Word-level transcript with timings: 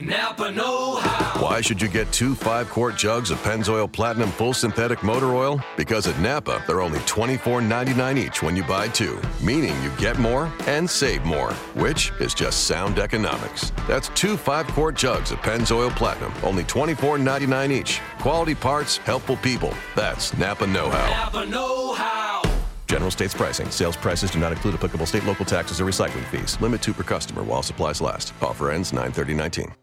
Napa 0.00 0.50
Know 0.50 0.96
How. 0.96 1.42
Why 1.42 1.60
should 1.60 1.82
you 1.82 1.86
get 1.86 2.10
two 2.10 2.34
five 2.34 2.70
quart 2.70 2.96
jugs 2.96 3.30
of 3.30 3.36
Pennzoil 3.42 3.90
Platinum 3.90 4.30
Full 4.30 4.54
Synthetic 4.54 5.02
Motor 5.02 5.34
Oil? 5.34 5.60
Because 5.76 6.06
at 6.06 6.18
Napa, 6.20 6.62
they're 6.66 6.80
only 6.80 7.00
$24.99 7.00 8.18
each 8.18 8.42
when 8.42 8.56
you 8.56 8.62
buy 8.64 8.88
two, 8.88 9.20
meaning 9.42 9.80
you 9.82 9.90
get 9.98 10.18
more 10.18 10.50
and 10.66 10.88
save 10.88 11.22
more, 11.24 11.52
which 11.74 12.12
is 12.18 12.32
just 12.32 12.64
sound 12.66 12.98
economics. 12.98 13.72
That's 13.86 14.08
two 14.10 14.38
five 14.38 14.66
quart 14.68 14.94
jugs 14.94 15.32
of 15.32 15.38
Pennzoil 15.40 15.90
Platinum, 15.90 16.32
only 16.42 16.64
$24.99 16.64 17.70
each. 17.70 18.00
Quality 18.20 18.54
parts, 18.54 18.96
helpful 18.96 19.36
people. 19.36 19.74
That's 19.94 20.34
Napa 20.38 20.66
Know 20.66 20.88
How. 20.88 21.10
Napa 21.10 21.44
Know 21.44 21.92
How. 21.92 22.42
General 22.86 23.10
states 23.10 23.34
pricing. 23.34 23.70
Sales 23.70 23.96
prices 23.98 24.30
do 24.30 24.38
not 24.38 24.52
include 24.52 24.74
applicable 24.74 25.04
state, 25.04 25.26
local 25.26 25.44
taxes, 25.44 25.78
or 25.78 25.84
recycling 25.84 26.24
fees. 26.24 26.58
Limit 26.62 26.80
two 26.80 26.94
per 26.94 27.02
customer 27.02 27.42
while 27.42 27.62
supplies 27.62 28.00
last. 28.00 28.32
Offer 28.40 28.70
ends 28.70 28.92
93019. 28.92 29.74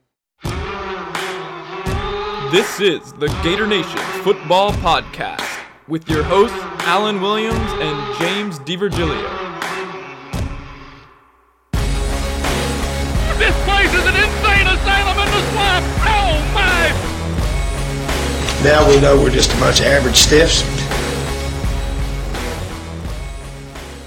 This 2.52 2.80
is 2.80 3.12
the 3.12 3.28
Gator 3.44 3.68
Nation 3.68 4.00
Football 4.24 4.72
Podcast 4.72 5.46
with 5.90 6.10
your 6.10 6.24
hosts, 6.24 6.58
Alan 6.88 7.20
Williams 7.20 7.58
and 7.74 8.18
James 8.20 8.58
DiVirgilio. 8.60 9.22
This 13.38 13.54
place 13.66 13.94
is 13.94 14.06
an 14.06 14.16
insane 14.16 14.66
asylum 14.66 15.18
in 15.20 15.26
the 15.26 15.52
swamp! 15.52 15.86
Oh 16.06 16.40
my! 16.56 16.90
Now 18.64 18.88
we 18.88 19.02
know 19.02 19.22
we're 19.22 19.30
just 19.30 19.54
a 19.54 19.60
bunch 19.60 19.82
of 19.82 19.88
average 19.88 20.16
stiffs. 20.16 20.62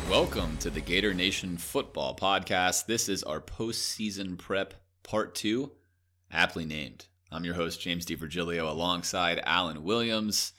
Welcome 0.08 0.56
to 0.60 0.70
the 0.70 0.80
Gator 0.80 1.12
Nation 1.12 1.58
Football 1.58 2.16
Podcast. 2.16 2.86
This 2.86 3.10
is 3.10 3.22
our 3.22 3.42
postseason 3.42 4.38
prep 4.38 4.82
part 5.02 5.34
two, 5.34 5.72
aptly 6.32 6.64
named. 6.64 7.04
I'm 7.32 7.44
your 7.44 7.54
host, 7.54 7.80
James 7.80 8.04
DiVirgilio, 8.06 8.68
alongside 8.68 9.40
Alan 9.44 9.84
Williams. 9.84 10.52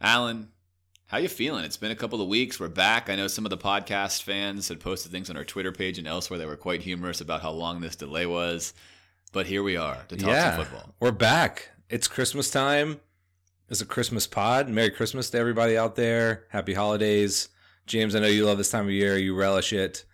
Alan, 0.00 0.48
how 1.06 1.18
you 1.18 1.28
feeling? 1.28 1.64
It's 1.64 1.76
been 1.76 1.92
a 1.92 1.96
couple 1.96 2.20
of 2.20 2.26
weeks. 2.26 2.58
We're 2.58 2.66
back. 2.66 3.08
I 3.08 3.14
know 3.14 3.28
some 3.28 3.46
of 3.46 3.50
the 3.50 3.58
podcast 3.58 4.22
fans 4.22 4.66
had 4.66 4.80
posted 4.80 5.12
things 5.12 5.30
on 5.30 5.36
our 5.36 5.44
Twitter 5.44 5.70
page 5.70 5.98
and 5.98 6.08
elsewhere 6.08 6.40
that 6.40 6.48
were 6.48 6.56
quite 6.56 6.82
humorous 6.82 7.20
about 7.20 7.42
how 7.42 7.52
long 7.52 7.80
this 7.80 7.94
delay 7.94 8.26
was. 8.26 8.74
But 9.32 9.46
here 9.46 9.62
we 9.62 9.76
are 9.76 9.98
to 10.08 10.16
talk 10.16 10.30
yeah, 10.30 10.56
some 10.56 10.64
football. 10.64 10.94
We're 10.98 11.12
back. 11.12 11.70
It's 11.88 12.08
Christmas 12.08 12.50
time. 12.50 13.00
It's 13.68 13.80
a 13.80 13.86
Christmas 13.86 14.26
pod. 14.26 14.68
Merry 14.68 14.90
Christmas 14.90 15.30
to 15.30 15.38
everybody 15.38 15.78
out 15.78 15.94
there. 15.94 16.46
Happy 16.48 16.74
holidays. 16.74 17.50
James, 17.86 18.16
I 18.16 18.18
know 18.18 18.26
you 18.26 18.46
love 18.46 18.58
this 18.58 18.70
time 18.70 18.86
of 18.86 18.90
year. 18.90 19.16
You 19.16 19.36
relish 19.36 19.72
it. 19.72 20.04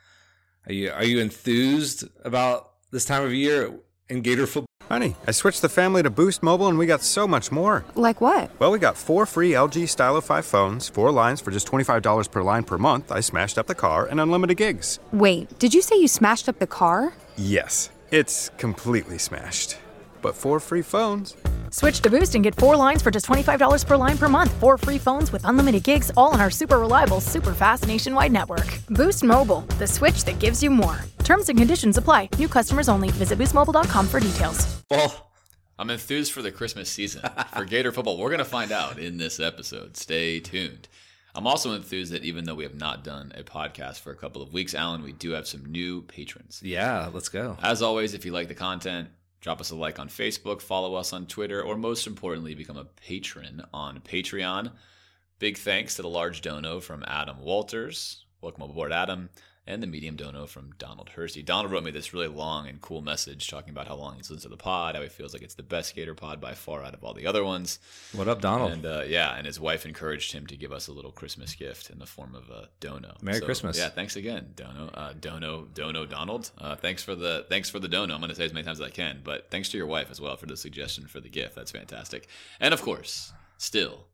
Are 0.66 0.74
you 0.74 0.90
are 0.90 1.04
you 1.04 1.20
enthused 1.20 2.04
about 2.22 2.72
this 2.90 3.06
time 3.06 3.24
of 3.24 3.32
year 3.32 3.80
in 4.10 4.20
Gator 4.20 4.46
football? 4.46 4.69
Honey, 4.90 5.14
I 5.24 5.30
switched 5.30 5.62
the 5.62 5.68
family 5.68 6.02
to 6.02 6.10
Boost 6.10 6.42
Mobile 6.42 6.66
and 6.66 6.76
we 6.76 6.84
got 6.84 7.00
so 7.00 7.28
much 7.28 7.52
more. 7.52 7.84
Like 7.94 8.20
what? 8.20 8.50
Well, 8.58 8.72
we 8.72 8.80
got 8.80 8.96
four 8.96 9.24
free 9.24 9.52
LG 9.52 9.88
Stylo 9.88 10.20
5 10.20 10.44
phones, 10.44 10.88
four 10.88 11.12
lines 11.12 11.40
for 11.40 11.52
just 11.52 11.68
$25 11.68 12.28
per 12.28 12.42
line 12.42 12.64
per 12.64 12.76
month. 12.76 13.12
I 13.12 13.20
smashed 13.20 13.56
up 13.56 13.68
the 13.68 13.74
car 13.76 14.06
and 14.06 14.20
unlimited 14.20 14.56
gigs. 14.56 14.98
Wait, 15.12 15.56
did 15.60 15.74
you 15.74 15.80
say 15.80 15.94
you 15.94 16.08
smashed 16.08 16.48
up 16.48 16.58
the 16.58 16.66
car? 16.66 17.12
Yes, 17.36 17.90
it's 18.10 18.48
completely 18.58 19.16
smashed. 19.16 19.78
But 20.22 20.34
four 20.34 20.58
free 20.58 20.82
phones. 20.82 21.36
Switch 21.70 22.00
to 22.00 22.10
Boost 22.10 22.34
and 22.34 22.42
get 22.42 22.54
four 22.54 22.74
lines 22.76 23.02
for 23.02 23.10
just 23.10 23.26
$25 23.26 23.86
per 23.86 23.96
line 23.96 24.16
per 24.18 24.28
month. 24.28 24.52
Four 24.54 24.78
free 24.78 24.98
phones 24.98 25.30
with 25.32 25.44
unlimited 25.44 25.82
gigs, 25.84 26.10
all 26.16 26.32
on 26.32 26.40
our 26.40 26.50
super 26.50 26.78
reliable, 26.80 27.20
super 27.20 27.52
fast 27.54 27.86
nationwide 27.86 28.32
network. 28.32 28.66
Boost 28.88 29.22
Mobile, 29.22 29.60
the 29.78 29.86
switch 29.86 30.24
that 30.24 30.38
gives 30.38 30.62
you 30.62 30.70
more. 30.70 31.04
Terms 31.24 31.48
and 31.48 31.58
conditions 31.58 31.96
apply. 31.98 32.28
New 32.38 32.48
customers 32.48 32.88
only. 32.88 33.10
Visit 33.10 33.38
boostmobile.com 33.38 34.06
for 34.08 34.18
details. 34.20 34.82
Well, 34.90 35.30
I'm 35.78 35.90
enthused 35.90 36.32
for 36.32 36.42
the 36.42 36.50
Christmas 36.50 36.90
season 36.90 37.22
for 37.54 37.64
Gator 37.64 37.92
football. 37.92 38.18
We're 38.18 38.28
going 38.30 38.38
to 38.38 38.44
find 38.44 38.72
out 38.72 38.98
in 38.98 39.18
this 39.18 39.38
episode. 39.38 39.96
Stay 39.96 40.40
tuned. 40.40 40.88
I'm 41.34 41.46
also 41.46 41.74
enthused 41.74 42.12
that 42.12 42.24
even 42.24 42.44
though 42.44 42.56
we 42.56 42.64
have 42.64 42.74
not 42.74 43.04
done 43.04 43.32
a 43.36 43.44
podcast 43.44 44.00
for 44.00 44.10
a 44.10 44.16
couple 44.16 44.42
of 44.42 44.52
weeks, 44.52 44.74
Alan, 44.74 45.04
we 45.04 45.12
do 45.12 45.30
have 45.30 45.46
some 45.46 45.64
new 45.64 46.02
patrons. 46.02 46.60
yeah, 46.64 47.08
let's 47.14 47.28
go. 47.28 47.56
As 47.62 47.82
always, 47.82 48.14
if 48.14 48.24
you 48.26 48.32
like 48.32 48.48
the 48.48 48.54
content, 48.54 49.08
drop 49.40 49.60
us 49.60 49.70
a 49.70 49.76
like 49.76 49.98
on 49.98 50.08
Facebook, 50.08 50.60
follow 50.60 50.94
us 50.94 51.12
on 51.12 51.26
Twitter, 51.26 51.62
or 51.62 51.76
most 51.76 52.06
importantly, 52.06 52.54
become 52.54 52.76
a 52.76 52.84
patron 52.84 53.62
on 53.72 54.00
Patreon. 54.00 54.72
Big 55.38 55.56
thanks 55.56 55.96
to 55.96 56.02
the 56.02 56.08
large 56.08 56.42
dono 56.42 56.80
from 56.80 57.02
Adam 57.06 57.40
Walters. 57.40 58.26
Welcome 58.42 58.64
aboard, 58.64 58.92
Adam. 58.92 59.30
And 59.66 59.82
the 59.82 59.86
medium 59.86 60.16
dono 60.16 60.46
from 60.46 60.72
Donald 60.78 61.10
Hursty. 61.16 61.44
Donald 61.44 61.70
wrote 61.70 61.84
me 61.84 61.90
this 61.90 62.12
really 62.12 62.26
long 62.26 62.66
and 62.66 62.80
cool 62.80 63.02
message 63.02 63.46
talking 63.46 63.70
about 63.70 63.86
how 63.86 63.94
long 63.94 64.16
he's 64.16 64.30
listened 64.30 64.42
to 64.42 64.48
the 64.48 64.56
pod, 64.56 64.96
how 64.96 65.02
he 65.02 65.08
feels 65.08 65.32
like 65.32 65.42
it's 65.42 65.54
the 65.54 65.62
best 65.62 65.94
Gator 65.94 66.14
pod 66.14 66.40
by 66.40 66.54
far 66.54 66.82
out 66.82 66.94
of 66.94 67.04
all 67.04 67.14
the 67.14 67.26
other 67.26 67.44
ones. 67.44 67.78
What 68.12 68.26
up, 68.26 68.40
Donald? 68.40 68.72
And 68.72 68.86
uh, 68.86 69.04
yeah, 69.06 69.36
and 69.36 69.46
his 69.46 69.60
wife 69.60 69.84
encouraged 69.86 70.32
him 70.32 70.46
to 70.46 70.56
give 70.56 70.72
us 70.72 70.88
a 70.88 70.92
little 70.92 71.12
Christmas 71.12 71.54
gift 71.54 71.90
in 71.90 71.98
the 71.98 72.06
form 72.06 72.34
of 72.34 72.48
a 72.48 72.68
dono. 72.80 73.14
Merry 73.22 73.40
Christmas. 73.40 73.78
Yeah, 73.78 73.90
thanks 73.90 74.16
again, 74.16 74.52
Dono. 74.56 74.88
Uh, 74.88 75.12
dono, 75.20 75.68
Dono, 75.72 76.06
Donald. 76.06 76.50
Uh, 76.58 76.74
thanks 76.74 77.04
for 77.04 77.14
the 77.14 77.46
thanks 77.48 77.68
for 77.70 77.78
the 77.78 77.88
dono. 77.88 78.14
I'm 78.14 78.20
going 78.20 78.30
to 78.30 78.34
say 78.34 78.46
as 78.46 78.54
many 78.54 78.64
times 78.64 78.80
as 78.80 78.86
I 78.86 78.90
can, 78.90 79.20
but 79.22 79.50
thanks 79.50 79.68
to 79.68 79.76
your 79.76 79.86
wife 79.86 80.10
as 80.10 80.20
well 80.20 80.36
for 80.36 80.46
the 80.46 80.56
suggestion 80.56 81.06
for 81.06 81.20
the 81.20 81.28
gift. 81.28 81.54
That's 81.54 81.70
fantastic. 81.70 82.26
And 82.58 82.74
of 82.74 82.82
course, 82.82 83.32
still, 83.58 84.06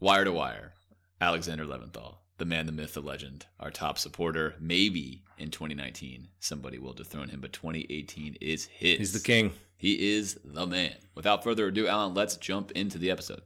wire 0.00 0.24
to 0.24 0.32
wire, 0.32 0.74
Alexander 1.20 1.64
Leventhal, 1.64 2.16
the 2.42 2.46
man, 2.46 2.66
the 2.66 2.72
myth, 2.72 2.94
the 2.94 3.00
legend, 3.00 3.46
our 3.60 3.70
top 3.70 3.96
supporter. 3.96 4.56
Maybe 4.58 5.22
in 5.38 5.52
2019 5.52 6.26
somebody 6.40 6.76
will 6.76 6.92
dethrone 6.92 7.28
him, 7.28 7.40
but 7.40 7.52
2018 7.52 8.36
is 8.40 8.64
his. 8.64 8.98
He's 8.98 9.12
the 9.12 9.20
king. 9.20 9.52
He 9.76 10.16
is 10.16 10.40
the 10.44 10.66
man. 10.66 10.96
Without 11.14 11.44
further 11.44 11.68
ado, 11.68 11.86
Alan, 11.86 12.14
let's 12.14 12.36
jump 12.36 12.72
into 12.72 12.98
the 12.98 13.12
episode. 13.12 13.42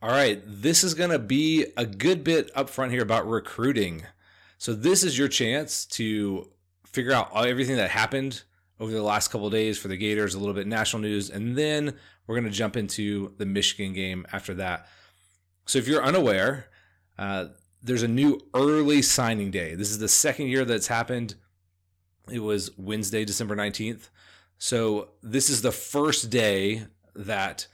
All 0.00 0.08
right, 0.08 0.40
this 0.46 0.82
is 0.82 0.94
going 0.94 1.10
to 1.10 1.18
be 1.18 1.66
a 1.76 1.84
good 1.84 2.24
bit 2.24 2.50
up 2.54 2.70
front 2.70 2.90
here 2.90 3.02
about 3.02 3.28
recruiting. 3.28 4.04
So 4.56 4.72
this 4.72 5.04
is 5.04 5.18
your 5.18 5.28
chance 5.28 5.84
to 5.86 6.48
figure 6.86 7.12
out 7.12 7.36
everything 7.36 7.76
that 7.76 7.90
happened 7.90 8.44
over 8.80 8.90
the 8.90 9.02
last 9.02 9.28
couple 9.28 9.46
of 9.46 9.52
days 9.52 9.78
for 9.78 9.88
the 9.88 9.96
Gators, 9.98 10.34
a 10.34 10.38
little 10.38 10.54
bit 10.54 10.66
national 10.66 11.02
news, 11.02 11.28
and 11.28 11.54
then 11.54 11.98
we're 12.26 12.36
going 12.36 12.50
to 12.50 12.56
jump 12.56 12.78
into 12.78 13.34
the 13.36 13.44
Michigan 13.44 13.92
game 13.92 14.24
after 14.32 14.54
that. 14.54 14.86
So 15.66 15.78
if 15.78 15.86
you're 15.86 16.02
unaware, 16.02 16.68
uh, 17.18 17.48
there's 17.82 18.02
a 18.02 18.08
new 18.08 18.40
early 18.54 19.02
signing 19.02 19.50
day. 19.50 19.74
This 19.74 19.90
is 19.90 19.98
the 19.98 20.08
second 20.08 20.46
year 20.46 20.64
that's 20.64 20.86
happened. 20.86 21.34
It 22.30 22.38
was 22.38 22.70
Wednesday, 22.78 23.24
December 23.24 23.56
19th. 23.56 24.08
So 24.58 25.10
this 25.22 25.50
is 25.50 25.62
the 25.62 25.72
first 25.72 26.30
day 26.30 26.86
that 27.16 27.66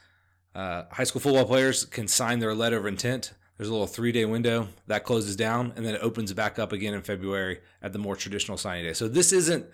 uh, 0.54 0.84
high 0.90 1.04
school 1.04 1.20
football 1.20 1.44
players 1.44 1.84
can 1.84 2.08
sign 2.08 2.38
their 2.38 2.54
letter 2.54 2.78
of 2.78 2.86
intent. 2.86 3.34
There's 3.56 3.68
a 3.68 3.72
little 3.72 3.86
three 3.86 4.12
day 4.12 4.24
window 4.24 4.68
that 4.86 5.04
closes 5.04 5.36
down 5.36 5.72
and 5.76 5.84
then 5.84 5.94
it 5.94 6.00
opens 6.02 6.32
back 6.32 6.58
up 6.58 6.72
again 6.72 6.94
in 6.94 7.02
February 7.02 7.60
at 7.82 7.92
the 7.92 7.98
more 7.98 8.16
traditional 8.16 8.56
signing 8.56 8.84
day. 8.84 8.94
So 8.94 9.08
this 9.08 9.32
isn't 9.32 9.66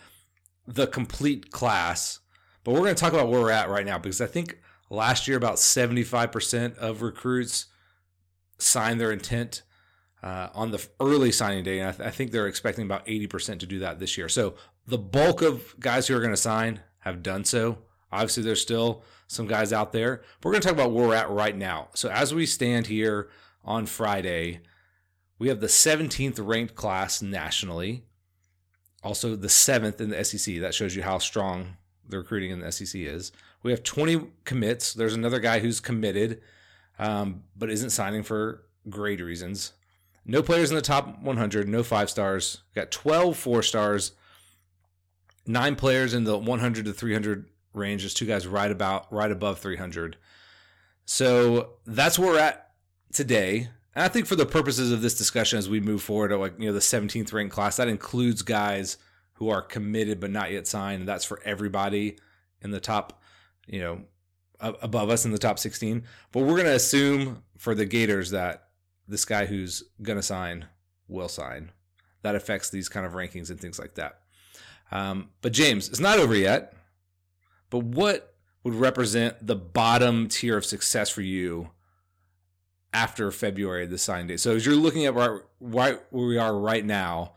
the 0.67 0.87
complete 0.87 1.53
class, 1.53 2.21
but 2.65 2.73
we're 2.73 2.81
going 2.81 2.95
to 2.95 3.01
talk 3.01 3.13
about 3.13 3.29
where 3.29 3.41
we're 3.41 3.51
at 3.51 3.69
right 3.69 3.87
now 3.87 3.99
because 3.99 4.21
I 4.21 4.27
think 4.27 4.59
last 4.91 5.29
year 5.29 5.37
about 5.37 5.57
75% 5.57 6.77
of 6.79 7.03
recruits 7.03 7.67
signed 8.59 9.01
their 9.01 9.13
intent 9.13 9.63
uh, 10.25 10.49
on 10.55 10.71
the 10.71 10.85
early 11.00 11.31
signing 11.31 11.62
day, 11.62 11.79
and 11.79 11.91
I, 11.91 11.93
th- 11.93 12.09
I 12.09 12.11
think 12.11 12.32
they're 12.32 12.49
expecting 12.49 12.85
about 12.85 13.03
eighty 13.06 13.26
percent 13.26 13.61
to 13.61 13.67
do 13.67 13.79
that 13.81 14.00
this 14.00 14.19
year. 14.19 14.29
So 14.29 14.55
the 14.87 14.99
bulk 14.99 15.43
of 15.43 15.79
guys 15.79 16.09
who 16.09 16.17
are 16.17 16.21
going 16.21 16.32
to 16.32 16.37
sign 16.37 16.81
have 17.00 17.23
done 17.23 17.44
so. 17.44 17.79
Obviously, 18.11 18.43
there's 18.43 18.62
still 18.62 19.03
some 19.26 19.47
guys 19.47 19.73
out 19.73 19.93
there. 19.93 20.23
But 20.41 20.49
we're 20.49 20.53
going 20.53 20.62
to 20.62 20.69
talk 20.69 20.76
about 20.76 20.93
where 20.93 21.09
we're 21.09 21.15
at 21.15 21.31
right 21.31 21.56
now. 21.56 21.88
So 21.94 22.09
as 22.09 22.35
we 22.35 22.47
stand 22.47 22.87
here 22.87 23.29
on 23.65 23.87
Friday, 23.87 24.61
we 25.38 25.49
have 25.49 25.61
the 25.61 25.67
17th 25.67 26.38
ranked 26.41 26.75
class 26.75 27.21
nationally, 27.21 28.05
also 29.03 29.37
the 29.37 29.49
seventh 29.49 30.00
in 30.00 30.11
the 30.11 30.25
SEC. 30.25 30.61
That 30.61 30.75
shows 30.75 30.97
you 30.97 31.03
how 31.03 31.19
strong 31.19 31.76
the 32.09 32.19
recruiting 32.19 32.50
in 32.50 32.61
the 32.61 32.71
SEC 32.71 33.00
is. 33.00 33.32
We 33.62 33.71
have 33.71 33.82
20 33.82 34.29
commits. 34.44 34.94
There's 34.94 35.15
another 35.15 35.41
guy 35.41 35.59
who's 35.59 35.81
committed, 35.81 36.41
um, 36.99 37.43
but 37.56 37.71
isn't 37.71 37.91
signing 37.91 38.23
for 38.23 38.65
grade 38.88 39.21
reasons. 39.21 39.73
No 40.26 40.43
players 40.43 40.71
in 40.71 40.76
the 40.76 40.82
top 40.82 41.21
100, 41.23 41.69
no 41.69 41.82
five 41.82 42.09
stars. 42.09 42.62
Got 42.75 42.91
12 42.91 43.37
four 43.37 43.62
stars, 43.62 44.12
nine 45.47 45.76
players 45.76 46.15
in 46.15 46.25
the 46.25 46.38
100 46.38 46.87
to 46.87 46.93
300 46.93 47.47
range. 47.75 48.03
There's 48.03 48.15
two 48.15 48.26
guys 48.26 48.47
right 48.47 48.71
about 48.71 49.12
right 49.12 49.31
above 49.31 49.59
300. 49.59 50.17
So 51.05 51.75
that's 51.87 52.19
where 52.19 52.32
we're 52.32 52.38
at 52.38 52.71
today. 53.12 53.69
And 53.94 54.05
I 54.05 54.09
think 54.09 54.26
for 54.26 54.37
the 54.37 54.47
purposes 54.47 54.91
of 54.91 55.03
this 55.03 55.17
discussion, 55.17 55.59
as 55.59 55.69
we 55.69 55.81
move 55.81 56.03
forward, 56.03 56.29
to 56.29 56.38
like 56.38 56.59
you 56.59 56.67
know, 56.67 56.73
the 56.73 56.81
17th 56.81 57.32
ranked 57.32 57.55
class, 57.55 57.76
that 57.76 57.88
includes 57.88 58.43
guys 58.43 58.97
who 59.35 59.50
are 59.50 59.62
committed 59.62 60.21
but 60.21 60.31
not 60.31 60.50
yet 60.50 60.67
signed. 60.67 61.06
That's 61.06 61.25
for 61.25 61.41
everybody 61.44 62.19
in 62.62 62.71
the 62.71 62.81
top, 62.81 63.23
you 63.67 63.81
know, 63.81 64.00
above 64.61 65.11
us 65.11 65.25
in 65.25 65.32
the 65.32 65.38
top 65.38 65.59
16. 65.59 66.05
But 66.32 66.41
we're 66.41 66.56
going 66.56 66.65
to 66.65 66.75
assume 66.75 67.43
for 67.59 67.75
the 67.75 67.85
Gators 67.85 68.31
that 68.31 68.63
this 69.06 69.25
guy 69.25 69.47
who's 69.47 69.83
going 70.03 70.19
to 70.19 70.23
sign 70.23 70.67
will 71.09 71.29
sign. 71.29 71.71
That 72.23 72.35
affects 72.35 72.71
these 72.71 72.89
kind 72.89 73.05
of 73.05 73.12
rankings 73.12 73.51
and 73.51 73.61
things 73.61 73.79
like 73.79 73.95
that. 73.95 74.21
Um, 74.91 75.31
but 75.43 75.53
James, 75.53 75.89
it's 75.89 76.01
not 76.01 76.19
over 76.19 76.35
yet. 76.35 76.75
But 77.71 77.85
what 77.85 78.35
would 78.62 78.75
represent 78.75 79.47
the 79.47 79.56
bottom 79.56 80.29
tier 80.29 80.56
of 80.56 80.65
success 80.65 81.11
for 81.11 81.23
you 81.23 81.71
after 82.93 83.31
February, 83.31 83.87
the 83.87 83.99
sign 83.99 84.29
date? 84.29 84.41
So 84.41 84.55
as 84.55 84.65
you're 84.65 84.77
looking 84.77 85.07
at 85.07 85.15
right, 85.15 85.41
where 85.59 86.00
we 86.11 86.39
are 86.39 86.57
right 86.57 86.85
now, 86.85 87.33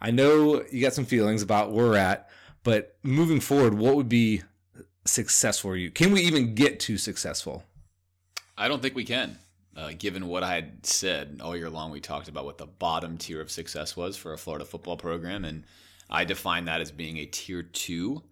I 0.00 0.10
know 0.10 0.62
you 0.70 0.80
got 0.80 0.92
some 0.92 1.06
feelings 1.06 1.42
about 1.42 1.72
where 1.72 1.86
we're 1.86 1.96
at, 1.96 2.28
but 2.62 2.96
moving 3.02 3.40
forward, 3.40 3.74
what 3.74 3.96
would 3.96 4.08
be 4.08 4.42
successful 5.04 5.70
for 5.70 5.76
you? 5.76 5.90
Can 5.90 6.12
we 6.12 6.20
even 6.22 6.54
get 6.54 6.80
to 6.80 6.96
successful? 6.96 7.64
I 8.56 8.68
don't 8.68 8.80
think 8.80 8.94
we 8.94 9.04
can. 9.04 9.38
Uh, 9.76 9.92
given 9.98 10.28
what 10.28 10.42
I 10.42 10.54
had 10.54 10.86
said 10.86 11.40
all 11.42 11.56
year 11.56 11.70
long, 11.70 11.90
we 11.90 12.00
talked 12.00 12.28
about 12.28 12.44
what 12.44 12.58
the 12.58 12.66
bottom 12.66 13.18
tier 13.18 13.40
of 13.40 13.50
success 13.50 13.96
was 13.96 14.16
for 14.16 14.32
a 14.32 14.38
Florida 14.38 14.64
football 14.64 14.96
program, 14.96 15.44
and 15.44 15.64
I 16.08 16.24
define 16.24 16.66
that 16.66 16.80
as 16.80 16.92
being 16.92 17.16
a 17.18 17.26
tier 17.26 17.62
two 17.62 18.22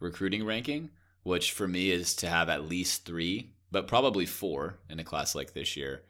recruiting 0.00 0.44
ranking, 0.44 0.90
which 1.22 1.52
for 1.52 1.68
me 1.68 1.90
is 1.90 2.14
to 2.16 2.28
have 2.28 2.48
at 2.48 2.68
least 2.68 3.04
three, 3.04 3.52
but 3.70 3.86
probably 3.86 4.26
four 4.26 4.78
in 4.88 4.98
a 4.98 5.04
class 5.04 5.34
like 5.34 5.52
this 5.52 5.76
year, 5.76 6.02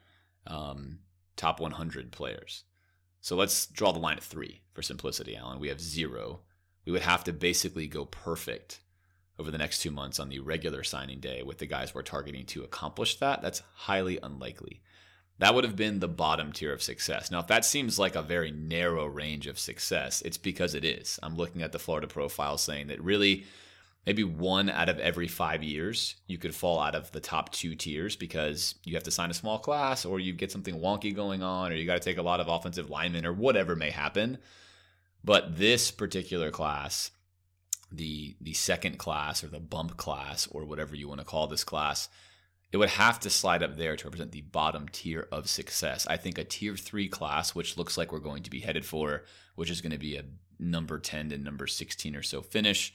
um, 0.47 0.99
top 1.35 1.59
100 1.59 2.11
players. 2.11 2.63
So 3.19 3.35
let's 3.35 3.67
draw 3.67 3.91
the 3.91 3.99
line 3.99 4.17
at 4.17 4.23
three 4.23 4.61
for 4.73 4.81
simplicity, 4.81 5.35
Alan. 5.35 5.59
We 5.59 5.67
have 5.67 5.79
zero. 5.79 6.39
We 6.85 6.91
would 6.91 7.03
have 7.03 7.23
to 7.25 7.33
basically 7.33 7.85
go 7.85 8.05
perfect 8.05 8.79
over 9.41 9.51
the 9.51 9.57
next 9.57 9.79
two 9.81 9.89
months 9.89 10.19
on 10.19 10.29
the 10.29 10.39
regular 10.39 10.83
signing 10.83 11.19
day 11.19 11.41
with 11.41 11.57
the 11.57 11.65
guys 11.65 11.95
we're 11.95 12.03
targeting 12.03 12.45
to 12.45 12.63
accomplish 12.63 13.17
that. 13.17 13.41
That's 13.41 13.63
highly 13.73 14.19
unlikely. 14.21 14.81
That 15.39 15.55
would 15.55 15.63
have 15.63 15.75
been 15.75 15.99
the 15.99 16.07
bottom 16.07 16.51
tier 16.51 16.71
of 16.71 16.83
success. 16.83 17.31
Now, 17.31 17.39
if 17.39 17.47
that 17.47 17.65
seems 17.65 17.97
like 17.97 18.15
a 18.15 18.21
very 18.21 18.51
narrow 18.51 19.07
range 19.07 19.47
of 19.47 19.57
success, 19.57 20.21
it's 20.21 20.37
because 20.37 20.75
it 20.75 20.85
is. 20.85 21.19
I'm 21.23 21.35
looking 21.35 21.63
at 21.63 21.71
the 21.71 21.79
Florida 21.79 22.05
profile 22.05 22.59
saying 22.59 22.87
that 22.87 23.03
really 23.03 23.45
maybe 24.05 24.23
one 24.23 24.69
out 24.69 24.89
of 24.89 24.99
every 24.99 25.27
five 25.27 25.63
years 25.63 26.15
you 26.27 26.37
could 26.37 26.53
fall 26.53 26.79
out 26.79 26.93
of 26.93 27.11
the 27.11 27.19
top 27.19 27.51
two 27.51 27.73
tiers 27.73 28.15
because 28.15 28.75
you 28.83 28.93
have 28.93 29.03
to 29.03 29.11
sign 29.11 29.31
a 29.31 29.33
small 29.33 29.57
class 29.57 30.05
or 30.05 30.19
you 30.19 30.33
get 30.33 30.51
something 30.51 30.79
wonky 30.79 31.15
going 31.15 31.41
on 31.41 31.71
or 31.71 31.75
you 31.75 31.87
got 31.87 31.99
to 31.99 31.99
take 31.99 32.19
a 32.19 32.23
lot 32.23 32.39
of 32.39 32.47
offensive 32.47 32.91
linemen 32.91 33.25
or 33.25 33.33
whatever 33.33 33.75
may 33.75 33.89
happen. 33.89 34.37
But 35.23 35.57
this 35.57 35.89
particular 35.89 36.51
class, 36.51 37.09
the 37.91 38.35
the 38.39 38.53
second 38.53 38.97
class 38.97 39.43
or 39.43 39.47
the 39.47 39.59
bump 39.59 39.97
class 39.97 40.47
or 40.51 40.65
whatever 40.65 40.95
you 40.95 41.07
want 41.07 41.19
to 41.19 41.25
call 41.25 41.47
this 41.47 41.63
class, 41.63 42.09
it 42.71 42.77
would 42.77 42.89
have 42.89 43.19
to 43.19 43.29
slide 43.29 43.63
up 43.63 43.75
there 43.75 43.95
to 43.95 44.05
represent 44.05 44.31
the 44.31 44.41
bottom 44.41 44.87
tier 44.89 45.27
of 45.31 45.49
success. 45.49 46.07
I 46.07 46.17
think 46.17 46.37
a 46.37 46.43
tier 46.43 46.75
three 46.75 47.09
class, 47.09 47.53
which 47.53 47.77
looks 47.77 47.97
like 47.97 48.11
we're 48.11 48.19
going 48.19 48.43
to 48.43 48.49
be 48.49 48.61
headed 48.61 48.85
for, 48.85 49.23
which 49.55 49.69
is 49.69 49.81
going 49.81 49.91
to 49.91 49.97
be 49.97 50.15
a 50.15 50.23
number 50.59 50.99
10 50.99 51.29
to 51.29 51.37
number 51.37 51.67
16 51.67 52.15
or 52.15 52.21
so 52.21 52.41
finish 52.41 52.93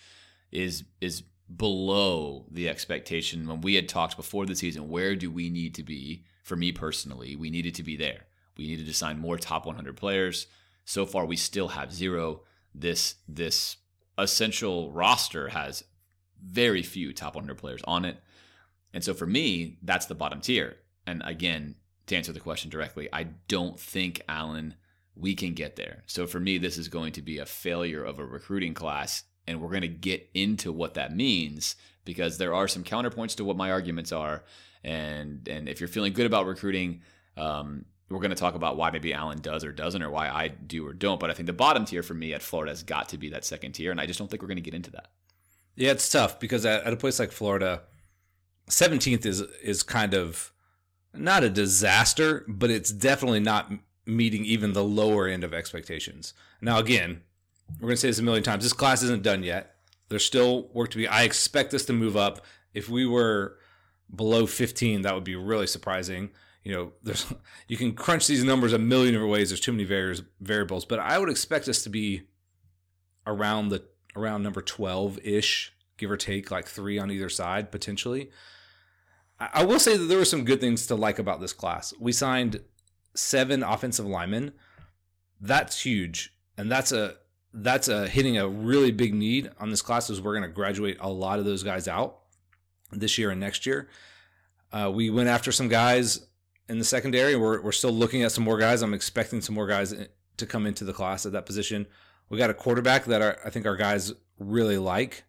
is 0.52 0.84
is 1.00 1.24
below 1.54 2.46
the 2.50 2.68
expectation 2.68 3.46
when 3.46 3.60
we 3.60 3.74
had 3.74 3.88
talked 3.88 4.16
before 4.16 4.46
the 4.46 4.56
season. 4.56 4.88
Where 4.88 5.14
do 5.14 5.30
we 5.30 5.50
need 5.50 5.74
to 5.76 5.82
be? 5.82 6.24
For 6.42 6.56
me 6.56 6.72
personally, 6.72 7.34
we 7.36 7.50
needed 7.50 7.74
to 7.74 7.82
be 7.82 7.96
there. 7.96 8.26
We 8.56 8.68
needed 8.68 8.86
to 8.86 8.94
sign 8.94 9.18
more 9.18 9.36
top 9.36 9.66
100 9.66 9.96
players. 9.96 10.46
So 10.84 11.04
far, 11.04 11.26
we 11.26 11.36
still 11.36 11.68
have 11.68 11.92
zero. 11.92 12.42
This 12.74 13.16
this 13.28 13.76
essential 14.18 14.90
roster 14.92 15.48
has 15.48 15.84
very 16.42 16.82
few 16.82 17.12
top 17.12 17.34
100 17.34 17.56
players 17.56 17.82
on 17.84 18.04
it, 18.04 18.18
and 18.92 19.02
so 19.04 19.14
for 19.14 19.26
me, 19.26 19.78
that's 19.82 20.06
the 20.06 20.14
bottom 20.14 20.40
tier. 20.40 20.76
And 21.06 21.22
again, 21.24 21.76
to 22.06 22.16
answer 22.16 22.32
the 22.32 22.40
question 22.40 22.70
directly, 22.70 23.08
I 23.12 23.24
don't 23.48 23.78
think 23.78 24.22
Alan 24.28 24.74
we 25.14 25.34
can 25.34 25.54
get 25.54 25.76
there. 25.76 26.02
So 26.06 26.26
for 26.26 26.38
me, 26.38 26.58
this 26.58 26.76
is 26.76 26.88
going 26.88 27.12
to 27.12 27.22
be 27.22 27.38
a 27.38 27.46
failure 27.46 28.04
of 28.04 28.18
a 28.18 28.24
recruiting 28.24 28.74
class 28.74 29.24
and 29.46 29.60
we're 29.60 29.70
going 29.70 29.82
to 29.82 29.88
get 29.88 30.28
into 30.34 30.72
what 30.72 30.94
that 30.94 31.14
means 31.14 31.76
because 32.04 32.38
there 32.38 32.54
are 32.54 32.68
some 32.68 32.84
counterpoints 32.84 33.36
to 33.36 33.44
what 33.44 33.56
my 33.56 33.70
arguments 33.70 34.12
are 34.12 34.44
and 34.84 35.48
and 35.48 35.68
if 35.68 35.80
you're 35.80 35.88
feeling 35.88 36.12
good 36.12 36.26
about 36.26 36.46
recruiting 36.46 37.02
um, 37.36 37.84
we're 38.08 38.20
going 38.20 38.30
to 38.30 38.36
talk 38.36 38.54
about 38.54 38.76
why 38.76 38.90
maybe 38.90 39.12
Allen 39.12 39.40
does 39.40 39.64
or 39.64 39.72
doesn't 39.72 40.02
or 40.02 40.10
why 40.10 40.28
I 40.28 40.48
do 40.48 40.86
or 40.86 40.92
don't 40.92 41.20
but 41.20 41.30
I 41.30 41.34
think 41.34 41.46
the 41.46 41.52
bottom 41.52 41.84
tier 41.84 42.02
for 42.02 42.14
me 42.14 42.34
at 42.34 42.42
Florida 42.42 42.72
has 42.72 42.82
got 42.82 43.08
to 43.10 43.18
be 43.18 43.30
that 43.30 43.44
second 43.44 43.72
tier 43.72 43.90
and 43.90 44.00
I 44.00 44.06
just 44.06 44.18
don't 44.18 44.30
think 44.30 44.42
we're 44.42 44.48
going 44.48 44.56
to 44.56 44.62
get 44.62 44.74
into 44.74 44.90
that 44.92 45.10
yeah 45.74 45.90
it's 45.90 46.08
tough 46.08 46.38
because 46.38 46.64
at, 46.64 46.84
at 46.84 46.92
a 46.92 46.96
place 46.96 47.18
like 47.18 47.32
Florida 47.32 47.82
17th 48.70 49.26
is 49.26 49.40
is 49.62 49.82
kind 49.82 50.14
of 50.14 50.52
not 51.14 51.44
a 51.44 51.50
disaster 51.50 52.44
but 52.48 52.70
it's 52.70 52.90
definitely 52.90 53.40
not 53.40 53.72
meeting 54.04 54.44
even 54.44 54.72
the 54.72 54.84
lower 54.84 55.26
end 55.26 55.42
of 55.42 55.52
expectations 55.52 56.32
now 56.60 56.78
again 56.78 57.22
we're 57.80 57.88
going 57.88 57.96
to 57.96 58.00
say 58.00 58.08
this 58.08 58.18
a 58.18 58.22
million 58.22 58.44
times. 58.44 58.62
This 58.62 58.72
class 58.72 59.02
isn't 59.02 59.22
done 59.22 59.42
yet. 59.42 59.74
There's 60.08 60.24
still 60.24 60.68
work 60.72 60.90
to 60.90 60.96
be. 60.96 61.08
I 61.08 61.22
expect 61.22 61.70
this 61.70 61.84
to 61.86 61.92
move 61.92 62.16
up. 62.16 62.44
If 62.74 62.88
we 62.88 63.06
were 63.06 63.58
below 64.14 64.46
15, 64.46 65.02
that 65.02 65.14
would 65.14 65.24
be 65.24 65.36
really 65.36 65.66
surprising. 65.66 66.30
You 66.66 66.72
know, 66.72 66.92
there's 67.04 67.32
you 67.68 67.76
can 67.76 67.94
crunch 67.94 68.26
these 68.26 68.42
numbers 68.42 68.72
a 68.72 68.78
million 68.78 69.14
different 69.14 69.32
ways. 69.32 69.50
There's 69.50 69.60
too 69.60 69.72
many 69.72 69.84
variables, 69.84 70.84
but 70.84 70.98
I 70.98 71.16
would 71.16 71.30
expect 71.30 71.68
us 71.68 71.84
to 71.84 71.88
be 71.88 72.22
around 73.24 73.68
the 73.68 73.84
around 74.16 74.42
number 74.42 74.60
12 74.60 75.20
ish, 75.22 75.72
give 75.96 76.10
or 76.10 76.16
take, 76.16 76.50
like 76.50 76.66
three 76.66 76.98
on 76.98 77.08
either 77.12 77.28
side 77.28 77.70
potentially. 77.70 78.30
I 79.38 79.64
will 79.64 79.78
say 79.78 79.96
that 79.96 80.04
there 80.06 80.18
were 80.18 80.24
some 80.24 80.44
good 80.44 80.60
things 80.60 80.86
to 80.88 80.96
like 80.96 81.20
about 81.20 81.40
this 81.40 81.52
class. 81.52 81.94
We 82.00 82.10
signed 82.10 82.60
seven 83.14 83.62
offensive 83.62 84.06
linemen. 84.06 84.52
That's 85.40 85.82
huge, 85.82 86.34
and 86.58 86.72
that's 86.72 86.90
a 86.90 87.14
that's 87.54 87.86
a, 87.86 88.08
hitting 88.08 88.38
a 88.38 88.48
really 88.48 88.90
big 88.90 89.14
need 89.14 89.52
on 89.60 89.70
this 89.70 89.82
class 89.82 90.10
is 90.10 90.20
we're 90.20 90.36
going 90.36 90.42
to 90.42 90.54
graduate 90.54 90.96
a 91.00 91.08
lot 91.08 91.38
of 91.38 91.44
those 91.44 91.62
guys 91.62 91.86
out 91.86 92.18
this 92.90 93.18
year 93.18 93.30
and 93.30 93.38
next 93.38 93.66
year. 93.66 93.88
Uh, 94.72 94.90
we 94.92 95.10
went 95.10 95.28
after 95.28 95.52
some 95.52 95.68
guys 95.68 96.26
in 96.68 96.78
the 96.78 96.84
secondary. 96.84 97.36
We're, 97.36 97.60
we're 97.60 97.72
still 97.72 97.92
looking 97.92 98.22
at 98.22 98.32
some 98.32 98.44
more 98.44 98.58
guys. 98.58 98.82
I'm 98.82 98.94
expecting 98.94 99.40
some 99.40 99.54
more 99.54 99.66
guys 99.66 99.94
to 100.36 100.46
come 100.46 100.66
into 100.66 100.84
the 100.84 100.92
class 100.92 101.26
at 101.26 101.32
that 101.32 101.46
position. 101.46 101.86
We 102.28 102.38
got 102.38 102.50
a 102.50 102.54
quarterback 102.54 103.04
that 103.06 103.22
our, 103.22 103.38
I 103.44 103.50
think 103.50 103.66
our 103.66 103.76
guys 103.76 104.12
really 104.38 104.78
like. 104.78 105.24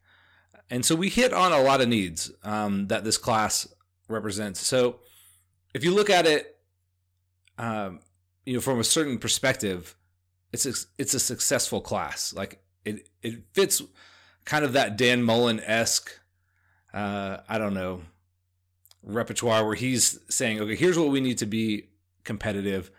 And 0.69 0.85
so 0.85 0.95
we 0.95 1.09
hit 1.09 1.33
on 1.33 1.53
a 1.53 1.61
lot 1.61 1.81
of 1.81 1.87
needs 1.87 2.31
um, 2.43 2.87
that 2.87 3.03
this 3.03 3.17
class 3.17 3.67
represents. 4.07 4.59
So 4.59 4.99
if 5.73 5.83
you 5.83 5.93
look 5.93 6.09
at 6.09 6.25
it, 6.25 6.57
um, 7.57 7.99
you 8.45 8.55
know, 8.55 8.61
from 8.61 8.79
a 8.79 8.83
certain 8.83 9.17
perspective, 9.17 9.95
it's 10.51 10.65
a, 10.65 10.73
it's 10.97 11.13
a 11.13 11.19
successful 11.19 11.81
class. 11.81 12.33
Like 12.33 12.61
it 12.85 13.09
it 13.21 13.43
fits 13.53 13.81
kind 14.45 14.63
of 14.63 14.73
that 14.73 14.97
Dan 14.97 15.23
Mullen 15.23 15.59
esque. 15.59 16.11
Uh, 16.93 17.37
I 17.47 17.57
don't 17.57 17.73
know 17.73 18.01
repertoire 19.07 19.65
where 19.65 19.75
he's 19.75 20.19
saying, 20.29 20.59
okay, 20.61 20.75
here's 20.75 20.99
what 20.99 21.09
we 21.09 21.21
need 21.21 21.37
to 21.39 21.45
be 21.45 21.89
competitive. 22.23 22.91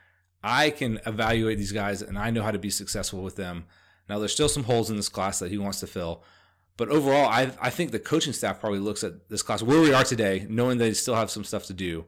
I 0.42 0.70
can 0.70 1.00
evaluate 1.06 1.58
these 1.58 1.72
guys 1.72 2.02
and 2.02 2.18
I 2.18 2.30
know 2.30 2.42
how 2.42 2.50
to 2.50 2.58
be 2.58 2.70
successful 2.70 3.22
with 3.22 3.36
them. 3.36 3.66
Now 4.08 4.18
there's 4.18 4.32
still 4.32 4.48
some 4.48 4.64
holes 4.64 4.90
in 4.90 4.96
this 4.96 5.08
class 5.08 5.38
that 5.38 5.50
he 5.50 5.58
wants 5.58 5.80
to 5.80 5.86
fill. 5.86 6.22
But 6.76 6.88
overall, 6.90 7.28
I, 7.28 7.50
I 7.60 7.70
think 7.70 7.90
the 7.90 7.98
coaching 7.98 8.32
staff 8.32 8.60
probably 8.60 8.78
looks 8.78 9.02
at 9.02 9.28
this 9.28 9.42
class 9.42 9.62
where 9.62 9.80
we 9.80 9.92
are 9.92 10.04
today, 10.04 10.46
knowing 10.48 10.78
they 10.78 10.94
still 10.94 11.16
have 11.16 11.30
some 11.30 11.42
stuff 11.44 11.66
to 11.66 11.72
do, 11.72 12.06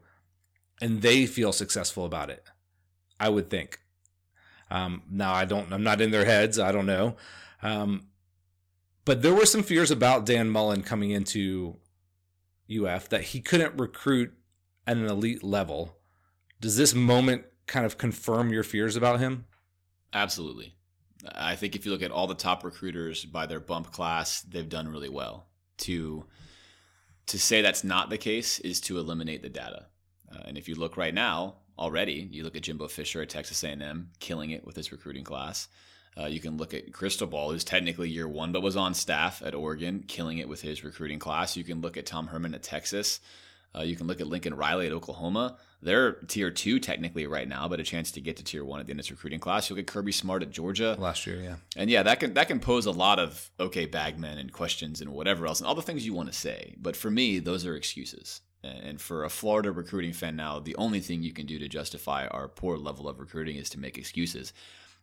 and 0.80 1.02
they 1.02 1.26
feel 1.26 1.52
successful 1.52 2.04
about 2.04 2.30
it. 2.30 2.44
I 3.18 3.28
would 3.28 3.50
think. 3.50 3.80
Um, 4.70 5.02
now 5.10 5.34
I 5.34 5.44
don't. 5.44 5.72
I'm 5.72 5.82
not 5.82 6.00
in 6.00 6.12
their 6.12 6.24
heads. 6.24 6.58
I 6.58 6.70
don't 6.70 6.86
know. 6.86 7.16
Um, 7.62 8.06
but 9.04 9.22
there 9.22 9.34
were 9.34 9.44
some 9.44 9.64
fears 9.64 9.90
about 9.90 10.24
Dan 10.24 10.48
Mullen 10.48 10.82
coming 10.82 11.10
into 11.10 11.76
UF 12.70 13.08
that 13.08 13.22
he 13.22 13.40
couldn't 13.40 13.78
recruit 13.78 14.32
at 14.86 14.96
an 14.96 15.06
elite 15.06 15.42
level. 15.42 15.98
Does 16.60 16.76
this 16.76 16.94
moment 16.94 17.44
kind 17.66 17.86
of 17.86 17.98
confirm 17.98 18.52
your 18.52 18.62
fears 18.62 18.96
about 18.96 19.20
him? 19.20 19.46
Absolutely. 20.12 20.74
I 21.34 21.56
think 21.56 21.76
if 21.76 21.84
you 21.84 21.92
look 21.92 22.02
at 22.02 22.10
all 22.10 22.26
the 22.26 22.34
top 22.34 22.64
recruiters 22.64 23.24
by 23.24 23.46
their 23.46 23.60
bump 23.60 23.92
class, 23.92 24.42
they've 24.42 24.68
done 24.68 24.88
really 24.88 25.08
well. 25.08 25.46
To 25.78 26.26
to 27.26 27.38
say 27.38 27.62
that's 27.62 27.84
not 27.84 28.10
the 28.10 28.18
case 28.18 28.58
is 28.58 28.80
to 28.82 28.98
eliminate 28.98 29.40
the 29.42 29.48
data. 29.48 29.86
Uh, 30.30 30.40
and 30.46 30.58
if 30.58 30.68
you 30.68 30.74
look 30.74 30.96
right 30.96 31.14
now 31.14 31.56
already, 31.78 32.28
you 32.30 32.42
look 32.42 32.56
at 32.56 32.62
Jimbo 32.62 32.88
Fisher 32.88 33.22
at 33.22 33.28
Texas 33.28 33.62
A&M, 33.62 34.10
killing 34.18 34.50
it 34.50 34.66
with 34.66 34.74
his 34.74 34.90
recruiting 34.90 35.22
class. 35.22 35.68
Uh, 36.18 36.26
you 36.26 36.40
can 36.40 36.56
look 36.56 36.74
at 36.74 36.92
Cristobal, 36.92 37.50
who's 37.50 37.64
technically 37.64 38.10
year 38.10 38.28
one, 38.28 38.52
but 38.52 38.62
was 38.62 38.76
on 38.76 38.94
staff 38.94 39.42
at 39.44 39.54
Oregon, 39.54 40.04
killing 40.06 40.38
it 40.38 40.48
with 40.48 40.60
his 40.60 40.84
recruiting 40.84 41.18
class. 41.18 41.56
You 41.56 41.64
can 41.64 41.80
look 41.80 41.96
at 41.96 42.06
Tom 42.06 42.26
Herman 42.26 42.54
at 42.54 42.62
Texas. 42.62 43.20
Uh, 43.74 43.82
you 43.82 43.94
can 43.94 44.06
look 44.06 44.20
at 44.20 44.26
Lincoln 44.26 44.54
Riley 44.54 44.86
at 44.86 44.92
Oklahoma. 44.92 45.56
They're 45.82 46.12
tier 46.12 46.50
two 46.50 46.78
technically 46.78 47.26
right 47.26 47.48
now, 47.48 47.68
but 47.68 47.80
a 47.80 47.84
chance 47.84 48.10
to 48.12 48.20
get 48.20 48.36
to 48.36 48.44
tier 48.44 48.64
one 48.64 48.80
at 48.80 48.86
the 48.86 48.90
end 48.90 49.00
of 49.00 49.04
this 49.04 49.10
recruiting 49.10 49.38
class. 49.38 49.70
You 49.70 49.76
look 49.76 49.84
at 49.84 49.92
Kirby 49.92 50.12
Smart 50.12 50.42
at 50.42 50.50
Georgia 50.50 50.96
last 50.98 51.26
year, 51.26 51.40
yeah, 51.40 51.56
and 51.76 51.88
yeah, 51.88 52.02
that 52.02 52.20
can 52.20 52.34
that 52.34 52.48
can 52.48 52.60
pose 52.60 52.86
a 52.86 52.90
lot 52.90 53.18
of 53.18 53.50
okay 53.58 53.86
bagmen 53.86 54.38
and 54.38 54.52
questions 54.52 55.00
and 55.00 55.10
whatever 55.10 55.46
else 55.46 55.60
and 55.60 55.66
all 55.66 55.74
the 55.74 55.82
things 55.82 56.04
you 56.04 56.12
want 56.12 56.30
to 56.30 56.36
say. 56.36 56.74
But 56.76 56.96
for 56.96 57.10
me, 57.10 57.38
those 57.38 57.64
are 57.64 57.76
excuses. 57.76 58.42
And 58.62 59.00
for 59.00 59.24
a 59.24 59.30
Florida 59.30 59.72
recruiting 59.72 60.12
fan 60.12 60.36
now, 60.36 60.60
the 60.60 60.76
only 60.76 61.00
thing 61.00 61.22
you 61.22 61.32
can 61.32 61.46
do 61.46 61.58
to 61.58 61.66
justify 61.66 62.26
our 62.26 62.46
poor 62.46 62.76
level 62.76 63.08
of 63.08 63.18
recruiting 63.18 63.56
is 63.56 63.70
to 63.70 63.80
make 63.80 63.96
excuses. 63.96 64.52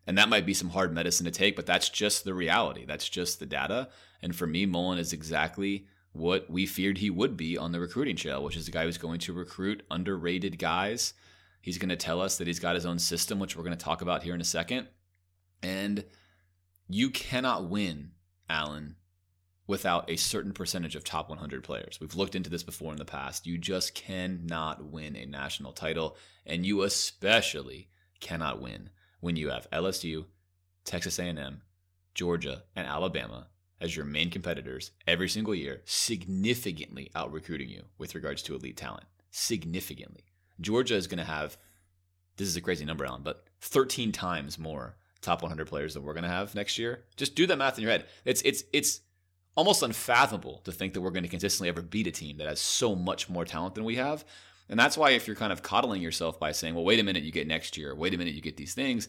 And 0.08 0.18
that 0.18 0.30
might 0.30 0.46
be 0.46 0.54
some 0.54 0.70
hard 0.70 0.94
medicine 0.94 1.26
to 1.26 1.32
take, 1.32 1.58
but 1.58 1.66
that's 1.66 1.90
just 1.90 2.24
the 2.24 2.34
reality. 2.34 2.86
That's 2.86 3.10
just 3.10 3.40
the 3.40 3.46
data. 3.46 3.90
And 4.22 4.34
for 4.34 4.48
me, 4.48 4.66
Mullen 4.66 5.00
is 5.00 5.12
exactly 5.12 5.86
what 6.14 6.50
we 6.50 6.66
feared 6.66 6.98
he 6.98 7.10
would 7.10 7.36
be 7.36 7.58
on 7.58 7.74
the 7.74 7.80
recruiting 7.80 8.16
trail, 8.16 8.42
which 8.42 8.56
is 8.56 8.70
a 8.70 8.72
guy 8.72 8.86
who's 8.86 8.98
going 8.98 9.20
to 9.20 9.34
recruit 9.34 9.84
underrated 9.92 10.58
guys. 10.58 11.14
He's 11.62 11.78
going 11.78 11.90
to 11.90 11.98
tell 11.98 12.22
us 12.22 12.38
that 12.38 12.48
he's 12.48 12.60
got 12.60 12.76
his 12.76 12.86
own 12.86 13.00
system, 13.00 13.38
which 13.38 13.58
we're 13.58 13.66
going 13.66 13.78
to 13.78 13.84
talk 13.84 14.02
about 14.02 14.24
here 14.24 14.34
in 14.34 14.42
a 14.42 14.46
second. 14.46 14.88
And 15.62 16.06
you 16.88 17.10
cannot 17.10 17.70
win, 17.70 18.12
Allen, 18.50 18.96
without 19.68 20.10
a 20.10 20.16
certain 20.16 20.54
percentage 20.54 20.96
of 20.96 21.04
top 21.04 21.30
100 21.30 21.66
players. 21.66 22.00
We've 22.00 22.16
looked 22.16 22.36
into 22.36 22.50
this 22.50 22.64
before 22.64 22.94
in 22.94 22.98
the 22.98 23.04
past. 23.04 23.46
You 23.46 23.58
just 23.58 23.94
cannot 23.94 24.86
win 24.86 25.18
a 25.18 25.26
national 25.26 25.74
title, 25.74 26.16
and 26.46 26.66
you 26.66 26.84
especially 26.84 27.90
cannot 28.22 28.62
win 28.62 28.90
when 29.20 29.36
you 29.36 29.50
have 29.50 29.70
LSU, 29.72 30.26
Texas 30.86 31.20
A&M, 31.20 31.62
Georgia, 32.14 32.64
and 32.76 32.88
Alabama 32.88 33.48
as 33.80 33.96
your 33.96 34.06
main 34.06 34.30
competitors 34.30 34.92
every 35.06 35.30
single 35.30 35.54
year, 35.54 35.82
significantly 35.86 37.12
out 37.16 37.32
recruiting 37.32 37.70
you 37.70 37.84
with 37.98 38.16
regards 38.16 38.42
to 38.44 38.56
elite 38.56 38.78
talent. 38.78 39.06
Significantly. 39.30 40.24
Georgia 40.60 40.96
is 40.96 41.08
going 41.08 41.20
to 41.20 41.24
have, 41.24 41.58
this 42.38 42.48
is 42.48 42.56
a 42.56 42.62
crazy 42.62 42.86
number, 42.86 43.06
Allen, 43.06 43.22
but 43.24 43.46
13 43.62 44.12
times 44.12 44.58
more 44.58 44.96
top 45.22 45.42
100 45.42 45.68
players 45.68 45.94
than 45.94 46.04
we're 46.04 46.14
going 46.14 46.24
to 46.24 46.30
have 46.30 46.56
next 46.56 46.78
year. 46.78 47.04
Just 47.16 47.36
do 47.36 47.46
that 47.48 47.58
math 47.58 47.78
in 47.78 47.84
your 47.84 47.92
head. 47.92 48.06
It's 48.26 48.42
it's 48.44 48.64
it's 48.72 49.02
almost 49.56 49.82
unfathomable 49.82 50.62
to 50.64 50.72
think 50.72 50.94
that 50.94 51.02
we're 51.02 51.12
going 51.12 51.24
to 51.24 51.30
consistently 51.30 51.70
ever 51.70 51.82
beat 51.82 52.08
a 52.08 52.12
team 52.12 52.38
that 52.38 52.48
has 52.48 52.62
so 52.62 52.96
much 52.96 53.30
more 53.30 53.44
talent 53.44 53.76
than 53.76 53.84
we 53.84 53.96
have. 53.96 54.24
And 54.70 54.80
that's 54.80 54.98
why 54.98 55.12
if 55.12 55.28
you're 55.28 55.36
kind 55.36 55.54
of 55.54 55.64
coddling 55.64 56.02
yourself 56.02 56.40
by 56.40 56.52
saying, 56.52 56.76
well, 56.76 56.84
wait 56.84 57.00
a 57.00 57.04
minute, 57.04 57.24
you 57.24 57.32
get 57.32 57.48
next 57.48 57.78
year, 57.78 57.96
wait 57.96 58.14
a 58.14 58.18
minute, 58.18 58.34
you 58.34 58.42
get 58.42 58.58
these 58.58 58.74
things, 58.74 59.08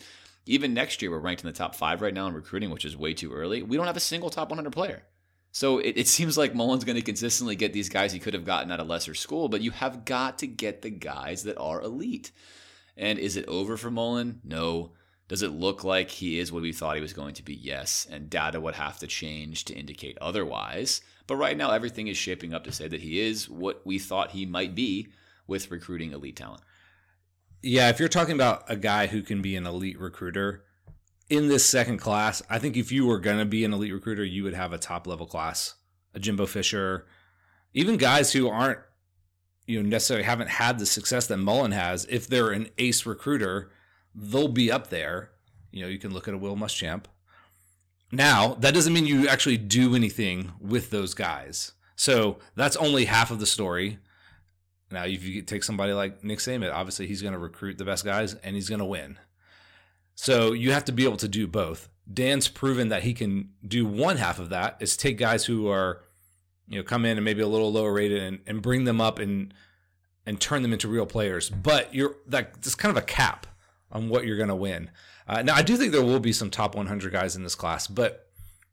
even 0.49 0.73
next 0.73 1.03
year, 1.03 1.11
we're 1.11 1.19
ranked 1.19 1.43
in 1.43 1.47
the 1.47 1.53
top 1.53 1.75
five 1.75 2.00
right 2.00 2.15
now 2.15 2.27
in 2.27 2.33
recruiting, 2.33 2.71
which 2.71 2.87
is 2.87 2.97
way 2.97 3.12
too 3.12 3.33
early. 3.33 3.62
We 3.62 3.77
don't 3.77 3.87
have 3.87 3.99
a 3.99 4.00
single 4.00 4.31
top 4.31 4.49
100 4.49 4.73
player. 4.73 5.03
So 5.53 5.79
it, 5.79 5.97
it 5.97 6.09
seems 6.09 6.38
like 6.38 6.55
Mullen's 6.55 6.85
going 6.85 6.97
to 6.97 7.03
consistently 7.03 7.55
get 7.55 7.73
these 7.73 7.88
guys 7.91 8.12
he 8.12 8.19
could 8.19 8.35
have 8.35 8.47
gotten 8.47 8.73
at 8.73 8.81
a 8.81 8.85
lesser 8.85 9.15
school, 9.15 9.49
but 9.49 9.61
you 9.61 9.73
have 9.73 10.05
got 10.05 10.38
to 10.38 10.47
get 10.47 10.83
the 10.83 10.91
guys 10.91 11.43
that 11.43 11.59
are 11.59 11.83
elite. 11.83 12.33
And 12.97 13.19
is 13.19 13.37
it 13.37 13.47
over 13.47 13.77
for 13.77 13.91
Mullen? 13.91 14.41
No. 14.43 14.93
Does 15.29 15.43
it 15.43 15.53
look 15.53 15.85
like 15.85 16.11
he 16.11 16.38
is 16.38 16.50
what 16.50 16.62
we 16.62 16.73
thought 16.73 16.97
he 16.97 17.03
was 17.03 17.12
going 17.12 17.35
to 17.35 17.45
be? 17.45 17.55
Yes. 17.55 18.07
And 18.11 18.31
data 18.31 18.59
would 18.59 18.75
have 18.75 18.99
to 19.00 19.07
change 19.07 19.67
to 19.67 19.75
indicate 19.75 20.17
otherwise. 20.21 21.03
But 21.27 21.37
right 21.37 21.57
now, 21.57 21.71
everything 21.71 22.09
is 22.09 22.17
shaping 22.17 22.55
up 22.55 22.65
to 22.65 22.73
say 22.73 22.88
that 22.88 23.03
he 23.03 23.21
is 23.21 23.50
what 23.50 23.83
we 23.85 23.99
thought 23.99 24.31
he 24.31 24.47
might 24.47 24.75
be 24.75 25.09
with 25.49 25.73
recruiting 25.73 26.12
elite 26.12 26.37
talent. 26.37 26.62
Yeah, 27.61 27.88
if 27.88 27.99
you're 27.99 28.09
talking 28.09 28.37
about 28.37 28.62
a 28.69 28.76
guy 28.76 29.09
who 29.09 29.23
can 29.23 29.43
be 29.43 29.57
an 29.57 29.67
elite 29.67 29.99
recruiter 29.99 30.64
in 31.28 31.49
this 31.49 31.67
second 31.67 31.99
class, 31.99 32.40
I 32.49 32.61
think 32.61 32.76
if 32.76 32.93
you 32.93 33.07
were 33.07 33.19
going 33.19 33.38
to 33.38 33.45
be 33.45 33.64
an 33.64 33.73
elite 33.73 33.93
recruiter, 33.93 34.25
you 34.25 34.45
would 34.45 34.55
have 34.55 34.73
a 34.73 34.78
top 34.78 35.09
level 35.09 35.26
class, 35.26 35.75
a 36.14 36.21
Jimbo 36.21 36.47
Fisher, 36.47 37.07
even 37.75 37.97
guys 37.97 38.33
who 38.33 38.49
aren't, 38.49 38.78
you 39.67 39.83
know, 39.83 39.88
necessarily 39.88 40.25
haven't 40.25 40.50
had 40.50 40.78
the 40.78 40.87
success 40.87 41.26
that 41.26 41.37
Mullen 41.38 41.73
has. 41.73 42.07
If 42.09 42.28
they're 42.28 42.52
an 42.52 42.69
ace 42.78 43.05
recruiter, 43.05 43.71
they'll 44.14 44.49
be 44.49 44.71
up 44.71 44.88
there. 44.88 45.33
You 45.73 45.83
know, 45.83 45.88
you 45.88 45.99
can 45.99 46.14
look 46.14 46.28
at 46.28 46.35
a 46.35 46.38
Will 46.38 46.57
Muschamp. 46.57 47.05
Now, 48.11 48.55
that 48.55 48.73
doesn't 48.73 48.93
mean 48.93 49.07
you 49.07 49.28
actually 49.28 49.59
do 49.59 49.95
anything 49.95 50.52
with 50.61 50.90
those 50.90 51.12
guys. 51.12 51.73
So 51.95 52.38
that's 52.55 52.76
only 52.76 53.05
half 53.05 53.31
of 53.31 53.40
the 53.40 53.47
story. 53.47 53.99
Now, 54.90 55.04
if 55.04 55.25
you 55.25 55.42
take 55.42 55.64
somebody 55.64 55.92
like 55.92 56.25
Nick 56.25 56.38
Saban, 56.38 56.73
obviously 56.73 57.07
he's 57.07 57.23
going 57.23 57.35
to 57.35 57.38
recruit 57.38 57.78
the 57.78 57.85
best 57.85 58.04
guys 58.04 58.35
and 58.35 58.54
he's 58.54 58.68
going 58.68 58.78
to 58.78 58.85
win. 58.85 59.18
So 60.14 60.52
you 60.52 60.73
have 60.73 60.85
to 60.87 60.92
be 60.92 61.04
able 61.04 61.18
to 61.18 61.28
do 61.28 61.47
both. 61.47 61.88
Dan's 62.12 62.49
proven 62.49 62.88
that 62.88 63.02
he 63.02 63.12
can 63.12 63.50
do 63.66 63.87
one 63.87 64.16
half 64.16 64.38
of 64.38 64.49
that 64.49 64.78
is 64.80 64.97
take 64.97 65.18
guys 65.18 65.45
who 65.45 65.68
are, 65.68 66.02
you 66.66 66.78
know, 66.78 66.83
come 66.83 67.04
in 67.04 67.18
and 67.18 67.25
maybe 67.25 67.42
a 67.42 67.47
little 67.47 67.71
lower 67.71 67.92
rated 67.92 68.23
and, 68.23 68.40
and 68.47 68.62
bring 68.62 68.85
them 68.85 69.00
up 69.00 69.18
and 69.18 69.54
and 70.26 70.38
turn 70.40 70.61
them 70.61 70.73
into 70.73 70.88
real 70.88 71.07
players. 71.07 71.49
But 71.49 71.95
you're 71.95 72.16
that 72.26 72.62
there's 72.62 72.75
kind 72.75 72.90
of 72.90 73.02
a 73.02 73.07
cap 73.07 73.47
on 73.92 74.09
what 74.09 74.26
you're 74.26 74.37
going 74.37 74.49
to 74.49 74.54
win. 74.54 74.90
Uh, 75.26 75.42
now 75.42 75.54
I 75.54 75.62
do 75.62 75.76
think 75.76 75.92
there 75.92 76.02
will 76.02 76.21
be 76.21 76.33
some 76.33 76.50
top 76.50 76.75
100 76.75 77.12
guys 77.12 77.37
in 77.37 77.42
this 77.42 77.54
class, 77.54 77.87
but 77.87 78.27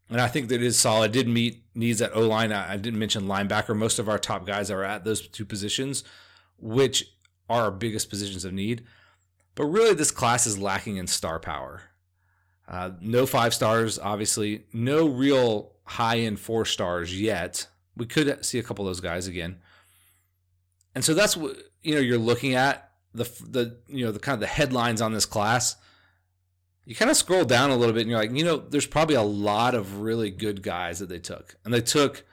and 0.09 0.21
I 0.21 0.27
think 0.27 0.49
that 0.49 0.61
is 0.61 0.77
solid. 0.77 1.11
Did 1.11 1.27
meet 1.27 1.63
needs 1.73 2.01
at 2.01 2.15
O 2.15 2.21
line. 2.21 2.51
I, 2.51 2.73
I 2.73 2.77
didn't 2.77 2.99
mention 2.99 3.23
linebacker. 3.23 3.75
Most 3.75 3.99
of 3.99 4.07
our 4.07 4.19
top 4.19 4.45
guys 4.45 4.69
are 4.69 4.83
at 4.83 5.03
those 5.03 5.27
two 5.27 5.45
positions, 5.45 6.03
which 6.59 7.05
are 7.49 7.63
our 7.63 7.71
biggest 7.71 8.09
positions 8.09 8.45
of 8.45 8.53
need. 8.53 8.83
But 9.55 9.65
really, 9.65 9.95
this 9.95 10.11
class 10.11 10.45
is 10.45 10.59
lacking 10.59 10.97
in 10.97 11.07
star 11.07 11.39
power. 11.39 11.81
Uh, 12.67 12.91
no 12.99 13.25
five 13.25 13.53
stars, 13.53 13.97
obviously. 13.97 14.65
No 14.73 15.07
real 15.07 15.71
high 15.83 16.19
end 16.19 16.39
four 16.39 16.65
stars 16.65 17.19
yet. 17.19 17.67
We 17.95 18.05
could 18.05 18.45
see 18.45 18.59
a 18.59 18.63
couple 18.63 18.85
of 18.85 18.89
those 18.89 18.99
guys 18.99 19.27
again. 19.27 19.57
And 20.93 21.03
so 21.03 21.13
that's 21.13 21.35
what 21.37 21.57
you 21.81 21.95
know. 21.95 22.01
You're 22.01 22.17
looking 22.17 22.55
at 22.55 22.91
the 23.13 23.23
the 23.47 23.77
you 23.87 24.05
know 24.05 24.11
the 24.11 24.19
kind 24.19 24.35
of 24.35 24.39
the 24.39 24.47
headlines 24.47 25.01
on 25.01 25.13
this 25.13 25.25
class 25.25 25.75
you 26.85 26.95
kind 26.95 27.09
of 27.09 27.17
scroll 27.17 27.45
down 27.45 27.71
a 27.71 27.75
little 27.75 27.93
bit 27.93 28.01
and 28.01 28.09
you're 28.09 28.19
like, 28.19 28.31
you 28.31 28.45
know, 28.45 28.57
there's 28.57 28.85
probably 28.85 29.15
a 29.15 29.23
lot 29.23 29.73
of 29.73 30.01
really 30.01 30.29
good 30.29 30.61
guys 30.61 30.99
that 30.99 31.09
they 31.09 31.19
took. 31.19 31.55
And 31.65 31.73
they 31.73 31.81
took 31.81 32.23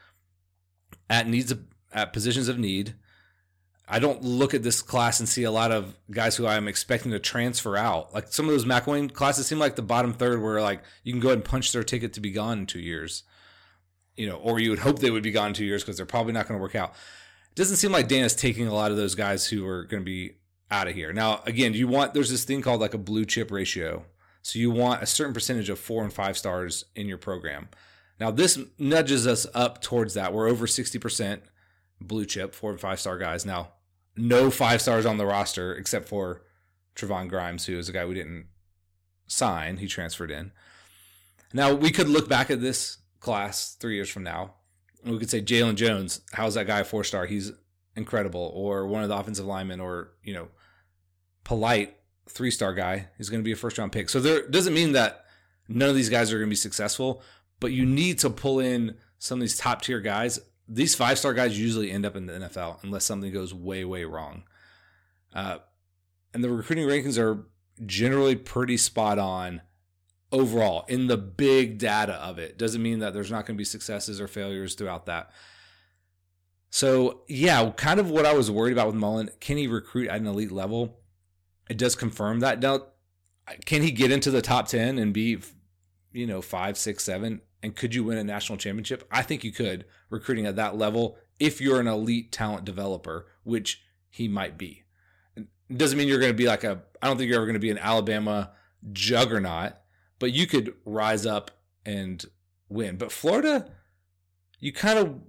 at 1.09 1.27
needs 1.27 1.51
of, 1.51 1.65
at 1.93 2.13
positions 2.13 2.49
of 2.49 2.59
need. 2.59 2.95
I 3.89 3.99
don't 3.99 4.23
look 4.23 4.55
at 4.55 4.63
this 4.63 4.81
class 4.83 5.21
and 5.21 5.29
see 5.29 5.43
a 5.43 5.51
lot 5.51 5.73
of 5.73 5.99
guys 6.11 6.37
who 6.37 6.47
I'm 6.47 6.69
expecting 6.69 7.13
to 7.13 7.19
transfer 7.19 7.77
out. 7.77 8.13
Like 8.15 8.29
some 8.29 8.47
of 8.47 8.53
those 8.53 8.67
McElwain 8.67 9.13
classes 9.13 9.47
seem 9.47 9.59
like 9.59 9.77
the 9.77 9.83
bottom 9.83 10.13
third 10.13 10.41
where 10.43 10.61
like 10.61 10.83
you 11.03 11.13
can 11.13 11.21
go 11.21 11.29
ahead 11.29 11.39
and 11.39 11.45
punch 11.45 11.73
their 11.73 11.83
ticket 11.83 12.13
to 12.15 12.21
be 12.21 12.31
gone 12.31 12.61
in 12.61 12.67
two 12.67 12.81
years. 12.81 13.25
You 14.17 14.29
know, 14.29 14.37
or 14.37 14.61
you 14.61 14.69
would 14.69 14.81
hope 14.81 14.99
they 14.99 15.11
would 15.11 15.23
be 15.23 15.31
gone 15.31 15.49
in 15.49 15.55
two 15.55 15.65
years 15.65 15.83
because 15.83 15.97
they're 15.97 16.05
probably 16.05 16.35
not 16.35 16.47
going 16.47 16.59
to 16.59 16.63
work 16.63 16.75
out. 16.75 16.91
It 17.51 17.57
doesn't 17.57 17.77
seem 17.77 17.93
like 17.93 18.09
Dan 18.09 18.25
is 18.25 18.35
taking 18.35 18.67
a 18.67 18.75
lot 18.75 18.91
of 18.91 18.99
those 18.99 19.15
guys 19.15 19.47
who 19.47 19.67
are 19.67 19.85
going 19.85 20.03
to 20.03 20.05
be 20.05 20.37
out 20.71 20.89
of 20.89 20.95
here. 20.95 21.13
Now, 21.15 21.41
again, 21.47 21.73
you 21.73 21.89
want 21.89 22.13
there's 22.13 22.31
this 22.31 22.45
thing 22.45 22.61
called 22.61 22.83
like 22.83 22.95
a 22.95 22.99
blue 22.99 23.25
chip 23.25 23.51
ratio 23.51 24.05
so 24.43 24.59
you 24.59 24.71
want 24.71 25.03
a 25.03 25.07
certain 25.07 25.33
percentage 25.33 25.71
of 25.71 25.79
four 25.79 26.03
and 26.03 26.13
five 26.13 26.37
stars 26.37 26.85
in 26.95 27.07
your 27.07 27.19
program. 27.19 27.69
Now 28.21 28.31
this 28.31 28.59
nudges 28.79 29.27
us 29.27 29.47
up 29.55 29.81
towards 29.81 30.15
that. 30.15 30.33
We're 30.33 30.49
over 30.49 30.67
60% 30.67 31.43
blue 32.01 32.27
chip, 32.27 32.55
four 32.55 32.71
and 32.71 32.81
five 32.81 33.01
star 33.01 33.19
guys. 33.19 33.47
Now, 33.47 33.73
no 34.17 34.51
five 34.51 34.83
stars 34.83 35.07
on 35.07 35.17
the 35.17 35.27
roster 35.27 35.75
except 35.75 36.09
for 36.09 36.43
Trevon 36.95 37.29
Grimes, 37.29 37.67
who 37.67 37.79
is 37.79 37.89
a 37.89 37.93
guy 37.93 38.05
we 38.05 38.15
didn't 38.15 38.47
sign. 39.27 39.79
He 39.79 39.87
transferred 39.87 40.31
in. 40.31 40.53
Now 41.53 41.73
we 41.75 41.91
could 41.91 42.09
look 42.09 42.29
back 42.29 42.51
at 42.51 42.61
this 42.61 42.99
class 43.21 43.75
three 43.75 43.95
years 43.95 44.11
from 44.11 44.25
now. 44.25 44.55
And 45.05 45.13
we 45.13 45.19
could 45.19 45.31
say 45.31 45.41
Jalen 45.41 45.77
Jones, 45.77 46.21
how's 46.33 46.55
that 46.55 46.67
guy 46.67 46.81
a 46.81 46.85
four 46.85 47.05
star? 47.05 47.27
He's 47.27 47.53
incredible. 47.97 48.53
Or 48.55 48.87
one 48.87 49.03
of 49.03 49.09
the 49.09 49.17
offensive 49.17 49.47
linemen, 49.47 49.81
or 49.81 50.13
you 50.23 50.35
know, 50.35 50.49
polite 51.45 51.97
three 52.29 52.51
star 52.51 52.75
guy. 52.75 53.09
is 53.19 53.31
going 53.31 53.41
to 53.41 53.45
be 53.45 53.53
a 53.53 53.57
first 53.57 53.79
round 53.79 53.93
pick. 53.93 54.09
So 54.09 54.21
there 54.21 54.47
doesn't 54.49 54.75
mean 54.75 54.93
that 54.93 55.25
none 55.69 55.89
of 55.89 55.95
these 55.95 56.11
guys 56.11 56.33
are 56.33 56.37
going 56.39 56.49
to 56.49 56.51
be 56.51 56.57
successful, 56.57 57.23
but 57.61 57.73
you 57.73 57.87
need 57.87 58.19
to 58.21 58.31
pull 58.31 58.61
in 58.61 58.97
some 59.19 59.39
of 59.39 59.43
these 59.43 59.57
top 59.57 59.83
tier 59.83 60.01
guys. 60.01 60.41
These 60.69 60.95
five 60.95 61.19
star 61.19 61.35
guys 61.35 61.59
usually 61.59 61.91
end 61.91 62.07
up 62.07 62.17
in 62.17 62.27
the 62.27 62.33
NFL 62.35 62.83
unless 62.83 63.05
something 63.05 63.33
goes 63.33 63.53
way, 63.53 63.85
way 63.85 64.05
wrong. 64.05 64.45
Uh, 65.35 65.59
and 66.35 66.43
the 66.43 66.51
recruiting 66.51 66.87
rankings 66.87 67.19
are 67.19 67.47
generally 67.85 68.37
pretty 68.37 68.77
spot 68.77 69.19
on 69.19 69.63
overall 70.31 70.85
in 70.89 71.07
the 71.07 71.17
big 71.17 71.79
data 71.79 72.15
of 72.15 72.39
it. 72.39 72.59
Doesn't 72.59 72.83
mean 72.83 73.01
that 73.01 73.13
there's 73.13 73.31
not 73.31 73.47
going 73.47 73.57
to 73.57 73.61
be 73.61 73.65
successes 73.65 74.21
or 74.21 74.29
failures 74.29 74.75
throughout 74.75 75.07
that. 75.07 75.31
So, 76.71 77.21
yeah, 77.29 77.71
kind 77.77 78.01
of 78.01 78.11
what 78.11 78.25
I 78.25 78.33
was 78.33 78.51
worried 78.51 78.73
about 78.73 78.87
with 78.87 78.97
Mullen. 78.97 79.31
Can 79.41 79.59
he 79.59 79.67
recruit 79.67 80.09
at 80.09 80.21
an 80.21 80.27
elite 80.27 80.53
level? 80.53 81.02
It 81.73 81.79
does 81.79 81.97
confirm 81.97 82.41
that. 82.41 82.61
Now, 82.61 82.83
can 83.65 83.81
he 83.81 83.93
get 83.93 84.13
into 84.13 84.31
the 84.31 84.43
top 84.43 84.69
10 84.69 84.99
and 84.99 85.11
be, 85.15 85.39
you 86.13 86.27
know, 86.27 86.43
five, 86.43 86.77
six, 86.77 87.03
seven? 87.03 87.41
And 87.63 87.75
could 87.75 87.95
you 87.95 88.05
win 88.05 88.19
a 88.19 88.25
national 88.25 88.59
championship? 88.59 89.09
I 89.11 89.23
think 89.23 89.43
you 89.43 89.53
could 89.53 89.87
recruiting 90.11 90.45
at 90.45 90.57
that 90.57 90.77
level 90.77 91.17
if 91.41 91.63
you're 91.63 91.81
an 91.81 91.87
elite 91.87 92.31
talent 92.31 92.67
developer, 92.67 93.27
which 93.43 93.83
he 94.11 94.29
might 94.29 94.59
be. 94.59 94.83
It 95.35 95.47
doesn't 95.75 95.97
mean 95.97 96.09
you're 96.09 96.19
going 96.19 96.35
to 96.35 96.37
be 96.37 96.45
like 96.45 96.63
a, 96.63 96.83
I 97.01 97.07
don't 97.07 97.17
think 97.17 97.31
you're 97.31 97.39
ever 97.39 97.47
going 97.47 97.55
to 97.55 97.59
be 97.59 97.71
an 97.71 97.79
Alabama 97.79 98.51
juggernaut, 98.93 99.73
but 100.19 100.31
you 100.31 100.47
could 100.47 100.75
rise 100.85 101.25
up 101.25 101.53
and 101.87 102.23
win. 102.69 102.99
But 102.99 103.13
Florida, 103.13 103.71
you 104.61 104.75
kind 104.75 104.99
of 104.99 105.21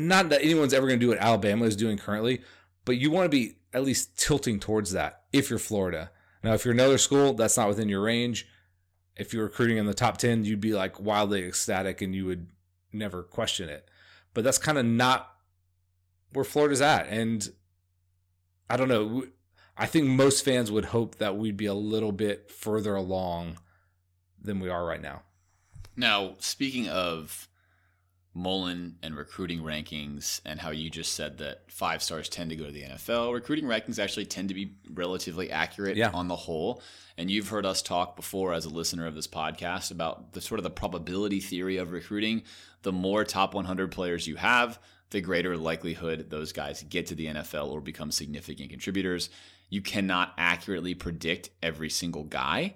not 0.00 0.30
that 0.30 0.42
anyone's 0.42 0.72
ever 0.72 0.86
going 0.86 0.98
to 0.98 1.04
do 1.04 1.10
what 1.10 1.18
Alabama 1.18 1.66
is 1.66 1.76
doing 1.76 1.98
currently, 1.98 2.40
but 2.86 2.96
you 2.96 3.10
want 3.10 3.26
to 3.26 3.36
be 3.36 3.58
at 3.74 3.84
least 3.84 4.18
tilting 4.18 4.58
towards 4.58 4.92
that 4.92 5.21
if 5.32 5.50
you're 5.50 5.58
Florida. 5.58 6.10
Now, 6.42 6.54
if 6.54 6.64
you're 6.64 6.74
another 6.74 6.98
school, 6.98 7.34
that's 7.34 7.56
not 7.56 7.68
within 7.68 7.88
your 7.88 8.02
range. 8.02 8.48
If 9.16 9.32
you're 9.32 9.44
recruiting 9.44 9.76
in 9.76 9.86
the 9.86 9.94
top 9.94 10.18
10, 10.18 10.44
you'd 10.44 10.60
be 10.60 10.74
like 10.74 10.98
wildly 11.00 11.44
ecstatic 11.44 12.00
and 12.00 12.14
you 12.14 12.26
would 12.26 12.48
never 12.92 13.22
question 13.22 13.68
it. 13.68 13.88
But 14.34 14.44
that's 14.44 14.58
kind 14.58 14.78
of 14.78 14.86
not 14.86 15.30
where 16.32 16.44
Florida's 16.44 16.80
at. 16.80 17.06
And 17.08 17.48
I 18.68 18.76
don't 18.76 18.88
know. 18.88 19.24
I 19.76 19.86
think 19.86 20.08
most 20.08 20.44
fans 20.44 20.70
would 20.70 20.86
hope 20.86 21.16
that 21.16 21.36
we'd 21.36 21.56
be 21.56 21.66
a 21.66 21.74
little 21.74 22.12
bit 22.12 22.50
further 22.50 22.94
along 22.94 23.58
than 24.40 24.60
we 24.60 24.68
are 24.68 24.84
right 24.84 25.00
now. 25.00 25.22
Now, 25.96 26.34
speaking 26.38 26.88
of 26.88 27.48
Mullen 28.34 28.96
and 29.02 29.14
recruiting 29.14 29.60
rankings 29.60 30.40
and 30.46 30.58
how 30.60 30.70
you 30.70 30.88
just 30.88 31.14
said 31.14 31.38
that 31.38 31.70
five 31.70 32.02
stars 32.02 32.28
tend 32.28 32.50
to 32.50 32.56
go 32.56 32.64
to 32.64 32.72
the 32.72 32.82
NFL. 32.82 33.34
Recruiting 33.34 33.66
rankings 33.66 33.98
actually 33.98 34.24
tend 34.24 34.48
to 34.48 34.54
be 34.54 34.74
relatively 34.90 35.50
accurate 35.50 35.96
yeah. 35.96 36.10
on 36.14 36.28
the 36.28 36.36
whole. 36.36 36.82
And 37.18 37.30
you've 37.30 37.48
heard 37.48 37.66
us 37.66 37.82
talk 37.82 38.16
before 38.16 38.54
as 38.54 38.64
a 38.64 38.70
listener 38.70 39.06
of 39.06 39.14
this 39.14 39.26
podcast 39.26 39.90
about 39.90 40.32
the 40.32 40.40
sort 40.40 40.58
of 40.58 40.64
the 40.64 40.70
probability 40.70 41.40
theory 41.40 41.76
of 41.76 41.92
recruiting. 41.92 42.42
The 42.82 42.92
more 42.92 43.24
top 43.24 43.52
100 43.52 43.92
players 43.92 44.26
you 44.26 44.36
have, 44.36 44.78
the 45.10 45.20
greater 45.20 45.56
likelihood 45.56 46.30
those 46.30 46.52
guys 46.52 46.82
get 46.82 47.06
to 47.08 47.14
the 47.14 47.26
NFL 47.26 47.68
or 47.68 47.82
become 47.82 48.10
significant 48.10 48.70
contributors. 48.70 49.28
You 49.68 49.82
cannot 49.82 50.32
accurately 50.38 50.94
predict 50.94 51.50
every 51.62 51.90
single 51.90 52.24
guy. 52.24 52.74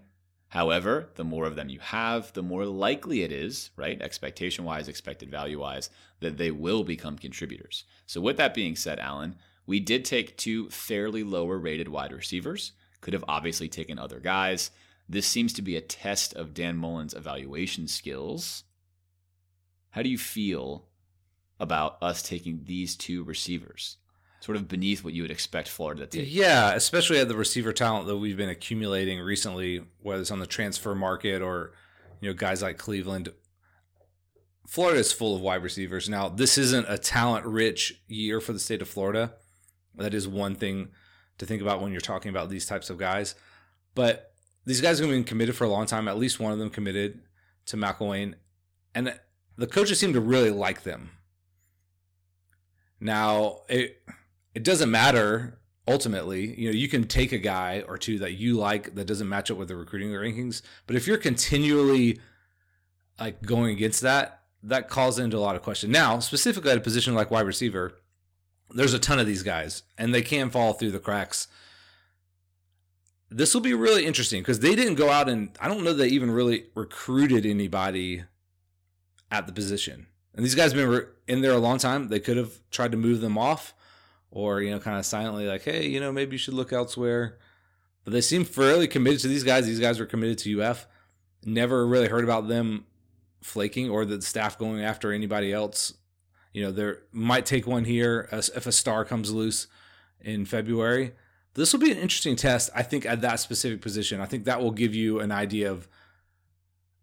However, 0.56 1.10
the 1.16 1.22
more 1.22 1.44
of 1.44 1.54
them 1.54 1.68
you 1.68 1.80
have, 1.80 2.32
the 2.32 2.42
more 2.42 2.64
likely 2.64 3.20
it 3.20 3.30
is, 3.30 3.68
right, 3.76 4.00
expectation 4.00 4.64
wise, 4.64 4.88
expected 4.88 5.30
value 5.30 5.60
wise, 5.60 5.90
that 6.20 6.38
they 6.38 6.50
will 6.50 6.82
become 6.82 7.18
contributors. 7.18 7.84
So, 8.06 8.22
with 8.22 8.38
that 8.38 8.54
being 8.54 8.75
said, 8.75 8.98
Alan, 8.98 9.36
we 9.66 9.80
did 9.80 10.02
take 10.02 10.38
two 10.38 10.70
fairly 10.70 11.22
lower 11.22 11.58
rated 11.58 11.88
wide 11.88 12.10
receivers. 12.10 12.72
Could 13.02 13.12
have 13.12 13.25
obviously 13.28 13.68
taken 13.68 13.98
other 13.98 14.18
guys. 14.18 14.70
This 15.06 15.26
seems 15.26 15.52
to 15.52 15.60
be 15.60 15.76
a 15.76 15.82
test 15.82 16.32
of 16.32 16.54
Dan 16.54 16.78
Mullen's 16.78 17.12
evaluation 17.12 17.86
skills. 17.86 18.64
How 19.90 20.00
do 20.00 20.08
you 20.08 20.16
feel 20.16 20.86
about 21.60 21.98
us 22.00 22.22
taking 22.22 22.62
these 22.64 22.96
two 22.96 23.25
receivers? 23.25 23.98
Sort 24.47 24.55
of 24.55 24.69
beneath 24.69 25.03
what 25.03 25.12
you 25.12 25.23
would 25.23 25.31
expect 25.33 25.69
Florida 25.69 26.07
to 26.07 26.19
take. 26.19 26.33
Yeah, 26.33 26.73
especially 26.75 27.19
at 27.19 27.26
the 27.26 27.35
receiver 27.35 27.73
talent 27.73 28.07
that 28.07 28.17
we've 28.17 28.37
been 28.37 28.49
accumulating 28.49 29.19
recently, 29.19 29.83
whether 30.00 30.21
it's 30.21 30.31
on 30.31 30.38
the 30.38 30.47
transfer 30.47 30.95
market 30.95 31.43
or 31.43 31.73
you 32.21 32.28
know 32.28 32.35
guys 32.35 32.63
like 32.63 32.78
Cleveland. 32.78 33.30
Florida 34.65 35.00
is 35.00 35.13
full 35.13 35.35
of 35.35 35.43
wide 35.43 35.65
receivers. 35.65 36.09
Now, 36.09 36.28
this 36.28 36.56
isn't 36.59 36.87
a 36.89 36.97
talent-rich 36.97 38.00
year 38.06 38.41
for 38.41 38.52
the 38.52 38.61
state 38.61 38.82
of 38.82 38.89
Florida. 38.89 39.32
That 39.97 40.15
is 40.15 40.28
one 40.28 40.54
thing 40.54 40.91
to 41.39 41.47
think 41.47 41.61
about 41.61 41.80
when 41.80 41.91
you're 41.91 42.00
talking 42.00 42.30
about 42.30 42.49
these 42.49 42.67
types 42.67 42.89
of 42.89 42.99
guys. 42.99 43.35
But 43.97 44.32
these 44.65 44.80
guys 44.80 45.00
have 45.00 45.09
been 45.09 45.25
committed 45.25 45.56
for 45.56 45.65
a 45.65 45.69
long 45.69 45.87
time. 45.87 46.06
At 46.06 46.19
least 46.19 46.39
one 46.39 46.52
of 46.52 46.59
them 46.59 46.71
committed 46.71 47.21
to 47.67 47.76
McElwain, 47.76 48.35
and 48.95 49.19
the 49.56 49.67
coaches 49.67 49.99
seem 49.99 50.13
to 50.13 50.21
really 50.21 50.50
like 50.50 50.85
them. 50.85 51.11
Now, 53.00 53.63
it 53.69 54.02
it 54.56 54.62
doesn't 54.62 54.90
matter 54.90 55.58
ultimately. 55.86 56.58
You 56.58 56.71
know, 56.71 56.75
you 56.75 56.88
can 56.88 57.04
take 57.04 57.32
a 57.32 57.38
guy 57.38 57.84
or 57.86 57.99
two 57.99 58.19
that 58.21 58.32
you 58.32 58.54
like 58.56 58.95
that 58.95 59.06
doesn't 59.06 59.28
match 59.28 59.50
up 59.50 59.58
with 59.58 59.69
the 59.69 59.76
recruiting 59.76 60.08
rankings, 60.08 60.62
but 60.86 60.97
if 60.97 61.06
you're 61.06 61.19
continually 61.19 62.19
like 63.21 63.42
going 63.42 63.71
against 63.71 64.00
that, 64.00 64.45
that 64.62 64.88
calls 64.88 65.19
into 65.19 65.36
a 65.36 65.40
lot 65.40 65.56
of 65.56 65.62
question. 65.62 65.90
Now, 65.90 66.21
specifically 66.21 66.71
at 66.71 66.78
a 66.78 66.80
position 66.80 67.14
like 67.14 67.30
wide 67.30 67.47
receiver, 67.47 67.99
there's 68.71 68.95
a 68.95 68.99
ton 68.99 69.19
of 69.19 69.26
these 69.26 69.42
guys 69.42 69.82
and 69.99 70.14
they 70.14 70.23
can 70.23 70.49
fall 70.49 70.73
through 70.73 70.92
the 70.92 71.00
cracks. 71.00 71.49
This 73.28 73.52
will 73.52 73.60
be 73.60 73.75
really 73.75 74.06
interesting 74.06 74.40
because 74.40 74.60
they 74.60 74.75
didn't 74.75 74.95
go 74.95 75.10
out 75.10 75.28
and 75.28 75.50
I 75.60 75.69
don't 75.69 75.84
know 75.84 75.92
they 75.92 76.08
even 76.08 76.30
really 76.30 76.64
recruited 76.75 77.45
anybody 77.45 78.25
at 79.30 79.47
the 79.47 79.52
position. 79.52 80.06
And 80.34 80.42
these 80.42 80.54
guys 80.54 80.73
have 80.73 80.90
been 80.90 81.06
in 81.28 81.42
there 81.42 81.52
a 81.52 81.58
long 81.58 81.76
time. 81.76 82.08
They 82.08 82.21
could 82.21 82.38
have 82.38 82.58
tried 82.71 82.92
to 82.92 82.97
move 82.97 83.21
them 83.21 83.36
off 83.36 83.75
or 84.30 84.60
you 84.60 84.71
know 84.71 84.78
kind 84.78 84.99
of 84.99 85.06
silently 85.06 85.47
like 85.47 85.62
hey 85.62 85.86
you 85.86 86.00
know 86.00 86.12
maybe 86.12 86.32
you 86.32 86.39
should 86.39 86.54
look 86.54 86.73
elsewhere. 86.73 87.39
But 88.04 88.12
they 88.12 88.21
seem 88.21 88.45
fairly 88.45 88.86
committed 88.86 89.21
to 89.21 89.28
these 89.28 89.43
guys. 89.43 89.67
These 89.67 89.80
guys 89.80 89.99
were 89.99 90.06
committed 90.06 90.39
to 90.39 90.62
uf 90.62 90.86
never 91.45 91.86
really 91.86 92.08
heard 92.08 92.25
about 92.25 92.49
them 92.49 92.84
flaking 93.41 93.89
or 93.89 94.04
the 94.04 94.21
staff 94.21 94.58
going 94.58 94.82
after 94.82 95.12
anybody 95.12 95.52
else. 95.52 95.95
You 96.52 96.65
know 96.65 96.73
there 96.73 97.02
might 97.12 97.47
take 97.47 97.67
one 97.67 97.84
here 97.84 98.28
if 98.32 98.67
a 98.67 98.73
star 98.73 99.04
comes 99.04 99.32
loose 99.32 99.67
in 100.21 100.45
february. 100.45 101.12
This 101.54 101.73
will 101.73 101.80
be 101.80 101.91
an 101.91 101.99
interesting 101.99 102.36
test 102.36 102.69
i 102.75 102.82
think 102.82 103.06
at 103.06 103.21
that 103.23 103.41
specific 103.41 103.80
position. 103.80 104.21
I 104.21 104.26
think 104.26 104.45
that 104.45 104.60
will 104.60 104.73
give 104.73 104.95
you 104.95 105.21
an 105.21 105.32
idea 105.32 105.71
of 105.71 105.89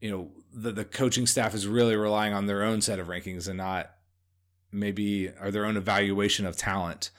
you 0.01 0.11
know 0.11 0.31
the, 0.53 0.71
the 0.71 0.85
coaching 0.85 1.25
staff 1.25 1.55
is 1.55 1.65
really 1.65 1.95
relying 1.95 2.33
on 2.33 2.45
their 2.45 2.63
own 2.63 2.81
set 2.81 2.99
of 2.99 3.07
rankings 3.07 3.47
and 3.47 3.57
not 3.57 3.89
maybe 4.73 5.29
or 5.41 5.51
their 5.51 5.65
own 5.65 5.77
evaluation 5.77 6.45
of 6.45 6.57
talent 6.57 7.11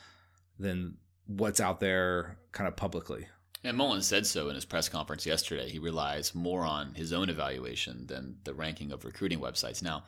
than 0.58 0.96
what's 1.26 1.60
out 1.60 1.80
there 1.80 2.38
kind 2.52 2.68
of 2.68 2.76
publicly. 2.76 3.26
And 3.62 3.78
Mullen 3.78 4.02
said 4.02 4.26
so 4.26 4.50
in 4.50 4.54
his 4.54 4.66
press 4.66 4.90
conference 4.90 5.24
yesterday. 5.24 5.70
He 5.70 5.78
relies 5.78 6.34
more 6.34 6.64
on 6.64 6.94
his 6.94 7.12
own 7.12 7.30
evaluation 7.30 8.06
than 8.06 8.36
the 8.44 8.52
ranking 8.52 8.92
of 8.92 9.06
recruiting 9.06 9.40
websites. 9.40 9.82
Now, 9.82 10.04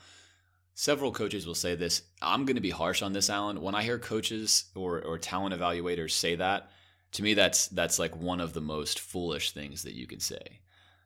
several 0.74 1.10
coaches 1.10 1.46
will 1.46 1.54
say 1.54 1.74
this. 1.74 2.02
I'm 2.20 2.44
going 2.44 2.56
to 2.56 2.60
be 2.60 2.70
harsh 2.70 3.00
on 3.00 3.14
this, 3.14 3.30
Alan. 3.30 3.62
When 3.62 3.74
I 3.74 3.82
hear 3.82 3.98
coaches 3.98 4.64
or, 4.74 5.00
or 5.00 5.16
talent 5.16 5.54
evaluators 5.54 6.10
say 6.10 6.34
that, 6.36 6.70
to 7.12 7.22
me, 7.22 7.32
that's 7.32 7.68
that's 7.68 7.98
like 7.98 8.14
one 8.14 8.40
of 8.40 8.52
the 8.52 8.60
most 8.60 9.00
foolish 9.00 9.52
things 9.52 9.84
that 9.84 9.94
you 9.94 10.06
can 10.06 10.20
say. 10.20 10.60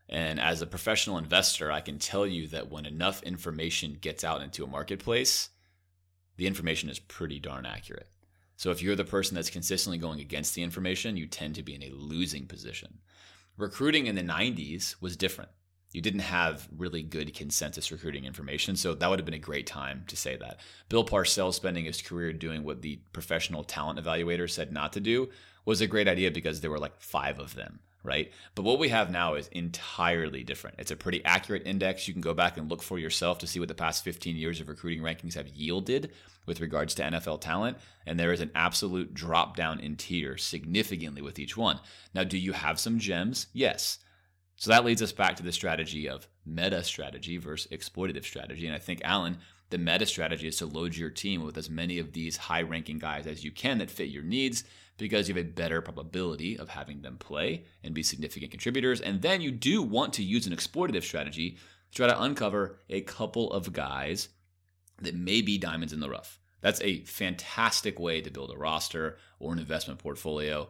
And 0.08 0.40
as 0.40 0.60
a 0.60 0.66
professional 0.66 1.18
investor, 1.18 1.70
I 1.70 1.80
can 1.80 2.00
tell 2.00 2.26
you 2.26 2.48
that 2.48 2.68
when 2.68 2.84
enough 2.84 3.22
information 3.22 3.96
gets 4.00 4.24
out 4.24 4.42
into 4.42 4.64
a 4.64 4.66
marketplace, 4.66 5.50
the 6.40 6.46
information 6.46 6.88
is 6.88 6.98
pretty 6.98 7.38
darn 7.38 7.66
accurate. 7.66 8.08
So 8.56 8.70
if 8.70 8.80
you're 8.80 8.96
the 8.96 9.04
person 9.04 9.34
that's 9.34 9.50
consistently 9.50 9.98
going 9.98 10.20
against 10.20 10.54
the 10.54 10.62
information, 10.62 11.18
you 11.18 11.26
tend 11.26 11.54
to 11.56 11.62
be 11.62 11.74
in 11.74 11.82
a 11.82 11.90
losing 11.90 12.46
position. 12.46 13.00
Recruiting 13.58 14.06
in 14.06 14.14
the 14.14 14.22
90s 14.22 14.96
was 15.02 15.18
different. 15.18 15.50
You 15.92 16.00
didn't 16.00 16.20
have 16.20 16.66
really 16.74 17.02
good 17.02 17.34
consensus 17.34 17.92
recruiting 17.92 18.24
information, 18.24 18.74
so 18.74 18.94
that 18.94 19.10
would 19.10 19.18
have 19.18 19.26
been 19.26 19.34
a 19.34 19.38
great 19.38 19.66
time 19.66 20.04
to 20.06 20.16
say 20.16 20.34
that. 20.36 20.60
Bill 20.88 21.04
Parcells 21.04 21.54
spending 21.54 21.84
his 21.84 22.00
career 22.00 22.32
doing 22.32 22.64
what 22.64 22.80
the 22.80 23.00
professional 23.12 23.62
talent 23.62 24.02
evaluator 24.02 24.48
said 24.48 24.72
not 24.72 24.94
to 24.94 25.00
do 25.00 25.28
was 25.66 25.82
a 25.82 25.86
great 25.86 26.08
idea 26.08 26.30
because 26.30 26.62
there 26.62 26.70
were 26.70 26.78
like 26.78 27.02
five 27.02 27.38
of 27.38 27.54
them 27.54 27.80
right? 28.02 28.32
But 28.54 28.64
what 28.64 28.78
we 28.78 28.88
have 28.88 29.10
now 29.10 29.34
is 29.34 29.48
entirely 29.48 30.42
different. 30.42 30.76
It's 30.78 30.90
a 30.90 30.96
pretty 30.96 31.24
accurate 31.24 31.66
index. 31.66 32.08
You 32.08 32.14
can 32.14 32.22
go 32.22 32.34
back 32.34 32.56
and 32.56 32.70
look 32.70 32.82
for 32.82 32.98
yourself 32.98 33.38
to 33.38 33.46
see 33.46 33.58
what 33.58 33.68
the 33.68 33.74
past 33.74 34.04
15 34.04 34.36
years 34.36 34.60
of 34.60 34.68
recruiting 34.68 35.02
rankings 35.02 35.34
have 35.34 35.48
yielded 35.48 36.10
with 36.46 36.60
regards 36.60 36.94
to 36.94 37.02
NFL 37.02 37.40
talent. 37.40 37.76
And 38.06 38.18
there 38.18 38.32
is 38.32 38.40
an 38.40 38.50
absolute 38.54 39.12
drop 39.12 39.56
down 39.56 39.80
in 39.80 39.96
tier 39.96 40.36
significantly 40.36 41.22
with 41.22 41.38
each 41.38 41.56
one. 41.56 41.80
Now, 42.14 42.24
do 42.24 42.38
you 42.38 42.52
have 42.52 42.80
some 42.80 42.98
gems? 42.98 43.46
Yes. 43.52 43.98
So 44.56 44.70
that 44.70 44.84
leads 44.84 45.02
us 45.02 45.12
back 45.12 45.36
to 45.36 45.42
the 45.42 45.52
strategy 45.52 46.08
of 46.08 46.28
meta 46.44 46.82
strategy 46.82 47.38
versus 47.38 47.70
exploitative 47.70 48.24
strategy. 48.24 48.66
And 48.66 48.74
I 48.74 48.78
think, 48.78 49.00
Alan, 49.04 49.38
the 49.70 49.78
meta 49.78 50.04
strategy 50.04 50.48
is 50.48 50.56
to 50.56 50.66
load 50.66 50.96
your 50.96 51.10
team 51.10 51.44
with 51.44 51.56
as 51.56 51.70
many 51.70 51.98
of 51.98 52.12
these 52.12 52.36
high 52.36 52.62
ranking 52.62 52.98
guys 52.98 53.26
as 53.26 53.44
you 53.44 53.52
can 53.52 53.78
that 53.78 53.90
fit 53.90 54.08
your 54.08 54.24
needs 54.24 54.64
because 55.08 55.28
you 55.28 55.34
have 55.34 55.44
a 55.44 55.48
better 55.48 55.80
probability 55.80 56.58
of 56.58 56.68
having 56.68 57.02
them 57.02 57.16
play 57.16 57.64
and 57.82 57.94
be 57.94 58.02
significant 58.02 58.50
contributors. 58.50 59.00
And 59.00 59.22
then 59.22 59.40
you 59.40 59.50
do 59.50 59.82
want 59.82 60.12
to 60.14 60.22
use 60.22 60.46
an 60.46 60.54
exploitative 60.54 61.02
strategy 61.02 61.58
to 61.90 61.96
try 61.96 62.06
to 62.06 62.22
uncover 62.22 62.78
a 62.88 63.00
couple 63.02 63.52
of 63.52 63.72
guys 63.72 64.28
that 65.00 65.14
may 65.14 65.42
be 65.42 65.58
diamonds 65.58 65.92
in 65.92 66.00
the 66.00 66.10
rough. 66.10 66.38
That's 66.60 66.80
a 66.82 67.04
fantastic 67.04 67.98
way 67.98 68.20
to 68.20 68.30
build 68.30 68.50
a 68.50 68.58
roster 68.58 69.16
or 69.38 69.52
an 69.52 69.58
investment 69.58 69.98
portfolio. 69.98 70.68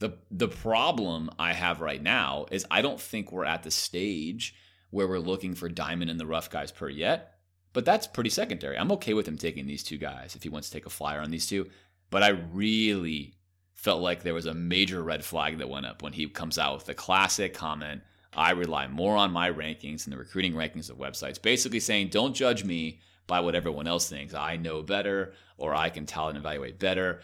The 0.00 0.18
the 0.30 0.48
problem 0.48 1.30
I 1.38 1.52
have 1.52 1.80
right 1.80 2.02
now 2.02 2.46
is 2.50 2.66
I 2.70 2.82
don't 2.82 3.00
think 3.00 3.30
we're 3.30 3.44
at 3.44 3.62
the 3.62 3.70
stage 3.70 4.54
where 4.90 5.06
we're 5.06 5.18
looking 5.18 5.54
for 5.54 5.68
diamond 5.68 6.10
in 6.10 6.18
the 6.18 6.26
rough 6.26 6.50
guys 6.50 6.72
per 6.72 6.88
yet. 6.88 7.34
But 7.72 7.84
that's 7.84 8.06
pretty 8.06 8.30
secondary. 8.30 8.78
I'm 8.78 8.92
okay 8.92 9.14
with 9.14 9.26
him 9.26 9.36
taking 9.36 9.66
these 9.66 9.82
two 9.82 9.98
guys 9.98 10.36
if 10.36 10.42
he 10.42 10.48
wants 10.48 10.68
to 10.68 10.74
take 10.74 10.86
a 10.86 10.90
flyer 10.90 11.20
on 11.20 11.30
these 11.30 11.46
two. 11.46 11.68
But 12.10 12.22
I 12.22 12.28
really 12.28 13.34
felt 13.74 14.00
like 14.00 14.22
there 14.22 14.34
was 14.34 14.46
a 14.46 14.54
major 14.54 15.02
red 15.02 15.24
flag 15.24 15.58
that 15.58 15.68
went 15.68 15.86
up 15.86 16.02
when 16.02 16.12
he 16.12 16.26
comes 16.26 16.58
out 16.58 16.74
with 16.74 16.86
the 16.86 16.94
classic 16.94 17.54
comment 17.54 18.02
I 18.36 18.50
rely 18.50 18.88
more 18.88 19.16
on 19.16 19.32
my 19.32 19.50
rankings 19.50 20.04
and 20.04 20.12
the 20.12 20.18
recruiting 20.18 20.54
rankings 20.54 20.90
of 20.90 20.98
websites, 20.98 21.40
basically 21.40 21.80
saying, 21.80 22.08
don't 22.08 22.34
judge 22.34 22.64
me 22.64 23.00
by 23.26 23.40
what 23.40 23.54
everyone 23.54 23.86
else 23.86 24.08
thinks. 24.08 24.34
I 24.34 24.56
know 24.56 24.82
better 24.82 25.34
or 25.56 25.74
I 25.74 25.88
can 25.88 26.06
tell 26.06 26.28
and 26.28 26.36
evaluate 26.36 26.78
better. 26.78 27.20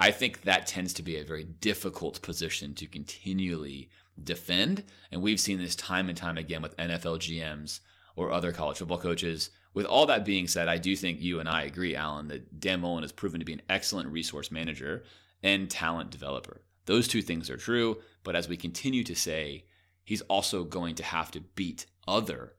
I 0.00 0.10
think 0.10 0.42
that 0.42 0.66
tends 0.66 0.92
to 0.94 1.02
be 1.02 1.16
a 1.16 1.24
very 1.24 1.44
difficult 1.44 2.22
position 2.22 2.74
to 2.74 2.86
continually 2.86 3.90
defend. 4.22 4.84
And 5.12 5.22
we've 5.22 5.40
seen 5.40 5.58
this 5.58 5.76
time 5.76 6.08
and 6.08 6.16
time 6.16 6.38
again 6.38 6.62
with 6.62 6.76
NFL 6.76 7.18
GMs 7.18 7.80
or 8.16 8.32
other 8.32 8.52
college 8.52 8.78
football 8.78 8.98
coaches. 8.98 9.50
With 9.74 9.86
all 9.86 10.06
that 10.06 10.24
being 10.24 10.48
said, 10.48 10.68
I 10.68 10.78
do 10.78 10.96
think 10.96 11.20
you 11.20 11.40
and 11.40 11.48
I 11.48 11.62
agree, 11.64 11.94
Alan, 11.94 12.28
that 12.28 12.60
Dan 12.60 12.80
Mullen 12.80 13.02
has 13.02 13.12
proven 13.12 13.40
to 13.40 13.46
be 13.46 13.52
an 13.52 13.62
excellent 13.68 14.08
resource 14.08 14.50
manager 14.50 15.04
and 15.44 15.70
talent 15.70 16.10
developer. 16.10 16.62
Those 16.86 17.06
two 17.06 17.22
things 17.22 17.48
are 17.50 17.56
true, 17.56 17.98
but 18.24 18.34
as 18.34 18.48
we 18.48 18.56
continue 18.56 19.04
to 19.04 19.14
say, 19.14 19.66
he's 20.02 20.22
also 20.22 20.64
going 20.64 20.96
to 20.96 21.04
have 21.04 21.30
to 21.32 21.40
beat 21.40 21.86
other 22.08 22.54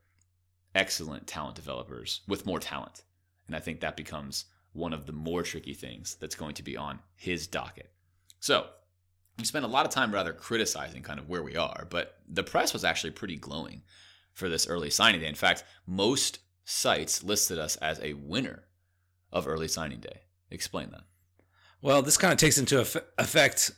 excellent 0.74 1.28
talent 1.28 1.56
developers 1.56 2.22
with 2.28 2.46
more 2.46 2.60
talent. 2.60 3.04
And 3.48 3.56
I 3.56 3.60
think 3.60 3.80
that 3.80 3.98
becomes 3.98 4.46
one 4.72 4.94
of 4.94 5.06
the 5.06 5.14
more 5.14 5.42
tricky 5.42 5.74
things 5.74 6.16
that's 6.20 6.36
going 6.36 6.54
to 6.56 6.64
be 6.64 6.78
on 6.78 7.00
his 7.16 7.48
docket. 7.48 7.92
So, 8.40 8.68
we 9.38 9.46
spent 9.46 9.66
a 9.66 9.70
lot 9.70 9.86
of 9.86 9.92
time 9.92 10.14
rather 10.14 10.32
criticizing 10.32 11.02
kind 11.02 11.20
of 11.20 11.28
where 11.28 11.44
we 11.44 11.58
are, 11.58 11.88
but 11.90 12.20
the 12.28 12.44
press 12.44 12.72
was 12.72 12.86
actually 12.86 13.12
pretty 13.12 13.36
glowing 13.36 13.82
for 14.34 14.48
this 14.48 14.68
early 14.68 14.90
signing 14.90 15.22
day. 15.22 15.28
In 15.28 15.36
fact, 15.36 15.64
most 15.86 16.40
sites 16.64 17.24
listed 17.24 17.60
us 17.60 17.76
as 17.78 18.00
a 18.00 18.14
winner 18.14 18.64
of 19.32 19.48
early 19.48 19.68
signing 19.68 20.00
day. 20.00 20.22
Explain 20.50 20.92
that. 20.92 21.04
Well, 21.86 22.02
this 22.02 22.18
kind 22.18 22.34
of 22.34 22.40
takes 22.40 22.58
into 22.58 22.80
effect 23.20 23.72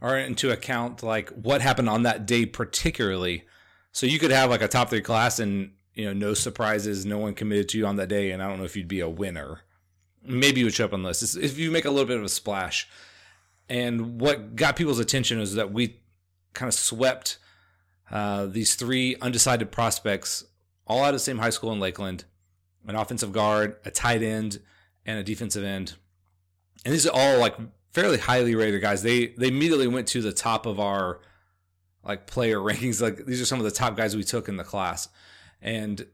or 0.00 0.18
into 0.18 0.50
account 0.50 1.04
like 1.04 1.28
what 1.28 1.60
happened 1.60 1.88
on 1.88 2.02
that 2.02 2.26
day 2.26 2.44
particularly. 2.44 3.44
So 3.92 4.04
you 4.04 4.18
could 4.18 4.32
have 4.32 4.50
like 4.50 4.62
a 4.62 4.66
top 4.66 4.90
three 4.90 5.00
class 5.00 5.38
and 5.38 5.70
you 5.94 6.06
know 6.06 6.12
no 6.12 6.34
surprises, 6.34 7.06
no 7.06 7.18
one 7.18 7.34
committed 7.34 7.68
to 7.68 7.78
you 7.78 7.86
on 7.86 7.94
that 7.96 8.08
day, 8.08 8.32
and 8.32 8.42
I 8.42 8.48
don't 8.48 8.58
know 8.58 8.64
if 8.64 8.76
you'd 8.76 8.88
be 8.88 8.98
a 8.98 9.08
winner. 9.08 9.60
Maybe 10.24 10.58
you 10.58 10.66
would 10.66 10.74
show 10.74 10.86
up 10.86 10.92
on 10.92 11.02
the 11.02 11.10
list 11.10 11.36
if 11.36 11.56
you 11.56 11.70
make 11.70 11.84
a 11.84 11.90
little 11.92 12.08
bit 12.08 12.16
of 12.16 12.24
a 12.24 12.28
splash. 12.28 12.88
And 13.68 14.20
what 14.20 14.56
got 14.56 14.74
people's 14.74 14.98
attention 14.98 15.38
is 15.38 15.54
that 15.54 15.72
we 15.72 16.00
kind 16.54 16.66
of 16.66 16.74
swept 16.74 17.38
uh, 18.10 18.46
these 18.46 18.74
three 18.74 19.14
undecided 19.22 19.70
prospects 19.70 20.42
all 20.84 21.04
out 21.04 21.10
of 21.10 21.14
the 21.14 21.20
same 21.20 21.38
high 21.38 21.50
school 21.50 21.72
in 21.72 21.78
Lakeland 21.78 22.24
an 22.88 22.96
offensive 22.96 23.30
guard, 23.30 23.76
a 23.84 23.92
tight 23.92 24.20
end, 24.20 24.58
and 25.06 25.16
a 25.16 25.22
defensive 25.22 25.62
end. 25.62 25.94
And 26.84 26.92
these 26.92 27.06
are 27.06 27.14
all 27.14 27.38
like 27.38 27.54
fairly 27.92 28.18
highly 28.18 28.54
rated 28.54 28.80
guys. 28.80 29.02
They 29.02 29.28
they 29.38 29.48
immediately 29.48 29.86
went 29.86 30.08
to 30.08 30.22
the 30.22 30.32
top 30.32 30.66
of 30.66 30.80
our 30.80 31.20
like 32.04 32.26
player 32.26 32.58
rankings. 32.58 33.00
Like 33.00 33.26
these 33.26 33.40
are 33.40 33.46
some 33.46 33.58
of 33.58 33.64
the 33.64 33.70
top 33.70 33.96
guys 33.96 34.16
we 34.16 34.24
took 34.24 34.48
in 34.48 34.56
the 34.56 34.64
class. 34.64 35.08
And 35.60 36.06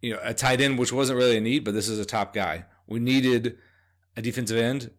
you 0.00 0.12
know, 0.12 0.20
a 0.22 0.34
tight 0.34 0.60
end, 0.60 0.78
which 0.78 0.92
wasn't 0.92 1.16
really 1.16 1.36
a 1.36 1.40
need, 1.40 1.64
but 1.64 1.74
this 1.74 1.88
is 1.88 1.98
a 1.98 2.04
top 2.04 2.34
guy. 2.34 2.64
We 2.86 2.98
needed 2.98 3.56
a 4.16 4.22
defensive 4.22 4.58
end. 4.58 4.90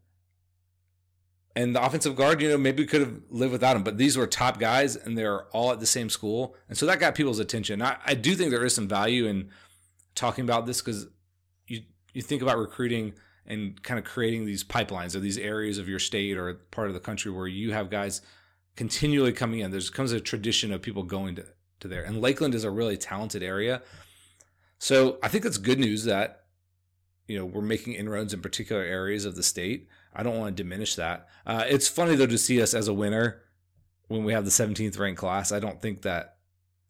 And 1.56 1.76
the 1.76 1.86
offensive 1.86 2.16
guard, 2.16 2.42
you 2.42 2.50
know, 2.50 2.58
maybe 2.58 2.82
we 2.82 2.88
could 2.88 3.02
have 3.02 3.22
lived 3.30 3.52
without 3.52 3.76
him, 3.76 3.84
but 3.84 4.00
these 4.00 4.18
were 4.18 4.26
top 4.26 4.60
guys 4.60 4.96
and 4.96 5.16
they're 5.16 5.44
all 5.50 5.72
at 5.72 5.80
the 5.80 5.86
same 5.86 6.10
school. 6.10 6.56
And 6.68 6.76
so 6.76 6.88
that 6.88 7.00
got 7.00 7.14
people's 7.14 7.38
attention. 7.38 7.80
I, 7.82 7.98
I 8.04 8.16
do 8.16 8.34
think 8.34 8.50
there 8.50 8.66
is 8.66 8.74
some 8.74 8.88
value 8.88 9.28
in 9.28 9.50
talking 10.16 10.46
about 10.46 10.66
this 10.66 10.82
because 10.82 11.08
you 11.68 11.82
you 12.14 12.24
think 12.24 12.42
about 12.42 12.58
recruiting 12.58 13.14
and 13.46 13.82
kind 13.84 14.00
of 14.00 14.06
creating 14.06 14.46
these 14.46 14.64
pipelines 14.64 15.16
or 15.16 15.20
these 15.20 15.38
areas 15.38 15.78
of 15.78 15.90
your 15.90 16.00
state 16.00 16.38
or 16.38 16.54
part 16.72 16.88
of 16.88 16.94
the 16.94 17.00
country 17.00 17.32
where 17.32 17.48
you 17.48 17.74
have 17.74 17.90
guys 17.90 18.22
continually 18.76 19.34
coming 19.34 19.60
in. 19.60 19.72
There's 19.72 19.90
comes 19.90 20.12
a 20.12 20.20
tradition 20.20 20.72
of 20.72 20.82
people 20.82 21.04
going 21.04 21.36
to, 21.36 21.46
to 21.82 21.88
there. 21.88 22.04
And 22.04 22.22
Lakeland 22.22 22.56
is 22.56 22.64
a 22.64 22.72
really 22.72 22.98
talented 22.98 23.44
area. 23.44 23.82
So 24.80 25.18
I 25.22 25.28
think 25.28 25.46
it's 25.46 25.58
good 25.58 25.80
news 25.80 26.06
that 26.06 26.44
you 27.28 27.38
know 27.38 27.46
we're 27.46 27.62
making 27.62 27.94
inroads 27.94 28.34
in 28.34 28.42
particular 28.42 28.82
areas 28.82 29.26
of 29.26 29.36
the 29.36 29.44
state. 29.44 29.88
I 30.14 30.24
don't 30.24 30.38
want 30.38 30.56
to 30.56 30.64
diminish 30.64 30.96
that. 30.96 31.28
Uh, 31.46 31.64
it's 31.68 31.88
funny 31.88 32.16
though 32.16 32.28
to 32.28 32.38
see 32.38 32.62
us 32.62 32.74
as 32.74 32.88
a 32.88 32.94
winner 32.94 33.42
when 34.08 34.24
we 34.24 34.34
have 34.34 34.46
the 34.46 34.52
17th 34.52 35.00
ranked 35.00 35.20
class. 35.20 35.52
I 35.52 35.60
don't 35.60 35.82
think 35.82 36.02
that 36.04 36.38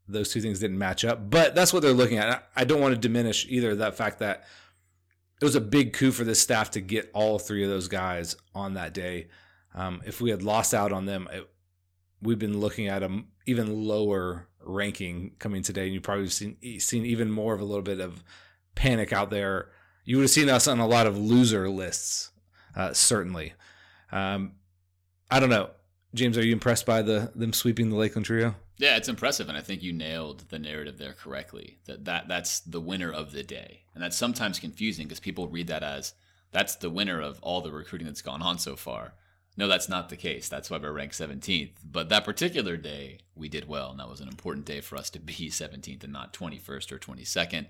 those 0.08 0.32
two 0.32 0.42
things 0.42 0.60
didn't 0.60 0.78
match 0.78 1.06
up, 1.06 1.30
but 1.30 1.56
that's 1.56 1.72
what 1.72 1.82
they're 1.82 1.94
looking 1.94 2.18
at. 2.18 2.50
I 2.56 2.66
don't 2.66 2.82
want 2.82 2.94
to 2.94 3.00
diminish 3.00 3.46
either 3.48 3.76
that 3.76 3.96
fact 3.96 4.20
that 4.20 4.44
it 5.44 5.46
was 5.46 5.56
a 5.56 5.62
big 5.62 5.92
coup 5.92 6.14
for 6.14 6.24
this 6.24 6.40
staff 6.40 6.72
to 6.72 6.80
get 6.80 7.12
all 7.14 7.38
three 7.38 7.66
of 7.66 7.70
those 7.70 7.90
guys 7.90 8.38
on 8.56 8.76
that 8.76 8.94
day. 8.94 9.28
Um, 9.76 10.02
if 10.06 10.22
we 10.22 10.30
had 10.30 10.42
lost 10.42 10.74
out 10.74 10.94
on 10.94 11.06
them, 11.06 11.28
it, 11.34 11.50
we've 12.22 12.40
been 12.40 12.62
looking 12.62 12.88
at 12.88 13.04
a 13.04 13.24
even 13.46 13.86
lower 13.86 14.48
ranking 14.62 15.34
coming 15.40 15.62
today, 15.62 15.84
and 15.84 15.94
you 15.94 16.00
probably 16.00 16.30
seen 16.30 16.56
seen 16.80 17.06
even 17.06 17.30
more 17.30 17.54
of 17.54 17.60
a 17.60 17.66
little 17.66 17.84
bit 17.84 18.00
of 18.00 18.24
panic 18.74 19.12
out 19.12 19.32
there. 19.32 19.68
You 20.06 20.16
would 20.16 20.24
have 20.24 20.32
seen 20.32 20.48
us 20.48 20.66
on 20.66 20.80
a 20.80 20.88
lot 20.88 21.08
of 21.08 21.18
loser 21.18 21.68
lists, 21.68 22.32
uh, 22.78 22.94
certainly. 22.94 23.52
Um, 24.14 24.54
I 25.30 25.42
don't 25.42 25.50
know, 25.50 25.72
James. 26.16 26.38
Are 26.38 26.46
you 26.46 26.54
impressed 26.54 26.86
by 26.86 27.02
the 27.02 27.34
them 27.36 27.52
sweeping 27.52 27.90
the 27.90 27.98
Lakeland 27.98 28.28
trio? 28.28 28.56
Yeah, 28.84 28.98
it's 28.98 29.08
impressive, 29.08 29.48
and 29.48 29.58
I 29.58 29.62
think 29.62 29.82
you 29.82 29.94
nailed 29.94 30.50
the 30.50 30.60
narrative 30.60 30.98
there 30.98 31.14
correctly. 31.14 31.78
That 31.86 32.04
that 32.04 32.28
that's 32.28 32.60
the 32.60 32.82
winner 32.82 33.10
of 33.10 33.32
the 33.32 33.42
day, 33.42 33.84
and 33.96 34.04
that's 34.04 34.18
sometimes 34.18 34.60
confusing 34.60 35.06
because 35.06 35.22
people 35.22 35.48
read 35.48 35.68
that 35.68 35.84
as 35.84 36.14
that's 36.52 36.76
the 36.76 36.90
winner 36.90 37.22
of 37.22 37.40
all 37.42 37.62
the 37.62 37.72
recruiting 37.72 38.08
that's 38.08 38.22
gone 38.22 38.42
on 38.42 38.60
so 38.60 38.76
far. 38.76 39.14
No, 39.56 39.70
that's 39.70 39.88
not 39.88 40.10
the 40.10 40.18
case. 40.18 40.50
That's 40.50 40.70
why 40.70 40.80
we're 40.80 40.92
ranked 40.92 41.18
17th. 41.18 41.76
But 41.90 42.10
that 42.10 42.26
particular 42.26 42.76
day, 42.76 43.20
we 43.36 43.48
did 43.48 43.70
well, 43.70 43.92
and 43.92 44.02
that 44.02 44.10
was 44.10 44.20
an 44.20 44.28
important 44.28 44.66
day 44.66 44.82
for 44.82 44.98
us 44.98 45.10
to 45.12 45.20
be 45.20 45.34
17th 45.50 46.04
and 46.04 46.12
not 46.12 46.34
21st 46.34 46.92
or 46.92 47.00
22nd. 47.00 47.68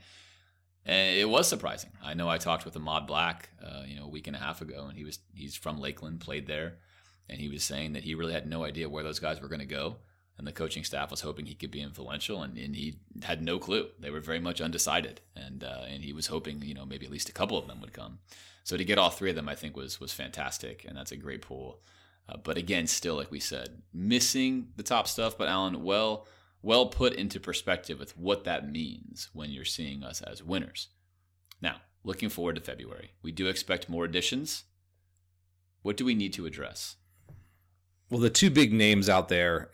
And 0.84 1.16
it 1.16 1.30
was 1.30 1.48
surprising. 1.48 1.92
I 2.04 2.16
know 2.16 2.28
I 2.28 2.40
talked 2.40 2.66
with 2.66 2.76
Ahmad 2.76 3.06
Black, 3.06 3.50
uh, 3.64 3.84
you 3.86 3.98
know, 3.98 4.06
a 4.06 4.10
week 4.10 4.26
and 4.26 4.36
a 4.36 4.40
half 4.40 4.64
ago, 4.64 4.88
and 4.90 4.98
he 4.98 5.04
was 5.04 5.20
he's 5.36 5.56
from 5.56 5.80
Lakeland, 5.80 6.22
played 6.22 6.48
there, 6.48 6.78
and 7.30 7.40
he 7.40 7.50
was 7.50 7.64
saying 7.64 7.94
that 7.94 8.04
he 8.04 8.16
really 8.16 8.34
had 8.34 8.50
no 8.50 8.64
idea 8.64 8.90
where 8.90 9.04
those 9.04 9.20
guys 9.20 9.40
were 9.40 9.48
going 9.48 9.60
to 9.60 9.68
go 9.68 9.98
and 10.38 10.48
the 10.48 10.52
coaching 10.52 10.84
staff 10.84 11.12
was 11.12 11.22
hoping 11.22 11.46
he 11.46 11.56
could 11.56 11.72
be 11.72 11.82
influential, 11.82 12.42
and, 12.42 12.58
and 12.58 12.76
he 12.76 12.98
had 13.22 13.42
no 13.42 13.60
clue. 13.60 13.88
They 14.00 14.10
were 14.10 14.20
very 14.20 14.40
much 14.40 14.62
undecided, 14.62 15.22
and 15.36 15.64
uh, 15.64 15.86
and 15.88 16.04
he 16.04 16.14
was 16.14 16.28
hoping 16.28 16.62
you 16.62 16.74
know 16.74 16.86
maybe 16.86 17.06
at 17.06 17.12
least 17.12 17.30
a 17.30 17.34
couple 17.34 17.58
of 17.58 17.68
them 17.68 17.82
would 17.82 17.94
come. 17.94 18.20
So 18.64 18.78
to 18.78 18.86
get 18.86 18.98
all 18.98 19.10
three 19.10 19.30
of 19.30 19.36
them, 19.36 19.50
I 19.50 19.56
think 19.56 19.76
was 19.76 20.00
was 20.00 20.14
fantastic, 20.14 20.86
and 20.86 20.98
that's 20.98 21.12
a 21.12 21.18
great 21.18 21.42
pool. 21.42 21.80
Uh, 22.28 22.38
but 22.38 22.58
again, 22.58 22.88
still 22.88 23.16
like 23.16 23.32
we 23.32 23.40
said, 23.40 23.82
missing 23.94 24.70
the 24.76 24.84
top 24.84 25.08
stuff. 25.08 25.38
But 25.38 25.50
Alan, 25.50 25.84
well 25.84 26.28
well 26.64 26.88
put 26.88 27.14
into 27.14 27.40
perspective 27.40 28.00
with 28.00 28.18
what 28.18 28.46
that 28.46 28.72
means 28.72 29.30
when 29.34 29.52
you're 29.52 29.66
seeing 29.66 30.04
us 30.04 30.22
as 30.22 30.42
winners. 30.42 30.88
Now, 31.62 31.82
looking 32.04 32.30
forward 32.30 32.56
to 32.56 32.62
February, 32.62 33.12
we 33.22 33.32
do 33.32 33.48
expect 33.48 33.90
more 33.90 34.06
additions. 34.06 34.64
What 35.82 35.98
do 35.98 36.06
we 36.06 36.16
need 36.16 36.34
to 36.34 36.46
address? 36.46 36.96
Well, 38.10 38.22
the 38.22 38.30
two 38.30 38.50
big 38.50 38.72
names 38.72 39.10
out 39.10 39.28
there 39.28 39.70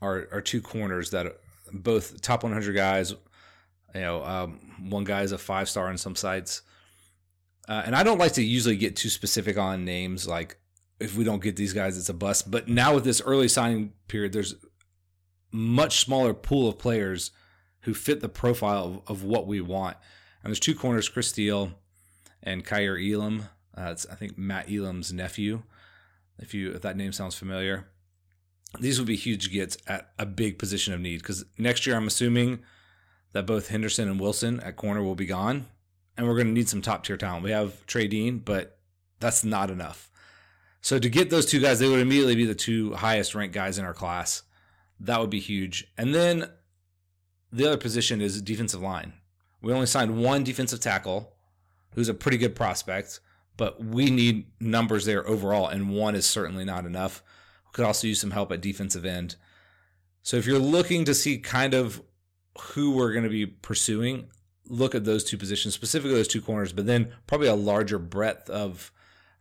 are 0.00 0.28
are 0.32 0.40
two 0.40 0.60
corners 0.60 1.10
that 1.10 1.38
both 1.72 2.20
top 2.20 2.42
100 2.42 2.74
guys. 2.74 3.12
You 3.94 4.00
know, 4.00 4.24
um, 4.24 4.60
one 4.88 5.04
guy 5.04 5.22
is 5.22 5.32
a 5.32 5.38
five 5.38 5.68
star 5.68 5.88
on 5.88 5.98
some 5.98 6.14
sites, 6.14 6.62
uh, 7.68 7.82
and 7.84 7.96
I 7.96 8.02
don't 8.02 8.18
like 8.18 8.32
to 8.34 8.42
usually 8.42 8.76
get 8.76 8.96
too 8.96 9.08
specific 9.08 9.56
on 9.58 9.84
names. 9.84 10.28
Like 10.28 10.58
if 11.00 11.16
we 11.16 11.24
don't 11.24 11.42
get 11.42 11.56
these 11.56 11.72
guys, 11.72 11.96
it's 11.96 12.08
a 12.08 12.14
bust. 12.14 12.50
But 12.50 12.68
now 12.68 12.94
with 12.94 13.04
this 13.04 13.20
early 13.20 13.48
signing 13.48 13.92
period, 14.06 14.32
there's 14.32 14.54
much 15.50 16.00
smaller 16.00 16.34
pool 16.34 16.68
of 16.68 16.78
players 16.78 17.30
who 17.82 17.94
fit 17.94 18.20
the 18.20 18.28
profile 18.28 19.02
of, 19.06 19.18
of 19.18 19.24
what 19.24 19.46
we 19.46 19.60
want. 19.60 19.96
And 20.42 20.50
there's 20.50 20.60
two 20.60 20.74
corners: 20.74 21.08
Chris 21.08 21.28
Steele 21.28 21.72
and 22.42 22.64
Kaiir 22.64 22.98
Elam. 22.98 23.48
Uh, 23.76 23.90
it's 23.92 24.06
I 24.06 24.14
think 24.14 24.36
Matt 24.36 24.70
Elam's 24.70 25.12
nephew. 25.12 25.62
If 26.38 26.54
you 26.54 26.72
if 26.72 26.82
that 26.82 26.96
name 26.96 27.12
sounds 27.12 27.34
familiar 27.34 27.86
these 28.78 28.98
would 28.98 29.06
be 29.08 29.16
huge 29.16 29.50
gets 29.52 29.78
at 29.86 30.10
a 30.18 30.26
big 30.26 30.58
position 30.58 30.92
of 30.92 31.00
need 31.00 31.18
because 31.18 31.44
next 31.56 31.86
year 31.86 31.96
I'm 31.96 32.06
assuming 32.06 32.60
that 33.32 33.46
both 33.46 33.68
Henderson 33.68 34.08
and 34.08 34.20
Wilson 34.20 34.60
at 34.60 34.76
corner 34.76 35.02
will 35.02 35.14
be 35.14 35.26
gone, 35.26 35.66
and 36.16 36.26
we're 36.26 36.34
going 36.34 36.46
to 36.46 36.52
need 36.52 36.68
some 36.68 36.82
top 36.82 37.04
tier 37.04 37.16
talent. 37.16 37.44
We 37.44 37.50
have 37.50 37.86
Trey 37.86 38.08
Dean, 38.08 38.38
but 38.38 38.78
that's 39.20 39.44
not 39.44 39.70
enough. 39.70 40.10
So 40.80 40.98
to 40.98 41.08
get 41.08 41.30
those 41.30 41.46
two 41.46 41.60
guys, 41.60 41.78
they 41.78 41.88
would 41.88 42.00
immediately 42.00 42.36
be 42.36 42.46
the 42.46 42.54
two 42.54 42.94
highest 42.94 43.34
ranked 43.34 43.54
guys 43.54 43.78
in 43.78 43.84
our 43.84 43.94
class. 43.94 44.42
That 45.00 45.20
would 45.20 45.30
be 45.30 45.40
huge. 45.40 45.86
And 45.96 46.14
then 46.14 46.50
the 47.52 47.66
other 47.66 47.76
position 47.76 48.20
is 48.20 48.40
defensive 48.42 48.82
line. 48.82 49.14
We 49.60 49.72
only 49.72 49.86
signed 49.86 50.22
one 50.22 50.44
defensive 50.44 50.80
tackle, 50.80 51.32
who's 51.94 52.08
a 52.08 52.14
pretty 52.14 52.38
good 52.38 52.54
prospect, 52.54 53.20
but 53.56 53.82
we 53.82 54.10
need 54.10 54.46
numbers 54.60 55.04
there 55.04 55.26
overall, 55.26 55.66
and 55.66 55.90
one 55.90 56.14
is 56.14 56.26
certainly 56.26 56.64
not 56.64 56.86
enough. 56.86 57.22
Could 57.72 57.84
also 57.84 58.06
use 58.06 58.20
some 58.20 58.30
help 58.30 58.50
at 58.52 58.60
defensive 58.60 59.04
end. 59.04 59.36
So 60.22 60.36
if 60.36 60.46
you're 60.46 60.58
looking 60.58 61.04
to 61.04 61.14
see 61.14 61.38
kind 61.38 61.74
of 61.74 62.02
who 62.60 62.92
we're 62.92 63.12
going 63.12 63.24
to 63.24 63.30
be 63.30 63.46
pursuing, 63.46 64.28
look 64.66 64.94
at 64.94 65.04
those 65.04 65.24
two 65.24 65.38
positions, 65.38 65.74
specifically 65.74 66.14
those 66.14 66.28
two 66.28 66.42
corners, 66.42 66.72
but 66.72 66.86
then 66.86 67.12
probably 67.26 67.48
a 67.48 67.54
larger 67.54 67.98
breadth 67.98 68.50
of 68.50 68.92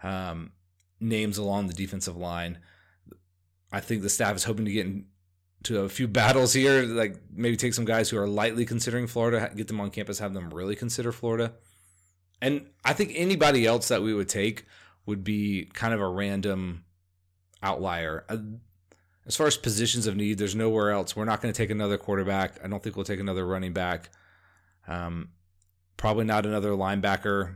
um, 0.03 0.51
names 0.99 1.37
along 1.37 1.67
the 1.67 1.73
defensive 1.73 2.17
line. 2.17 2.59
I 3.71 3.79
think 3.79 4.01
the 4.01 4.09
staff 4.09 4.35
is 4.35 4.43
hoping 4.43 4.65
to 4.65 4.71
get 4.71 4.85
into 4.85 5.81
a 5.81 5.89
few 5.89 6.07
battles 6.07 6.53
here, 6.53 6.83
like 6.83 7.17
maybe 7.33 7.57
take 7.57 7.73
some 7.73 7.85
guys 7.85 8.09
who 8.09 8.17
are 8.17 8.27
lightly 8.27 8.65
considering 8.65 9.07
Florida, 9.07 9.51
get 9.55 9.67
them 9.67 9.81
on 9.81 9.89
campus, 9.89 10.19
have 10.19 10.33
them 10.33 10.49
really 10.49 10.75
consider 10.75 11.11
Florida. 11.11 11.53
And 12.41 12.69
I 12.85 12.93
think 12.93 13.11
anybody 13.15 13.65
else 13.65 13.87
that 13.87 14.01
we 14.01 14.13
would 14.13 14.29
take 14.29 14.65
would 15.05 15.23
be 15.23 15.69
kind 15.73 15.93
of 15.93 15.99
a 15.99 16.07
random 16.07 16.85
outlier. 17.61 18.25
Uh, 18.29 18.37
as 19.25 19.35
far 19.35 19.47
as 19.47 19.57
positions 19.57 20.07
of 20.07 20.15
need, 20.15 20.37
there's 20.37 20.55
nowhere 20.55 20.91
else. 20.91 21.15
We're 21.15 21.25
not 21.25 21.41
going 21.41 21.53
to 21.53 21.57
take 21.57 21.69
another 21.69 21.97
quarterback. 21.97 22.63
I 22.63 22.67
don't 22.67 22.81
think 22.81 22.95
we'll 22.95 23.05
take 23.05 23.19
another 23.19 23.45
running 23.45 23.73
back. 23.73 24.09
Um, 24.87 25.29
probably 25.97 26.23
not 26.23 26.45
another 26.45 26.71
linebacker. 26.71 27.55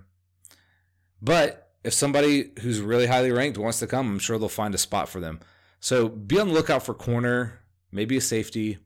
But 1.21 1.71
if 1.83 1.93
somebody 1.93 2.51
who's 2.61 2.81
really 2.81 3.07
highly 3.07 3.31
ranked 3.31 3.57
wants 3.57 3.79
to 3.79 3.87
come, 3.87 4.09
I'm 4.09 4.19
sure 4.19 4.37
they'll 4.37 4.49
find 4.49 4.75
a 4.75 4.77
spot 4.77 5.07
for 5.07 5.19
them. 5.19 5.39
So 5.79 6.09
be 6.09 6.39
on 6.39 6.49
the 6.49 6.53
lookout 6.53 6.83
for 6.83 6.93
corner, 6.93 7.61
maybe 7.91 8.17
a 8.17 8.21
safety, 8.21 8.79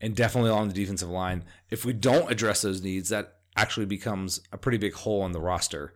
and 0.00 0.14
definitely 0.14 0.50
along 0.50 0.68
the 0.68 0.74
defensive 0.74 1.08
line. 1.08 1.44
If 1.70 1.84
we 1.84 1.92
don't 1.92 2.30
address 2.30 2.62
those 2.62 2.82
needs, 2.82 3.08
that 3.08 3.38
actually 3.56 3.86
becomes 3.86 4.40
a 4.52 4.58
pretty 4.58 4.78
big 4.78 4.94
hole 4.94 5.26
in 5.26 5.32
the 5.32 5.40
roster. 5.40 5.94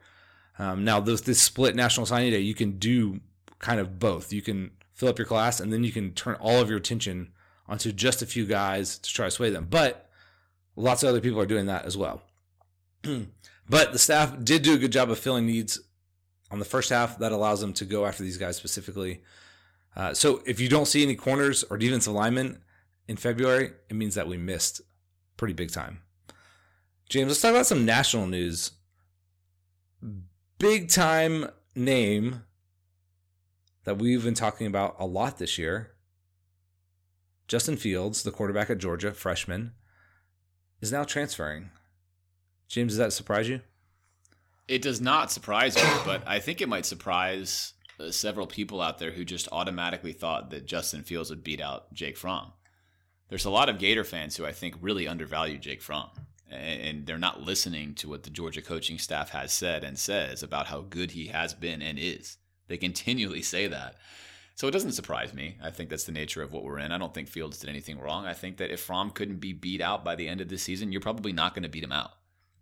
Um, 0.58 0.84
now, 0.84 1.00
this, 1.00 1.20
this 1.20 1.40
split 1.40 1.76
national 1.76 2.06
signing 2.06 2.32
day, 2.32 2.40
you 2.40 2.54
can 2.54 2.78
do 2.78 3.20
kind 3.58 3.80
of 3.80 3.98
both. 3.98 4.32
You 4.32 4.42
can 4.42 4.70
fill 4.94 5.08
up 5.08 5.18
your 5.18 5.26
class, 5.26 5.60
and 5.60 5.72
then 5.72 5.84
you 5.84 5.92
can 5.92 6.12
turn 6.12 6.36
all 6.36 6.60
of 6.60 6.68
your 6.68 6.78
attention 6.78 7.32
onto 7.66 7.92
just 7.92 8.22
a 8.22 8.26
few 8.26 8.46
guys 8.46 8.98
to 8.98 9.12
try 9.12 9.26
to 9.26 9.30
sway 9.30 9.50
them. 9.50 9.66
But 9.68 10.08
lots 10.76 11.02
of 11.02 11.08
other 11.08 11.20
people 11.20 11.40
are 11.40 11.46
doing 11.46 11.66
that 11.66 11.84
as 11.84 11.96
well. 11.96 12.22
but 13.68 13.92
the 13.92 13.98
staff 13.98 14.34
did 14.42 14.62
do 14.62 14.74
a 14.74 14.78
good 14.78 14.92
job 14.92 15.10
of 15.10 15.18
filling 15.18 15.46
needs 15.46 15.80
on 16.50 16.58
the 16.58 16.64
first 16.64 16.90
half. 16.90 17.18
That 17.18 17.32
allows 17.32 17.60
them 17.60 17.72
to 17.74 17.84
go 17.84 18.06
after 18.06 18.22
these 18.22 18.38
guys 18.38 18.56
specifically. 18.56 19.22
Uh, 19.94 20.14
so 20.14 20.42
if 20.46 20.60
you 20.60 20.68
don't 20.68 20.86
see 20.86 21.02
any 21.02 21.14
corners 21.14 21.64
or 21.64 21.76
defensive 21.76 22.12
linemen 22.12 22.62
in 23.06 23.16
February, 23.16 23.72
it 23.88 23.96
means 23.96 24.14
that 24.14 24.28
we 24.28 24.36
missed 24.36 24.80
pretty 25.36 25.54
big 25.54 25.70
time. 25.70 26.02
James, 27.08 27.28
let's 27.28 27.40
talk 27.40 27.52
about 27.52 27.66
some 27.66 27.86
national 27.86 28.26
news. 28.26 28.72
Big 30.58 30.88
time 30.88 31.48
name 31.74 32.42
that 33.88 33.96
we've 33.96 34.22
been 34.22 34.34
talking 34.34 34.66
about 34.66 34.96
a 34.98 35.06
lot 35.06 35.38
this 35.38 35.56
year. 35.56 35.92
Justin 37.46 37.78
Fields, 37.78 38.22
the 38.22 38.30
quarterback 38.30 38.68
at 38.68 38.76
Georgia, 38.76 39.14
freshman, 39.14 39.72
is 40.82 40.92
now 40.92 41.04
transferring. 41.04 41.70
James, 42.68 42.92
does 42.92 42.98
that 42.98 43.14
surprise 43.14 43.48
you? 43.48 43.62
It 44.68 44.82
does 44.82 45.00
not 45.00 45.32
surprise 45.32 45.74
me, 45.74 45.88
but 46.04 46.22
I 46.26 46.38
think 46.38 46.60
it 46.60 46.68
might 46.68 46.84
surprise 46.84 47.72
uh, 47.98 48.10
several 48.10 48.46
people 48.46 48.82
out 48.82 48.98
there 48.98 49.12
who 49.12 49.24
just 49.24 49.48
automatically 49.52 50.12
thought 50.12 50.50
that 50.50 50.66
Justin 50.66 51.02
Fields 51.02 51.30
would 51.30 51.42
beat 51.42 51.62
out 51.62 51.94
Jake 51.94 52.18
Fromm. 52.18 52.52
There's 53.30 53.46
a 53.46 53.50
lot 53.50 53.70
of 53.70 53.78
Gator 53.78 54.04
fans 54.04 54.36
who 54.36 54.44
I 54.44 54.52
think 54.52 54.74
really 54.82 55.08
undervalue 55.08 55.56
Jake 55.56 55.80
Fromm 55.80 56.10
and 56.50 57.06
they're 57.06 57.16
not 57.16 57.40
listening 57.40 57.94
to 57.94 58.08
what 58.10 58.24
the 58.24 58.30
Georgia 58.30 58.60
coaching 58.60 58.98
staff 58.98 59.30
has 59.30 59.50
said 59.50 59.82
and 59.82 59.98
says 59.98 60.42
about 60.42 60.66
how 60.66 60.82
good 60.82 61.12
he 61.12 61.28
has 61.28 61.54
been 61.54 61.80
and 61.80 61.98
is. 61.98 62.36
They 62.68 62.76
continually 62.76 63.42
say 63.42 63.66
that. 63.66 63.96
So 64.54 64.66
it 64.66 64.72
doesn't 64.72 64.92
surprise 64.92 65.32
me. 65.32 65.56
I 65.62 65.70
think 65.70 65.88
that's 65.88 66.04
the 66.04 66.12
nature 66.12 66.42
of 66.42 66.52
what 66.52 66.64
we're 66.64 66.78
in. 66.78 66.90
I 66.90 66.98
don't 66.98 67.14
think 67.14 67.28
Fields 67.28 67.58
did 67.58 67.70
anything 67.70 67.98
wrong. 67.98 68.26
I 68.26 68.34
think 68.34 68.56
that 68.56 68.72
if 68.72 68.80
Fromm 68.80 69.10
couldn't 69.10 69.38
be 69.38 69.52
beat 69.52 69.80
out 69.80 70.04
by 70.04 70.16
the 70.16 70.28
end 70.28 70.40
of 70.40 70.48
the 70.48 70.58
season, 70.58 70.90
you're 70.90 71.00
probably 71.00 71.32
not 71.32 71.54
going 71.54 71.62
to 71.62 71.68
beat 71.68 71.84
him 71.84 71.92
out. 71.92 72.10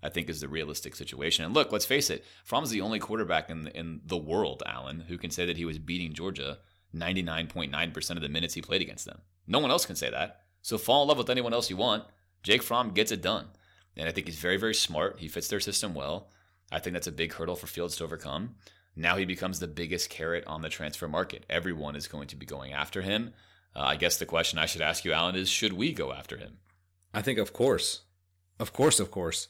I 0.03 0.11
think 0.11 0.29
is 0.29 0.41
the 0.41 0.49
realistic 0.49 0.95
situation. 0.95 1.45
And 1.45 1.55
look, 1.55 1.73
let's 1.73 1.87
face 1.87 2.11
it, 2.11 2.25
Fromm's 2.45 2.71
the 2.71 2.83
only 2.83 2.99
quarterback 2.99 3.49
in 3.49 3.63
the, 3.63 3.77
in 3.77 4.03
the 4.05 4.17
world, 4.17 4.63
Allen, 4.67 5.05
who 5.09 5.17
can 5.17 5.31
say 5.31 5.47
that 5.47 5.57
he 5.57 5.65
was 5.65 5.79
beating 5.79 6.13
Georgia 6.13 6.59
99.9% 6.95 8.11
of 8.11 8.21
the 8.21 8.29
minutes 8.29 8.55
he 8.55 8.63
played 8.63 8.83
against 8.83 9.07
them. 9.07 9.23
No 9.47 9.59
one 9.59 9.71
else 9.71 9.87
can 9.87 9.97
say 9.97 10.11
that. 10.11 10.43
So 10.63 10.79
fall 10.79 11.03
in 11.03 11.09
love 11.09 11.19
with 11.19 11.31
anyone 11.31 11.55
else 11.55 11.71
you 11.71 11.77
want. 11.77 12.05
Jake 12.43 12.63
Fromm 12.63 12.91
gets 12.91 13.11
it 13.11 13.23
done. 13.23 13.47
And 13.97 14.09
I 14.09 14.13
think 14.13 14.27
he's 14.27 14.39
very, 14.39 14.59
very 14.59 14.75
smart. 14.75 15.19
He 15.19 15.29
fits 15.29 15.49
their 15.49 15.61
system 15.61 15.95
well. 15.95 16.29
I 16.71 16.79
think 16.79 16.93
that's 16.93 17.07
a 17.07 17.13
big 17.13 17.33
hurdle 17.33 17.57
for 17.57 17.67
Fields 17.67 17.97
to 17.97 18.05
overcome. 18.05 18.57
Now 18.97 19.17
he 19.17 19.27
becomes 19.27 19.61
the 19.61 19.67
biggest 19.67 20.09
carrot 20.09 20.45
on 20.47 20.63
the 20.63 20.71
transfer 20.71 21.07
market. 21.07 21.45
Everyone 21.51 21.95
is 21.95 22.09
going 22.09 22.29
to 22.29 22.37
be 22.37 22.47
going 22.47 22.73
after 22.73 23.03
him. 23.03 23.35
Uh, 23.75 23.81
I 23.81 23.97
guess 23.97 24.17
the 24.17 24.25
question 24.25 24.59
I 24.59 24.65
should 24.65 24.81
ask 24.81 25.05
you, 25.05 25.13
Alan, 25.13 25.37
is 25.37 25.51
should 25.51 25.75
we 25.75 25.93
go 25.93 26.13
after 26.13 26.39
him? 26.39 26.57
I 27.13 27.21
think, 27.21 27.39
of 27.39 27.53
course. 27.53 28.03
Of 28.59 28.73
course, 28.73 28.99
of 28.99 29.11
course. 29.11 29.49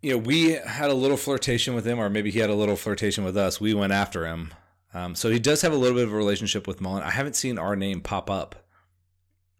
You 0.00 0.12
know, 0.12 0.18
we 0.18 0.52
had 0.52 0.90
a 0.90 0.94
little 0.94 1.16
flirtation 1.16 1.74
with 1.74 1.86
him, 1.86 1.98
or 1.98 2.08
maybe 2.08 2.30
he 2.30 2.38
had 2.38 2.50
a 2.50 2.54
little 2.54 2.76
flirtation 2.76 3.24
with 3.24 3.36
us. 3.36 3.60
We 3.60 3.74
went 3.74 3.92
after 3.92 4.26
him. 4.26 4.54
Um, 4.92 5.16
so 5.16 5.28
he 5.28 5.40
does 5.40 5.62
have 5.62 5.72
a 5.72 5.76
little 5.76 5.96
bit 5.96 6.06
of 6.06 6.12
a 6.12 6.16
relationship 6.16 6.68
with 6.68 6.80
Mullen. 6.80 7.02
I 7.02 7.10
haven't 7.10 7.34
seen 7.34 7.58
our 7.58 7.74
name 7.74 8.00
pop 8.00 8.30
up 8.30 8.64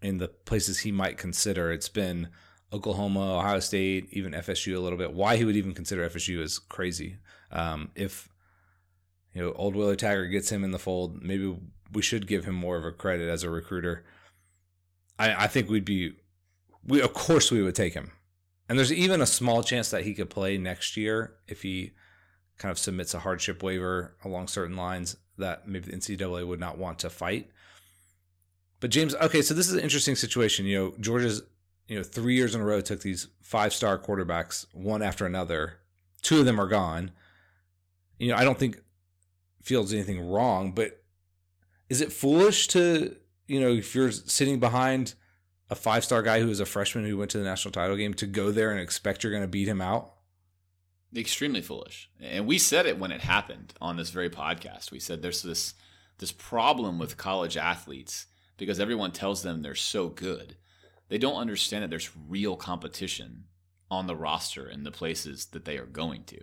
in 0.00 0.18
the 0.18 0.28
places 0.28 0.80
he 0.80 0.92
might 0.92 1.18
consider. 1.18 1.72
It's 1.72 1.88
been 1.88 2.28
Oklahoma, 2.72 3.38
Ohio 3.38 3.58
State, 3.58 4.08
even 4.12 4.32
FSU 4.32 4.76
a 4.76 4.80
little 4.80 4.98
bit. 4.98 5.12
Why 5.12 5.36
he 5.36 5.44
would 5.44 5.56
even 5.56 5.74
consider 5.74 6.08
FSU 6.08 6.40
is 6.40 6.58
crazy. 6.58 7.16
Um, 7.54 7.90
if 7.94 8.28
you 9.32 9.40
know 9.40 9.52
old 9.52 9.74
Willie 9.76 9.96
Taggart 9.96 10.30
gets 10.30 10.50
him 10.50 10.64
in 10.64 10.72
the 10.72 10.78
fold, 10.78 11.22
maybe 11.22 11.56
we 11.92 12.02
should 12.02 12.26
give 12.26 12.44
him 12.44 12.54
more 12.54 12.76
of 12.76 12.84
a 12.84 12.92
credit 12.92 13.28
as 13.28 13.42
a 13.42 13.50
recruiter. 13.50 14.04
I, 15.18 15.44
I 15.44 15.46
think 15.46 15.70
we'd 15.70 15.84
be, 15.84 16.16
we 16.84 17.00
of 17.00 17.14
course 17.14 17.50
we 17.50 17.62
would 17.62 17.74
take 17.74 17.94
him, 17.94 18.10
and 18.68 18.76
there's 18.76 18.92
even 18.92 19.20
a 19.20 19.26
small 19.26 19.62
chance 19.62 19.90
that 19.90 20.04
he 20.04 20.14
could 20.14 20.30
play 20.30 20.58
next 20.58 20.96
year 20.96 21.36
if 21.48 21.62
he 21.62 21.92
kind 22.58 22.70
of 22.70 22.78
submits 22.78 23.14
a 23.14 23.20
hardship 23.20 23.62
waiver 23.62 24.16
along 24.24 24.48
certain 24.48 24.76
lines 24.76 25.16
that 25.38 25.66
maybe 25.66 25.90
the 25.90 25.96
NCAA 25.96 26.46
would 26.46 26.60
not 26.60 26.78
want 26.78 26.98
to 27.00 27.10
fight. 27.10 27.50
But 28.80 28.90
James, 28.90 29.14
okay, 29.14 29.42
so 29.42 29.54
this 29.54 29.68
is 29.68 29.74
an 29.74 29.80
interesting 29.80 30.14
situation. 30.14 30.66
You 30.66 30.78
know, 30.78 30.94
Georgia's 31.00 31.42
you 31.88 31.96
know, 31.96 32.02
three 32.02 32.34
years 32.34 32.54
in 32.54 32.60
a 32.60 32.64
row 32.64 32.80
took 32.80 33.00
these 33.00 33.28
five 33.40 33.72
star 33.72 33.98
quarterbacks 33.98 34.66
one 34.72 35.02
after 35.02 35.26
another. 35.26 35.78
Two 36.22 36.40
of 36.40 36.44
them 36.44 36.60
are 36.60 36.68
gone. 36.68 37.10
You 38.24 38.32
know, 38.32 38.36
I 38.36 38.44
don't 38.44 38.58
think 38.58 38.80
Fields 39.62 39.92
anything 39.92 40.28
wrong, 40.28 40.72
but 40.72 41.02
is 41.88 42.00
it 42.00 42.12
foolish 42.12 42.68
to, 42.68 43.16
you 43.46 43.60
know, 43.60 43.70
if 43.70 43.94
you're 43.94 44.10
sitting 44.10 44.60
behind 44.60 45.14
a 45.70 45.74
five 45.74 46.04
star 46.04 46.22
guy 46.22 46.40
who 46.40 46.50
is 46.50 46.60
a 46.60 46.66
freshman 46.66 47.06
who 47.06 47.16
went 47.16 47.30
to 47.32 47.38
the 47.38 47.44
national 47.44 47.72
title 47.72 47.96
game 47.96 48.14
to 48.14 48.26
go 48.26 48.50
there 48.50 48.70
and 48.70 48.80
expect 48.80 49.22
you're 49.22 49.32
going 49.32 49.42
to 49.42 49.48
beat 49.48 49.68
him 49.68 49.80
out? 49.80 50.12
Extremely 51.16 51.62
foolish. 51.62 52.10
And 52.20 52.46
we 52.46 52.58
said 52.58 52.86
it 52.86 52.98
when 52.98 53.12
it 53.12 53.20
happened 53.20 53.74
on 53.80 53.96
this 53.96 54.10
very 54.10 54.28
podcast. 54.28 54.90
We 54.90 55.00
said 55.00 55.22
there's 55.22 55.42
this 55.42 55.74
this 56.18 56.32
problem 56.32 56.98
with 56.98 57.16
college 57.16 57.56
athletes 57.56 58.26
because 58.56 58.78
everyone 58.78 59.10
tells 59.10 59.42
them 59.42 59.62
they're 59.62 59.74
so 59.74 60.08
good 60.08 60.56
they 61.08 61.18
don't 61.18 61.36
understand 61.36 61.82
that 61.82 61.90
there's 61.90 62.10
real 62.28 62.56
competition 62.56 63.44
on 63.90 64.06
the 64.06 64.16
roster 64.16 64.68
in 64.68 64.84
the 64.84 64.90
places 64.90 65.46
that 65.46 65.64
they 65.64 65.76
are 65.78 65.86
going 65.86 66.24
to. 66.24 66.40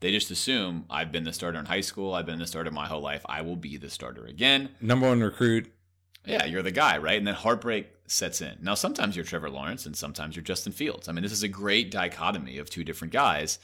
They 0.00 0.12
just 0.12 0.30
assume 0.30 0.84
I've 0.88 1.10
been 1.10 1.24
the 1.24 1.32
starter 1.32 1.58
in 1.58 1.66
high 1.66 1.80
school, 1.80 2.14
I've 2.14 2.26
been 2.26 2.38
the 2.38 2.46
starter 2.46 2.70
my 2.70 2.86
whole 2.86 3.00
life, 3.00 3.24
I 3.26 3.42
will 3.42 3.56
be 3.56 3.76
the 3.76 3.90
starter 3.90 4.24
again. 4.26 4.70
Number 4.80 5.08
one 5.08 5.20
recruit. 5.20 5.72
Yeah, 6.24 6.44
you're 6.44 6.62
the 6.62 6.70
guy, 6.70 6.98
right? 6.98 7.16
And 7.16 7.26
then 7.26 7.34
heartbreak 7.34 7.88
sets 8.06 8.40
in. 8.40 8.58
Now, 8.60 8.74
sometimes 8.74 9.16
you're 9.16 9.24
Trevor 9.24 9.50
Lawrence 9.50 9.86
and 9.86 9.96
sometimes 9.96 10.36
you're 10.36 10.42
Justin 10.42 10.72
Fields. 10.72 11.08
I 11.08 11.12
mean, 11.12 11.22
this 11.22 11.32
is 11.32 11.42
a 11.42 11.48
great 11.48 11.90
dichotomy 11.90 12.58
of 12.58 12.68
two 12.68 12.84
different 12.84 13.12
guys 13.12 13.58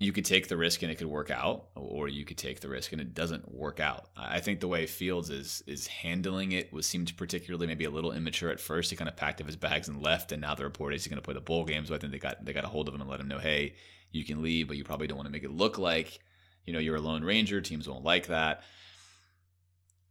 you 0.00 0.12
could 0.12 0.24
take 0.24 0.48
the 0.48 0.56
risk 0.56 0.82
and 0.82 0.90
it 0.90 0.94
could 0.96 1.06
work 1.06 1.30
out, 1.30 1.66
or 1.76 2.08
you 2.08 2.24
could 2.24 2.38
take 2.38 2.60
the 2.60 2.70
risk 2.70 2.90
and 2.92 3.02
it 3.02 3.12
doesn't 3.12 3.52
work 3.54 3.80
out. 3.80 4.08
I 4.16 4.40
think 4.40 4.60
the 4.60 4.66
way 4.66 4.86
Fields 4.86 5.28
is 5.28 5.62
is 5.66 5.86
handling 5.86 6.52
it 6.52 6.72
was 6.72 6.86
seemed 6.86 7.14
particularly 7.18 7.66
maybe 7.66 7.84
a 7.84 7.90
little 7.90 8.10
immature 8.10 8.50
at 8.50 8.60
first. 8.60 8.88
He 8.90 8.96
kind 8.96 9.10
of 9.10 9.16
packed 9.16 9.42
up 9.42 9.46
his 9.46 9.56
bags 9.56 9.88
and 9.88 10.02
left, 10.02 10.32
and 10.32 10.40
now 10.40 10.54
the 10.54 10.64
report 10.64 10.94
is 10.94 11.04
he's 11.04 11.10
going 11.10 11.20
to 11.20 11.24
play 11.24 11.34
the 11.34 11.42
bowl 11.42 11.66
game. 11.66 11.84
So 11.84 11.94
I 11.94 11.98
think 11.98 12.12
they 12.12 12.18
got 12.18 12.42
they 12.42 12.54
got 12.54 12.64
a 12.64 12.68
hold 12.68 12.88
of 12.88 12.94
him 12.94 13.02
and 13.02 13.10
let 13.10 13.20
him 13.20 13.28
know, 13.28 13.38
hey, 13.38 13.74
you 14.12 14.24
can 14.24 14.42
leave, 14.42 14.68
but 14.68 14.76
you 14.76 14.84
probably 14.84 15.06
don't 15.06 15.16
want 15.16 15.26
to 15.26 15.32
make 15.32 15.44
it 15.44 15.50
look 15.50 15.78
like 15.78 16.20
you 16.66 16.72
know 16.72 16.78
you're 16.78 16.96
a 16.96 17.00
lone 17.00 17.24
ranger. 17.24 17.60
Teams 17.60 17.88
won't 17.88 18.04
like 18.04 18.26
that. 18.28 18.62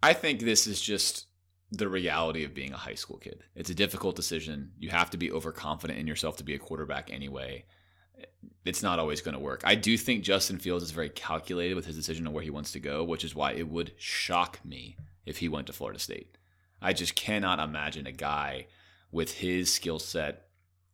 I 0.01 0.13
think 0.13 0.39
this 0.39 0.67
is 0.67 0.79
just 0.81 1.25
the 1.71 1.89
reality 1.89 2.43
of 2.43 2.55
being 2.55 2.73
a 2.73 2.77
high 2.77 2.95
school 2.95 3.17
kid. 3.17 3.43
It's 3.55 3.69
a 3.69 3.75
difficult 3.75 4.15
decision. 4.15 4.71
You 4.79 4.89
have 4.89 5.09
to 5.11 5.17
be 5.17 5.31
overconfident 5.31 5.99
in 5.99 6.07
yourself 6.07 6.37
to 6.37 6.43
be 6.43 6.55
a 6.55 6.59
quarterback 6.59 7.11
anyway 7.11 7.65
it's 8.65 8.83
not 8.83 8.99
always 8.99 9.21
going 9.21 9.33
to 9.33 9.39
work. 9.39 9.61
I 9.63 9.75
do 9.75 9.97
think 9.97 10.23
Justin 10.23 10.59
Fields 10.59 10.83
is 10.83 10.91
very 10.91 11.09
calculated 11.09 11.75
with 11.75 11.85
his 11.85 11.95
decision 11.95 12.27
on 12.27 12.33
where 12.33 12.43
he 12.43 12.49
wants 12.49 12.71
to 12.73 12.79
go, 12.79 13.03
which 13.03 13.23
is 13.23 13.35
why 13.35 13.53
it 13.53 13.67
would 13.67 13.93
shock 13.97 14.59
me 14.63 14.97
if 15.25 15.37
he 15.37 15.49
went 15.49 15.67
to 15.67 15.73
Florida 15.73 15.99
State. 15.99 16.37
I 16.81 16.93
just 16.93 17.15
cannot 17.15 17.59
imagine 17.59 18.07
a 18.07 18.11
guy 18.11 18.67
with 19.11 19.35
his 19.35 19.73
skill 19.73 19.99
set 19.99 20.47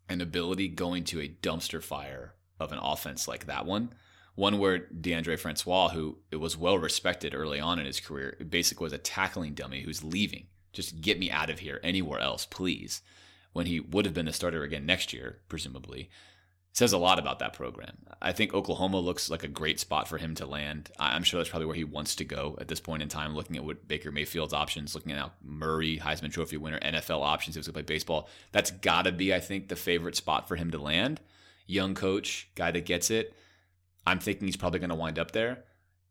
and 0.07 0.21
ability 0.21 0.67
going 0.69 1.03
to 1.05 1.21
a 1.21 1.27
dumpster 1.27 1.81
fire 1.81 2.33
of 2.59 2.71
an 2.71 2.79
offense 2.79 3.27
like 3.27 3.45
that 3.45 3.65
one 3.65 3.93
One 4.35 4.59
where 4.59 4.79
Deondre 4.79 5.39
Francois, 5.39 5.89
who 5.89 6.17
was 6.31 6.57
well 6.57 6.77
respected 6.77 7.33
early 7.33 7.59
on 7.59 7.79
in 7.79 7.85
his 7.85 8.01
career, 8.01 8.37
basically 8.49 8.83
was 8.85 8.93
a 8.93 8.97
tackling 8.97 9.53
dummy 9.53 9.81
who's 9.81 10.03
leaving. 10.03 10.47
Just 10.73 10.99
get 10.99 11.17
me 11.17 11.31
out 11.31 11.49
of 11.49 11.59
here 11.59 11.79
anywhere 11.83 12.19
else, 12.19 12.45
please. 12.45 13.01
When 13.53 13.65
he 13.65 13.79
would 13.79 14.03
have 14.03 14.13
been 14.13 14.25
the 14.25 14.33
starter 14.33 14.63
again 14.63 14.85
next 14.85 15.13
year, 15.13 15.39
presumably 15.47 16.09
says 16.73 16.91
a 16.91 16.97
lot 16.97 17.17
about 17.17 17.39
that 17.39 17.53
program. 17.53 17.95
I 18.21 18.33
think 18.33 18.53
Oklahoma 18.53 18.99
looks 18.99 19.29
like 19.29 19.45
a 19.45 19.47
great 19.47 19.79
spot 19.79 20.09
for 20.09 20.17
him 20.17 20.35
to 20.35 20.45
land. 20.45 20.91
I'm 20.99 21.23
sure 21.23 21.39
that's 21.39 21.49
probably 21.49 21.67
where 21.67 21.75
he 21.77 21.85
wants 21.85 22.17
to 22.17 22.25
go 22.25 22.57
at 22.59 22.67
this 22.67 22.81
point 22.81 23.01
in 23.01 23.07
time, 23.07 23.33
looking 23.33 23.55
at 23.55 23.63
what 23.63 23.87
Baker 23.87 24.11
Mayfield's 24.11 24.53
options, 24.53 24.93
looking 24.93 25.13
at 25.13 25.31
Murray, 25.41 25.99
Heisman 25.99 26.33
Trophy 26.33 26.57
winner, 26.57 26.79
NFL 26.79 27.23
options, 27.23 27.55
he 27.55 27.59
was 27.59 27.67
going 27.67 27.75
to 27.75 27.83
play 27.85 27.95
baseball. 27.95 28.27
That's 28.51 28.71
got 28.71 29.03
to 29.03 29.13
be, 29.13 29.33
I 29.33 29.39
think, 29.39 29.69
the 29.69 29.77
favorite 29.77 30.17
spot 30.17 30.49
for 30.49 30.57
him 30.57 30.69
to 30.71 30.77
land. 30.77 31.21
Young 31.65 31.95
coach, 31.95 32.49
guy 32.55 32.71
that 32.71 32.85
gets 32.85 33.09
it. 33.09 33.33
I'm 34.05 34.19
thinking 34.19 34.47
he's 34.47 34.57
probably 34.57 34.79
going 34.79 34.89
to 34.89 34.95
wind 34.95 35.19
up 35.19 35.31
there. 35.31 35.63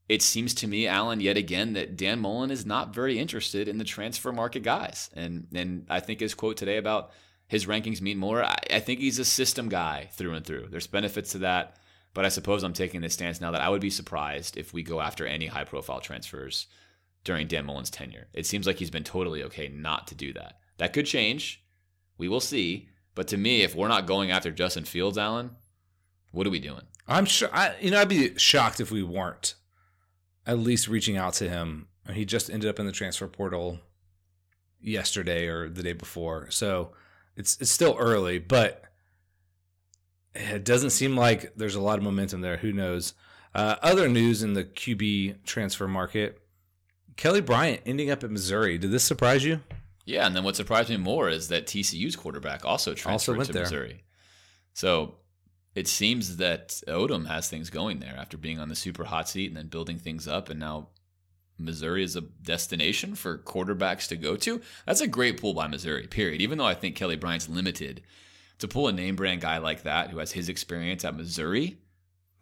It 0.08 0.20
seems 0.20 0.52
to 0.54 0.66
me, 0.66 0.86
Alan, 0.86 1.20
yet 1.20 1.36
again, 1.36 1.72
that 1.74 1.96
Dan 1.96 2.20
Mullen 2.20 2.50
is 2.50 2.66
not 2.66 2.94
very 2.94 3.18
interested 3.18 3.68
in 3.68 3.78
the 3.78 3.84
transfer 3.84 4.32
market 4.32 4.62
guys. 4.62 5.08
And 5.14 5.46
and 5.54 5.86
I 5.88 6.00
think 6.00 6.20
his 6.20 6.34
quote 6.34 6.56
today 6.56 6.76
about 6.76 7.10
his 7.46 7.66
rankings 7.66 8.00
mean 8.00 8.18
more. 8.18 8.44
I, 8.44 8.58
I 8.70 8.80
think 8.80 9.00
he's 9.00 9.18
a 9.18 9.24
system 9.24 9.68
guy 9.68 10.08
through 10.12 10.34
and 10.34 10.44
through. 10.44 10.68
There's 10.70 10.86
benefits 10.86 11.32
to 11.32 11.38
that, 11.38 11.76
but 12.12 12.24
I 12.24 12.28
suppose 12.28 12.62
I'm 12.62 12.72
taking 12.72 13.00
this 13.00 13.14
stance 13.14 13.40
now 13.40 13.50
that 13.52 13.62
I 13.62 13.68
would 13.68 13.80
be 13.80 13.90
surprised 13.90 14.56
if 14.56 14.74
we 14.74 14.82
go 14.82 15.00
after 15.00 15.26
any 15.26 15.46
high 15.46 15.64
profile 15.64 16.00
transfers 16.00 16.66
during 17.22 17.46
Dan 17.46 17.64
Mullen's 17.64 17.90
tenure. 17.90 18.28
It 18.34 18.46
seems 18.46 18.66
like 18.66 18.76
he's 18.76 18.90
been 18.90 19.04
totally 19.04 19.42
okay 19.44 19.68
not 19.68 20.06
to 20.08 20.14
do 20.14 20.32
that. 20.34 20.58
That 20.78 20.92
could 20.92 21.06
change. 21.06 21.64
We 22.18 22.28
will 22.28 22.40
see. 22.40 22.88
But 23.14 23.28
to 23.28 23.36
me, 23.36 23.62
if 23.62 23.74
we're 23.74 23.88
not 23.88 24.06
going 24.06 24.30
after 24.30 24.50
Justin 24.50 24.84
Fields, 24.84 25.18
Allen, 25.18 25.50
what 26.32 26.46
are 26.46 26.50
we 26.50 26.60
doing? 26.60 26.82
I'm 27.06 27.26
sure. 27.26 27.48
I, 27.52 27.74
you 27.80 27.90
know, 27.90 28.00
I'd 28.00 28.08
be 28.08 28.36
shocked 28.38 28.80
if 28.80 28.90
we 28.90 29.02
weren't 29.02 29.54
at 30.46 30.58
least 30.58 30.88
reaching 30.88 31.16
out 31.16 31.34
to 31.34 31.48
him. 31.48 31.88
He 32.12 32.24
just 32.24 32.50
ended 32.50 32.68
up 32.68 32.78
in 32.78 32.86
the 32.86 32.92
transfer 32.92 33.28
portal 33.28 33.80
yesterday 34.80 35.46
or 35.46 35.68
the 35.68 35.82
day 35.82 35.92
before. 35.92 36.50
So 36.50 36.92
it's 37.36 37.60
it's 37.60 37.70
still 37.70 37.96
early, 37.98 38.38
but 38.38 38.84
it 40.34 40.64
doesn't 40.64 40.90
seem 40.90 41.16
like 41.16 41.54
there's 41.56 41.74
a 41.74 41.80
lot 41.80 41.98
of 41.98 42.04
momentum 42.04 42.40
there. 42.40 42.58
Who 42.58 42.72
knows? 42.72 43.14
Uh, 43.54 43.76
other 43.82 44.08
news 44.08 44.42
in 44.42 44.54
the 44.54 44.64
QB 44.64 45.44
transfer 45.44 45.86
market: 45.86 46.40
Kelly 47.16 47.40
Bryant 47.40 47.82
ending 47.86 48.10
up 48.10 48.24
at 48.24 48.30
Missouri. 48.30 48.78
Did 48.78 48.90
this 48.90 49.04
surprise 49.04 49.44
you? 49.44 49.60
Yeah, 50.04 50.26
and 50.26 50.36
then 50.36 50.44
what 50.44 50.56
surprised 50.56 50.90
me 50.90 50.96
more 50.96 51.28
is 51.28 51.48
that 51.48 51.66
TCU's 51.66 52.16
quarterback 52.16 52.64
also 52.64 52.94
transferred 52.94 53.38
also 53.38 53.46
to 53.46 53.52
there. 53.52 53.62
Missouri. 53.62 54.04
So 54.74 55.16
it 55.74 55.88
seems 55.88 56.36
that 56.36 56.68
Odom 56.86 57.26
has 57.26 57.48
things 57.48 57.70
going 57.70 58.00
there 58.00 58.14
after 58.16 58.36
being 58.36 58.58
on 58.58 58.68
the 58.68 58.76
super 58.76 59.04
hot 59.04 59.28
seat 59.28 59.48
and 59.48 59.56
then 59.56 59.68
building 59.68 59.98
things 59.98 60.28
up, 60.28 60.50
and 60.50 60.60
now 60.60 60.88
Missouri 61.58 62.04
is 62.04 62.16
a 62.16 62.20
destination 62.20 63.14
for 63.14 63.38
quarterbacks 63.38 64.08
to 64.08 64.16
go 64.16 64.36
to. 64.36 64.60
That's 64.86 65.00
a 65.00 65.06
great 65.06 65.40
pull 65.40 65.54
by 65.54 65.68
Missouri, 65.68 66.06
period. 66.06 66.42
Even 66.42 66.58
though 66.58 66.66
I 66.66 66.74
think 66.74 66.96
Kelly 66.96 67.16
Bryant's 67.16 67.48
limited, 67.48 68.02
to 68.58 68.68
pull 68.68 68.88
a 68.88 68.92
name 68.92 69.16
brand 69.16 69.40
guy 69.40 69.58
like 69.58 69.82
that 69.82 70.10
who 70.10 70.18
has 70.18 70.32
his 70.32 70.48
experience 70.48 71.04
at 71.04 71.16
Missouri, 71.16 71.78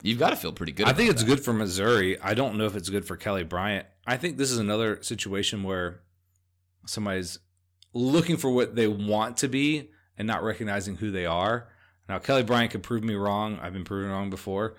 you've 0.03 0.19
got 0.19 0.31
to 0.31 0.37
feel 0.37 0.53
pretty 0.53 0.73
good. 0.73 0.87
I 0.87 0.93
think 0.93 1.11
it's 1.11 1.23
that. 1.23 1.29
good 1.29 1.41
for 1.41 1.53
Missouri. 1.53 2.21
I 2.21 2.35
don't 2.35 2.57
know 2.57 2.67
if 2.67 2.77
it's 2.77 2.91
good 2.91 3.05
for 3.05 3.17
Kelly 3.17 3.45
Bryant. 3.45 3.87
I 4.07 4.17
think 4.17 4.37
this 4.37 4.51
is 4.51 4.59
another 4.59 5.03
situation 5.03 5.63
where 5.63 6.01
somebody's 6.87 7.39
looking 7.93 8.37
for 8.37 8.51
what 8.51 8.75
they 8.75 8.89
want 8.89 9.37
to 9.39 9.49
be 9.49 9.91
and 10.17 10.27
not 10.27 10.43
recognizing 10.43 10.97
who 10.97 11.11
they 11.11 11.27
are. 11.27 11.69
Now, 12.09 12.19
Kelly 12.19 12.43
Bryant 12.43 12.73
could 12.73 12.83
prove 12.83 13.05
me 13.05 13.15
wrong. 13.15 13.59
I've 13.63 13.73
been 13.73 13.85
proven 13.85 14.11
wrong 14.11 14.31
before. 14.31 14.75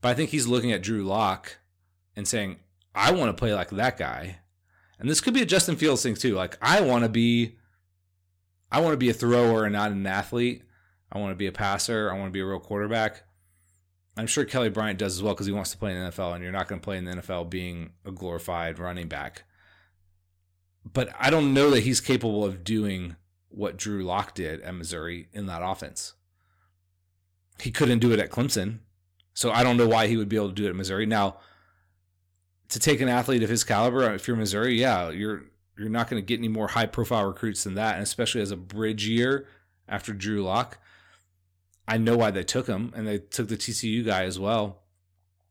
But 0.00 0.08
I 0.10 0.14
think 0.14 0.30
he's 0.30 0.46
looking 0.46 0.72
at 0.72 0.82
Drew 0.82 1.02
Lock 1.02 1.58
and 2.14 2.26
saying, 2.26 2.58
I 2.94 3.12
want 3.12 3.28
to 3.28 3.38
play 3.38 3.54
like 3.54 3.70
that 3.70 3.96
guy. 3.98 4.38
And 4.98 5.08
this 5.08 5.20
could 5.20 5.34
be 5.34 5.42
a 5.42 5.46
Justin 5.46 5.76
Fields 5.76 6.02
thing 6.02 6.14
too. 6.14 6.34
Like 6.34 6.56
I 6.62 6.80
want 6.80 7.04
to 7.04 7.10
be 7.10 7.56
I 8.70 8.80
want 8.80 8.94
to 8.94 8.98
be 8.98 9.10
a 9.10 9.14
thrower 9.14 9.64
and 9.64 9.74
not 9.74 9.92
an 9.92 10.06
athlete. 10.06 10.62
I 11.12 11.18
want 11.18 11.32
to 11.32 11.36
be 11.36 11.46
a 11.46 11.52
passer. 11.52 12.10
I 12.10 12.14
want 12.14 12.26
to 12.26 12.32
be 12.32 12.40
a 12.40 12.46
real 12.46 12.58
quarterback. 12.58 13.22
I'm 14.16 14.26
sure 14.26 14.44
Kelly 14.44 14.70
Bryant 14.70 14.98
does 14.98 15.16
as 15.16 15.22
well 15.22 15.34
because 15.34 15.46
he 15.46 15.52
wants 15.52 15.70
to 15.72 15.78
play 15.78 15.94
in 15.94 16.02
the 16.02 16.10
NFL, 16.10 16.34
and 16.34 16.42
you're 16.42 16.52
not 16.52 16.68
going 16.68 16.80
to 16.80 16.84
play 16.84 16.96
in 16.96 17.04
the 17.04 17.12
NFL 17.12 17.50
being 17.50 17.90
a 18.04 18.10
glorified 18.10 18.78
running 18.78 19.08
back. 19.08 19.44
But 20.92 21.10
I 21.18 21.30
don't 21.30 21.52
know 21.52 21.70
that 21.70 21.82
he's 21.82 22.00
capable 22.00 22.44
of 22.44 22.62
doing 22.62 23.16
what 23.48 23.76
Drew 23.76 24.04
Lock 24.04 24.34
did 24.34 24.60
at 24.60 24.74
Missouri 24.74 25.28
in 25.32 25.46
that 25.46 25.62
offense. 25.62 26.14
He 27.60 27.70
couldn't 27.70 27.98
do 27.98 28.12
it 28.12 28.20
at 28.20 28.30
Clemson. 28.30 28.80
So 29.34 29.50
I 29.50 29.62
don't 29.62 29.76
know 29.76 29.88
why 29.88 30.06
he 30.06 30.16
would 30.16 30.28
be 30.28 30.36
able 30.36 30.48
to 30.48 30.54
do 30.54 30.66
it 30.66 30.70
at 30.70 30.76
Missouri. 30.76 31.04
Now, 31.04 31.36
to 32.68 32.78
take 32.78 33.00
an 33.00 33.08
athlete 33.08 33.42
of 33.42 33.50
his 33.50 33.64
caliber, 33.64 34.12
if 34.14 34.26
you're 34.26 34.36
Missouri, 34.36 34.80
yeah, 34.80 35.10
you're 35.10 35.44
you're 35.78 35.90
not 35.90 36.08
going 36.08 36.22
to 36.22 36.26
get 36.26 36.38
any 36.38 36.48
more 36.48 36.68
high 36.68 36.86
profile 36.86 37.26
recruits 37.26 37.64
than 37.64 37.74
that, 37.74 37.94
and 37.94 38.02
especially 38.02 38.40
as 38.40 38.50
a 38.50 38.56
bridge 38.56 39.06
year 39.06 39.46
after 39.88 40.12
Drew 40.12 40.42
Lock. 40.42 40.78
I 41.86 41.98
know 41.98 42.16
why 42.16 42.30
they 42.30 42.42
took 42.42 42.66
him, 42.66 42.92
and 42.96 43.06
they 43.06 43.18
took 43.18 43.48
the 43.48 43.56
TCU 43.56 44.04
guy 44.04 44.24
as 44.24 44.38
well. 44.38 44.82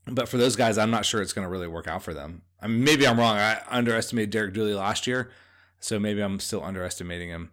But 0.06 0.28
for 0.28 0.38
those 0.38 0.56
guys, 0.56 0.78
I'm 0.78 0.92
not 0.92 1.06
sure 1.06 1.22
it's 1.22 1.32
going 1.32 1.46
to 1.46 1.52
really 1.52 1.68
work 1.68 1.88
out 1.88 2.04
for 2.04 2.14
them. 2.14 2.42
Maybe 2.62 3.08
I'm 3.08 3.20
wrong. 3.20 3.38
I 3.38 3.62
underestimated 3.70 4.32
Derek 4.32 4.54
Dooley 4.54 4.74
last 4.74 5.08
year, 5.08 5.32
so 5.80 6.00
maybe 6.00 6.22
I'm 6.22 6.40
still 6.40 6.64
underestimating 6.64 7.30
him. 7.30 7.52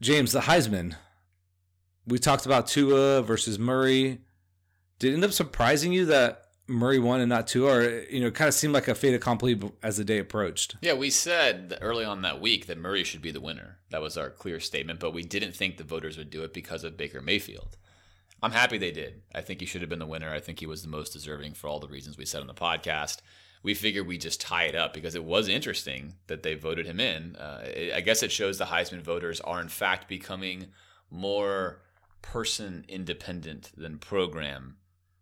James, 0.00 0.32
the 0.32 0.40
Heisman. 0.40 0.96
We 2.06 2.18
talked 2.18 2.46
about 2.46 2.66
Tua 2.66 3.22
versus 3.22 3.58
Murray. 3.58 4.20
Did 4.98 5.12
it 5.12 5.14
end 5.14 5.24
up 5.24 5.32
surprising 5.32 5.92
you 5.92 6.06
that 6.06 6.48
Murray 6.68 6.98
won 6.98 7.20
and 7.20 7.30
not 7.30 7.46
Tua, 7.46 7.78
or 7.78 8.00
you 8.10 8.20
know, 8.20 8.30
kind 8.30 8.48
of 8.48 8.54
seemed 8.54 8.74
like 8.74 8.88
a 8.88 8.94
fait 8.94 9.14
accompli 9.14 9.58
as 9.82 9.96
the 9.96 10.04
day 10.04 10.18
approached. 10.18 10.76
Yeah, 10.82 10.92
we 10.92 11.10
said 11.10 11.78
early 11.80 12.04
on 12.04 12.22
that 12.22 12.40
week 12.40 12.66
that 12.66 12.78
Murray 12.78 13.04
should 13.04 13.22
be 13.22 13.30
the 13.30 13.40
winner. 13.40 13.78
That 13.90 14.02
was 14.02 14.18
our 14.18 14.28
clear 14.28 14.60
statement, 14.60 15.00
but 15.00 15.14
we 15.14 15.22
didn't 15.22 15.56
think 15.56 15.78
the 15.78 15.84
voters 15.84 16.18
would 16.18 16.30
do 16.30 16.44
it 16.44 16.52
because 16.52 16.84
of 16.84 16.98
Baker 16.98 17.22
Mayfield. 17.22 17.78
I'm 18.42 18.52
happy 18.52 18.78
they 18.78 18.92
did. 18.92 19.22
I 19.34 19.40
think 19.40 19.60
he 19.60 19.66
should 19.66 19.80
have 19.80 19.90
been 19.90 19.98
the 19.98 20.06
winner. 20.06 20.32
I 20.32 20.40
think 20.40 20.60
he 20.60 20.66
was 20.66 20.82
the 20.82 20.88
most 20.88 21.12
deserving 21.12 21.54
for 21.54 21.68
all 21.68 21.80
the 21.80 21.88
reasons 21.88 22.16
we 22.16 22.24
said 22.24 22.40
on 22.40 22.46
the 22.46 22.54
podcast. 22.54 23.18
We 23.62 23.74
figured 23.74 24.06
we 24.06 24.18
just 24.18 24.40
tie 24.40 24.64
it 24.64 24.76
up 24.76 24.94
because 24.94 25.16
it 25.16 25.24
was 25.24 25.48
interesting 25.48 26.14
that 26.28 26.44
they 26.44 26.54
voted 26.54 26.86
him 26.86 27.00
in. 27.00 27.34
Uh, 27.36 27.66
I 27.94 28.00
guess 28.00 28.22
it 28.22 28.30
shows 28.30 28.58
the 28.58 28.66
Heisman 28.66 29.02
voters 29.02 29.40
are 29.40 29.60
in 29.60 29.68
fact 29.68 30.08
becoming 30.08 30.68
more 31.10 31.80
person 32.22 32.84
independent 32.88 33.72
than 33.76 33.98
program 33.98 34.76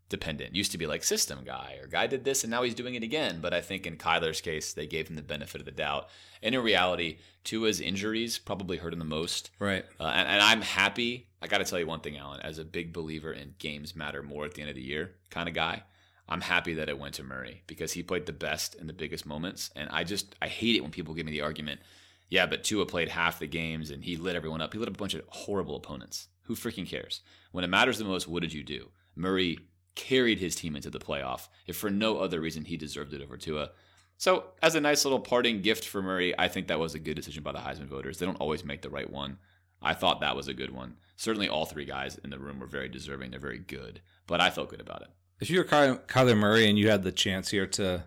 dependent. 0.09 0.55
Used 0.55 0.73
to 0.73 0.79
be 0.79 0.87
like 0.87 1.03
system 1.03 1.41
guy 1.45 1.79
or 1.81 1.87
guy 1.87 2.07
did 2.07 2.25
this 2.25 2.45
and 2.45 2.51
now 2.51 2.63
he's 2.63 2.75
doing 2.75 2.95
it 2.95 3.03
again. 3.03 3.41
But 3.41 3.53
I 3.53 3.61
think 3.61 3.87
in 3.87 3.97
Kyler's 3.97 4.41
case, 4.41 4.73
they 4.73 4.87
gave 4.87 5.09
him 5.09 5.17
the 5.17 5.23
benefit 5.23 5.61
of 5.61 5.65
the 5.65 5.73
doubt. 5.73 6.09
And 6.43 6.55
in 6.55 6.63
reality, 6.63 7.19
Tua's 7.45 7.81
injuries 7.81 8.39
probably 8.39 8.77
hurt 8.77 8.93
him 8.93 8.99
the 8.99 9.05
most. 9.05 9.51
Right. 9.59 9.85
Uh, 9.99 10.05
and, 10.05 10.29
and 10.29 10.43
I'm 10.43 10.63
happy. 10.63 11.29
I 11.43 11.49
got 11.49 11.59
to 11.59 11.65
tell 11.65 11.79
you 11.79 11.87
one 11.87 12.01
thing, 12.01 12.17
Alan, 12.17 12.41
as 12.41 12.59
a 12.59 12.65
big 12.65 12.93
believer 12.93 13.33
in 13.33 13.55
games 13.59 13.97
matter 13.97 14.23
more 14.23 14.45
at 14.45 14.55
the 14.55 14.63
end 14.63 14.71
of 14.71 14.77
the 14.77 14.83
year 14.83 15.15
kind 15.31 15.49
of 15.49 15.55
guy. 15.55 15.83
I'm 16.29 16.41
happy 16.41 16.75
that 16.75 16.89
it 16.89 16.99
went 16.99 17.15
to 17.15 17.23
Murray 17.23 17.63
because 17.67 17.93
he 17.93 18.03
played 18.03 18.27
the 18.27 18.33
best 18.33 18.75
in 18.75 18.89
the 18.89 18.93
biggest 18.93 19.27
moments. 19.27 19.71
And 19.77 19.89
I 19.91 20.03
just, 20.03 20.35
I 20.43 20.49
hate 20.49 20.75
it 20.75 20.83
when 20.83 20.91
people 20.91 21.15
give 21.15 21.27
me 21.27 21.33
the 21.33 21.43
argument, 21.43 21.81
yeah, 22.29 22.47
but 22.47 22.65
Tua 22.65 22.87
played 22.87 23.09
half 23.09 23.39
the 23.39 23.47
games 23.47 23.91
and 23.91 24.03
he 24.03 24.17
lit 24.17 24.35
everyone 24.35 24.61
up. 24.61 24.73
He 24.73 24.79
lit 24.79 24.89
up 24.89 24.97
a 24.97 24.99
bunch 24.99 25.15
of 25.15 25.23
horrible 25.29 25.77
opponents. 25.77 26.27
Who 26.45 26.57
freaking 26.57 26.89
cares? 26.89 27.21
When 27.53 27.65
it 27.65 27.69
matters 27.69 27.99
the 27.99 28.05
most, 28.05 28.27
what 28.27 28.43
did 28.43 28.53
you 28.53 28.65
do? 28.65 28.91
Murray 29.15 29.59
carried 29.97 30.39
his 30.39 30.55
team 30.55 30.77
into 30.77 30.91
the 30.91 31.01
playoff. 31.01 31.49
If 31.67 31.77
for 31.77 31.91
no 31.91 32.19
other 32.19 32.41
reason, 32.41 32.67
he 32.67 32.77
deserved 32.77 33.13
it 33.13 33.23
over 33.23 33.37
Tua. 33.37 33.71
So, 34.19 34.45
as 34.63 34.75
a 34.75 34.81
nice 34.81 35.05
little 35.05 35.21
parting 35.21 35.61
gift 35.61 35.85
for 35.85 36.01
Murray, 36.01 36.39
I 36.39 36.49
think 36.49 36.69
that 36.69 36.79
was 36.79 36.95
a 36.95 36.99
good 36.99 37.17
decision 37.17 37.43
by 37.43 37.53
the 37.53 37.59
Heisman 37.59 37.89
voters. 37.89 38.19
They 38.19 38.27
don't 38.27 38.41
always 38.41 38.65
make 38.65 38.83
the 38.83 38.91
right 38.91 39.11
one. 39.11 39.39
I 39.83 39.93
thought 39.93 40.21
that 40.21 40.37
was 40.37 40.49
a 40.49 40.55
good 40.55 40.71
one. 40.71 40.97
Certainly, 41.17 41.49
all 41.49 41.67
three 41.67 41.85
guys 41.85 42.19
in 42.23 42.31
the 42.31 42.39
room 42.39 42.61
were 42.61 42.67
very 42.67 42.89
deserving. 42.89 43.31
They're 43.31 43.41
very 43.41 43.59
good, 43.59 44.01
but 44.27 44.41
I 44.41 44.51
felt 44.51 44.71
good 44.71 44.81
about 44.81 45.03
it. 45.03 45.09
If 45.39 45.51
you 45.51 45.59
were 45.59 45.65
Kyler 45.65 46.37
Murray 46.37 46.69
and 46.69 46.79
you 46.79 46.89
had 46.89 47.03
the 47.03 47.13
chance 47.13 47.51
here 47.51 47.67
to, 47.67 48.05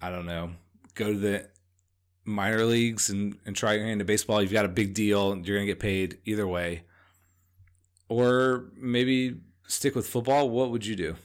I 0.00 0.10
don't 0.10 0.26
know, 0.26 0.52
go 0.94 1.12
to 1.12 1.18
the 1.18 1.48
minor 2.24 2.64
leagues 2.64 3.10
and, 3.10 3.38
and 3.44 3.56
try 3.56 3.74
your 3.74 3.86
hand 3.86 4.00
at 4.00 4.06
baseball, 4.06 4.40
you've 4.40 4.52
got 4.52 4.64
a 4.64 4.68
big 4.68 4.94
deal. 4.94 5.36
You're 5.36 5.56
going 5.56 5.66
to 5.66 5.72
get 5.72 5.80
paid 5.80 6.18
either 6.24 6.46
way. 6.46 6.84
Or 8.08 8.66
maybe 8.76 9.40
stick 9.66 9.94
with 9.94 10.08
football, 10.08 10.50
what 10.50 10.70
would 10.70 10.86
you 10.86 10.96
do? 10.96 11.16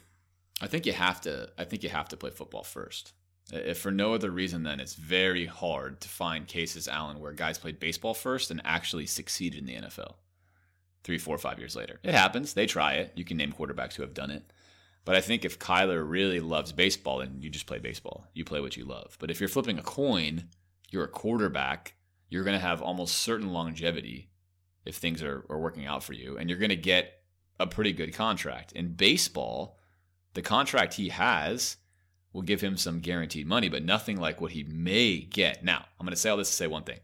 I 0.61 0.67
think 0.67 0.85
you 0.85 0.93
have 0.93 1.21
to. 1.21 1.49
I 1.57 1.63
think 1.63 1.83
you 1.83 1.89
have 1.89 2.09
to 2.09 2.17
play 2.17 2.29
football 2.29 2.63
first. 2.63 3.13
If 3.51 3.79
for 3.79 3.91
no 3.91 4.13
other 4.13 4.31
reason, 4.31 4.63
then 4.63 4.79
it's 4.79 4.93
very 4.93 5.45
hard 5.45 5.99
to 6.01 6.09
find 6.09 6.47
cases, 6.47 6.87
Alan, 6.87 7.19
where 7.19 7.33
guys 7.33 7.57
played 7.57 7.79
baseball 7.79 8.13
first 8.13 8.51
and 8.51 8.61
actually 8.63 9.07
succeeded 9.07 9.59
in 9.59 9.65
the 9.65 9.87
NFL. 9.87 10.15
Three, 11.03 11.17
four, 11.17 11.37
five 11.37 11.57
years 11.57 11.75
later, 11.75 11.99
it 12.03 12.13
happens. 12.13 12.53
They 12.53 12.67
try 12.67 12.93
it. 12.93 13.11
You 13.15 13.25
can 13.25 13.37
name 13.37 13.51
quarterbacks 13.51 13.95
who 13.95 14.03
have 14.03 14.13
done 14.13 14.29
it. 14.29 14.53
But 15.03 15.15
I 15.15 15.21
think 15.21 15.43
if 15.43 15.57
Kyler 15.57 16.07
really 16.07 16.39
loves 16.39 16.71
baseball, 16.71 17.19
then 17.19 17.37
you 17.41 17.49
just 17.49 17.65
play 17.65 17.79
baseball. 17.79 18.27
You 18.33 18.45
play 18.45 18.61
what 18.61 18.77
you 18.77 18.85
love. 18.85 19.17
But 19.19 19.31
if 19.31 19.39
you're 19.39 19.49
flipping 19.49 19.79
a 19.79 19.83
coin, 19.83 20.49
you're 20.91 21.03
a 21.03 21.09
quarterback. 21.09 21.95
You're 22.29 22.43
going 22.43 22.57
to 22.57 22.65
have 22.65 22.83
almost 22.83 23.17
certain 23.17 23.51
longevity 23.51 24.29
if 24.85 24.95
things 24.95 25.23
are, 25.23 25.43
are 25.49 25.59
working 25.59 25.87
out 25.87 26.03
for 26.03 26.13
you, 26.13 26.37
and 26.37 26.49
you're 26.49 26.59
going 26.59 26.69
to 26.69 26.75
get 26.75 27.20
a 27.59 27.67
pretty 27.67 27.93
good 27.93 28.13
contract. 28.13 28.71
In 28.73 28.93
baseball, 28.93 29.77
the 30.33 30.41
contract 30.41 30.95
he 30.95 31.09
has 31.09 31.77
will 32.33 32.41
give 32.41 32.61
him 32.61 32.77
some 32.77 32.99
guaranteed 32.99 33.47
money, 33.47 33.69
but 33.69 33.83
nothing 33.83 34.17
like 34.17 34.39
what 34.39 34.51
he 34.51 34.63
may 34.63 35.19
get. 35.19 35.63
Now, 35.63 35.85
I'm 35.99 36.05
going 36.05 36.15
to 36.15 36.19
say 36.19 36.29
all 36.29 36.37
this 36.37 36.49
to 36.49 36.55
say 36.55 36.67
one 36.67 36.83
thing. 36.83 36.99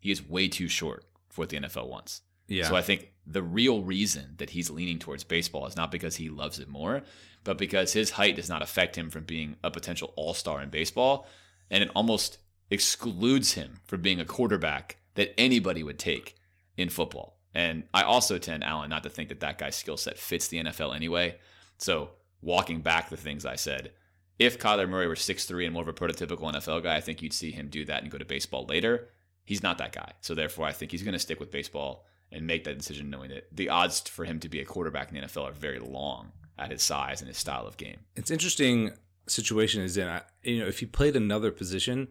He 0.00 0.10
is 0.10 0.26
way 0.26 0.48
too 0.48 0.68
short 0.68 1.04
for 1.28 1.42
what 1.42 1.48
the 1.50 1.58
NFL 1.58 1.88
wants. 1.88 2.22
Yeah. 2.48 2.68
So 2.68 2.76
I 2.76 2.82
think 2.82 3.12
the 3.26 3.42
real 3.42 3.82
reason 3.82 4.34
that 4.38 4.50
he's 4.50 4.70
leaning 4.70 4.98
towards 4.98 5.24
baseball 5.24 5.66
is 5.66 5.76
not 5.76 5.90
because 5.90 6.16
he 6.16 6.28
loves 6.28 6.58
it 6.58 6.68
more, 6.68 7.02
but 7.42 7.58
because 7.58 7.92
his 7.92 8.10
height 8.10 8.36
does 8.36 8.48
not 8.48 8.62
affect 8.62 8.96
him 8.96 9.10
from 9.10 9.24
being 9.24 9.56
a 9.62 9.70
potential 9.70 10.12
all 10.16 10.34
star 10.34 10.62
in 10.62 10.70
baseball. 10.70 11.26
And 11.70 11.82
it 11.82 11.90
almost 11.94 12.38
excludes 12.70 13.52
him 13.52 13.80
from 13.86 14.02
being 14.02 14.20
a 14.20 14.24
quarterback 14.24 14.96
that 15.14 15.38
anybody 15.38 15.82
would 15.82 15.98
take 15.98 16.36
in 16.76 16.88
football. 16.88 17.33
And 17.54 17.84
I 17.94 18.02
also 18.02 18.38
tend, 18.38 18.64
Alan, 18.64 18.90
not 18.90 19.04
to 19.04 19.10
think 19.10 19.28
that 19.28 19.40
that 19.40 19.58
guy's 19.58 19.76
skill 19.76 19.96
set 19.96 20.18
fits 20.18 20.48
the 20.48 20.62
NFL 20.62 20.94
anyway. 20.94 21.36
So 21.78 22.10
walking 22.42 22.80
back 22.80 23.08
the 23.10 23.16
things 23.16 23.46
I 23.46 23.56
said, 23.56 23.92
if 24.38 24.58
Kyler 24.58 24.88
Murray 24.88 25.06
were 25.06 25.14
6'3 25.14 25.64
and 25.64 25.72
more 25.72 25.82
of 25.82 25.88
a 25.88 25.92
prototypical 25.92 26.52
NFL 26.52 26.82
guy, 26.82 26.96
I 26.96 27.00
think 27.00 27.22
you'd 27.22 27.32
see 27.32 27.52
him 27.52 27.68
do 27.68 27.84
that 27.84 28.02
and 28.02 28.10
go 28.10 28.18
to 28.18 28.24
baseball 28.24 28.66
later. 28.66 29.08
He's 29.44 29.62
not 29.62 29.78
that 29.78 29.92
guy. 29.92 30.12
So 30.20 30.34
therefore, 30.34 30.66
I 30.66 30.72
think 30.72 30.90
he's 30.90 31.04
going 31.04 31.12
to 31.12 31.18
stick 31.18 31.38
with 31.38 31.52
baseball 31.52 32.06
and 32.32 32.46
make 32.46 32.64
that 32.64 32.78
decision 32.78 33.10
knowing 33.10 33.30
that 33.30 33.46
the 33.52 33.68
odds 33.68 34.00
for 34.00 34.24
him 34.24 34.40
to 34.40 34.48
be 34.48 34.60
a 34.60 34.64
quarterback 34.64 35.12
in 35.12 35.20
the 35.20 35.26
NFL 35.26 35.50
are 35.50 35.52
very 35.52 35.78
long 35.78 36.32
at 36.58 36.72
his 36.72 36.82
size 36.82 37.20
and 37.20 37.28
his 37.28 37.38
style 37.38 37.66
of 37.66 37.76
game. 37.76 38.00
It's 38.16 38.30
interesting 38.30 38.90
situation 39.28 39.82
is 39.82 39.96
in. 39.96 40.20
You 40.42 40.60
know, 40.60 40.66
if 40.66 40.80
he 40.80 40.86
played 40.86 41.14
another 41.14 41.52
position, 41.52 42.08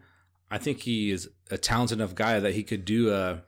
I 0.49 0.57
think 0.57 0.81
he 0.81 1.11
is 1.11 1.29
a 1.51 1.57
talented 1.57 1.97
enough 1.97 2.15
guy 2.15 2.39
that 2.39 2.53
he 2.53 2.63
could 2.63 2.85
do 2.85 3.11
a 3.11 3.41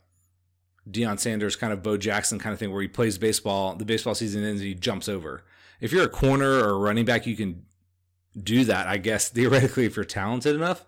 Deion 0.89 1.19
Sanders 1.19 1.55
kind 1.55 1.73
of 1.73 1.81
Bo 1.81 1.97
Jackson 1.97 2.39
kind 2.39 2.53
of 2.53 2.59
thing 2.59 2.71
where 2.71 2.81
he 2.81 2.87
plays 2.87 3.17
baseball, 3.17 3.75
the 3.75 3.85
baseball 3.85 4.15
season 4.15 4.43
ends, 4.43 4.61
and 4.61 4.67
he 4.67 4.75
jumps 4.75 5.09
over. 5.09 5.43
If 5.81 5.91
you're 5.91 6.05
a 6.05 6.09
corner 6.09 6.49
or 6.49 6.69
a 6.69 6.77
running 6.77 7.05
back, 7.05 7.25
you 7.25 7.35
can 7.35 7.65
do 8.41 8.65
that, 8.65 8.87
I 8.87 8.97
guess, 8.97 9.29
theoretically, 9.29 9.85
if 9.85 9.95
you're 9.95 10.05
talented 10.05 10.55
enough. 10.55 10.85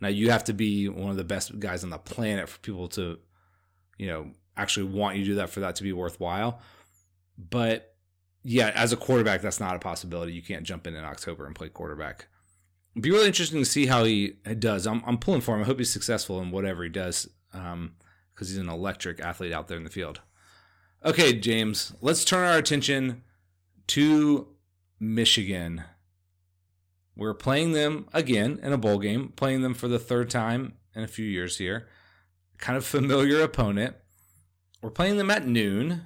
Now, 0.00 0.08
you 0.08 0.30
have 0.30 0.44
to 0.44 0.52
be 0.52 0.88
one 0.88 1.10
of 1.10 1.16
the 1.16 1.24
best 1.24 1.58
guys 1.58 1.82
on 1.82 1.90
the 1.90 1.98
planet 1.98 2.48
for 2.48 2.58
people 2.60 2.88
to, 2.88 3.18
you 3.98 4.06
know, 4.06 4.30
actually 4.56 4.86
want 4.86 5.16
you 5.16 5.24
to 5.24 5.30
do 5.30 5.34
that 5.36 5.50
for 5.50 5.60
that 5.60 5.76
to 5.76 5.82
be 5.82 5.92
worthwhile. 5.92 6.60
But 7.36 7.94
yeah, 8.42 8.72
as 8.74 8.92
a 8.92 8.96
quarterback, 8.96 9.42
that's 9.42 9.60
not 9.60 9.76
a 9.76 9.78
possibility. 9.78 10.32
You 10.32 10.42
can't 10.42 10.64
jump 10.64 10.86
in 10.86 10.94
in 10.94 11.04
October 11.04 11.46
and 11.46 11.54
play 11.54 11.68
quarterback. 11.68 12.28
It'd 12.94 13.02
be 13.02 13.10
really 13.10 13.26
interesting 13.26 13.60
to 13.60 13.64
see 13.64 13.86
how 13.86 14.04
he 14.04 14.34
does. 14.58 14.86
I'm, 14.86 15.02
I'm 15.06 15.18
pulling 15.18 15.40
for 15.40 15.54
him. 15.54 15.62
I 15.62 15.64
hope 15.64 15.78
he's 15.78 15.90
successful 15.90 16.40
in 16.40 16.50
whatever 16.50 16.82
he 16.82 16.88
does 16.88 17.28
um, 17.52 17.92
because 18.38 18.50
he's 18.50 18.58
an 18.58 18.68
electric 18.68 19.18
athlete 19.18 19.52
out 19.52 19.66
there 19.66 19.76
in 19.76 19.82
the 19.82 19.90
field. 19.90 20.20
Okay, 21.04 21.32
James, 21.32 21.92
let's 22.00 22.24
turn 22.24 22.48
our 22.48 22.56
attention 22.56 23.24
to 23.88 24.46
Michigan. 25.00 25.82
We're 27.16 27.34
playing 27.34 27.72
them 27.72 28.06
again 28.12 28.60
in 28.62 28.72
a 28.72 28.78
bowl 28.78 29.00
game, 29.00 29.32
playing 29.34 29.62
them 29.62 29.74
for 29.74 29.88
the 29.88 29.98
third 29.98 30.30
time 30.30 30.74
in 30.94 31.02
a 31.02 31.08
few 31.08 31.24
years 31.24 31.58
here. 31.58 31.88
Kind 32.58 32.76
of 32.76 32.84
familiar 32.84 33.42
opponent. 33.42 33.96
We're 34.82 34.90
playing 34.90 35.16
them 35.16 35.32
at 35.32 35.44
noon. 35.44 36.02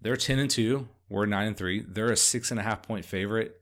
They're 0.00 0.16
10 0.16 0.38
and 0.38 0.50
2. 0.50 0.88
We're 1.10 1.26
9 1.26 1.48
and 1.48 1.56
3. 1.56 1.84
They're 1.86 2.12
a 2.12 2.16
six 2.16 2.50
and 2.50 2.58
a 2.58 2.62
half 2.62 2.82
point 2.82 3.04
favorite. 3.04 3.60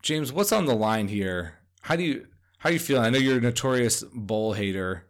James, 0.00 0.32
what's 0.32 0.52
on 0.52 0.64
the 0.64 0.74
line 0.74 1.08
here? 1.08 1.58
How 1.82 1.94
do 1.94 2.04
you 2.04 2.26
how 2.58 2.70
do 2.70 2.74
you 2.74 2.80
feel? 2.80 3.00
I 3.00 3.10
know 3.10 3.18
you're 3.18 3.38
a 3.38 3.42
notorious 3.42 4.02
bowl 4.02 4.54
hater. 4.54 5.07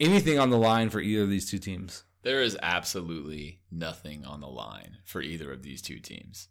Anything 0.00 0.38
on 0.38 0.50
the 0.50 0.58
line 0.58 0.90
for 0.90 1.00
either 1.00 1.24
of 1.24 1.30
these 1.30 1.50
two 1.50 1.58
teams? 1.58 2.04
There 2.22 2.40
is 2.40 2.56
absolutely 2.62 3.62
nothing 3.68 4.24
on 4.24 4.40
the 4.40 4.46
line 4.46 4.98
for 5.04 5.20
either 5.20 5.50
of 5.50 5.64
these 5.64 5.82
two 5.82 5.98
teams, 5.98 6.46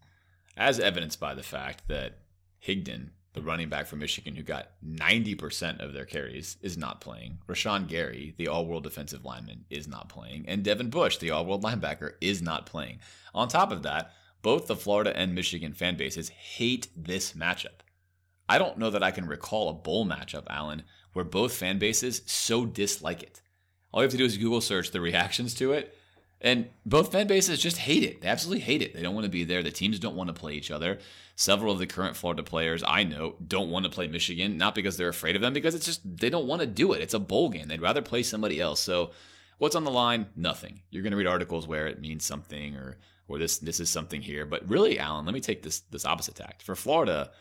as 0.58 0.82
evidenced 0.82 1.22
by 1.22 1.34
the 1.34 1.44
fact 1.44 1.88
that 1.88 2.20
Higdon, 2.66 3.12
the 3.32 3.42
running 3.42 3.70
back 3.70 3.88
from 3.88 4.00
Michigan, 4.00 4.36
who 4.36 4.44
got 4.44 4.72
90% 4.86 5.80
of 5.80 5.94
their 5.94 6.04
carries, 6.04 6.58
is 6.62 6.78
not 6.78 7.00
playing. 7.00 7.38
Rashan 7.48 7.88
Gary, 7.88 8.34
the 8.38 8.50
all 8.50 8.66
world 8.66 8.84
defensive 8.84 9.24
lineman, 9.24 9.64
is 9.70 9.88
not 9.88 10.10
playing. 10.10 10.44
And 10.50 10.62
Devin 10.62 10.90
Bush, 10.90 11.18
the 11.18 11.32
all 11.32 11.46
world 11.46 11.64
linebacker, 11.64 12.16
is 12.20 12.42
not 12.42 12.66
playing. 12.66 13.00
On 13.34 13.48
top 13.48 13.72
of 13.72 13.84
that, 13.84 14.12
both 14.42 14.68
the 14.68 14.76
Florida 14.76 15.16
and 15.16 15.34
Michigan 15.34 15.72
fan 15.72 15.96
bases 15.96 16.28
hate 16.28 16.90
this 16.98 17.32
matchup. 17.32 17.80
I 18.50 18.58
don't 18.58 18.78
know 18.78 18.90
that 18.90 19.04
I 19.04 19.12
can 19.12 19.26
recall 19.26 19.70
a 19.70 19.74
bowl 19.74 20.06
matchup, 20.06 20.48
Alan, 20.50 20.84
where 21.18 21.26
both 21.26 21.52
fan 21.52 21.80
bases 21.80 22.22
so 22.28 22.64
dislike 22.64 23.24
it. 23.24 23.42
All 23.92 24.02
you 24.02 24.04
have 24.04 24.12
to 24.12 24.18
do 24.18 24.26
is 24.26 24.38
Google 24.38 24.62
search 24.62 24.92
the 24.92 25.02
reactions 25.02 25.56
to 25.56 25.72
it. 25.72 25.98
And 26.40 26.70
both 26.86 27.12
fan 27.12 27.26
bases 27.26 27.60
just 27.60 27.80
hate 27.80 28.04
it. 28.04 28.22
They 28.22 28.28
absolutely 28.28 28.64
hate 28.64 28.84
it. 28.84 28.94
They 28.94 29.02
don't 29.02 29.16
want 29.16 29.26
to 29.26 29.32
be 29.32 29.44
there. 29.44 29.64
The 29.64 29.72
teams 29.72 29.98
don't 29.98 30.16
want 30.16 30.28
to 30.28 30.40
play 30.40 30.54
each 30.54 30.70
other. 30.70 31.00
Several 31.36 31.74
of 31.74 31.80
the 31.80 31.88
current 31.88 32.16
Florida 32.16 32.44
players 32.44 32.84
I 32.88 33.04
know 33.04 33.34
don't 33.48 33.72
want 33.72 33.86
to 33.86 33.92
play 33.92 34.06
Michigan, 34.06 34.58
not 34.58 34.76
because 34.76 34.96
they're 34.96 35.10
afraid 35.10 35.36
of 35.36 35.42
them, 35.42 35.54
because 35.54 35.74
it's 35.74 35.88
just 35.88 36.02
they 36.06 36.30
don't 36.30 36.46
want 36.46 36.62
to 36.62 36.68
do 36.68 36.94
it. 36.94 37.02
It's 37.02 37.16
a 37.16 37.20
bowl 37.20 37.50
game. 37.50 37.68
They'd 37.68 37.82
rather 37.82 38.04
play 38.04 38.22
somebody 38.22 38.62
else. 38.62 38.80
So 38.80 39.10
what's 39.58 39.76
on 39.76 39.86
the 39.86 39.90
line? 39.90 40.28
Nothing. 40.36 40.82
You're 40.92 41.02
going 41.02 41.12
to 41.12 41.18
read 41.18 41.26
articles 41.26 41.68
where 41.68 41.88
it 41.88 42.00
means 42.00 42.26
something 42.26 42.76
or 42.76 43.00
or 43.28 43.40
this 43.40 43.58
this 43.58 43.80
is 43.80 43.90
something 43.90 44.22
here. 44.22 44.46
But 44.46 44.70
really, 44.70 45.00
Alan, 45.00 45.26
let 45.26 45.34
me 45.34 45.42
take 45.42 45.64
this 45.64 45.80
this 45.80 46.06
opposite 46.06 46.36
tact. 46.36 46.62
For 46.62 46.76
Florida, 46.76 47.32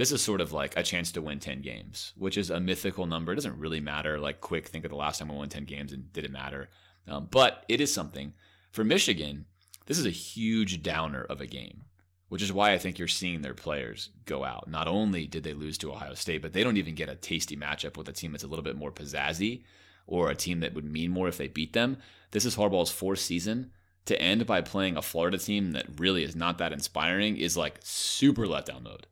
this 0.00 0.12
is 0.12 0.22
sort 0.22 0.40
of 0.40 0.52
like 0.52 0.76
a 0.76 0.82
chance 0.82 1.12
to 1.12 1.20
win 1.20 1.40
10 1.40 1.60
games, 1.60 2.12
which 2.16 2.38
is 2.38 2.48
a 2.48 2.58
mythical 2.58 3.06
number. 3.06 3.32
It 3.32 3.36
doesn't 3.36 3.58
really 3.58 3.80
matter. 3.80 4.18
Like, 4.18 4.40
quick, 4.40 4.66
think 4.66 4.84
of 4.84 4.90
the 4.90 4.96
last 4.96 5.18
time 5.18 5.28
we 5.28 5.36
won 5.36 5.48
10 5.48 5.64
games 5.64 5.92
and 5.92 6.12
did 6.12 6.24
it 6.24 6.30
matter? 6.30 6.70
Um, 7.06 7.28
but 7.30 7.64
it 7.68 7.80
is 7.80 7.92
something. 7.92 8.32
For 8.72 8.84
Michigan, 8.84 9.46
this 9.86 9.98
is 9.98 10.06
a 10.06 10.10
huge 10.10 10.82
downer 10.82 11.22
of 11.22 11.40
a 11.40 11.46
game, 11.46 11.82
which 12.28 12.40
is 12.40 12.52
why 12.52 12.72
I 12.72 12.78
think 12.78 12.98
you're 12.98 13.08
seeing 13.08 13.42
their 13.42 13.54
players 13.54 14.10
go 14.24 14.44
out. 14.44 14.68
Not 14.68 14.88
only 14.88 15.26
did 15.26 15.42
they 15.42 15.52
lose 15.52 15.76
to 15.78 15.92
Ohio 15.92 16.14
State, 16.14 16.40
but 16.40 16.52
they 16.52 16.64
don't 16.64 16.78
even 16.78 16.94
get 16.94 17.08
a 17.08 17.16
tasty 17.16 17.56
matchup 17.56 17.96
with 17.96 18.08
a 18.08 18.12
team 18.12 18.32
that's 18.32 18.44
a 18.44 18.48
little 18.48 18.62
bit 18.64 18.76
more 18.76 18.92
pizzazzy 18.92 19.64
or 20.06 20.30
a 20.30 20.34
team 20.34 20.60
that 20.60 20.74
would 20.74 20.84
mean 20.84 21.10
more 21.10 21.28
if 21.28 21.36
they 21.36 21.48
beat 21.48 21.72
them. 21.72 21.98
This 22.30 22.44
is 22.44 22.56
Harbaugh's 22.56 22.90
fourth 22.90 23.18
season. 23.18 23.72
To 24.06 24.20
end 24.20 24.46
by 24.46 24.62
playing 24.62 24.96
a 24.96 25.02
Florida 25.02 25.36
team 25.36 25.72
that 25.72 26.00
really 26.00 26.24
is 26.24 26.34
not 26.34 26.58
that 26.58 26.72
inspiring 26.72 27.36
is 27.36 27.56
like 27.56 27.78
super 27.82 28.46
letdown 28.46 28.82
mode. 28.82 29.06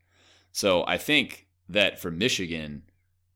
So 0.59 0.84
I 0.88 0.98
think 0.98 1.46
that 1.68 2.00
for 2.00 2.11
Michigan, 2.11 2.82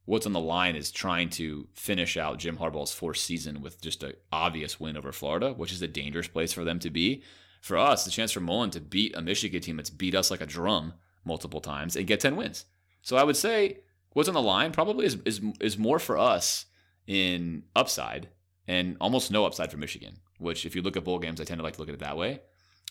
what's 0.06 0.26
on 0.26 0.32
the 0.32 0.40
line 0.40 0.74
is 0.74 0.90
trying 0.90 1.30
to 1.30 1.68
finish 1.72 2.16
out 2.16 2.40
Jim 2.40 2.56
Harbaugh's 2.56 2.92
fourth 2.92 3.18
season 3.18 3.62
with 3.62 3.80
just 3.80 4.02
an 4.02 4.14
obvious 4.32 4.80
win 4.80 4.96
over 4.96 5.12
Florida, 5.12 5.52
which 5.52 5.70
is 5.70 5.80
a 5.82 5.86
dangerous 5.86 6.26
place 6.26 6.52
for 6.52 6.64
them 6.64 6.80
to 6.80 6.90
be. 6.90 7.22
For 7.60 7.78
us, 7.78 8.04
the 8.04 8.10
chance 8.10 8.32
for 8.32 8.40
Mullen 8.40 8.70
to 8.70 8.80
beat 8.80 9.16
a 9.16 9.22
Michigan 9.22 9.62
team 9.62 9.76
that's 9.76 9.88
beat 9.88 10.16
us 10.16 10.32
like 10.32 10.40
a 10.40 10.46
drum 10.46 10.94
multiple 11.24 11.60
times 11.60 11.94
and 11.94 12.08
get 12.08 12.18
10 12.18 12.34
wins. 12.34 12.64
So 13.02 13.16
I 13.16 13.22
would 13.22 13.36
say 13.36 13.82
what's 14.14 14.28
on 14.28 14.34
the 14.34 14.42
line 14.42 14.72
probably 14.72 15.06
is, 15.06 15.16
is, 15.24 15.40
is 15.60 15.78
more 15.78 16.00
for 16.00 16.18
us 16.18 16.66
in 17.06 17.62
upside 17.76 18.30
and 18.66 18.96
almost 19.00 19.30
no 19.30 19.46
upside 19.46 19.70
for 19.70 19.76
Michigan, 19.76 20.16
which 20.38 20.66
if 20.66 20.74
you 20.74 20.82
look 20.82 20.96
at 20.96 21.04
bowl 21.04 21.20
games, 21.20 21.40
I 21.40 21.44
tend 21.44 21.60
to 21.60 21.62
like 21.62 21.74
to 21.74 21.78
look 21.78 21.88
at 21.88 21.94
it 21.94 22.00
that 22.00 22.16
way. 22.16 22.40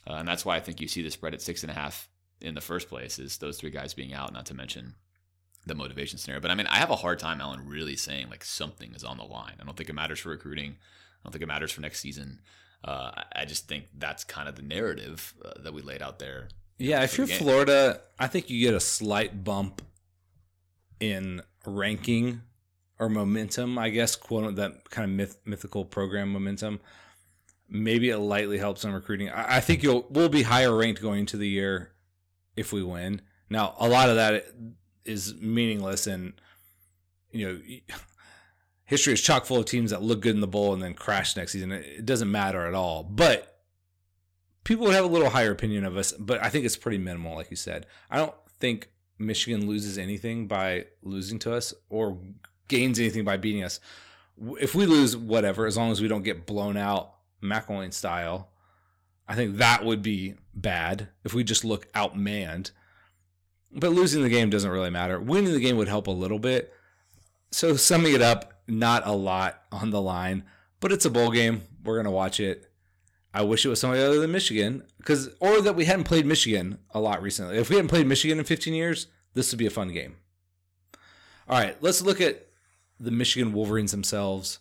Uh, 0.08 0.14
and 0.14 0.28
that's 0.28 0.46
why 0.46 0.56
I 0.56 0.62
think 0.62 0.80
you 0.80 0.88
see 0.88 1.02
the 1.02 1.12
spread 1.12 1.34
at 1.34 1.42
six 1.42 1.64
and 1.64 1.70
a 1.70 1.76
half 1.76 2.08
in 2.42 2.56
the 2.56 2.62
first 2.62 2.90
place 2.90 3.20
is 3.20 3.38
those 3.38 3.58
three 3.60 3.70
guys 3.70 3.94
being 3.94 4.14
out, 4.14 4.34
not 4.34 4.46
to 4.48 4.54
mention 4.54 4.96
the 5.66 5.76
motivation 5.76 6.18
scenario. 6.18 6.42
But 6.42 6.52
I 6.52 6.56
mean, 6.56 6.68
I 6.68 6.78
have 6.78 6.90
a 6.90 6.96
hard 6.96 7.20
time, 7.20 7.42
Alan, 7.42 7.68
really 7.68 7.96
saying 7.96 8.30
like 8.30 8.44
something 8.44 8.94
is 8.94 9.04
on 9.04 9.18
the 9.18 9.24
line. 9.24 9.56
I 9.60 9.64
don't 9.64 9.78
think 9.78 9.90
it 9.90 9.94
matters 9.94 10.20
for 10.20 10.30
recruiting. 10.30 10.72
I 10.72 11.24
don't 11.24 11.32
think 11.32 11.44
it 11.44 11.48
matters 11.48 11.72
for 11.72 11.82
next 11.82 12.00
season. 12.00 12.40
Uh, 12.84 13.12
I 13.36 13.46
just 13.46 13.68
think 13.68 13.86
that's 13.98 14.24
kind 14.24 14.50
of 14.50 14.56
the 14.56 14.64
narrative 14.64 15.34
uh, 15.46 15.62
that 15.64 15.74
we 15.74 15.82
laid 15.82 16.02
out 16.02 16.18
there. 16.18 16.50
Yeah, 16.80 17.04
if 17.04 17.16
you're 17.16 17.28
Florida, 17.28 18.02
I 18.18 18.26
think 18.26 18.50
you 18.50 18.60
get 18.60 18.74
a 18.74 18.80
slight 18.80 19.44
bump 19.44 19.84
in 21.00 21.44
ranking 21.66 22.42
or 22.98 23.08
momentum, 23.08 23.78
I 23.78 23.90
guess, 23.90 24.16
quote 24.16 24.56
that 24.56 24.90
kind 24.90 25.12
of 25.12 25.16
myth, 25.16 25.38
mythical 25.46 25.86
program 25.86 26.30
momentum. 26.32 26.80
Maybe 27.70 28.10
it 28.10 28.18
lightly 28.18 28.58
helps 28.58 28.84
on 28.84 28.94
recruiting. 28.94 29.30
I, 29.30 29.58
I 29.58 29.60
think 29.60 29.84
you'll 29.84 30.08
we'll 30.10 30.28
be 30.28 30.42
higher 30.42 30.76
ranked 30.76 31.04
going 31.04 31.20
into 31.20 31.38
the 31.38 31.48
year 31.48 31.91
if 32.56 32.74
we 32.74 32.84
win. 32.84 33.22
Now, 33.50 33.76
a 33.80 33.88
lot 33.88 34.10
of 34.10 34.16
that 34.16 34.46
is 35.06 35.36
meaningless, 35.36 36.08
and 36.08 36.34
you 37.32 37.48
know, 37.48 37.96
history 38.86 39.14
is 39.14 39.22
chock 39.22 39.46
full 39.46 39.58
of 39.58 39.66
teams 39.66 39.92
that 39.92 40.02
look 40.02 40.22
good 40.22 40.36
in 40.36 40.42
the 40.42 40.48
bowl 40.48 40.74
and 40.74 40.82
then 40.82 40.94
crash 40.94 41.36
next 41.36 41.54
season. 41.54 41.72
It 41.72 42.06
doesn't 42.06 42.32
matter 42.32 42.66
at 42.66 42.74
all. 42.74 43.04
But 43.04 43.62
people 44.64 44.86
would 44.86 44.96
have 44.96 45.06
a 45.06 45.10
little 45.10 45.30
higher 45.30 45.52
opinion 45.52 45.86
of 45.86 45.98
us, 45.98 46.12
but 46.14 46.44
I 46.44 46.50
think 46.50 46.66
it's 46.66 46.78
pretty 46.78 46.98
minimal, 46.98 47.36
like 47.36 47.50
you 47.50 47.58
said. 47.58 47.88
I 48.10 48.18
don't 48.18 48.34
think 48.60 48.90
Michigan 49.18 49.68
loses 49.68 49.98
anything 49.98 50.48
by 50.48 50.86
losing 51.02 51.40
to 51.40 51.54
us 51.54 51.74
or 51.90 52.18
gains 52.68 53.00
anything 53.00 53.24
by 53.24 53.38
beating 53.38 53.64
us. 53.64 53.80
If 54.60 54.76
we 54.76 54.86
lose, 54.86 55.16
whatever, 55.16 55.68
as 55.68 55.78
long 55.78 55.92
as 55.92 56.02
we 56.02 56.08
don't 56.08 56.24
get 56.24 56.46
blown 56.46 56.78
out 56.78 57.14
McElwain 57.44 57.94
style, 57.94 58.51
I 59.32 59.36
think 59.36 59.56
that 59.58 59.86
would 59.86 60.02
be 60.02 60.36
bad 60.54 61.08
if 61.24 61.34
we 61.34 61.46
just 61.46 61.64
look 61.64 61.90
outmanned. 61.94 62.72
But 63.72 63.92
losing 63.92 64.24
the 64.24 64.30
game 64.30 64.50
doesn't 64.50 64.70
really 64.70 64.90
matter. 64.90 65.22
Winning 65.22 65.54
the 65.54 65.62
game 65.62 65.78
would 65.78 65.88
help 65.88 66.08
a 66.08 66.12
little 66.12 66.38
bit. 66.38 66.74
So 67.50 67.78
summing 67.78 68.14
it 68.14 68.22
up, 68.22 68.62
not 68.68 69.08
a 69.08 69.14
lot 69.14 69.62
on 69.72 69.92
the 69.92 70.02
line, 70.02 70.44
but 70.82 70.92
it's 70.92 71.06
a 71.06 71.10
bowl 71.10 71.32
game. 71.32 71.62
We're 71.82 71.96
gonna 71.96 72.12
watch 72.12 72.42
it. 72.42 72.70
I 73.34 73.44
wish 73.44 73.66
it 73.66 73.70
was 73.70 73.80
somebody 73.80 74.02
other 74.02 74.20
than 74.20 74.34
Michigan, 74.34 74.84
because 74.98 75.30
or 75.40 75.62
that 75.62 75.78
we 75.78 75.86
hadn't 75.86 76.04
played 76.04 76.26
Michigan 76.26 76.80
a 76.94 77.00
lot 77.00 77.22
recently. 77.22 77.58
If 77.58 77.70
we 77.70 77.78
hadn't 77.78 77.88
played 77.88 78.08
Michigan 78.08 78.38
in 78.38 78.44
15 78.44 78.74
years, 78.74 79.08
this 79.34 79.50
would 79.50 79.60
be 79.60 79.66
a 79.66 79.70
fun 79.70 79.94
game. 79.94 80.18
All 81.48 81.58
right, 81.58 81.82
let's 81.82 82.02
look 82.02 82.20
at 82.20 82.48
the 83.00 83.12
Michigan 83.12 83.54
Wolverines 83.54 83.92
themselves. 83.92 84.60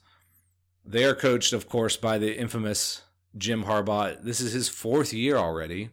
They 0.84 1.04
are 1.04 1.16
coached, 1.16 1.52
of 1.52 1.68
course, 1.68 1.96
by 1.96 2.18
the 2.18 2.38
infamous 2.38 3.02
Jim 3.37 3.64
Harbaugh. 3.64 4.22
This 4.22 4.41
is 4.41 4.53
his 4.53 4.68
fourth 4.68 5.12
year 5.12 5.37
already. 5.37 5.91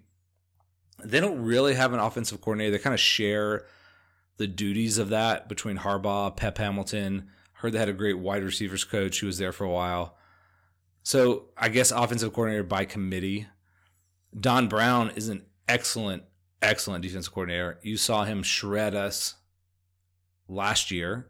They 1.04 1.20
don't 1.20 1.42
really 1.42 1.76
have 1.76 1.94
an 1.94 2.00
offensive 2.00 2.42
coordinator. 2.42 2.72
They 2.72 2.80
kind 2.80 2.94
of 2.94 3.00
share 3.00 3.66
the 4.38 4.48
duties 4.48 4.98
of 4.98 5.10
that 5.10 5.48
between 5.48 5.78
Harbaugh, 5.78 6.36
Pep 6.36 6.58
Hamilton. 6.58 7.30
Heard 7.54 7.74
they 7.74 7.80
had 7.80 7.90
a 7.90 7.94
great 7.94 8.20
wide 8.20 8.44
receivers 8.44 8.84
coach 8.84 9.20
who 9.20 9.28
was 9.28 9.38
there 9.38 9.52
for 9.52 9.64
a 9.64 9.70
while. 9.70 10.18
So 11.04 11.46
I 11.58 11.70
guess 11.70 11.92
offensive 11.92 12.34
coordinator 12.34 12.64
by 12.64 12.86
committee. 12.86 13.48
Don 14.38 14.68
Brown 14.68 15.12
is 15.12 15.30
an 15.30 15.44
excellent, 15.68 16.24
excellent 16.62 17.04
defensive 17.04 17.34
coordinator. 17.34 17.80
You 17.82 17.98
saw 17.98 18.26
him 18.26 18.44
shred 18.44 18.94
us 18.94 19.36
last 20.48 20.92
year. 20.92 21.30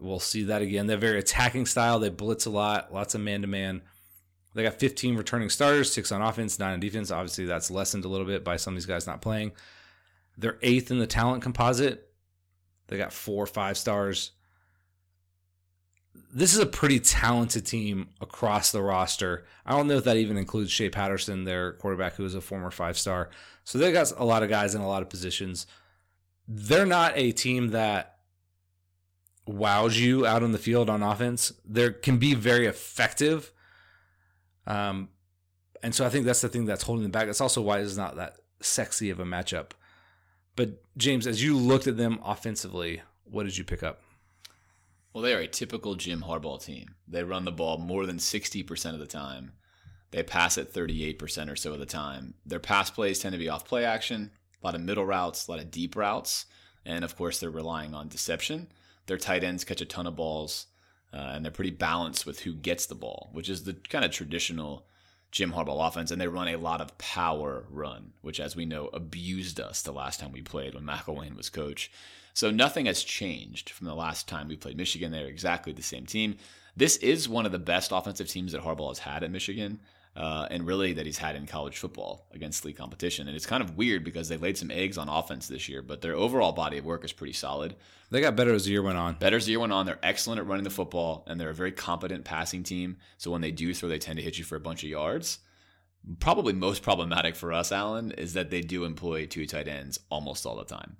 We'll 0.00 0.20
see 0.20 0.44
that 0.44 0.62
again. 0.62 0.86
They're 0.86 0.96
very 0.96 1.18
attacking 1.18 1.66
style. 1.66 1.98
They 1.98 2.08
blitz 2.08 2.46
a 2.46 2.50
lot, 2.50 2.92
lots 2.92 3.14
of 3.14 3.20
man 3.20 3.42
to 3.42 3.46
man. 3.46 3.82
They 4.54 4.62
got 4.62 4.74
15 4.74 5.16
returning 5.16 5.50
starters, 5.50 5.92
six 5.92 6.12
on 6.12 6.22
offense, 6.22 6.58
nine 6.58 6.74
on 6.74 6.80
defense. 6.80 7.10
Obviously, 7.10 7.44
that's 7.44 7.70
lessened 7.70 8.04
a 8.04 8.08
little 8.08 8.26
bit 8.26 8.44
by 8.44 8.56
some 8.56 8.74
of 8.74 8.76
these 8.76 8.86
guys 8.86 9.06
not 9.06 9.20
playing. 9.20 9.52
They're 10.38 10.58
eighth 10.62 10.90
in 10.90 10.98
the 10.98 11.06
talent 11.06 11.42
composite. 11.42 12.08
They 12.86 12.96
got 12.96 13.12
four 13.12 13.46
five 13.46 13.76
stars. 13.76 14.32
This 16.32 16.52
is 16.52 16.60
a 16.60 16.66
pretty 16.66 17.00
talented 17.00 17.66
team 17.66 18.08
across 18.20 18.72
the 18.72 18.82
roster. 18.82 19.44
I 19.64 19.72
don't 19.72 19.86
know 19.86 19.96
if 19.96 20.04
that 20.04 20.16
even 20.16 20.36
includes 20.36 20.70
Shea 20.70 20.90
Patterson, 20.90 21.44
their 21.44 21.72
quarterback, 21.74 22.14
who 22.14 22.24
is 22.24 22.34
a 22.34 22.40
former 22.40 22.70
five 22.70 22.98
star. 22.98 23.30
So 23.64 23.78
they 23.78 23.92
got 23.92 24.12
a 24.16 24.24
lot 24.24 24.42
of 24.42 24.48
guys 24.48 24.74
in 24.74 24.80
a 24.80 24.88
lot 24.88 25.02
of 25.02 25.08
positions. 25.08 25.66
They're 26.46 26.86
not 26.86 27.12
a 27.16 27.32
team 27.32 27.68
that 27.68 28.18
wows 29.46 29.98
you 29.98 30.26
out 30.26 30.42
on 30.42 30.52
the 30.52 30.58
field 30.58 30.90
on 30.90 31.02
offense. 31.02 31.52
They 31.64 31.90
can 31.90 32.18
be 32.18 32.34
very 32.34 32.66
effective. 32.66 33.52
Um, 34.66 35.08
and 35.82 35.94
so 35.94 36.06
I 36.06 36.08
think 36.08 36.24
that's 36.24 36.40
the 36.40 36.48
thing 36.48 36.64
that's 36.64 36.84
holding 36.84 37.02
them 37.02 37.12
back. 37.12 37.26
That's 37.26 37.40
also 37.40 37.60
why 37.60 37.80
it's 37.80 37.96
not 37.96 38.16
that 38.16 38.36
sexy 38.60 39.10
of 39.10 39.20
a 39.20 39.24
matchup. 39.24 39.72
But 40.56 40.82
James, 40.96 41.26
as 41.26 41.42
you 41.42 41.56
looked 41.56 41.86
at 41.86 41.96
them 41.96 42.20
offensively, 42.24 43.02
what 43.24 43.44
did 43.44 43.58
you 43.58 43.64
pick 43.64 43.82
up? 43.82 44.00
Well, 45.12 45.22
they 45.22 45.34
are 45.34 45.40
a 45.40 45.46
typical 45.46 45.94
Jim 45.94 46.22
Harbaugh 46.22 46.64
team. 46.64 46.94
They 47.06 47.22
run 47.22 47.44
the 47.44 47.52
ball 47.52 47.78
more 47.78 48.06
than 48.06 48.16
60% 48.16 48.94
of 48.94 48.98
the 48.98 49.06
time. 49.06 49.52
They 50.10 50.22
pass 50.22 50.58
it 50.58 50.72
38% 50.72 51.50
or 51.50 51.56
so 51.56 51.72
of 51.72 51.80
the 51.80 51.86
time. 51.86 52.34
Their 52.46 52.60
pass 52.60 52.90
plays 52.90 53.18
tend 53.18 53.32
to 53.32 53.38
be 53.38 53.48
off 53.48 53.64
play 53.64 53.84
action, 53.84 54.30
a 54.62 54.66
lot 54.66 54.74
of 54.74 54.80
middle 54.80 55.04
routes, 55.04 55.46
a 55.46 55.50
lot 55.50 55.60
of 55.60 55.70
deep 55.70 55.96
routes, 55.96 56.46
and 56.84 57.04
of 57.04 57.16
course, 57.16 57.38
they're 57.38 57.50
relying 57.50 57.94
on 57.94 58.08
deception. 58.08 58.68
Their 59.06 59.18
tight 59.18 59.44
ends 59.44 59.64
catch 59.64 59.80
a 59.80 59.86
ton 59.86 60.06
of 60.06 60.16
balls, 60.16 60.66
uh, 61.14 61.32
and 61.34 61.44
they're 61.44 61.52
pretty 61.52 61.70
balanced 61.70 62.26
with 62.26 62.40
who 62.40 62.54
gets 62.54 62.86
the 62.86 62.94
ball, 62.94 63.28
which 63.32 63.48
is 63.48 63.62
the 63.62 63.74
kind 63.74 64.04
of 64.04 64.10
traditional 64.10 64.84
Jim 65.30 65.52
Harbaugh 65.52 65.86
offense. 65.86 66.10
And 66.10 66.20
they 66.20 66.26
run 66.26 66.48
a 66.48 66.56
lot 66.56 66.80
of 66.80 66.98
power 66.98 67.66
run, 67.70 68.12
which, 68.20 68.40
as 68.40 68.56
we 68.56 68.64
know, 68.64 68.88
abused 68.92 69.60
us 69.60 69.82
the 69.82 69.92
last 69.92 70.18
time 70.18 70.32
we 70.32 70.42
played 70.42 70.74
when 70.74 70.84
McElwain 70.84 71.36
was 71.36 71.50
coach. 71.50 71.90
So 72.32 72.50
nothing 72.50 72.86
has 72.86 73.04
changed 73.04 73.70
from 73.70 73.86
the 73.86 73.94
last 73.94 74.26
time 74.26 74.48
we 74.48 74.56
played 74.56 74.76
Michigan. 74.76 75.12
They're 75.12 75.26
exactly 75.26 75.72
the 75.72 75.82
same 75.82 76.04
team. 76.04 76.36
This 76.76 76.96
is 76.96 77.28
one 77.28 77.46
of 77.46 77.52
the 77.52 77.60
best 77.60 77.92
offensive 77.92 78.28
teams 78.28 78.50
that 78.50 78.62
Harbaugh 78.62 78.88
has 78.88 78.98
had 78.98 79.22
at 79.22 79.30
Michigan 79.30 79.78
uh, 80.16 80.46
and 80.50 80.66
really 80.66 80.92
that 80.92 81.06
he's 81.06 81.18
had 81.18 81.34
in 81.34 81.46
college 81.46 81.78
football 81.78 82.26
against 82.32 82.64
league 82.64 82.76
competition. 82.76 83.26
And 83.26 83.36
it's 83.36 83.46
kind 83.46 83.62
of 83.62 83.76
weird 83.76 84.04
because 84.04 84.28
they 84.28 84.36
laid 84.36 84.56
some 84.56 84.70
eggs 84.70 84.96
on 84.96 85.08
offense 85.08 85.48
this 85.48 85.68
year, 85.68 85.82
but 85.82 86.02
their 86.02 86.14
overall 86.14 86.52
body 86.52 86.78
of 86.78 86.84
work 86.84 87.04
is 87.04 87.12
pretty 87.12 87.32
solid. 87.32 87.74
They 88.10 88.20
got 88.20 88.36
better 88.36 88.54
as 88.54 88.64
the 88.64 88.70
year 88.70 88.82
went 88.82 88.98
on. 88.98 89.14
Better 89.14 89.36
as 89.36 89.46
the 89.46 89.52
year 89.52 89.60
went 89.60 89.72
on. 89.72 89.86
They're 89.86 89.98
excellent 90.02 90.38
at 90.38 90.46
running 90.46 90.64
the 90.64 90.70
football, 90.70 91.24
and 91.26 91.40
they're 91.40 91.50
a 91.50 91.54
very 91.54 91.72
competent 91.72 92.24
passing 92.24 92.62
team. 92.62 92.98
So 93.18 93.30
when 93.30 93.40
they 93.40 93.50
do 93.50 93.74
throw, 93.74 93.88
they 93.88 93.98
tend 93.98 94.18
to 94.18 94.24
hit 94.24 94.38
you 94.38 94.44
for 94.44 94.56
a 94.56 94.60
bunch 94.60 94.84
of 94.84 94.90
yards. 94.90 95.40
Probably 96.20 96.52
most 96.52 96.82
problematic 96.82 97.34
for 97.34 97.52
us, 97.52 97.72
Alan, 97.72 98.12
is 98.12 98.34
that 98.34 98.50
they 98.50 98.60
do 98.60 98.84
employ 98.84 99.26
two 99.26 99.46
tight 99.46 99.66
ends 99.66 99.98
almost 100.10 100.46
all 100.46 100.56
the 100.56 100.64
time. 100.64 100.96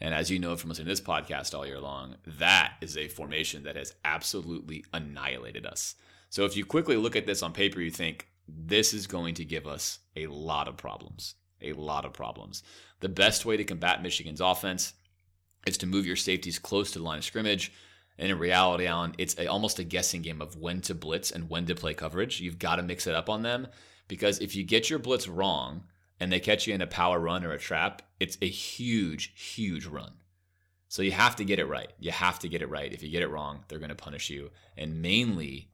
And 0.00 0.14
as 0.14 0.30
you 0.30 0.38
know 0.38 0.56
from 0.56 0.70
listening 0.70 0.86
to 0.86 0.92
this 0.92 1.00
podcast 1.00 1.54
all 1.54 1.66
year 1.66 1.80
long, 1.80 2.16
that 2.26 2.74
is 2.80 2.96
a 2.96 3.08
formation 3.08 3.64
that 3.64 3.76
has 3.76 3.94
absolutely 4.04 4.84
annihilated 4.92 5.64
us. 5.64 5.94
So 6.30 6.44
if 6.44 6.56
you 6.56 6.64
quickly 6.64 6.96
look 6.96 7.16
at 7.16 7.26
this 7.26 7.42
on 7.42 7.52
paper, 7.52 7.80
you 7.80 7.90
think, 7.90 8.27
this 8.48 8.94
is 8.94 9.06
going 9.06 9.34
to 9.34 9.44
give 9.44 9.66
us 9.66 9.98
a 10.16 10.26
lot 10.26 10.68
of 10.68 10.76
problems. 10.76 11.34
A 11.60 11.72
lot 11.74 12.04
of 12.04 12.12
problems. 12.12 12.62
The 13.00 13.08
best 13.08 13.44
way 13.44 13.56
to 13.56 13.64
combat 13.64 14.02
Michigan's 14.02 14.40
offense 14.40 14.94
is 15.66 15.78
to 15.78 15.86
move 15.86 16.06
your 16.06 16.16
safeties 16.16 16.58
close 16.58 16.92
to 16.92 16.98
the 16.98 17.04
line 17.04 17.18
of 17.18 17.24
scrimmage. 17.24 17.72
And 18.18 18.30
in 18.30 18.38
reality, 18.38 18.86
Alan, 18.86 19.14
it's 19.18 19.36
a, 19.38 19.46
almost 19.46 19.78
a 19.78 19.84
guessing 19.84 20.22
game 20.22 20.40
of 20.40 20.56
when 20.56 20.80
to 20.82 20.94
blitz 20.94 21.30
and 21.30 21.50
when 21.50 21.66
to 21.66 21.74
play 21.74 21.94
coverage. 21.94 22.40
You've 22.40 22.58
got 22.58 22.76
to 22.76 22.82
mix 22.82 23.06
it 23.06 23.14
up 23.14 23.28
on 23.28 23.42
them 23.42 23.68
because 24.08 24.38
if 24.40 24.56
you 24.56 24.64
get 24.64 24.90
your 24.90 24.98
blitz 24.98 25.28
wrong 25.28 25.84
and 26.18 26.32
they 26.32 26.40
catch 26.40 26.66
you 26.66 26.74
in 26.74 26.82
a 26.82 26.86
power 26.86 27.20
run 27.20 27.44
or 27.44 27.52
a 27.52 27.58
trap, 27.58 28.02
it's 28.18 28.38
a 28.42 28.48
huge, 28.48 29.32
huge 29.54 29.86
run. 29.86 30.12
So 30.88 31.02
you 31.02 31.12
have 31.12 31.36
to 31.36 31.44
get 31.44 31.58
it 31.58 31.66
right. 31.66 31.92
You 31.98 32.10
have 32.10 32.38
to 32.40 32.48
get 32.48 32.62
it 32.62 32.70
right. 32.70 32.92
If 32.92 33.02
you 33.02 33.10
get 33.10 33.22
it 33.22 33.28
wrong, 33.28 33.64
they're 33.68 33.78
going 33.78 33.90
to 33.90 33.94
punish 33.94 34.30
you. 34.30 34.50
And 34.76 35.02
mainly, 35.02 35.68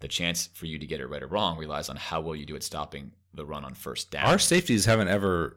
the 0.00 0.08
chance 0.08 0.48
for 0.54 0.66
you 0.66 0.78
to 0.78 0.86
get 0.86 1.00
it 1.00 1.06
right 1.06 1.22
or 1.22 1.26
wrong 1.26 1.58
relies 1.58 1.88
on 1.88 1.96
how 1.96 2.20
well 2.20 2.34
you 2.34 2.46
do 2.46 2.56
at 2.56 2.62
stopping 2.62 3.12
the 3.34 3.44
run 3.44 3.64
on 3.64 3.74
first 3.74 4.10
down. 4.10 4.26
Our 4.26 4.38
safeties 4.38 4.86
haven't 4.86 5.08
ever 5.08 5.56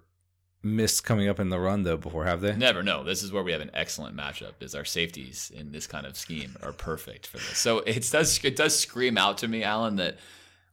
missed 0.61 1.03
coming 1.03 1.27
up 1.27 1.39
in 1.39 1.49
the 1.49 1.59
run 1.59 1.83
though 1.83 1.97
before, 1.97 2.25
have 2.25 2.41
they? 2.41 2.55
Never. 2.55 2.83
No. 2.83 3.03
This 3.03 3.23
is 3.23 3.31
where 3.31 3.43
we 3.43 3.51
have 3.51 3.61
an 3.61 3.71
excellent 3.73 4.15
matchup. 4.15 4.53
Is 4.61 4.75
our 4.75 4.85
safeties 4.85 5.51
in 5.53 5.71
this 5.71 5.87
kind 5.87 6.05
of 6.05 6.17
scheme 6.17 6.55
are 6.63 6.71
perfect 6.71 7.27
for 7.27 7.37
this. 7.37 7.57
So 7.57 7.79
it 7.79 8.09
does 8.11 8.43
it 8.43 8.55
does 8.55 8.77
scream 8.77 9.17
out 9.17 9.37
to 9.39 9.47
me, 9.47 9.63
Alan, 9.63 9.97
that 9.97 10.17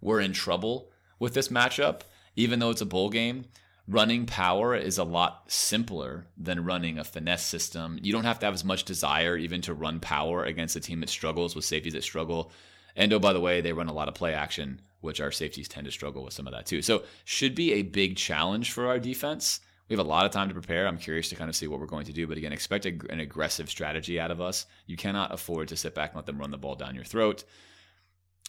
we're 0.01 0.21
in 0.21 0.33
trouble 0.33 0.91
with 1.19 1.35
this 1.35 1.49
matchup, 1.49 2.03
even 2.37 2.59
though 2.59 2.71
it's 2.71 2.81
a 2.81 2.87
bowl 2.87 3.11
game. 3.11 3.47
Running 3.89 4.25
power 4.25 4.77
is 4.77 4.99
a 4.99 5.05
lot 5.05 5.51
simpler 5.51 6.27
than 6.37 6.65
running 6.65 6.97
a 6.97 7.03
finesse 7.03 7.45
system. 7.45 7.99
You 8.01 8.13
don't 8.13 8.23
have 8.25 8.39
to 8.39 8.47
have 8.47 8.55
as 8.55 8.65
much 8.65 8.85
desire 8.85 9.37
even 9.37 9.63
to 9.63 9.75
run 9.75 9.99
power 9.99 10.45
against 10.45 10.77
a 10.77 10.81
team 10.81 11.01
that 11.01 11.09
struggles 11.09 11.57
with 11.57 11.65
safeties 11.65 11.95
that 11.95 12.05
struggle 12.05 12.53
and 12.97 13.13
oh, 13.13 13.19
by 13.19 13.33
the 13.33 13.41
way, 13.41 13.61
they 13.61 13.73
run 13.73 13.89
a 13.89 13.93
lot 13.93 14.09
of 14.09 14.15
play 14.15 14.35
action, 14.35 14.81
which 15.01 15.21
our 15.21 15.31
safeties 15.31 15.69
tend 15.69 15.87
to 15.87 15.93
struggle 15.93 16.25
with 16.25 16.35
some 16.35 16.47
of 16.47 16.53
that 16.53 16.67
too. 16.67 16.83
So 16.83 17.05
should 17.25 17.55
be 17.55 17.73
a 17.75 17.83
big 17.83 18.17
challenge 18.17 18.73
for 18.73 18.87
our 18.87 18.99
defense. 18.99 19.61
We 19.89 19.97
have 19.97 20.07
a 20.07 20.09
lot 20.09 20.25
of 20.25 20.31
time 20.31 20.47
to 20.49 20.55
prepare. 20.55 20.87
I'm 20.87 20.99
curious 20.99 21.29
to 21.31 21.37
kind 21.37 21.49
of 21.51 21.57
see 21.57 21.67
what 21.67 21.81
we're 21.81 21.87
going 21.87 22.07
to 22.07 22.13
do. 22.13 22.29
But 22.29 22.39
again, 22.39 22.53
expect 22.53 22.87
a, 22.87 22.97
an 23.11 23.19
aggressive 23.19 23.69
strategy 23.69 24.21
out 24.21 24.31
of 24.31 24.41
us. 24.41 24.67
You 24.87 24.97
cannot 24.97 25.35
afford 25.35 25.67
to 25.69 25.77
sit 25.77 25.97
back 25.97 26.11
and 26.11 26.17
let 26.17 26.27
them 26.27 26.39
run 26.39 26.53
the 26.53 26.59
ball 26.59 26.77
down 26.77 26.95
your 26.95 27.05
throat. 27.05 27.43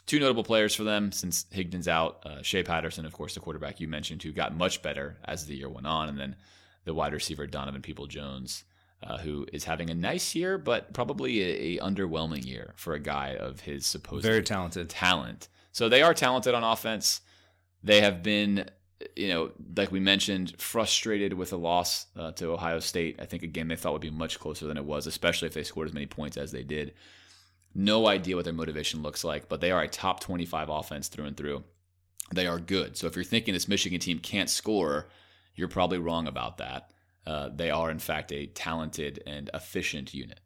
Two 0.06 0.20
notable 0.20 0.44
players 0.44 0.76
for 0.76 0.84
them 0.84 1.12
since 1.12 1.46
Higdon's 1.52 1.88
out. 1.88 2.24
Uh, 2.26 2.42
Shea 2.44 2.64
Patterson, 2.64 3.06
of 3.06 3.14
course, 3.14 3.34
the 3.34 3.39
quarterback 3.39 3.80
you 3.80 3.88
mentioned, 3.88 4.22
who 4.22 4.32
got 4.32 4.56
much 4.56 4.84
better 4.84 5.18
as 5.26 5.46
the 5.46 5.56
year 5.56 5.70
went 5.70 5.88
on. 5.88 6.10
And 6.10 6.20
then 6.20 6.36
the 6.86 6.94
wide 6.94 7.14
receiver, 7.14 7.48
Donovan 7.48 7.82
Peoples-Jones, 7.82 8.64
uh, 9.04 9.18
who 9.18 9.45
is 9.52 9.64
having 9.64 9.89
a 9.89 9.95
nice 9.95 10.36
year, 10.36 10.58
but 10.58 10.93
probably 10.93 11.41
a, 11.41 11.78
a, 11.78 11.84
underwhelming 11.84 12.45
year 12.45 12.74
for 12.76 12.93
a 12.93 12.99
guy 12.99 13.36
of 13.36 13.62
his 13.62 13.86
supposed 13.86 14.24
very 14.24 14.43
talented 14.43 14.89
talent. 14.89 15.47
So 15.72 15.89
they 15.89 16.02
are 16.02 16.14
talented 16.14 16.54
on 16.54 16.64
offense. 16.64 17.22
They 17.84 18.02
have 18.02 18.22
been, 18.22 18.70
you 19.16 19.30
know, 19.30 19.52
like 19.76 19.91
we 19.91 19.99
mentioned, 19.99 20.60
frustrated 20.60 21.34
with 21.34 21.52
a 21.52 21.58
loss 21.58 22.08
uh, 22.16 22.32
to 22.34 22.52
Ohio 22.52 22.80
State. 22.80 23.20
I 23.20 23.26
think 23.26 23.41
a 23.43 23.47
game 23.47 23.70
they 23.70 23.76
thought 23.76 23.93
would 23.93 24.02
be 24.02 24.12
much 24.12 24.39
closer 24.39 24.68
than 24.68 24.78
it 24.78 24.86
was, 24.86 25.08
especially 25.08 25.47
if 25.47 25.56
they 25.56 25.64
scored 25.64 25.88
as 25.88 25.93
many 25.93 26.06
points 26.06 26.38
as 26.38 26.52
they 26.52 26.64
did. 26.64 26.93
No 27.74 28.08
idea 28.08 28.36
what 28.36 28.45
their 28.45 28.54
motivation 28.54 29.02
looks 29.02 29.24
like, 29.24 29.49
but 29.49 29.62
they 29.62 29.72
are 29.72 29.82
a 29.82 29.88
top 29.88 30.20
25 30.20 30.70
offense 30.70 31.08
through 31.08 31.26
and 31.26 31.38
through. 31.38 31.64
They 32.34 32.45
are 32.45 32.60
good. 32.60 32.97
So 32.97 33.08
if 33.08 33.16
you're 33.16 33.26
thinking 33.26 33.54
this 33.54 33.68
Michigan 33.68 33.99
team 33.99 34.20
can't 34.20 34.49
score, 34.49 35.08
you're 35.56 35.68
probably 35.70 35.97
wrong 35.97 36.28
about 36.28 36.58
that 36.60 36.91
uh, 37.26 37.49
they 37.53 37.69
are 37.69 37.91
in 37.91 37.99
fact 37.99 38.32
a 38.32 38.47
talented 38.47 39.22
and 39.26 39.49
efficient 39.53 40.13
unit. 40.13 40.39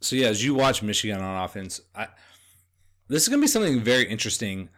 So 0.00 0.16
yeah, 0.16 0.28
as 0.28 0.44
you 0.44 0.54
watch 0.54 0.82
Michigan 0.82 1.20
on 1.20 1.44
offense, 1.44 1.80
I, 1.94 2.08
this 3.08 3.22
is 3.22 3.28
going 3.28 3.40
to 3.40 3.44
be 3.44 3.48
something 3.48 3.80
very 3.80 4.08
interesting 4.08 4.68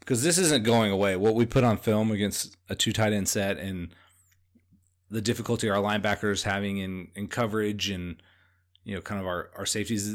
because 0.00 0.22
this 0.22 0.38
isn't 0.38 0.64
going 0.64 0.92
away. 0.92 1.16
What 1.16 1.34
we 1.34 1.46
put 1.46 1.64
on 1.64 1.76
film 1.76 2.10
against 2.10 2.56
a 2.68 2.74
two 2.74 2.92
tight 2.92 3.12
end 3.12 3.28
set 3.28 3.58
and 3.58 3.94
the 5.10 5.20
difficulty 5.20 5.68
our 5.68 5.82
linebackers 5.82 6.42
having 6.42 6.78
in 6.78 7.08
in 7.14 7.28
coverage 7.28 7.90
and 7.90 8.22
you 8.84 8.94
know 8.94 9.00
kind 9.00 9.20
of 9.20 9.26
our 9.26 9.50
our 9.56 9.66
safeties, 9.66 10.14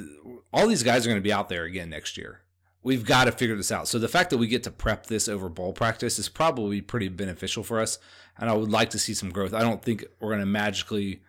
all 0.53 0.67
these 0.67 0.83
guys 0.83 1.05
are 1.05 1.09
going 1.09 1.21
to 1.21 1.23
be 1.23 1.33
out 1.33 1.49
there 1.49 1.65
again 1.65 1.89
next 1.89 2.17
year. 2.17 2.41
We've 2.83 3.05
got 3.05 3.25
to 3.25 3.31
figure 3.31 3.55
this 3.55 3.71
out. 3.71 3.87
So 3.87 3.99
the 3.99 4.07
fact 4.07 4.31
that 4.31 4.37
we 4.37 4.47
get 4.47 4.63
to 4.63 4.71
prep 4.71 5.05
this 5.05 5.27
over 5.27 5.49
bowl 5.49 5.71
practice 5.71 6.17
is 6.17 6.29
probably 6.29 6.81
pretty 6.81 7.09
beneficial 7.09 7.63
for 7.63 7.79
us 7.79 7.99
and 8.37 8.49
I 8.49 8.53
would 8.53 8.71
like 8.71 8.89
to 8.91 8.99
see 8.99 9.13
some 9.13 9.29
growth. 9.29 9.53
I 9.53 9.61
don't 9.61 9.81
think 9.81 10.05
we're 10.19 10.29
going 10.29 10.39
to 10.39 10.45
magically 10.45 11.21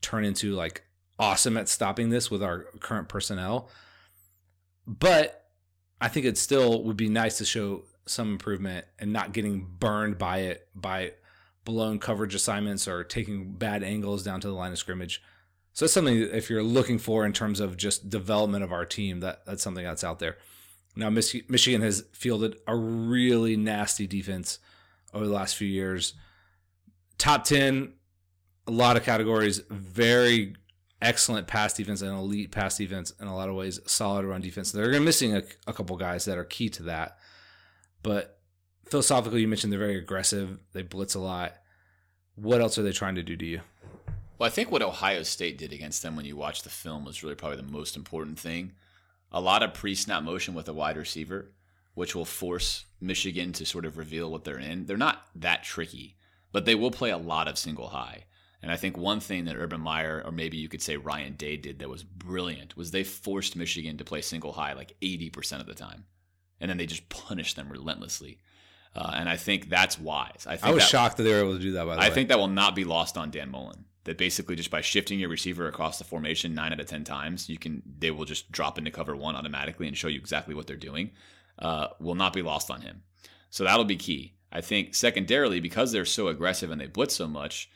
turn 0.00 0.24
into 0.24 0.54
like 0.54 0.84
awesome 1.18 1.56
at 1.56 1.68
stopping 1.68 2.10
this 2.10 2.30
with 2.30 2.42
our 2.42 2.66
current 2.78 3.08
personnel, 3.08 3.68
but 4.86 5.48
I 6.00 6.08
think 6.08 6.26
it 6.26 6.38
still 6.38 6.82
would 6.84 6.96
be 6.96 7.08
nice 7.08 7.38
to 7.38 7.44
show 7.44 7.84
some 8.06 8.32
improvement 8.32 8.86
and 8.98 9.12
not 9.12 9.32
getting 9.32 9.66
burned 9.78 10.16
by 10.16 10.38
it 10.38 10.68
by 10.74 11.12
blown 11.64 11.98
coverage 11.98 12.34
assignments 12.34 12.88
or 12.88 13.04
taking 13.04 13.52
bad 13.52 13.82
angles 13.82 14.22
down 14.22 14.40
to 14.40 14.48
the 14.48 14.54
line 14.54 14.72
of 14.72 14.78
scrimmage. 14.78 15.22
So 15.72 15.84
that's 15.84 15.92
something 15.92 16.18
that 16.20 16.36
if 16.36 16.50
you're 16.50 16.62
looking 16.62 16.98
for 16.98 17.24
in 17.24 17.32
terms 17.32 17.60
of 17.60 17.76
just 17.76 18.10
development 18.10 18.64
of 18.64 18.72
our 18.72 18.84
team, 18.84 19.20
that 19.20 19.44
that's 19.44 19.62
something 19.62 19.84
that's 19.84 20.02
out 20.02 20.18
there. 20.18 20.38
Now 20.96 21.10
Mich- 21.10 21.48
Michigan 21.48 21.82
has 21.82 22.04
fielded 22.12 22.56
a 22.66 22.76
really 22.76 23.56
nasty 23.56 24.06
defense 24.06 24.58
over 25.14 25.26
the 25.26 25.32
last 25.32 25.56
few 25.56 25.68
years. 25.68 26.14
Top 27.18 27.44
10 27.44 27.92
a 28.66 28.70
lot 28.70 28.96
of 28.96 29.02
categories, 29.02 29.60
very 29.68 30.54
excellent 31.02 31.46
pass 31.46 31.72
defense 31.72 32.02
and 32.02 32.12
elite 32.12 32.50
pass 32.50 32.76
defense 32.76 33.12
in 33.20 33.26
a 33.26 33.34
lot 33.34 33.48
of 33.48 33.54
ways, 33.54 33.80
solid 33.86 34.24
run 34.24 34.40
defense. 34.40 34.70
They're 34.70 35.00
missing 35.00 35.34
a, 35.34 35.42
a 35.66 35.72
couple 35.72 35.96
guys 35.96 36.24
that 36.26 36.38
are 36.38 36.44
key 36.44 36.68
to 36.70 36.84
that. 36.84 37.18
But 38.02 38.38
philosophically, 38.86 39.40
you 39.40 39.48
mentioned 39.48 39.72
they're 39.72 39.80
very 39.80 39.98
aggressive. 39.98 40.58
They 40.72 40.82
blitz 40.82 41.14
a 41.14 41.20
lot. 41.20 41.54
What 42.36 42.60
else 42.60 42.78
are 42.78 42.82
they 42.82 42.92
trying 42.92 43.16
to 43.16 43.22
do 43.22 43.36
to 43.36 43.44
you? 43.44 43.60
Well, 44.38 44.46
I 44.46 44.50
think 44.50 44.70
what 44.70 44.82
Ohio 44.82 45.22
State 45.22 45.58
did 45.58 45.72
against 45.72 46.02
them 46.02 46.16
when 46.16 46.24
you 46.24 46.36
watch 46.36 46.62
the 46.62 46.70
film 46.70 47.04
was 47.04 47.22
really 47.22 47.34
probably 47.34 47.58
the 47.58 47.62
most 47.64 47.96
important 47.96 48.38
thing. 48.38 48.72
A 49.32 49.40
lot 49.40 49.62
of 49.62 49.74
pre 49.74 49.94
snap 49.94 50.22
motion 50.22 50.54
with 50.54 50.68
a 50.68 50.72
wide 50.72 50.96
receiver, 50.96 51.52
which 51.94 52.14
will 52.14 52.24
force 52.24 52.84
Michigan 53.00 53.52
to 53.54 53.66
sort 53.66 53.84
of 53.84 53.98
reveal 53.98 54.30
what 54.30 54.44
they're 54.44 54.58
in. 54.58 54.86
They're 54.86 54.96
not 54.96 55.26
that 55.36 55.62
tricky, 55.62 56.16
but 56.52 56.64
they 56.64 56.74
will 56.74 56.90
play 56.90 57.10
a 57.10 57.18
lot 57.18 57.48
of 57.48 57.58
single 57.58 57.88
high. 57.88 58.24
And 58.62 58.70
I 58.70 58.76
think 58.76 58.96
one 58.96 59.20
thing 59.20 59.46
that 59.46 59.56
Urban 59.56 59.80
Meyer, 59.80 60.22
or 60.24 60.32
maybe 60.32 60.58
you 60.58 60.68
could 60.68 60.82
say 60.82 60.96
Ryan 60.96 61.34
Day, 61.34 61.56
did 61.56 61.78
that 61.78 61.88
was 61.88 62.02
brilliant 62.02 62.76
was 62.76 62.90
they 62.90 63.04
forced 63.04 63.56
Michigan 63.56 63.96
to 63.96 64.04
play 64.04 64.20
single 64.20 64.52
high 64.52 64.74
like 64.74 64.96
80% 65.00 65.60
of 65.60 65.66
the 65.66 65.74
time. 65.74 66.04
And 66.60 66.68
then 66.68 66.76
they 66.76 66.86
just 66.86 67.08
punished 67.08 67.56
them 67.56 67.70
relentlessly. 67.70 68.38
Uh, 68.94 69.12
and 69.14 69.28
I 69.28 69.36
think 69.36 69.70
that's 69.70 69.98
wise. 69.98 70.44
I, 70.46 70.56
think 70.56 70.66
I 70.66 70.70
was 70.72 70.82
that, 70.82 70.90
shocked 70.90 71.16
that 71.16 71.22
they 71.22 71.32
were 71.32 71.40
able 71.40 71.54
to 71.54 71.62
do 71.62 71.72
that, 71.72 71.86
by 71.86 71.94
the 71.94 72.02
I 72.02 72.08
way. 72.08 72.14
think 72.14 72.28
that 72.28 72.38
will 72.38 72.48
not 72.48 72.74
be 72.74 72.84
lost 72.84 73.16
on 73.16 73.30
Dan 73.30 73.50
Mullen. 73.50 73.84
That 74.04 74.16
basically 74.16 74.56
just 74.56 74.70
by 74.70 74.80
shifting 74.80 75.20
your 75.20 75.28
receiver 75.28 75.68
across 75.68 75.98
the 75.98 76.04
formation 76.04 76.54
nine 76.54 76.72
out 76.72 76.80
of 76.80 76.86
10 76.86 77.04
times, 77.04 77.50
you 77.50 77.58
can 77.58 77.82
they 77.98 78.10
will 78.10 78.24
just 78.24 78.50
drop 78.50 78.78
into 78.78 78.90
cover 78.90 79.14
one 79.14 79.36
automatically 79.36 79.86
and 79.86 79.96
show 79.96 80.08
you 80.08 80.18
exactly 80.18 80.54
what 80.54 80.66
they're 80.66 80.76
doing. 80.76 81.10
Uh, 81.58 81.88
will 82.00 82.14
not 82.14 82.32
be 82.32 82.40
lost 82.40 82.70
on 82.70 82.80
him. 82.80 83.02
So 83.50 83.64
that'll 83.64 83.84
be 83.84 83.96
key. 83.96 84.34
I 84.52 84.62
think 84.62 84.94
secondarily, 84.94 85.60
because 85.60 85.92
they're 85.92 86.04
so 86.04 86.28
aggressive 86.28 86.70
and 86.70 86.80
they 86.80 86.86
blitz 86.86 87.14
so 87.14 87.28
much, 87.28 87.70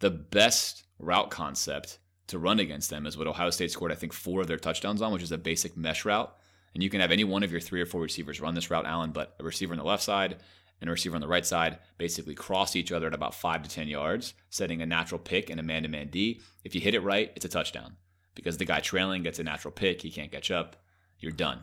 the 0.00 0.10
best 0.10 0.84
route 0.98 1.30
concept 1.30 1.98
to 2.28 2.38
run 2.38 2.60
against 2.60 2.90
them 2.90 3.06
is 3.06 3.16
what 3.16 3.26
Ohio 3.26 3.50
State 3.50 3.70
scored, 3.70 3.90
I 3.90 3.96
think, 3.96 4.12
four 4.12 4.40
of 4.40 4.46
their 4.46 4.58
touchdowns 4.58 5.02
on, 5.02 5.12
which 5.12 5.22
is 5.22 5.32
a 5.32 5.38
basic 5.38 5.76
mesh 5.76 6.04
route. 6.04 6.32
And 6.74 6.82
you 6.82 6.90
can 6.90 7.00
have 7.00 7.10
any 7.10 7.24
one 7.24 7.42
of 7.42 7.50
your 7.50 7.60
three 7.60 7.80
or 7.80 7.86
four 7.86 8.00
receivers 8.00 8.40
run 8.40 8.54
this 8.54 8.70
route, 8.70 8.86
Allen, 8.86 9.10
but 9.10 9.34
a 9.40 9.44
receiver 9.44 9.72
on 9.72 9.78
the 9.78 9.84
left 9.84 10.04
side 10.04 10.36
and 10.80 10.88
a 10.88 10.92
receiver 10.92 11.14
on 11.14 11.20
the 11.20 11.28
right 11.28 11.44
side 11.44 11.78
basically 11.98 12.34
cross 12.34 12.74
each 12.74 12.92
other 12.92 13.06
at 13.06 13.14
about 13.14 13.34
five 13.34 13.62
to 13.62 13.70
10 13.70 13.88
yards, 13.88 14.34
setting 14.48 14.80
a 14.80 14.86
natural 14.86 15.18
pick 15.18 15.50
and 15.50 15.60
a 15.60 15.62
man 15.62 15.82
to 15.82 15.88
man 15.88 16.08
D. 16.08 16.40
If 16.64 16.74
you 16.74 16.80
hit 16.80 16.94
it 16.94 17.00
right, 17.00 17.32
it's 17.36 17.44
a 17.44 17.50
touchdown 17.50 17.96
because 18.34 18.56
the 18.56 18.64
guy 18.64 18.80
trailing 18.80 19.22
gets 19.22 19.38
a 19.38 19.44
natural 19.44 19.72
pick. 19.72 20.02
He 20.02 20.10
can't 20.10 20.32
catch 20.32 20.50
up. 20.50 20.76
You're 21.18 21.32
done. 21.32 21.60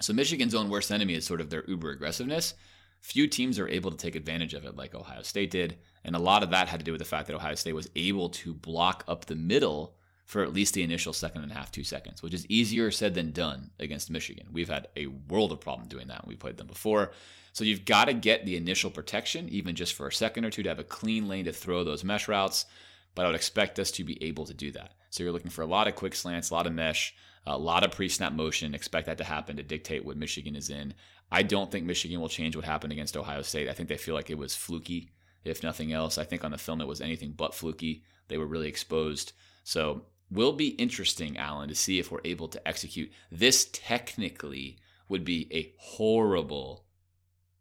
So 0.00 0.12
Michigan's 0.12 0.54
own 0.54 0.70
worst 0.70 0.90
enemy 0.90 1.14
is 1.14 1.24
sort 1.24 1.40
of 1.40 1.50
their 1.50 1.64
uber 1.66 1.90
aggressiveness. 1.90 2.54
Few 3.00 3.26
teams 3.26 3.58
are 3.58 3.68
able 3.68 3.90
to 3.90 3.96
take 3.96 4.16
advantage 4.16 4.54
of 4.54 4.64
it 4.64 4.76
like 4.76 4.94
Ohio 4.94 5.22
State 5.22 5.50
did. 5.50 5.78
And 6.04 6.16
a 6.16 6.20
lot 6.20 6.42
of 6.42 6.50
that 6.50 6.68
had 6.68 6.80
to 6.80 6.84
do 6.84 6.92
with 6.92 7.00
the 7.00 7.04
fact 7.04 7.26
that 7.26 7.36
Ohio 7.36 7.54
State 7.54 7.74
was 7.74 7.90
able 7.96 8.28
to 8.30 8.54
block 8.54 9.04
up 9.08 9.24
the 9.24 9.34
middle 9.34 9.96
for 10.24 10.42
at 10.42 10.54
least 10.54 10.74
the 10.74 10.82
initial 10.82 11.12
second 11.12 11.42
and 11.42 11.52
a 11.52 11.54
half, 11.54 11.70
two 11.70 11.84
seconds, 11.84 12.22
which 12.22 12.32
is 12.32 12.46
easier 12.48 12.90
said 12.90 13.14
than 13.14 13.30
done 13.30 13.70
against 13.78 14.10
Michigan. 14.10 14.46
We've 14.50 14.68
had 14.68 14.88
a 14.96 15.06
world 15.06 15.52
of 15.52 15.60
problem 15.60 15.86
doing 15.88 16.08
that. 16.08 16.24
When 16.24 16.32
we 16.32 16.36
played 16.36 16.56
them 16.56 16.66
before. 16.66 17.12
So 17.54 17.62
you've 17.62 17.84
got 17.84 18.06
to 18.06 18.14
get 18.14 18.44
the 18.44 18.56
initial 18.56 18.90
protection, 18.90 19.48
even 19.48 19.76
just 19.76 19.94
for 19.94 20.08
a 20.08 20.12
second 20.12 20.44
or 20.44 20.50
two, 20.50 20.64
to 20.64 20.68
have 20.68 20.80
a 20.80 20.84
clean 20.84 21.28
lane 21.28 21.44
to 21.44 21.52
throw 21.52 21.84
those 21.84 22.02
mesh 22.02 22.26
routes. 22.26 22.66
But 23.14 23.24
I 23.24 23.28
would 23.28 23.36
expect 23.36 23.78
us 23.78 23.92
to 23.92 24.02
be 24.02 24.20
able 24.24 24.44
to 24.46 24.52
do 24.52 24.72
that. 24.72 24.94
So 25.10 25.22
you're 25.22 25.32
looking 25.32 25.52
for 25.52 25.62
a 25.62 25.66
lot 25.66 25.86
of 25.86 25.94
quick 25.94 26.16
slants, 26.16 26.50
a 26.50 26.54
lot 26.54 26.66
of 26.66 26.72
mesh, 26.72 27.14
a 27.46 27.56
lot 27.56 27.84
of 27.84 27.92
pre 27.92 28.08
snap 28.08 28.32
motion. 28.32 28.74
Expect 28.74 29.06
that 29.06 29.18
to 29.18 29.24
happen 29.24 29.54
to 29.56 29.62
dictate 29.62 30.04
what 30.04 30.16
Michigan 30.16 30.56
is 30.56 30.68
in. 30.68 30.94
I 31.30 31.44
don't 31.44 31.70
think 31.70 31.86
Michigan 31.86 32.20
will 32.20 32.28
change 32.28 32.56
what 32.56 32.64
happened 32.64 32.92
against 32.92 33.16
Ohio 33.16 33.42
State. 33.42 33.68
I 33.68 33.72
think 33.72 33.88
they 33.88 33.98
feel 33.98 34.16
like 34.16 34.30
it 34.30 34.38
was 34.38 34.56
fluky, 34.56 35.12
if 35.44 35.62
nothing 35.62 35.92
else. 35.92 36.18
I 36.18 36.24
think 36.24 36.42
on 36.42 36.50
the 36.50 36.58
film 36.58 36.80
it 36.80 36.88
was 36.88 37.00
anything 37.00 37.34
but 37.36 37.54
fluky. 37.54 38.02
They 38.26 38.36
were 38.36 38.46
really 38.46 38.68
exposed. 38.68 39.32
So 39.62 40.06
will 40.28 40.54
be 40.54 40.70
interesting, 40.70 41.38
Alan, 41.38 41.68
to 41.68 41.76
see 41.76 42.00
if 42.00 42.10
we're 42.10 42.18
able 42.24 42.48
to 42.48 42.66
execute. 42.66 43.12
This 43.30 43.68
technically 43.72 44.78
would 45.08 45.24
be 45.24 45.46
a 45.52 45.72
horrible 45.78 46.83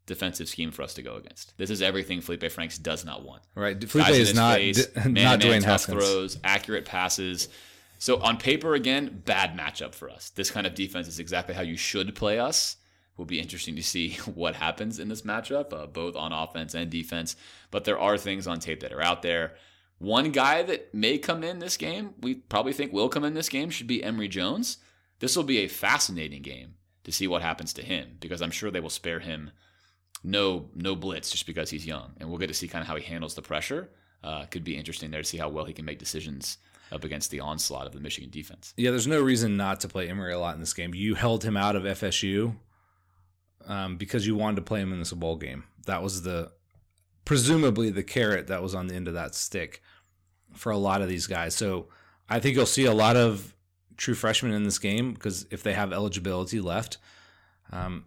defensive 0.06 0.49
scheme 0.49 0.72
for 0.72 0.82
us 0.82 0.93
to 0.95 1.01
go 1.01 1.16
against. 1.16 1.58
This 1.58 1.70
is 1.70 1.82
everything 1.82 2.22
Felipe 2.22 2.51
Franks 2.51 2.78
does 2.78 3.06
not 3.06 3.24
want. 3.24 3.43
Right. 3.56 3.82
Felipe 3.88 4.08
Guys 4.08 4.18
is 4.18 4.36
not 4.36 4.56
face, 4.58 4.86
d- 4.88 5.10
man 5.10 5.14
not 5.24 5.39
Dwayne 5.39 5.64
Haskins. 5.64 5.97
throws, 5.97 6.38
accurate 6.43 6.86
passes. 6.86 7.49
So 7.99 8.22
on 8.22 8.38
paper, 8.38 8.74
again, 8.74 9.22
bad 9.26 9.58
matchup 9.58 9.95
for 9.95 10.10
us. 10.10 10.30
This 10.32 10.51
kind 10.51 10.68
of 10.68 10.76
defense 10.76 11.08
is 11.08 11.20
exactly 11.20 11.56
how 11.56 11.62
you 11.62 11.78
should 11.78 12.16
play 12.16 12.38
us. 12.38 12.76
It 13.14 13.18
will 13.18 13.26
be 13.26 13.39
interesting 13.39 13.76
to 13.76 13.84
see 13.84 14.14
what 14.36 14.56
happens 14.56 14.99
in 14.99 15.08
this 15.08 15.22
matchup, 15.22 15.72
uh, 15.72 15.88
both 15.88 16.16
on 16.16 16.34
offense 16.34 16.74
and 16.74 16.89
defense. 16.89 17.36
But 17.72 17.86
there 17.86 17.99
are 17.99 18.18
things 18.18 18.47
on 18.47 18.60
tape 18.60 18.82
that 18.82 18.93
are 18.93 19.01
out 19.01 19.22
there. 19.22 19.54
One 19.99 20.32
guy 20.32 20.64
that 20.64 20.93
may 20.93 21.18
come 21.18 21.45
in 21.45 21.60
this 21.60 21.78
game, 21.78 22.16
we 22.20 22.36
probably 22.36 22.74
think 22.74 22.91
will 22.91 23.08
come 23.08 23.24
in 23.24 23.36
this 23.36 23.47
game, 23.47 23.70
should 23.70 23.88
be 23.88 24.04
Emory 24.04 24.28
Jones. 24.28 24.80
This 25.20 25.38
will 25.38 25.43
be 25.43 25.60
a 25.60 25.68
fascinating 25.70 26.41
game 26.41 26.74
to 27.06 27.12
see 27.14 27.28
what 27.28 27.41
happens 27.41 27.72
to 27.74 27.82
him 27.82 28.18
because 28.20 28.41
I'm 28.41 28.51
sure 28.51 28.70
they 28.70 28.82
will 28.82 28.89
spare 28.89 29.20
him 29.20 29.51
no 30.24 30.69
no 30.76 30.95
blitz 30.95 31.32
just 31.32 31.45
because 31.45 31.69
he's 31.69 31.86
young, 31.86 32.13
and 32.19 32.30
we'll 32.30 32.39
get 32.39 32.47
to 32.47 32.53
see 32.53 32.67
kind 32.67 32.82
of 32.82 32.88
how 32.88 32.95
he 32.95 33.03
handles 33.03 33.36
the 33.36 33.41
pressure. 33.41 33.89
Uh, 34.24 34.45
could 34.45 34.63
be 34.63 34.78
interesting 34.78 35.11
there 35.11 35.21
to 35.21 35.28
see 35.28 35.38
how 35.38 35.49
well 35.49 35.65
he 35.65 35.74
can 35.74 35.84
make 35.84 35.99
decisions 35.99 36.57
up 36.93 37.03
against 37.03 37.30
the 37.30 37.41
onslaught 37.41 37.86
of 37.86 37.91
the 37.91 37.99
Michigan 37.99 38.30
defense. 38.30 38.74
Yeah, 38.78 38.91
there's 38.91 39.07
no 39.07 39.21
reason 39.21 39.57
not 39.57 39.82
to 39.82 39.88
play 39.89 40.07
Emory 40.07 40.32
a 40.32 40.39
lot 40.39 40.53
in 40.53 40.61
this 40.61 40.74
game. 40.74 40.93
You 40.93 41.15
held 41.15 41.43
him 41.43 41.57
out 41.57 41.76
of 41.76 41.84
FSU 41.84 42.55
um, 43.67 43.97
because 43.97 44.26
you 44.26 44.36
wanted 44.36 44.57
to 44.57 44.61
play 44.61 44.80
him 44.80 44.93
in 44.93 44.99
this 44.99 45.11
bowl 45.11 45.36
game. 45.36 45.65
That 45.88 46.01
was 46.01 46.21
the 46.21 46.51
presumably 47.26 47.89
the 47.89 48.03
carrot 48.03 48.47
that 48.47 48.61
was 48.61 48.76
on 48.76 48.88
the 48.88 48.95
end 48.95 49.07
of 49.07 49.13
that 49.13 49.36
stick 49.36 49.82
for 50.53 50.71
a 50.71 50.78
lot 50.78 51.01
of 51.01 51.09
these 51.09 51.28
guys. 51.28 51.55
So 51.55 51.88
I 52.30 52.39
think 52.39 52.55
you'll 52.55 52.65
see 52.65 52.86
a 52.86 52.93
lot 52.93 53.15
of 53.15 53.55
true 53.97 54.15
freshmen 54.15 54.53
in 54.53 54.63
this 54.63 54.80
game 54.80 55.13
because 55.13 55.45
if 55.51 55.63
they 55.63 55.74
have 55.74 55.91
eligibility 55.91 56.61
left, 56.61 56.97
um, 57.71 58.05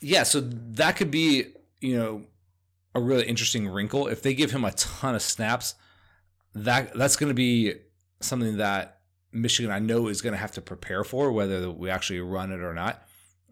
yeah. 0.00 0.22
So 0.22 0.40
that 0.40 0.96
could 0.96 1.10
be 1.10 1.46
you 1.80 1.96
know 1.96 2.22
a 2.94 3.00
really 3.00 3.26
interesting 3.26 3.68
wrinkle 3.68 4.08
if 4.08 4.22
they 4.22 4.34
give 4.34 4.50
him 4.50 4.64
a 4.64 4.72
ton 4.72 5.14
of 5.14 5.22
snaps. 5.22 5.74
That 6.54 6.94
that's 6.94 7.16
going 7.16 7.30
to 7.30 7.34
be 7.34 7.74
something 8.20 8.56
that 8.56 9.00
Michigan 9.32 9.70
I 9.70 9.78
know 9.78 10.08
is 10.08 10.22
going 10.22 10.32
to 10.32 10.38
have 10.38 10.52
to 10.52 10.60
prepare 10.60 11.04
for, 11.04 11.30
whether 11.32 11.70
we 11.70 11.90
actually 11.90 12.20
run 12.20 12.52
it 12.52 12.60
or 12.60 12.74
not. 12.74 13.02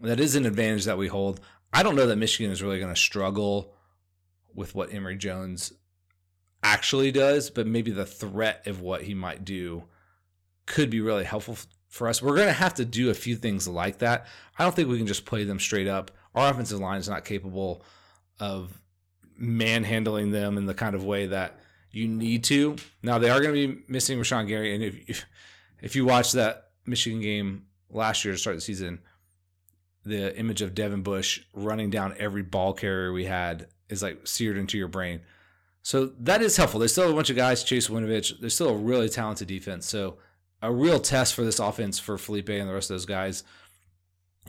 That 0.01 0.21
is 0.21 0.35
an 0.35 0.47
advantage 0.47 0.85
that 0.85 0.99
we 0.99 1.09
hold. 1.09 1.41
I 1.73 1.83
don't 1.83 1.97
know 1.97 2.07
that 2.07 2.17
Michigan 2.17 2.53
is 2.53 2.63
really 2.63 2.79
going 2.79 2.93
to 2.93 3.01
struggle 3.01 3.75
with 4.55 4.75
what 4.75 4.93
Emory 4.93 5.17
Jones 5.17 5.73
actually 6.63 7.13
does, 7.13 7.51
but 7.51 7.67
maybe 7.67 7.91
the 7.91 8.07
threat 8.07 8.67
of 8.67 8.81
what 8.81 9.03
he 9.03 9.15
might 9.15 9.45
do 9.45 9.85
could 10.65 10.91
be 10.91 11.01
really 11.01 11.25
helpful 11.25 11.57
for 11.89 12.09
us. 12.09 12.21
We're 12.21 12.35
going 12.35 12.49
to 12.49 12.53
have 12.53 12.75
to 12.75 12.85
do 12.85 13.11
a 13.11 13.15
few 13.15 13.37
things 13.37 13.69
like 13.69 13.99
that. 13.99 14.27
I 14.59 14.65
don't 14.65 14.75
think 14.75 14.89
we 14.89 14.99
can 14.99 15.07
just 15.07 15.27
play 15.27 15.45
them 15.45 15.61
straight 15.61 15.87
up. 15.87 16.11
Our 16.37 16.51
offensive 16.51 16.79
line 16.79 17.01
is 17.01 17.09
not 17.09 17.25
capable 17.25 17.83
of 18.39 18.79
manhandling 19.37 20.31
them 20.31 20.59
in 20.59 20.67
the 20.67 20.75
kind 20.75 20.95
of 20.95 21.05
way 21.05 21.27
that 21.27 21.59
you 21.91 22.07
need 22.07 22.45
to. 22.45 22.77
Now 23.03 23.19
they 23.19 23.31
are 23.31 23.41
going 23.41 23.55
to 23.55 23.69
be 23.69 23.83
missing 23.89 24.19
Rashan 24.19 24.47
Gary, 24.47 24.75
and 24.75 24.85
if 24.85 25.27
if 25.81 25.97
you 25.97 26.05
watch 26.05 26.33
that 26.33 26.71
Michigan 26.85 27.21
game 27.21 27.67
last 27.91 28.25
year 28.25 28.35
to 28.35 28.39
start 28.39 28.57
the 28.57 28.61
season, 28.61 29.01
the 30.05 30.37
image 30.39 30.63
of 30.63 30.75
Devin 30.75 31.03
Bush 31.03 31.41
running 31.55 31.91
down 31.91 32.15
every 32.19 32.43
ball 32.43 32.73
carrier 32.73 33.13
we 33.13 33.25
had 33.25 33.69
is 33.89 34.03
like 34.03 34.27
seared 34.27 34.57
into 34.57 34.79
your 34.79 34.89
brain. 34.89 35.21
So 35.83 36.07
that 36.21 36.43
is 36.43 36.57
helpful. 36.57 36.81
There's 36.81 36.93
still 36.93 37.11
a 37.11 37.15
bunch 37.15 37.31
of 37.31 37.37
guys, 37.37 37.63
Chase 37.63 37.89
Winovich. 37.89 38.41
There's 38.41 38.55
still 38.55 38.71
a 38.71 38.77
really 38.77 39.09
talented 39.09 39.49
defense. 39.49 39.87
So 39.87 40.19
a 40.61 40.73
real 40.73 40.99
test 40.99 41.35
for 41.35 41.45
this 41.45 41.61
offense 41.61 41.99
for 41.99 42.19
Felipe 42.19 42.49
and 42.49 42.69
the 42.69 42.75
rest 42.75 42.91
of 42.91 42.95
those 42.95 43.07
guys. 43.07 43.45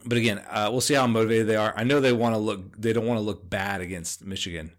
But 0.05 0.17
again, 0.17 0.39
uh, 0.49 0.69
we'll 0.71 0.81
see 0.81 0.93
how 0.93 1.07
motivated 1.07 1.47
they 1.47 1.55
are. 1.55 1.73
I 1.75 1.83
know 1.83 1.99
they 1.99 2.13
want 2.13 2.35
to 2.35 2.39
look. 2.39 2.79
They 2.79 2.93
don't 2.93 3.05
want 3.05 3.17
to 3.17 3.23
look 3.23 3.49
bad 3.49 3.81
against 3.81 4.25
Michigan. 4.25 4.71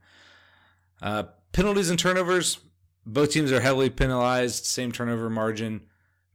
Uh, 1.03 1.25
penalties 1.53 1.91
and 1.91 1.99
turnovers. 1.99 2.59
Both 3.05 3.33
teams 3.33 3.53
are 3.53 3.61
heavily 3.61 3.91
penalized. 3.91 4.67
Same 4.67 4.93
turnover 4.93 5.31
margin. 5.31 5.83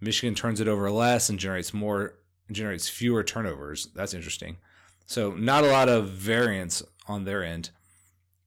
Michigan 0.02 0.36
turns 0.36 0.60
it 0.60 0.68
over 0.68 0.90
less 0.92 1.30
and 1.30 1.40
generates 1.40 1.74
more. 1.74 2.16
Generates 2.52 2.90
fewer 2.90 3.24
turnovers. 3.24 3.88
That's 3.96 4.14
interesting. 4.14 4.58
So 5.06 5.32
not 5.32 5.64
a 5.64 5.68
lot 5.68 5.90
of 5.90 6.10
variance 6.10 6.84
on 7.08 7.26
their 7.26 7.44
end. 7.44 7.70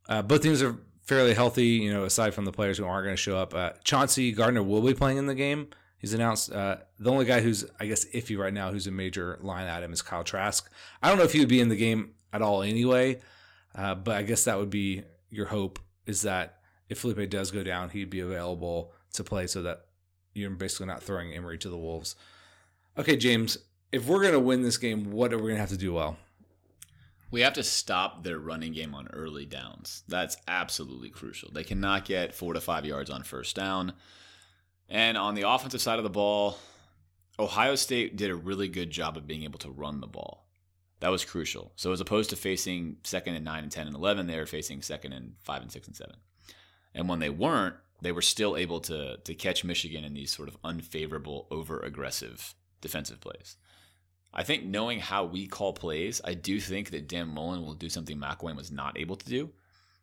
Uh, 0.09 0.23
both 0.23 0.43
teams 0.43 0.63
are 0.63 0.77
fairly 1.03 1.35
healthy, 1.35 1.67
you 1.67 1.93
know, 1.93 2.05
aside 2.05 2.35
from 2.35 2.45
the 2.45 2.53
players 2.53 2.79
who 2.79 2.85
aren't 2.85 3.05
going 3.05 3.17
to 3.17 3.23
show 3.23 3.37
up. 3.37 3.55
Uh, 3.55 3.71
Chauncey 3.85 4.33
Gardner 4.33 4.63
will 4.63 4.83
be 4.83 4.95
playing 4.95 5.19
in 5.19 5.27
the 5.27 5.35
game. 5.35 5.69
He's 6.07 6.15
announced 6.15 6.53
uh, 6.53 6.77
the 7.01 7.11
only 7.11 7.25
guy 7.25 7.41
who's, 7.41 7.65
I 7.81 7.87
guess, 7.87 8.05
iffy 8.05 8.39
right 8.39 8.55
now, 8.55 8.71
who's 8.71 8.87
a 8.87 8.93
major 8.93 9.41
line 9.43 9.67
item 9.67 9.93
is 9.93 10.03
Kyle 10.03 10.23
Trask. 10.23 10.71
I 11.03 11.09
don't 11.09 11.19
know 11.19 11.25
if 11.25 11.33
he 11.33 11.41
would 11.41 11.49
be 11.49 11.59
in 11.59 11.69
the 11.69 11.75
game 11.75 12.13
at 12.33 12.43
all 12.43 12.63
anyway, 12.63 13.19
uh, 13.75 13.97
but 13.97 14.15
I 14.15 14.23
guess 14.23 14.45
that 14.45 14.57
would 14.57 14.71
be 14.71 15.03
your 15.31 15.47
hope 15.47 15.81
is 16.07 16.23
that 16.23 16.61
if 16.89 17.01
Felipe 17.01 17.29
does 17.29 17.51
go 17.51 17.65
down, 17.65 17.91
he'd 17.91 18.09
be 18.09 18.21
available 18.21 18.93
to 19.15 19.25
play 19.25 19.49
so 19.49 19.63
that 19.63 19.87
you're 20.33 20.49
basically 20.51 20.87
not 20.87 21.03
throwing 21.03 21.33
Emory 21.33 21.59
to 21.59 21.69
the 21.69 21.77
Wolves. 21.77 22.15
Okay, 22.97 23.17
James, 23.17 23.59
if 23.91 24.07
we're 24.07 24.21
going 24.21 24.33
to 24.33 24.39
win 24.39 24.63
this 24.63 24.79
game, 24.79 25.11
what 25.11 25.33
are 25.33 25.39
we 25.39 25.47
going 25.47 25.57
to 25.57 25.61
have 25.61 25.71
to 25.71 25.77
do 25.77 25.93
well? 25.93 26.19
We 27.33 27.41
have 27.41 27.55
to 27.55 27.65
stop 27.65 28.23
their 28.23 28.39
running 28.39 28.75
game 28.75 28.95
on 28.95 29.09
early 29.09 29.45
downs. 29.45 30.05
That's 30.07 30.37
absolutely 30.47 31.11
crucial. 31.11 31.51
They 31.51 31.65
cannot 31.65 32.05
get 32.05 32.33
four 32.33 32.55
to 32.55 32.61
five 32.61 32.85
yards 32.85 33.11
on 33.11 33.25
first 33.25 33.57
down. 33.57 33.95
And 34.89 35.19
on 35.19 35.35
the 35.35 35.49
offensive 35.49 35.81
side 35.81 35.99
of 35.99 36.05
the 36.05 36.11
ball, 36.11 36.59
Ohio 37.39 37.75
State 37.75 38.17
did 38.17 38.31
a 38.31 38.37
really 38.37 38.69
good 38.69 38.91
job 38.91 39.17
of 39.17 39.27
being 39.27 39.43
able 39.43 39.59
to 39.61 39.71
run 39.71 40.01
the 40.01 40.07
ball. 40.07 40.47
That 41.01 41.11
was 41.11 41.25
crucial. 41.25 41.73
So 41.77 41.93
as 41.93 42.01
opposed 42.01 42.31
to 42.31 42.37
facing 42.37 42.97
second 43.03 43.35
and 43.35 43.45
nine 43.45 43.63
and 43.63 43.73
10 43.73 43.87
and 43.87 43.97
11, 43.97 44.27
they 44.27 44.39
were 44.39 44.47
facing 44.47 44.81
second 44.81 45.13
and 45.13 45.35
five 45.43 45.61
and 45.61 45.71
six 45.71 45.87
and 45.87 45.97
seven. 45.97 46.17
And 46.95 47.09
when 47.09 47.19
they 47.19 47.29
weren't, 47.29 47.77
they 48.01 48.13
were 48.13 48.23
still 48.23 48.57
able 48.57 48.81
to, 48.81 49.19
to 49.19 49.35
catch 49.35 49.65
Michigan 49.65 50.05
in 50.05 50.15
these 50.15 50.35
sort 50.35 50.49
of 50.49 50.57
unfavorable, 50.65 51.47
over 51.51 51.81
aggressive 51.81 52.55
defensive 52.81 53.21
plays. 53.21 53.57
I 54.33 54.43
think 54.43 54.65
knowing 54.65 55.01
how 55.01 55.25
we 55.25 55.47
call 55.47 55.73
plays, 55.73 56.21
I 56.25 56.35
do 56.35 56.61
think 56.61 56.91
that 56.91 57.09
Dan 57.09 57.29
Mullen 57.29 57.63
will 57.63 57.75
do 57.75 57.89
something 57.89 58.19
McElwain 58.19 58.57
was 58.57 58.71
not 58.71 58.99
able 58.99 59.17
to 59.17 59.27
do, 59.27 59.51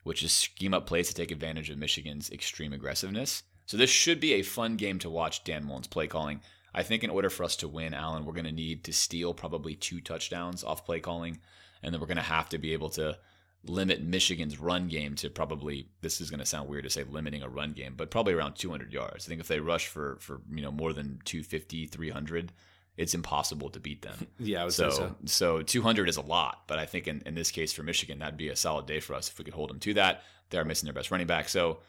which 0.03 0.23
is 0.23 0.31
scheme 0.31 0.73
up 0.73 0.87
plays 0.87 1.07
to 1.07 1.13
take 1.13 1.31
advantage 1.31 1.69
of 1.69 1.77
Michigan's 1.77 2.31
extreme 2.31 2.73
aggressiveness. 2.73 3.43
So 3.65 3.77
this 3.77 3.89
should 3.89 4.19
be 4.19 4.33
a 4.33 4.43
fun 4.43 4.75
game 4.75 4.99
to 4.99 5.09
watch 5.09 5.43
Dan 5.43 5.65
Mullen's 5.65 5.87
play 5.87 6.07
calling. 6.07 6.41
I 6.73 6.83
think 6.83 7.03
in 7.03 7.09
order 7.09 7.29
for 7.29 7.43
us 7.43 7.55
to 7.57 7.67
win, 7.67 7.93
Allen, 7.93 8.25
we're 8.25 8.33
going 8.33 8.45
to 8.45 8.51
need 8.51 8.83
to 8.85 8.93
steal 8.93 9.33
probably 9.33 9.75
two 9.75 10.01
touchdowns 10.01 10.63
off 10.63 10.85
play 10.85 10.99
calling, 10.99 11.39
and 11.81 11.93
then 11.93 12.01
we're 12.01 12.07
going 12.07 12.17
to 12.17 12.23
have 12.23 12.49
to 12.49 12.57
be 12.57 12.73
able 12.73 12.89
to 12.91 13.17
limit 13.65 14.03
Michigan's 14.03 14.59
run 14.59 14.87
game 14.87 15.15
to 15.15 15.29
probably 15.29 15.87
this 16.01 16.19
is 16.19 16.29
going 16.29 16.39
to 16.39 16.45
sound 16.45 16.67
weird 16.67 16.83
to 16.83 16.89
say 16.89 17.03
limiting 17.03 17.43
a 17.43 17.49
run 17.49 17.73
game, 17.73 17.93
but 17.95 18.11
probably 18.11 18.33
around 18.33 18.55
200 18.55 18.91
yards. 18.91 19.25
I 19.25 19.29
think 19.29 19.39
if 19.39 19.47
they 19.47 19.59
rush 19.59 19.87
for 19.87 20.17
for 20.19 20.41
you 20.51 20.61
know 20.61 20.71
more 20.71 20.93
than 20.93 21.19
250, 21.25 21.85
300, 21.87 22.51
it's 22.97 23.13
impossible 23.13 23.69
to 23.69 23.79
beat 23.79 24.01
them. 24.01 24.27
yeah, 24.39 24.61
I 24.61 24.65
would 24.65 24.73
so, 24.73 24.89
say 24.89 24.95
so. 24.95 25.15
So 25.25 25.61
200 25.61 26.09
is 26.09 26.17
a 26.17 26.21
lot, 26.21 26.63
but 26.67 26.79
I 26.79 26.85
think 26.85 27.07
in, 27.07 27.21
in 27.25 27.35
this 27.35 27.51
case 27.51 27.71
for 27.71 27.83
Michigan, 27.83 28.19
that'd 28.19 28.37
be 28.37 28.49
a 28.49 28.55
solid 28.55 28.87
day 28.87 28.99
for 28.99 29.13
us 29.13 29.29
if 29.29 29.37
we 29.37 29.45
could 29.45 29.53
hold 29.53 29.69
them 29.69 29.79
to 29.79 29.93
that. 29.95 30.23
They're 30.49 30.65
missing 30.65 30.87
their 30.87 30.93
best 30.93 31.11
running 31.11 31.27
back. 31.27 31.49
So 31.49 31.79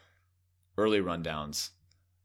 early 0.77 0.99
rundowns, 0.99 1.69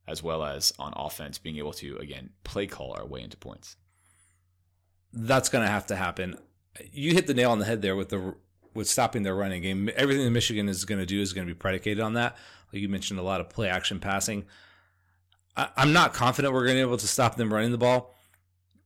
as 0.06 0.22
well 0.22 0.44
as 0.44 0.72
on 0.78 0.92
offense, 0.96 1.38
being 1.38 1.58
able 1.58 1.72
to, 1.74 1.96
again, 1.98 2.30
play 2.44 2.66
call 2.66 2.94
our 2.98 3.06
way 3.06 3.22
into 3.22 3.36
points. 3.36 3.76
That's 5.12 5.48
going 5.48 5.64
to 5.64 5.70
have 5.70 5.86
to 5.86 5.96
happen. 5.96 6.36
You 6.92 7.12
hit 7.14 7.26
the 7.26 7.34
nail 7.34 7.50
on 7.50 7.58
the 7.58 7.64
head 7.64 7.82
there 7.82 7.96
with 7.96 8.10
the 8.10 8.34
with 8.74 8.88
stopping 8.88 9.24
their 9.24 9.34
running 9.34 9.62
game. 9.62 9.90
Everything 9.96 10.24
that 10.24 10.30
Michigan 10.30 10.68
is 10.68 10.84
going 10.84 11.00
to 11.00 11.06
do 11.06 11.20
is 11.20 11.32
going 11.32 11.46
to 11.46 11.52
be 11.52 11.58
predicated 11.58 12.00
on 12.00 12.14
that. 12.14 12.36
Like 12.72 12.82
you 12.82 12.88
mentioned, 12.88 13.18
a 13.18 13.22
lot 13.24 13.40
of 13.40 13.48
play 13.48 13.68
action 13.68 13.98
passing. 13.98 14.44
I, 15.56 15.68
am 15.76 15.92
not 15.92 16.14
confident 16.14 16.54
we're 16.54 16.64
going 16.64 16.76
to 16.76 16.84
be 16.84 16.88
able 16.88 16.98
to 16.98 17.08
stop 17.08 17.36
them 17.36 17.52
running 17.52 17.72
the 17.72 17.78
ball. 17.78 18.14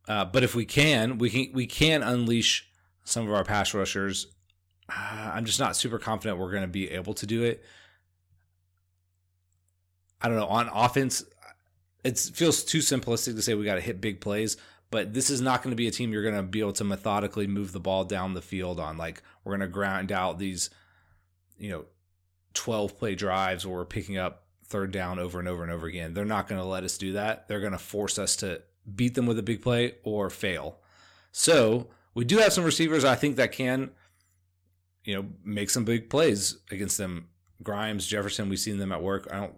Uh, 0.08 0.24
but 0.24 0.42
if 0.42 0.54
we 0.54 0.64
can, 0.64 1.18
we 1.18 1.30
can 1.30 1.50
we 1.54 1.66
can 1.66 2.02
unleash 2.02 2.68
some 3.04 3.26
of 3.26 3.32
our 3.32 3.44
pass 3.44 3.74
rushers. 3.74 4.26
Uh, 4.88 5.32
I'm 5.34 5.44
just 5.44 5.60
not 5.60 5.76
super 5.76 5.98
confident 5.98 6.38
we're 6.38 6.50
going 6.50 6.62
to 6.62 6.68
be 6.68 6.90
able 6.90 7.14
to 7.14 7.26
do 7.26 7.42
it. 7.42 7.62
I 10.25 10.29
don't 10.29 10.39
know 10.39 10.47
on 10.47 10.70
offense. 10.72 11.22
It 12.03 12.18
feels 12.18 12.64
too 12.64 12.79
simplistic 12.79 13.37
to 13.37 13.43
say 13.43 13.53
we 13.53 13.66
got 13.66 13.75
to 13.75 13.81
hit 13.83 14.01
big 14.01 14.22
plays, 14.22 14.57
but 14.91 15.12
this 15.12 15.29
is 15.29 15.43
not 15.43 15.62
going 15.62 15.72
to 15.72 15.77
be 15.77 15.87
a 15.87 15.91
team 15.91 16.12
you're 16.12 16.22
going 16.22 16.35
to 16.35 16.43
be 16.43 16.61
able 16.61 16.72
to 16.72 16.85
methodically 16.85 17.47
move 17.47 17.72
the 17.72 17.81
ball 17.81 18.05
down 18.05 18.33
the 18.33 18.41
field 18.41 18.81
on. 18.81 18.97
Like 18.97 19.22
we're 19.45 19.53
going 19.53 19.68
to 19.68 19.72
grind 19.72 20.11
out 20.11 20.39
these, 20.39 20.70
you 21.59 21.70
know, 21.70 21.85
12 22.55 22.99
play 22.99 23.14
drives 23.14 23.66
where 23.66 23.77
we're 23.77 23.85
picking 23.85 24.16
up 24.16 24.47
third 24.64 24.93
down 24.93 25.18
over 25.18 25.39
and 25.39 25.47
over 25.47 25.62
and 25.62 25.70
over 25.70 25.87
again. 25.87 26.14
They're 26.14 26.25
not 26.25 26.49
going 26.49 26.61
to 26.61 26.66
let 26.66 26.85
us 26.85 26.97
do 26.97 27.12
that. 27.12 27.47
They're 27.47 27.61
going 27.61 27.72
to 27.72 27.79
force 27.79 28.18
us 28.18 28.35
to 28.37 28.62
beat 28.95 29.14
them 29.14 29.27
with 29.27 29.39
a 29.39 29.43
big 29.43 29.61
play 29.61 29.97
or 30.05 30.31
fail. 30.31 30.79
So 31.33 31.91
we 32.14 32.25
do 32.25 32.39
have 32.39 32.55
some 32.55 32.64
receivers 32.64 33.05
I 33.05 33.14
think 33.14 33.37
that 33.37 33.53
can, 33.53 33.91
you 35.05 35.16
know, 35.16 35.27
make 35.45 35.68
some 35.68 35.85
big 35.85 36.09
plays 36.09 36.57
against 36.70 36.97
them. 36.97 37.29
Grimes, 37.62 38.07
Jefferson, 38.07 38.49
we've 38.49 38.59
seen 38.59 38.79
them 38.79 38.93
at 38.93 39.03
work. 39.03 39.29
I 39.31 39.37
don't 39.37 39.55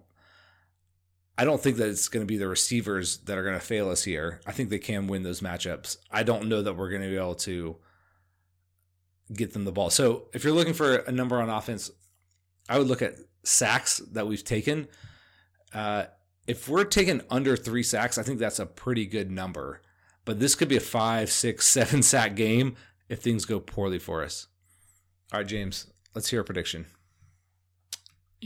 I 1.38 1.44
don't 1.44 1.62
think 1.62 1.76
that 1.76 1.88
it's 1.88 2.08
going 2.08 2.24
to 2.24 2.26
be 2.26 2.38
the 2.38 2.48
receivers 2.48 3.18
that 3.18 3.36
are 3.36 3.42
going 3.42 3.58
to 3.58 3.64
fail 3.64 3.90
us 3.90 4.04
here. 4.04 4.40
I 4.46 4.52
think 4.52 4.70
they 4.70 4.78
can 4.78 5.06
win 5.06 5.22
those 5.22 5.40
matchups. 5.40 5.98
I 6.10 6.22
don't 6.22 6.48
know 6.48 6.62
that 6.62 6.74
we're 6.74 6.88
going 6.88 7.02
to 7.02 7.08
be 7.08 7.16
able 7.16 7.34
to 7.36 7.76
get 9.32 9.52
them 9.52 9.64
the 9.64 9.72
ball. 9.72 9.90
So 9.90 10.28
if 10.32 10.44
you're 10.44 10.54
looking 10.54 10.72
for 10.72 10.96
a 10.96 11.12
number 11.12 11.40
on 11.40 11.50
offense, 11.50 11.90
I 12.68 12.78
would 12.78 12.86
look 12.86 13.02
at 13.02 13.18
sacks 13.42 13.98
that 14.12 14.26
we've 14.26 14.44
taken. 14.44 14.88
Uh, 15.74 16.04
if 16.46 16.68
we're 16.68 16.84
taking 16.84 17.20
under 17.30 17.56
three 17.56 17.82
sacks, 17.82 18.18
I 18.18 18.22
think 18.22 18.38
that's 18.38 18.58
a 18.58 18.66
pretty 18.66 19.04
good 19.04 19.30
number. 19.30 19.82
But 20.24 20.40
this 20.40 20.54
could 20.54 20.68
be 20.68 20.76
a 20.76 20.80
five, 20.80 21.30
six, 21.30 21.66
seven 21.68 22.02
sack 22.02 22.34
game 22.34 22.76
if 23.08 23.20
things 23.20 23.44
go 23.44 23.60
poorly 23.60 23.98
for 23.98 24.22
us. 24.22 24.46
All 25.32 25.40
right, 25.40 25.46
James, 25.46 25.86
let's 26.14 26.30
hear 26.30 26.40
a 26.40 26.44
prediction. 26.44 26.86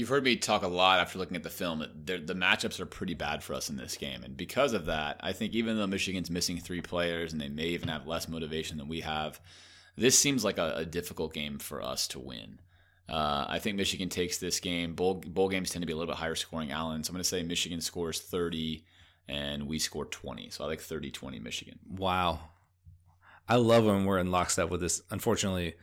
You've 0.01 0.09
heard 0.09 0.25
me 0.25 0.37
talk 0.37 0.63
a 0.63 0.67
lot 0.67 0.99
after 0.99 1.19
looking 1.19 1.37
at 1.37 1.43
the 1.43 1.51
film. 1.51 1.85
That 2.07 2.27
the 2.27 2.33
matchups 2.33 2.81
are 2.81 2.87
pretty 2.87 3.13
bad 3.13 3.43
for 3.43 3.53
us 3.53 3.69
in 3.69 3.77
this 3.77 3.99
game. 3.99 4.23
And 4.25 4.35
because 4.35 4.73
of 4.73 4.87
that, 4.87 5.21
I 5.21 5.35
think 5.35 5.53
even 5.53 5.77
though 5.77 5.87
Michigan's 5.87 6.31
missing 6.31 6.57
three 6.57 6.81
players 6.81 7.35
and 7.35 7.41
they 7.43 7.51
may 7.51 7.67
even 7.67 7.91
have 7.91 8.07
less 8.07 8.27
motivation 8.27 8.79
than 8.79 8.89
we 8.89 9.01
have, 9.03 9.39
this 9.99 10.19
seems 10.19 10.43
like 10.43 10.57
a, 10.57 10.73
a 10.77 10.85
difficult 10.87 11.35
game 11.35 11.59
for 11.59 11.83
us 11.83 12.09
to 12.09 12.19
win. 12.19 12.61
Uh, 13.11 13.45
I 13.47 13.59
think 13.59 13.77
Michigan 13.77 14.09
takes 14.09 14.39
this 14.39 14.59
game. 14.59 14.95
Bowl, 14.95 15.17
bowl 15.17 15.51
games 15.51 15.69
tend 15.69 15.83
to 15.83 15.87
be 15.87 15.93
a 15.93 15.97
little 15.97 16.11
bit 16.11 16.19
higher 16.19 16.35
scoring, 16.35 16.71
Allen. 16.71 17.05
So 17.05 17.11
I'm 17.11 17.17
going 17.17 17.23
to 17.23 17.29
say 17.29 17.43
Michigan 17.43 17.83
scores 17.83 18.23
30 18.23 18.87
and 19.29 19.69
we 19.69 19.79
score 19.79 20.07
20. 20.07 20.49
So 20.49 20.65
I 20.65 20.67
like 20.67 20.81
30 20.81 21.11
20 21.11 21.41
Michigan. 21.41 21.79
Wow. 21.87 22.41
I 23.47 23.57
love 23.57 23.85
when 23.85 24.07
we're 24.07 24.17
in 24.17 24.31
lockstep 24.31 24.71
with 24.71 24.81
this. 24.81 25.03
Unfortunately, 25.11 25.75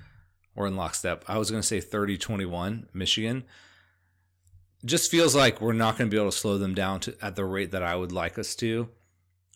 we're 0.55 0.65
in 0.65 0.75
lockstep. 0.75 1.23
I 1.27 1.37
was 1.37 1.51
going 1.51 1.61
to 1.61 1.67
say 1.67 1.81
30 1.81 2.17
21 2.17 2.89
Michigan. 2.95 3.43
Just 4.85 5.09
feels 5.11 5.35
like 5.35 5.59
we're 5.59 5.73
not 5.73 5.97
going 5.97 6.09
to 6.09 6.13
be 6.13 6.19
able 6.19 6.31
to 6.31 6.37
slow 6.37 6.57
them 6.57 6.75
down 6.75 6.99
to, 7.01 7.15
at 7.21 7.35
the 7.35 7.45
rate 7.45 7.71
that 7.71 7.83
I 7.83 7.95
would 7.95 8.11
like 8.11 8.37
us 8.37 8.55
to. 8.57 8.89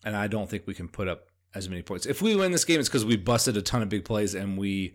And 0.04 0.16
I 0.16 0.26
don't 0.26 0.50
think 0.50 0.66
we 0.66 0.74
can 0.74 0.88
put 0.88 1.08
up 1.08 1.28
as 1.54 1.68
many 1.68 1.82
points. 1.82 2.06
If 2.06 2.22
we 2.22 2.34
win 2.34 2.52
this 2.52 2.64
game, 2.64 2.80
it's 2.80 2.88
because 2.88 3.04
we 3.04 3.16
busted 3.16 3.56
a 3.56 3.62
ton 3.62 3.82
of 3.82 3.88
big 3.88 4.04
plays 4.04 4.34
and 4.34 4.58
we 4.58 4.94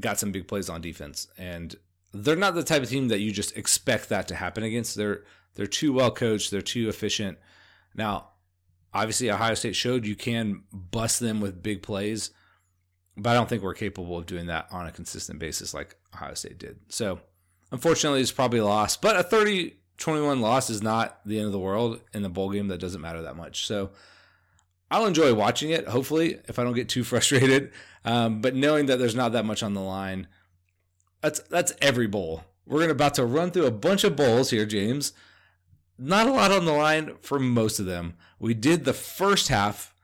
got 0.00 0.18
some 0.18 0.32
big 0.32 0.48
plays 0.48 0.68
on 0.68 0.80
defense. 0.80 1.28
And 1.38 1.76
they're 2.12 2.36
not 2.36 2.54
the 2.54 2.64
type 2.64 2.82
of 2.82 2.88
team 2.88 3.08
that 3.08 3.20
you 3.20 3.32
just 3.32 3.56
expect 3.56 4.08
that 4.08 4.28
to 4.28 4.34
happen 4.34 4.62
against. 4.62 4.96
They're 4.96 5.22
they're 5.54 5.66
too 5.66 5.92
well 5.92 6.10
coached. 6.10 6.50
They're 6.50 6.62
too 6.62 6.88
efficient. 6.88 7.38
Now, 7.94 8.30
obviously, 8.92 9.30
Ohio 9.30 9.54
State 9.54 9.76
showed 9.76 10.06
you 10.06 10.16
can 10.16 10.62
bust 10.72 11.20
them 11.20 11.40
with 11.40 11.62
big 11.62 11.82
plays, 11.82 12.30
but 13.16 13.30
I 13.30 13.34
don't 13.34 13.48
think 13.48 13.62
we're 13.62 13.74
capable 13.74 14.18
of 14.18 14.26
doing 14.26 14.46
that 14.46 14.66
on 14.70 14.86
a 14.86 14.92
consistent 14.92 15.38
basis 15.38 15.74
like 15.74 15.96
Ohio 16.14 16.34
State 16.34 16.58
did. 16.58 16.80
So, 16.88 17.20
unfortunately, 17.72 18.20
it's 18.20 18.30
probably 18.30 18.60
a 18.60 18.64
loss. 18.64 18.96
But 18.96 19.16
a 19.16 19.24
30 19.24 19.76
21 19.98 20.40
loss 20.40 20.70
is 20.70 20.82
not 20.82 21.20
the 21.26 21.38
end 21.38 21.46
of 21.46 21.52
the 21.52 21.58
world 21.58 22.00
in 22.14 22.24
a 22.24 22.28
bowl 22.28 22.50
game 22.50 22.68
that 22.68 22.78
doesn't 22.78 23.00
matter 23.00 23.22
that 23.22 23.36
much. 23.36 23.66
So, 23.66 23.90
I'll 24.90 25.06
enjoy 25.06 25.34
watching 25.34 25.70
it, 25.70 25.88
hopefully, 25.88 26.38
if 26.48 26.58
I 26.58 26.64
don't 26.64 26.74
get 26.74 26.88
too 26.88 27.02
frustrated. 27.04 27.72
Um, 28.04 28.40
but 28.40 28.54
knowing 28.54 28.86
that 28.86 28.98
there's 28.98 29.14
not 29.14 29.32
that 29.32 29.44
much 29.44 29.62
on 29.62 29.74
the 29.74 29.80
line 29.80 30.28
that's 31.22 31.40
that's 31.40 31.72
every 31.80 32.06
bowl. 32.06 32.44
We're 32.66 32.90
about 32.90 33.14
to 33.14 33.24
run 33.24 33.50
through 33.50 33.66
a 33.66 33.70
bunch 33.70 34.04
of 34.04 34.16
bowls 34.16 34.50
here, 34.50 34.66
James. 34.66 35.12
Not 35.98 36.26
a 36.26 36.32
lot 36.32 36.52
on 36.52 36.64
the 36.64 36.72
line 36.72 37.14
for 37.20 37.38
most 37.38 37.78
of 37.78 37.86
them. 37.86 38.14
We 38.38 38.54
did 38.54 38.84
the 38.84 38.92
first 38.92 39.48
half 39.48 39.94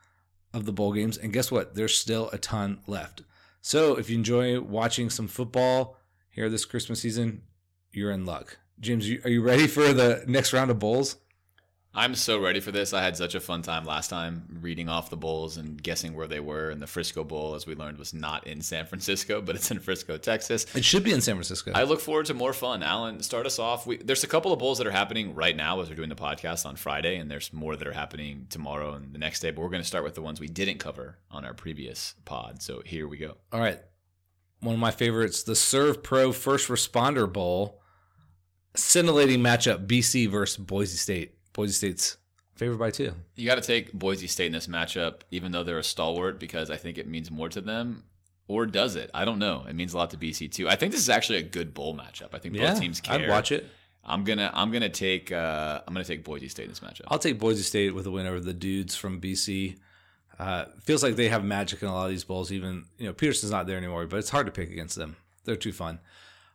of 0.55 0.65
the 0.65 0.73
bowl 0.73 0.93
games, 0.93 1.19
and 1.19 1.33
guess 1.33 1.51
what? 1.51 1.75
There's 1.75 1.97
still 1.97 2.31
a 2.33 2.39
ton 2.39 2.81
left. 2.87 3.23
So 3.61 3.97
if 3.97 4.09
you 4.09 4.17
enjoy 4.17 4.61
watching 4.61 5.11
some 5.11 5.27
football 5.27 5.97
here 6.31 6.49
this 6.49 6.65
Christmas 6.65 7.01
season, 7.01 7.43
you're 7.99 8.13
in 8.13 8.25
luck. 8.25 8.59
James, 8.81 9.09
are 9.25 9.31
you 9.31 9.43
ready 9.43 9.67
for 9.67 9.93
the 9.93 10.25
next 10.27 10.53
round 10.53 10.71
of 10.71 10.79
bowls? 10.79 11.17
I'm 11.95 12.15
so 12.15 12.41
ready 12.41 12.61
for 12.61 12.71
this. 12.71 12.93
I 12.93 13.03
had 13.03 13.17
such 13.17 13.35
a 13.35 13.41
fun 13.41 13.63
time 13.63 13.85
last 13.85 14.09
time 14.09 14.61
reading 14.61 14.89
off 14.89 15.11
the 15.11 15.17
bowls 15.17 15.57
and 15.57 15.83
guessing 15.83 16.15
where 16.15 16.29
they 16.29 16.39
were. 16.39 16.71
And 16.71 16.81
the 16.81 16.87
Frisco 16.87 17.25
Bowl, 17.25 17.57
as 17.57 17.67
we 17.67 17.75
learned, 17.75 17.99
was 17.99 18.15
not 18.15 18.47
in 18.47 18.61
San 18.61 18.87
Francisco, 18.87 19.41
but 19.41 19.57
it's 19.57 19.71
in 19.73 19.81
Frisco, 19.81 20.17
Texas. 20.17 20.67
It 20.77 20.85
should 20.85 21.03
be 21.03 21.13
in 21.13 21.21
San 21.21 21.35
Francisco. 21.35 21.73
I 21.75 21.83
look 21.85 22.01
forward 22.01 22.27
to 22.27 22.35
more 22.35 22.53
fun. 22.53 22.85
Alan, 22.85 23.21
start 23.23 23.47
us 23.47 23.59
off. 23.59 23.85
We, 23.85 23.97
there's 23.97 24.23
a 24.23 24.29
couple 24.29 24.53
of 24.53 24.61
bowls 24.61 24.79
that 24.79 24.87
are 24.87 24.93
happening 24.93 25.35
right 25.35 25.57
now 25.57 25.81
as 25.81 25.89
we're 25.89 25.97
doing 25.97 26.11
the 26.11 26.15
podcast 26.15 26.67
on 26.67 26.77
Friday, 26.77 27.17
and 27.17 27.29
there's 27.29 27.53
more 27.53 27.75
that 27.75 27.89
are 27.89 27.93
happening 27.93 28.47
tomorrow 28.49 28.93
and 28.93 29.13
the 29.13 29.19
next 29.19 29.41
day. 29.41 29.51
But 29.51 29.63
we're 29.63 29.71
going 29.71 29.83
to 29.83 29.89
start 29.89 30.05
with 30.05 30.15
the 30.15 30.23
ones 30.23 30.39
we 30.39 30.47
didn't 30.47 30.79
cover 30.79 31.19
on 31.33 31.45
our 31.45 31.55
previous 31.55 32.15
pod. 32.25 32.63
So 32.63 32.83
here 32.85 33.09
we 33.09 33.17
go. 33.17 33.39
All 33.53 33.61
right. 33.61 33.81
One 34.61 34.75
of 34.75 34.81
my 34.81 34.91
favorites, 34.93 35.43
the 35.43 35.57
Serve 35.57 36.03
Pro 36.03 36.33
First 36.33 36.69
Responder 36.69 37.33
Bowl. 37.33 37.81
Scintillating 38.79 39.41
matchup, 39.41 39.87
BC 39.87 40.29
versus 40.29 40.57
Boise 40.59 40.97
State. 40.97 41.35
Boise 41.53 41.73
State's 41.73 42.17
favored 42.55 42.79
by 42.79 42.91
two. 42.91 43.13
You 43.35 43.47
got 43.47 43.57
to 43.57 43.61
take 43.61 43.93
Boise 43.93 44.27
State 44.27 44.47
in 44.47 44.53
this 44.53 44.67
matchup, 44.67 45.21
even 45.31 45.53
though 45.53 45.65
they're 45.65 45.79
a 45.79 45.85
stalwart, 45.85 46.39
because 46.39 46.71
I 46.71 46.77
think 46.77 46.99
it 46.99 47.09
means 47.09 47.31
more 47.31 47.49
to 47.49 47.61
them. 47.61 48.05
Or 48.47 48.65
does 48.65 48.97
it? 48.97 49.11
I 49.13 49.25
don't 49.27 49.39
know. 49.39 49.67
It 49.69 49.75
means 49.75 49.93
a 49.93 49.99
lot 49.99 50.11
to 50.11 50.17
BC 50.17 50.51
too. 50.53 50.69
I 50.69 50.77
think 50.77 50.93
this 50.93 51.03
is 51.03 51.11
actually 51.11 51.39
a 51.39 51.43
good 51.43 51.75
bowl 51.75 51.95
matchup. 51.95 52.29
I 52.33 52.39
think 52.39 52.55
both 52.55 52.63
Yeah, 52.63 52.75
teams 52.75 53.01
care. 53.01 53.17
I'd 53.17 53.29
watch 53.29 53.53
it. 53.53 53.67
I'm 54.05 54.25
gonna 54.25 54.51
I'm 54.55 54.71
gonna 54.71 54.89
take 54.89 55.31
uh, 55.31 55.83
I'm 55.87 55.93
gonna 55.93 56.05
take 56.05 56.25
Boise 56.25 56.49
State 56.49 56.63
in 56.63 56.71
this 56.71 56.81
matchup. 56.81 57.03
I'll 57.09 57.19
take 57.19 57.39
Boise 57.39 57.63
State 57.63 57.95
with 57.95 58.07
a 58.07 58.11
win 58.11 58.27
over 58.27 58.41
the 58.41 58.55
dudes 58.55 58.97
from 58.97 59.21
BC. 59.21 59.77
Uh, 60.39 60.67
feels 60.81 61.03
like 61.03 61.17
they 61.17 61.29
have 61.29 61.45
magic 61.45 61.83
in 61.83 61.89
a 61.89 61.93
lot 61.93 62.05
of 62.05 62.11
these 62.11 62.25
bowls. 62.25 62.51
Even 62.51 62.87
you 62.97 63.07
know 63.07 63.13
Petersen's 63.13 63.53
not 63.53 63.67
there 63.67 63.77
anymore, 63.77 64.07
but 64.07 64.17
it's 64.19 64.31
hard 64.31 64.47
to 64.47 64.53
pick 64.53 64.71
against 64.71 64.97
them. 64.97 65.17
They're 65.45 65.57
too 65.57 65.73
fun. 65.73 65.99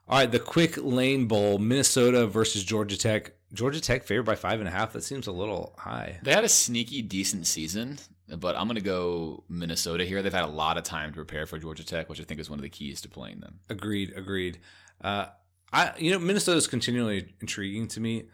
All 0.08 0.20
right, 0.20 0.32
the 0.32 0.40
Quick 0.40 0.78
Lane 0.78 1.28
Bowl, 1.28 1.60
Minnesota 1.60 2.28
versus 2.28 2.64
Georgia 2.64 2.98
Tech. 2.98 3.34
Georgia 3.54 3.80
Tech 3.80 4.04
favored 4.04 4.26
by 4.26 4.36
five 4.36 4.60
and 4.60 4.68
a 4.68 4.72
half. 4.72 4.94
That 4.94 5.04
seems 5.04 5.28
a 5.28 5.32
little 5.32 5.74
high. 5.78 6.20
They 6.24 6.34
had 6.34 6.44
a 6.44 6.50
sneaky 6.50 7.02
decent 7.02 7.48
season, 7.48 8.00
but 8.38 8.56
I'm 8.58 8.68
gonna 8.68 8.82
go 8.82 9.44
Minnesota 9.48 10.04
here. 10.04 10.22
They've 10.22 10.34
had 10.34 10.44
a 10.44 10.48
lot 10.48 10.78
of 10.78 10.84
time 10.84 11.12
to 11.12 11.16
prepare 11.16 11.46
for 11.46 11.58
Georgia 11.58 11.86
Tech, 11.86 12.10
which 12.10 12.20
I 12.20 12.24
think 12.24 12.42
is 12.42 12.50
one 12.50 12.60
of 12.60 12.64
the 12.64 12.70
keys 12.70 13.00
to 13.02 13.10
playing 13.10 13.40
them. 13.40 13.60
Agreed. 13.70 14.14
Agreed. 14.16 14.60
Uh, 15.02 15.28
I 15.72 15.94
you 15.98 16.12
know 16.12 16.20
Minnesota 16.20 16.58
is 16.58 16.68
continually 16.68 17.34
intriguing 17.40 17.88
to 17.90 18.00
me. 18.00 18.26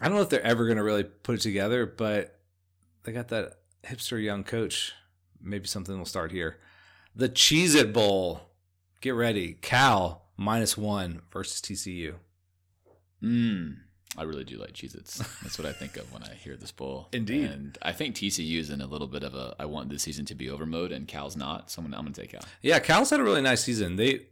I 0.00 0.06
don't 0.06 0.14
know 0.14 0.22
if 0.22 0.30
they're 0.30 0.42
ever 0.42 0.64
going 0.64 0.78
to 0.78 0.84
really 0.84 1.04
put 1.04 1.34
it 1.34 1.40
together, 1.42 1.84
but 1.84 2.38
they 3.02 3.12
got 3.12 3.28
that 3.28 3.58
hipster 3.84 4.22
young 4.22 4.44
coach. 4.44 4.92
Maybe 5.42 5.66
something 5.66 5.96
will 5.98 6.06
start 6.06 6.32
here. 6.32 6.58
The 7.14 7.28
Cheez 7.28 7.74
It 7.74 7.92
Bowl. 7.92 8.49
Get 9.00 9.14
ready. 9.14 9.54
Cal 9.54 10.26
minus 10.36 10.76
one 10.76 11.22
versus 11.32 11.60
TCU. 11.60 12.14
Mm, 13.22 13.76
I 14.16 14.22
really 14.24 14.44
do 14.44 14.58
like 14.58 14.72
Cheez 14.72 14.94
Its. 14.94 15.18
That's 15.42 15.58
what 15.58 15.66
I 15.66 15.72
think 15.72 15.96
of 15.96 16.12
when 16.12 16.22
I 16.22 16.34
hear 16.34 16.56
this 16.56 16.72
bowl. 16.72 17.08
Indeed. 17.12 17.44
And 17.44 17.78
I 17.80 17.92
think 17.92 18.14
TCU 18.14 18.58
is 18.58 18.70
in 18.70 18.80
a 18.80 18.86
little 18.86 19.06
bit 19.06 19.22
of 19.22 19.34
a 19.34 19.54
I 19.58 19.64
want 19.64 19.88
this 19.88 20.02
season 20.02 20.26
to 20.26 20.34
be 20.34 20.50
over 20.50 20.66
mode, 20.66 20.92
and 20.92 21.08
Cal's 21.08 21.36
not. 21.36 21.70
So 21.70 21.80
I'm 21.80 21.86
gonna, 21.86 21.96
I'm 21.96 22.04
gonna 22.04 22.14
take 22.14 22.32
Cal. 22.32 22.42
Yeah, 22.60 22.78
Cal's 22.78 23.10
had 23.10 23.20
a 23.20 23.24
really 23.24 23.40
nice 23.40 23.62
season. 23.62 23.96
They 23.96 24.26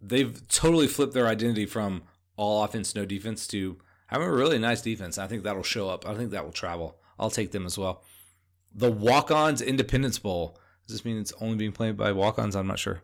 they've 0.00 0.46
totally 0.48 0.86
flipped 0.88 1.14
their 1.14 1.28
identity 1.28 1.66
from 1.66 2.02
all 2.36 2.64
offense, 2.64 2.94
no 2.94 3.04
defense 3.04 3.46
to 3.48 3.78
having 4.06 4.26
a 4.26 4.32
really 4.32 4.58
nice 4.58 4.80
defense. 4.82 5.18
I 5.18 5.26
think 5.26 5.44
that'll 5.44 5.62
show 5.62 5.88
up. 5.88 6.08
I 6.08 6.14
think 6.14 6.30
that 6.32 6.44
will 6.44 6.52
travel. 6.52 6.98
I'll 7.18 7.30
take 7.30 7.52
them 7.52 7.66
as 7.66 7.76
well. 7.78 8.02
The 8.74 8.90
Walk-Ons 8.90 9.60
Independence 9.60 10.18
Bowl. 10.18 10.58
Does 10.86 10.96
this 10.96 11.04
mean 11.04 11.18
it's 11.18 11.32
only 11.40 11.56
being 11.56 11.72
played 11.72 11.96
by 11.96 12.12
walk-ons? 12.12 12.54
I'm 12.54 12.66
not 12.66 12.78
sure. 12.78 13.02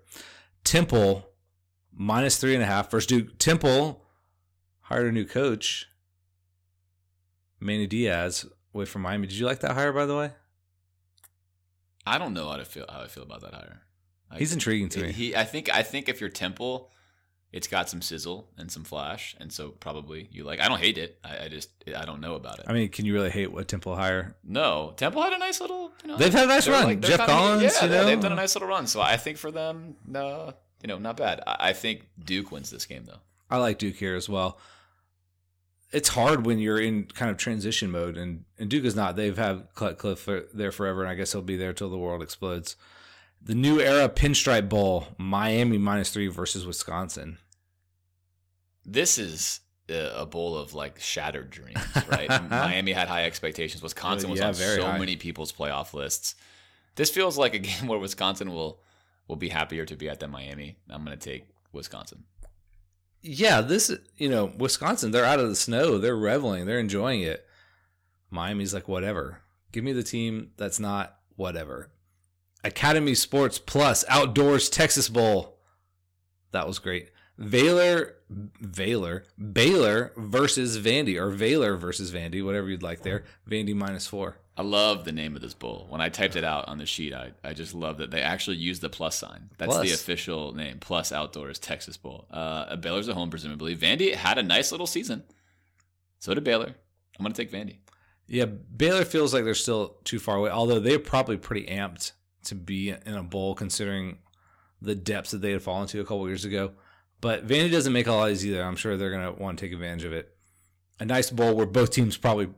Temple 0.64 1.28
minus 1.92 2.36
three 2.38 2.54
and 2.54 2.62
a 2.62 2.66
half 2.66 2.90
versus 2.90 3.06
Duke. 3.06 3.38
Temple 3.38 4.02
hired 4.80 5.06
a 5.06 5.12
new 5.12 5.24
coach, 5.24 5.88
Manny 7.60 7.86
Diaz, 7.86 8.46
away 8.74 8.84
from 8.84 9.02
Miami. 9.02 9.26
Did 9.26 9.36
you 9.36 9.46
like 9.46 9.60
that 9.60 9.72
hire, 9.72 9.92
by 9.92 10.06
the 10.06 10.16
way? 10.16 10.32
I 12.06 12.18
don't 12.18 12.34
know 12.34 12.48
how 12.48 12.56
to 12.56 12.64
feel 12.64 12.86
how 12.88 13.02
I 13.02 13.06
feel 13.06 13.22
about 13.22 13.40
that 13.42 13.54
hire. 13.54 13.82
He's 14.36 14.52
intriguing 14.52 14.88
to 14.90 15.02
me. 15.02 15.12
He, 15.12 15.36
I 15.36 15.44
think, 15.44 15.72
I 15.72 15.82
think 15.82 16.08
if 16.08 16.20
you're 16.20 16.28
Temple, 16.28 16.90
it's 17.54 17.68
got 17.68 17.88
some 17.88 18.02
sizzle 18.02 18.48
and 18.58 18.68
some 18.68 18.82
flash, 18.82 19.36
and 19.38 19.52
so 19.52 19.68
probably 19.68 20.28
you 20.32 20.42
like. 20.42 20.58
I 20.58 20.66
don't 20.66 20.80
hate 20.80 20.98
it. 20.98 21.20
I, 21.22 21.44
I 21.44 21.48
just, 21.48 21.70
I 21.96 22.04
don't 22.04 22.20
know 22.20 22.34
about 22.34 22.58
it. 22.58 22.64
I 22.66 22.72
mean, 22.72 22.88
can 22.88 23.04
you 23.04 23.14
really 23.14 23.30
hate 23.30 23.52
what 23.52 23.68
Temple 23.68 23.94
hire? 23.94 24.34
no, 24.42 24.92
Temple 24.96 25.22
had 25.22 25.32
a 25.32 25.38
nice 25.38 25.60
little. 25.60 25.92
You 26.02 26.08
know, 26.08 26.16
They've 26.16 26.32
had 26.32 26.46
a 26.46 26.48
nice 26.48 26.66
run. 26.66 27.00
they're 27.00 27.16
Geoff 27.16 27.28
Collins, 27.28 27.62
yeah, 27.62 27.84
you 27.84 27.90
know? 27.90 28.04
they've 28.06 28.20
done 28.20 28.32
a 28.32 28.34
nice 28.34 28.56
little 28.56 28.68
run. 28.68 28.88
So 28.88 29.00
I 29.00 29.16
think 29.16 29.38
for 29.38 29.52
them, 29.52 29.94
no, 30.04 30.52
you 30.82 30.88
know, 30.88 30.98
not 30.98 31.16
bad. 31.16 31.42
I, 31.46 31.68
I 31.68 31.72
think 31.74 32.08
Duke 32.22 32.50
wins 32.50 32.70
this 32.70 32.86
game 32.86 33.04
though. 33.06 33.20
I 33.48 33.58
like 33.58 33.78
Duke 33.78 33.94
here 33.94 34.16
as 34.16 34.28
well. 34.28 34.58
It's 35.92 36.08
hard 36.08 36.44
when 36.44 36.58
you're 36.58 36.80
in 36.80 37.04
kind 37.04 37.30
of 37.30 37.36
transition 37.36 37.92
mode, 37.92 38.16
and, 38.16 38.46
and 38.58 38.68
Duke 38.68 38.84
is 38.84 38.96
not. 38.96 39.14
They've 39.14 39.38
had 39.38 39.68
for, 39.76 40.42
there 40.52 40.72
forever, 40.72 41.02
and 41.02 41.08
I 41.08 41.14
guess 41.14 41.30
he'll 41.30 41.40
be 41.40 41.56
there 41.56 41.72
till 41.72 41.88
the 41.88 41.96
world 41.96 42.20
explodes. 42.20 42.74
The 43.40 43.54
new 43.54 43.78
era 43.78 44.08
Pinstripe 44.08 44.68
Bowl, 44.68 45.06
Miami 45.18 45.78
minus 45.78 46.10
three 46.10 46.26
versus 46.26 46.66
Wisconsin. 46.66 47.38
This 48.84 49.18
is 49.18 49.60
a 49.88 50.24
bowl 50.26 50.56
of 50.56 50.74
like 50.74 50.98
shattered 51.00 51.50
dreams, 51.50 51.80
right? 52.08 52.28
Miami 52.50 52.92
had 52.92 53.08
high 53.08 53.24
expectations. 53.24 53.82
Wisconsin 53.82 54.30
was 54.30 54.40
Yeah, 54.40 54.48
on 54.48 54.54
very 54.54 54.80
so 54.80 54.86
high. 54.86 54.98
many 54.98 55.16
people's 55.16 55.52
playoff 55.52 55.92
lists. 55.94 56.34
This 56.96 57.10
feels 57.10 57.36
like 57.36 57.54
a 57.54 57.58
game 57.58 57.86
where 57.86 57.98
Wisconsin 57.98 58.52
will 58.52 58.80
will 59.28 59.36
be 59.36 59.48
happier 59.48 59.84
to 59.86 59.96
be 59.96 60.08
at 60.08 60.20
than 60.20 60.30
Miami. 60.30 60.76
I'm 60.90 61.04
going 61.04 61.18
to 61.18 61.22
take 61.30 61.46
Wisconsin. 61.72 62.24
Yeah, 63.22 63.62
this 63.62 63.90
you 64.16 64.28
know 64.28 64.52
Wisconsin. 64.58 65.10
They're 65.10 65.24
out 65.24 65.40
of 65.40 65.48
the 65.48 65.56
snow. 65.56 65.98
They're 65.98 66.16
reveling. 66.16 66.66
They're 66.66 66.78
enjoying 66.78 67.22
it. 67.22 67.46
Miami's 68.30 68.74
like 68.74 68.88
whatever. 68.88 69.40
Give 69.72 69.82
me 69.84 69.92
the 69.92 70.02
team 70.02 70.50
that's 70.56 70.78
not 70.78 71.16
whatever. 71.36 71.90
Academy 72.62 73.14
Sports 73.14 73.58
Plus 73.58 74.04
Outdoors 74.08 74.68
Texas 74.68 75.08
Bowl. 75.08 75.58
That 76.52 76.66
was 76.66 76.78
great. 76.78 77.10
Baylor, 77.38 78.14
Baylor, 78.74 79.24
Baylor 79.52 80.12
versus 80.16 80.78
Vandy, 80.78 81.16
or 81.20 81.30
Baylor 81.30 81.76
versus 81.76 82.12
Vandy, 82.12 82.44
whatever 82.44 82.68
you'd 82.68 82.82
like 82.82 83.02
there. 83.02 83.24
Vandy 83.48 83.74
minus 83.74 84.06
four. 84.06 84.36
I 84.56 84.62
love 84.62 85.04
the 85.04 85.10
name 85.10 85.34
of 85.34 85.42
this 85.42 85.54
bowl. 85.54 85.86
When 85.88 86.00
I 86.00 86.10
typed 86.10 86.36
it 86.36 86.44
out 86.44 86.68
on 86.68 86.78
the 86.78 86.86
sheet, 86.86 87.12
I, 87.12 87.32
I 87.42 87.54
just 87.54 87.74
love 87.74 87.98
that 87.98 88.12
they 88.12 88.20
actually 88.20 88.58
used 88.58 88.82
the 88.82 88.88
plus 88.88 89.16
sign. 89.16 89.50
That's 89.58 89.80
the 89.80 89.92
official 89.92 90.54
name. 90.54 90.78
Plus 90.78 91.10
Outdoors 91.10 91.58
Texas 91.58 91.96
Bowl. 91.96 92.26
Uh, 92.30 92.76
Baylor's 92.76 93.08
at 93.08 93.16
home, 93.16 93.30
presumably. 93.30 93.74
Vandy 93.74 94.14
had 94.14 94.38
a 94.38 94.44
nice 94.44 94.70
little 94.70 94.86
season. 94.86 95.24
So 96.20 96.34
did 96.34 96.44
Baylor. 96.44 96.76
I'm 97.18 97.24
going 97.24 97.32
to 97.32 97.44
take 97.44 97.50
Vandy. 97.50 97.78
Yeah, 98.28 98.44
Baylor 98.44 99.04
feels 99.04 99.34
like 99.34 99.44
they're 99.44 99.54
still 99.54 99.96
too 100.04 100.20
far 100.20 100.36
away, 100.36 100.50
although 100.50 100.78
they're 100.78 101.00
probably 101.00 101.36
pretty 101.36 101.66
amped 101.66 102.12
to 102.44 102.54
be 102.54 102.90
in 102.90 103.14
a 103.14 103.22
bowl 103.24 103.56
considering 103.56 104.18
the 104.80 104.94
depths 104.94 105.32
that 105.32 105.42
they 105.42 105.50
had 105.50 105.62
fallen 105.62 105.88
to 105.88 106.00
a 106.00 106.04
couple 106.04 106.26
years 106.28 106.44
ago. 106.44 106.72
But 107.24 107.48
Vandy 107.48 107.70
doesn't 107.70 107.94
make 107.94 108.06
a 108.06 108.12
lot 108.12 108.24
of 108.24 108.28
these 108.28 108.44
either. 108.44 108.62
I'm 108.62 108.76
sure 108.76 108.98
they're 108.98 109.10
going 109.10 109.34
to 109.34 109.42
want 109.42 109.58
to 109.58 109.64
take 109.64 109.72
advantage 109.72 110.04
of 110.04 110.12
it. 110.12 110.36
A 111.00 111.06
nice 111.06 111.30
bowl 111.30 111.56
where 111.56 111.64
both 111.64 111.88
teams 111.90 112.18
probably 112.18 112.50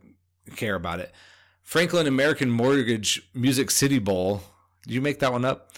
care 0.57 0.75
about 0.75 0.99
it. 0.99 1.14
Franklin 1.62 2.09
American 2.09 2.51
Mortgage 2.51 3.31
Music 3.33 3.71
City 3.71 4.01
Bowl. 4.01 4.43
Did 4.83 4.95
you 4.95 5.01
make 5.01 5.21
that 5.21 5.31
one 5.31 5.45
up? 5.45 5.71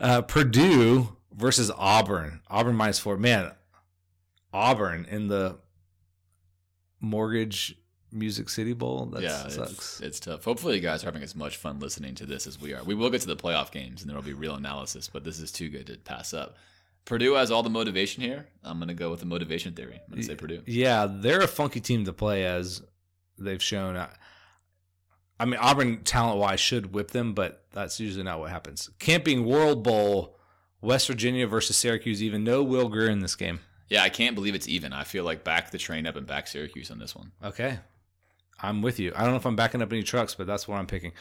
Uh, 0.00 0.22
Purdue 0.22 1.14
versus 1.34 1.70
Auburn. 1.76 2.40
Auburn 2.48 2.76
minus 2.76 2.98
four. 2.98 3.18
Man, 3.18 3.52
Auburn 4.54 5.06
in 5.10 5.28
the 5.28 5.58
Mortgage 7.00 7.76
Music 8.10 8.48
City 8.48 8.72
Bowl. 8.72 9.04
That 9.04 9.20
yeah, 9.20 9.48
sucks. 9.48 9.70
It's, 9.70 10.00
it's 10.00 10.20
tough. 10.20 10.44
Hopefully, 10.44 10.76
you 10.76 10.80
guys 10.80 11.02
are 11.02 11.08
having 11.08 11.22
as 11.22 11.36
much 11.36 11.58
fun 11.58 11.78
listening 11.78 12.14
to 12.14 12.24
this 12.24 12.46
as 12.46 12.58
we 12.58 12.72
are. 12.72 12.82
We 12.84 12.94
will 12.94 13.10
get 13.10 13.20
to 13.20 13.26
the 13.26 13.36
playoff 13.36 13.70
games 13.70 14.00
and 14.00 14.08
there 14.08 14.16
will 14.16 14.24
be 14.24 14.32
real 14.32 14.54
analysis, 14.54 15.10
but 15.12 15.24
this 15.24 15.40
is 15.40 15.52
too 15.52 15.68
good 15.68 15.86
to 15.88 15.98
pass 15.98 16.32
up. 16.32 16.56
Purdue 17.04 17.34
has 17.34 17.50
all 17.50 17.62
the 17.62 17.70
motivation 17.70 18.22
here. 18.22 18.46
I'm 18.62 18.78
going 18.78 18.88
to 18.88 18.94
go 18.94 19.10
with 19.10 19.20
the 19.20 19.26
motivation 19.26 19.74
theory. 19.74 20.00
I'm 20.04 20.10
going 20.10 20.20
to 20.22 20.26
say 20.26 20.34
Purdue. 20.36 20.62
Yeah, 20.66 21.06
they're 21.10 21.42
a 21.42 21.46
funky 21.48 21.80
team 21.80 22.04
to 22.06 22.12
play 22.12 22.44
as 22.46 22.82
they've 23.38 23.62
shown. 23.62 23.96
I- 23.96 24.08
I 25.38 25.46
mean, 25.46 25.58
Auburn 25.60 26.04
talent 26.04 26.38
wise 26.38 26.60
should 26.60 26.94
whip 26.94 27.10
them, 27.10 27.34
but 27.34 27.64
that's 27.72 27.98
usually 27.98 28.22
not 28.22 28.38
what 28.38 28.50
happens. 28.50 28.88
Camping 29.00 29.44
World 29.44 29.82
Bowl, 29.82 30.38
West 30.80 31.08
Virginia 31.08 31.46
versus 31.48 31.76
Syracuse. 31.76 32.22
Even 32.22 32.44
no 32.44 32.62
Will 32.62 32.88
Grier 32.88 33.08
in 33.10 33.18
this 33.18 33.34
game. 33.34 33.58
Yeah, 33.88 34.04
I 34.04 34.10
can't 34.10 34.36
believe 34.36 34.54
it's 34.54 34.68
even. 34.68 34.92
I 34.92 35.02
feel 35.02 35.24
like 35.24 35.42
back 35.42 35.72
the 35.72 35.76
train 35.78 36.06
up 36.06 36.14
and 36.14 36.24
back 36.26 36.46
Syracuse 36.46 36.88
on 36.90 37.00
this 37.00 37.16
one. 37.16 37.32
Okay, 37.42 37.80
I'm 38.62 38.80
with 38.80 39.00
you. 39.00 39.12
I 39.16 39.22
don't 39.22 39.32
know 39.32 39.36
if 39.36 39.44
I'm 39.44 39.56
backing 39.56 39.82
up 39.82 39.92
any 39.92 40.04
trucks, 40.04 40.36
but 40.36 40.46
that's 40.46 40.68
what 40.68 40.76
I'm 40.76 40.86
picking. 40.86 41.12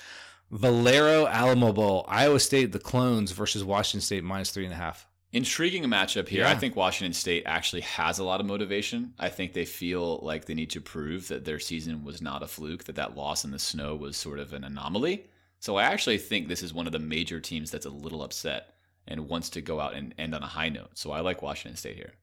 Valero 0.52 1.26
Alamo 1.26 1.74
Bowl, 1.74 2.06
Iowa 2.08 2.40
State, 2.40 2.72
the 2.72 2.80
Clones 2.80 3.32
versus 3.32 3.64
Washington 3.64 4.02
State 4.02 4.24
minus 4.24 4.52
three 4.52 4.66
and 4.66 4.74
a 4.74 4.78
half. 4.78 5.08
Intriguing 5.34 5.84
matchup 5.86 6.28
here. 6.28 6.42
Yeah. 6.42 6.52
I 6.52 6.56
think 6.56 6.76
Washington 6.76 7.14
State 7.14 7.44
actually 7.48 7.82
has 7.82 8.20
a 8.20 8.24
lot 8.24 8.40
of 8.40 8.46
motivation. 8.46 9.16
I 9.18 9.30
think 9.30 9.54
they 9.54 9.66
feel 9.66 10.20
like 10.22 10.46
they 10.46 10.54
need 10.54 10.70
to 10.70 10.82
prove 10.82 11.28
that 11.30 11.44
their 11.44 11.60
season 11.60 12.04
was 12.04 12.22
not 12.22 12.44
a 12.44 12.48
fluke, 12.48 12.84
that 12.84 12.96
that 12.98 13.18
loss 13.18 13.44
in 13.44 13.50
the 13.50 13.58
snow 13.58 13.96
was 13.96 14.16
sort 14.16 14.38
of 14.38 14.54
an 14.54 14.64
anomaly. 14.64 15.26
So 15.60 15.76
I 15.76 15.86
actually 15.86 16.20
think 16.20 16.48
this 16.48 16.62
is 16.62 16.72
one 16.72 16.86
of 16.86 16.94
the 16.94 17.00
major 17.00 17.40
teams 17.40 17.72
that's 17.72 17.88
a 17.88 17.90
little 17.90 18.22
upset 18.22 18.76
and 19.08 19.28
wants 19.28 19.50
to 19.50 19.62
go 19.62 19.80
out 19.80 19.96
and 19.96 20.14
end 20.20 20.36
on 20.36 20.44
a 20.44 20.48
high 20.48 20.70
note. 20.70 20.92
So 20.94 21.12
I 21.12 21.22
like 21.22 21.42
Washington 21.42 21.78
State 21.78 21.96
here. 21.96 22.14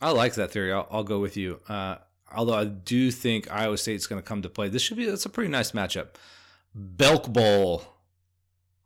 I 0.00 0.12
like 0.12 0.34
that 0.34 0.52
theory. 0.52 0.72
I'll, 0.72 0.86
I'll 0.92 1.04
go 1.04 1.18
with 1.18 1.36
you. 1.36 1.58
Uh, 1.68 1.96
although 2.32 2.54
I 2.54 2.66
do 2.66 3.10
think 3.10 3.50
Iowa 3.50 3.78
State's 3.78 4.06
going 4.06 4.22
to 4.22 4.26
come 4.26 4.42
to 4.42 4.48
play. 4.48 4.68
This 4.68 4.82
should 4.82 4.96
be 4.96 5.04
it's 5.04 5.26
a 5.26 5.30
pretty 5.30 5.50
nice 5.50 5.72
matchup. 5.72 6.10
Belk 6.72 7.26
Bowl. 7.32 7.82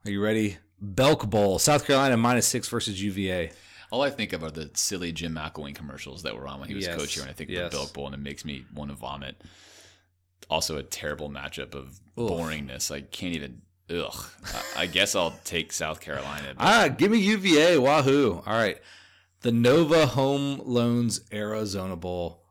Are 0.06 0.10
you 0.10 0.22
ready? 0.22 0.56
Belk 0.80 1.28
Bowl. 1.28 1.58
South 1.58 1.86
Carolina 1.86 2.16
minus 2.16 2.46
six 2.46 2.68
versus 2.68 3.02
UVA. 3.02 3.52
All 3.94 4.02
I 4.02 4.10
think 4.10 4.32
of 4.32 4.42
are 4.42 4.50
the 4.50 4.72
silly 4.74 5.12
Jim 5.12 5.36
McElwain 5.36 5.72
commercials 5.72 6.24
that 6.24 6.34
were 6.36 6.48
on 6.48 6.58
when 6.58 6.68
he 6.68 6.74
was 6.74 6.84
Yes, 6.84 6.96
coach 6.98 7.14
here, 7.14 7.22
and 7.22 7.30
I 7.30 7.32
think 7.32 7.48
yes. 7.48 7.70
the 7.70 7.76
Belk 7.78 7.92
Bowl, 7.92 8.06
and 8.06 8.14
it 8.16 8.18
makes 8.18 8.44
me 8.44 8.64
want 8.74 8.90
to 8.90 8.96
vomit. 8.96 9.40
Also, 10.50 10.76
a 10.76 10.82
terrible 10.82 11.30
matchup 11.30 11.76
of 11.76 12.00
Oof. 12.18 12.28
boringness. 12.28 12.90
I 12.90 13.02
can't 13.02 13.36
even. 13.36 13.62
Ugh. 13.88 14.12
I, 14.76 14.82
I 14.82 14.86
guess 14.86 15.14
I'll 15.14 15.38
take 15.44 15.72
South 15.72 16.00
Carolina. 16.00 16.54
Ah, 16.58 16.88
give 16.88 17.12
me 17.12 17.18
UVA. 17.18 17.78
Wahoo. 17.78 18.42
All 18.44 18.52
right. 18.52 18.78
The 19.42 19.52
Nova 19.52 20.06
Home 20.06 20.60
Loans 20.64 21.20
Arizona 21.32 21.94
Bowl. 21.94 22.42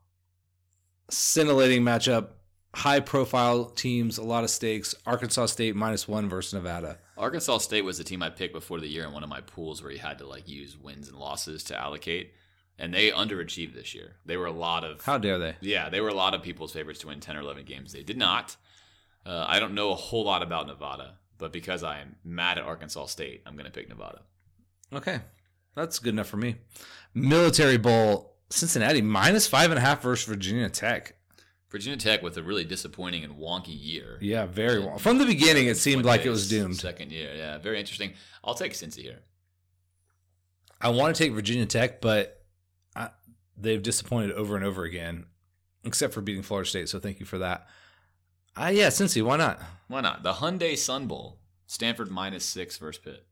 Scintillating 1.10 1.82
matchup. 1.84 2.28
High 2.74 3.00
profile 3.00 3.66
teams, 3.66 4.18
a 4.18 4.24
lot 4.24 4.44
of 4.44 4.50
stakes. 4.50 4.96
Arkansas 5.06 5.48
State 5.48 5.76
minus 5.76 6.08
one 6.08 6.28
versus 6.30 6.54
Nevada. 6.54 6.98
Arkansas 7.18 7.60
State 7.60 7.84
was 7.84 7.98
the 7.98 8.04
team 8.04 8.24
I 8.24 8.30
picked 8.30 8.54
before 8.54 8.80
the 8.80 8.88
year 8.88 9.06
in 9.06 9.14
one 9.14 9.24
of 9.24 9.30
my 9.30 9.42
pools 9.42 9.82
where 9.84 9.92
you 9.92 10.00
had 10.00 10.18
to 10.20 10.28
like 10.28 10.48
use 10.48 10.78
wins 10.78 11.08
and 11.10 11.18
losses 11.18 11.64
to 11.66 11.80
allocate. 11.80 12.34
And 12.80 12.92
they 12.92 13.12
underachieved 13.12 13.76
this 13.76 13.94
year. 13.94 14.16
They 14.26 14.36
were 14.36 14.48
a 14.48 14.52
lot 14.52 14.84
of 14.84 15.04
How 15.04 15.20
dare 15.20 15.38
they? 15.38 15.56
Yeah, 15.62 15.90
they 15.90 16.02
were 16.02 16.10
a 16.10 16.14
lot 16.16 16.34
of 16.34 16.42
people's 16.42 16.74
favorites 16.74 17.00
to 17.02 17.08
win 17.08 17.20
10 17.20 17.38
or 17.38 17.42
11 17.42 17.66
games. 17.66 17.94
They 17.94 18.02
did 18.02 18.18
not. 18.18 18.56
Uh, 19.26 19.46
I 19.48 19.60
don't 19.60 19.76
know 19.76 19.92
a 19.92 19.96
whole 19.96 20.26
lot 20.26 20.42
about 20.42 20.66
Nevada, 20.66 21.20
but 21.38 21.54
because 21.54 21.84
I 21.84 22.00
am 22.00 22.16
mad 22.24 22.58
at 22.58 22.64
Arkansas 22.66 23.06
State, 23.06 23.44
I'm 23.46 23.54
going 23.54 23.66
to 23.66 23.72
pick 23.72 23.90
Nevada. 23.90 24.22
Okay. 24.92 25.22
That's 25.76 26.00
good 26.00 26.14
enough 26.14 26.28
for 26.28 26.38
me. 26.38 26.56
Military 27.14 27.78
Bowl, 27.78 28.36
Cincinnati 28.50 29.02
minus 29.02 29.48
five 29.48 29.70
and 29.70 29.78
a 29.78 29.82
half 29.82 30.02
versus 30.02 30.28
Virginia 30.28 30.70
Tech. 30.70 31.16
Virginia 31.74 31.98
Tech 31.98 32.22
with 32.22 32.38
a 32.38 32.44
really 32.44 32.64
disappointing 32.64 33.24
and 33.24 33.34
wonky 33.34 33.76
year. 33.76 34.20
Yeah, 34.22 34.46
very 34.46 34.80
well. 34.80 35.00
From 35.00 35.18
the 35.18 35.26
beginning, 35.26 35.66
it 35.66 35.76
seemed 35.76 36.06
like 36.06 36.24
it 36.24 36.30
was 36.30 36.48
doomed. 36.48 36.78
Second 36.78 37.12
year, 37.12 37.34
yeah, 37.36 37.58
very 37.58 37.80
interesting. 37.80 38.14
I'll 38.44 38.54
take 38.54 38.74
Cincy 38.74 39.02
here. 39.02 39.22
I 40.80 40.90
want 40.90 41.16
to 41.16 41.24
take 41.24 41.34
Virginia 41.34 41.66
Tech, 41.66 42.00
but 42.00 42.44
I, 42.96 43.10
they've 43.58 43.82
disappointed 43.82 44.34
over 44.34 44.56
and 44.56 44.64
over 44.64 44.84
again, 44.84 45.26
except 45.84 46.14
for 46.14 46.22
beating 46.22 46.44
Florida 46.44 46.70
State. 46.70 46.90
So 46.90 47.00
thank 47.00 47.20
you 47.20 47.26
for 47.26 47.40
that. 47.40 47.66
Ah, 48.56 48.68
uh, 48.68 48.70
yeah, 48.70 48.90
Cincy, 48.90 49.24
why 49.24 49.38
not? 49.38 49.60
Why 49.88 50.02
not? 50.02 50.22
The 50.22 50.34
Hyundai 50.34 50.78
Sun 50.78 51.08
Bowl, 51.08 51.40
Stanford 51.66 52.12
minus 52.12 52.46
six 52.46 52.78
versus 52.78 53.02
Pitt. 53.04 53.26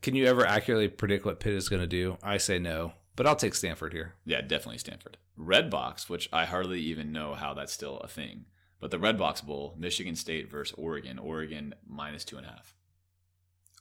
Can 0.00 0.14
you 0.14 0.24
ever 0.24 0.46
accurately 0.46 0.88
predict 0.88 1.26
what 1.26 1.38
Pitt 1.38 1.52
is 1.52 1.68
going 1.68 1.82
to 1.82 1.86
do? 1.86 2.16
I 2.22 2.38
say 2.38 2.58
no, 2.58 2.94
but 3.16 3.26
I'll 3.26 3.36
take 3.36 3.54
Stanford 3.54 3.92
here. 3.92 4.14
Yeah, 4.24 4.40
definitely 4.40 4.78
Stanford. 4.78 5.18
Redbox, 5.38 6.08
which 6.08 6.28
I 6.32 6.44
hardly 6.44 6.80
even 6.80 7.12
know 7.12 7.34
how 7.34 7.54
that's 7.54 7.72
still 7.72 7.98
a 7.98 8.08
thing, 8.08 8.46
but 8.80 8.90
the 8.90 8.98
Redbox 8.98 9.44
Bowl, 9.44 9.74
Michigan 9.78 10.16
State 10.16 10.50
versus 10.50 10.74
Oregon. 10.78 11.18
Oregon 11.18 11.74
minus 11.86 12.24
two 12.24 12.36
and 12.36 12.46
a 12.46 12.50
half. 12.50 12.74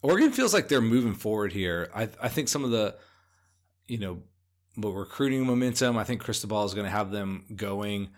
Oregon 0.02 0.32
feels 0.32 0.54
like 0.54 0.68
they're 0.68 0.82
moving 0.82 1.14
forward 1.14 1.52
here. 1.52 1.90
I 1.94 2.10
I 2.22 2.30
think 2.30 2.48
some 2.48 2.64
of 2.64 2.72
the, 2.72 2.96
you 3.88 3.98
know, 3.98 4.20
recruiting 4.78 5.46
momentum. 5.46 5.98
I 5.98 6.04
think 6.04 6.22
Cristobal 6.22 6.66
is 6.66 6.74
going 6.74 6.86
to 6.86 6.92
have 6.92 7.12
them 7.12 7.46
going. 7.56 8.10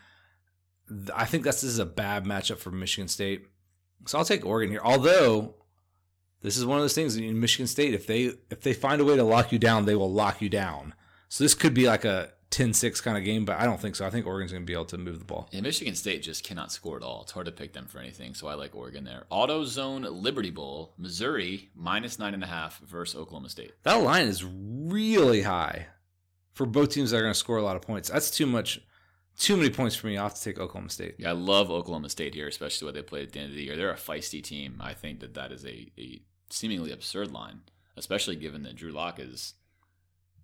I 1.16 1.26
think 1.26 1.44
this 1.44 1.64
is 1.64 1.80
a 1.80 1.86
bad 1.86 2.26
matchup 2.26 2.58
for 2.58 2.70
Michigan 2.70 3.08
State, 3.08 3.48
so 4.06 4.18
I'll 4.18 4.26
take 4.26 4.46
Oregon 4.46 4.72
here. 4.72 4.82
Although 4.84 5.56
this 6.42 6.58
is 6.58 6.66
one 6.66 6.78
of 6.78 6.84
those 6.84 6.94
things 6.94 7.16
in 7.16 7.40
Michigan 7.40 7.68
State, 7.68 7.94
if 7.94 8.08
they 8.08 8.34
if 8.50 8.62
they 8.62 8.74
find 8.74 9.02
a 9.02 9.06
way 9.06 9.16
to 9.16 9.24
lock 9.24 9.52
you 9.52 9.60
down, 9.60 9.86
they 9.86 9.96
will 9.96 10.12
lock 10.12 10.42
you 10.42 10.50
down. 10.50 10.94
So 11.32 11.46
this 11.46 11.54
could 11.54 11.74
be 11.74 11.88
like 11.88 12.04
a 12.04 12.34
10-6 12.50 13.02
kind 13.02 13.18
of 13.18 13.24
game, 13.24 13.46
but 13.46 13.58
I 13.58 13.64
don't 13.64 13.80
think 13.80 13.96
so. 13.96 14.06
I 14.06 14.10
think 14.10 14.28
Oregon's 14.28 14.52
going 14.52 14.64
to 14.64 14.68
be 14.68 14.74
able 14.74 14.84
to 14.84 14.98
move 14.98 15.18
the 15.18 15.24
ball. 15.24 15.48
Yeah, 15.54 15.62
Michigan 15.62 15.96
State 15.96 16.24
just 16.24 16.44
cannot 16.44 16.74
score 16.74 16.98
at 16.98 17.04
all. 17.04 17.22
It's 17.22 17.32
hard 17.32 17.46
to 17.46 17.54
pick 17.54 17.72
them 17.72 17.88
for 17.88 18.00
anything, 18.00 18.34
so 18.34 18.50
I 18.50 18.56
like 18.56 18.76
Oregon 18.76 19.06
there. 19.06 19.28
AutoZone 19.32 20.22
Liberty 20.22 20.50
Bowl, 20.50 20.94
Missouri 20.98 21.70
minus 21.74 22.20
nine 22.20 22.34
and 22.34 22.44
a 22.44 22.48
half 22.48 22.80
versus 22.80 23.18
Oklahoma 23.18 23.48
State. 23.48 23.72
That 23.84 24.04
line 24.04 24.28
is 24.28 24.44
really 24.44 25.44
high 25.44 25.88
for 26.52 26.66
both 26.66 26.90
teams 26.90 27.12
that 27.12 27.18
are 27.20 27.22
going 27.22 27.34
to 27.34 27.40
score 27.40 27.56
a 27.56 27.64
lot 27.64 27.78
of 27.78 27.82
points. 27.82 28.10
That's 28.10 28.30
too 28.30 28.46
much. 28.46 28.82
Too 29.38 29.56
many 29.56 29.70
points 29.70 29.96
for 29.96 30.08
me. 30.08 30.18
I 30.18 30.24
have 30.24 30.36
to 30.36 30.44
take 30.44 30.60
Oklahoma 30.60 30.90
State. 30.90 31.16
Yeah, 31.18 31.30
I 31.30 31.32
love 31.32 31.72
Oklahoma 31.72 32.10
State 32.10 32.36
here, 32.36 32.50
especially 32.50 32.88
what 32.88 32.94
they 32.94 33.04
played 33.04 33.28
at 33.28 33.32
the 33.32 33.40
end 33.40 33.52
of 33.52 33.56
the 33.56 33.64
year. 33.64 33.78
They're 33.78 33.90
a 33.90 33.96
feisty 33.96 34.44
team. 34.44 34.82
I 34.82 34.94
think 34.94 35.22
that 35.22 35.36
that 35.36 35.54
is 35.54 35.64
a, 35.64 35.94
a 35.98 36.22
seemingly 36.50 36.92
absurd 36.92 37.32
line, 37.32 37.62
especially 37.96 38.36
given 38.36 38.64
that 38.64 38.76
Drew 38.76 38.92
Lock 38.92 39.18
is 39.18 39.54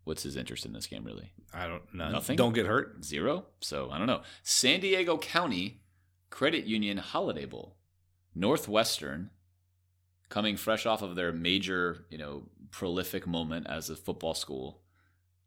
what's 0.07 0.23
his 0.23 0.35
interest 0.35 0.65
in 0.65 0.73
this 0.73 0.87
game 0.87 1.03
really? 1.03 1.31
I 1.53 1.67
don't 1.67 1.93
know. 1.93 2.09
Nothing. 2.09 2.37
Don't 2.37 2.53
get 2.53 2.65
hurt. 2.65 3.03
Zero. 3.03 3.45
So 3.59 3.91
I 3.91 3.97
don't 3.97 4.07
know. 4.07 4.21
San 4.43 4.79
Diego 4.79 5.17
County 5.17 5.81
Credit 6.29 6.65
Union 6.65 6.97
Holiday 6.97 7.45
Bowl, 7.45 7.77
Northwestern, 8.35 9.29
coming 10.29 10.57
fresh 10.57 10.85
off 10.85 11.01
of 11.01 11.15
their 11.15 11.31
major, 11.31 12.05
you 12.09 12.17
know, 12.17 12.43
prolific 12.71 13.25
moment 13.25 13.67
as 13.67 13.89
a 13.89 13.95
football 13.95 14.33
school, 14.33 14.81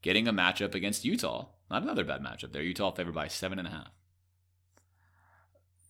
getting 0.02 0.26
a 0.26 0.32
matchup 0.32 0.74
against 0.74 1.04
Utah. 1.04 1.46
Not 1.70 1.82
another 1.82 2.04
bad 2.04 2.22
matchup 2.22 2.52
there. 2.52 2.62
Utah 2.62 2.90
favored 2.90 3.14
by 3.14 3.28
seven 3.28 3.58
and 3.58 3.68
a 3.68 3.70
half. 3.70 3.90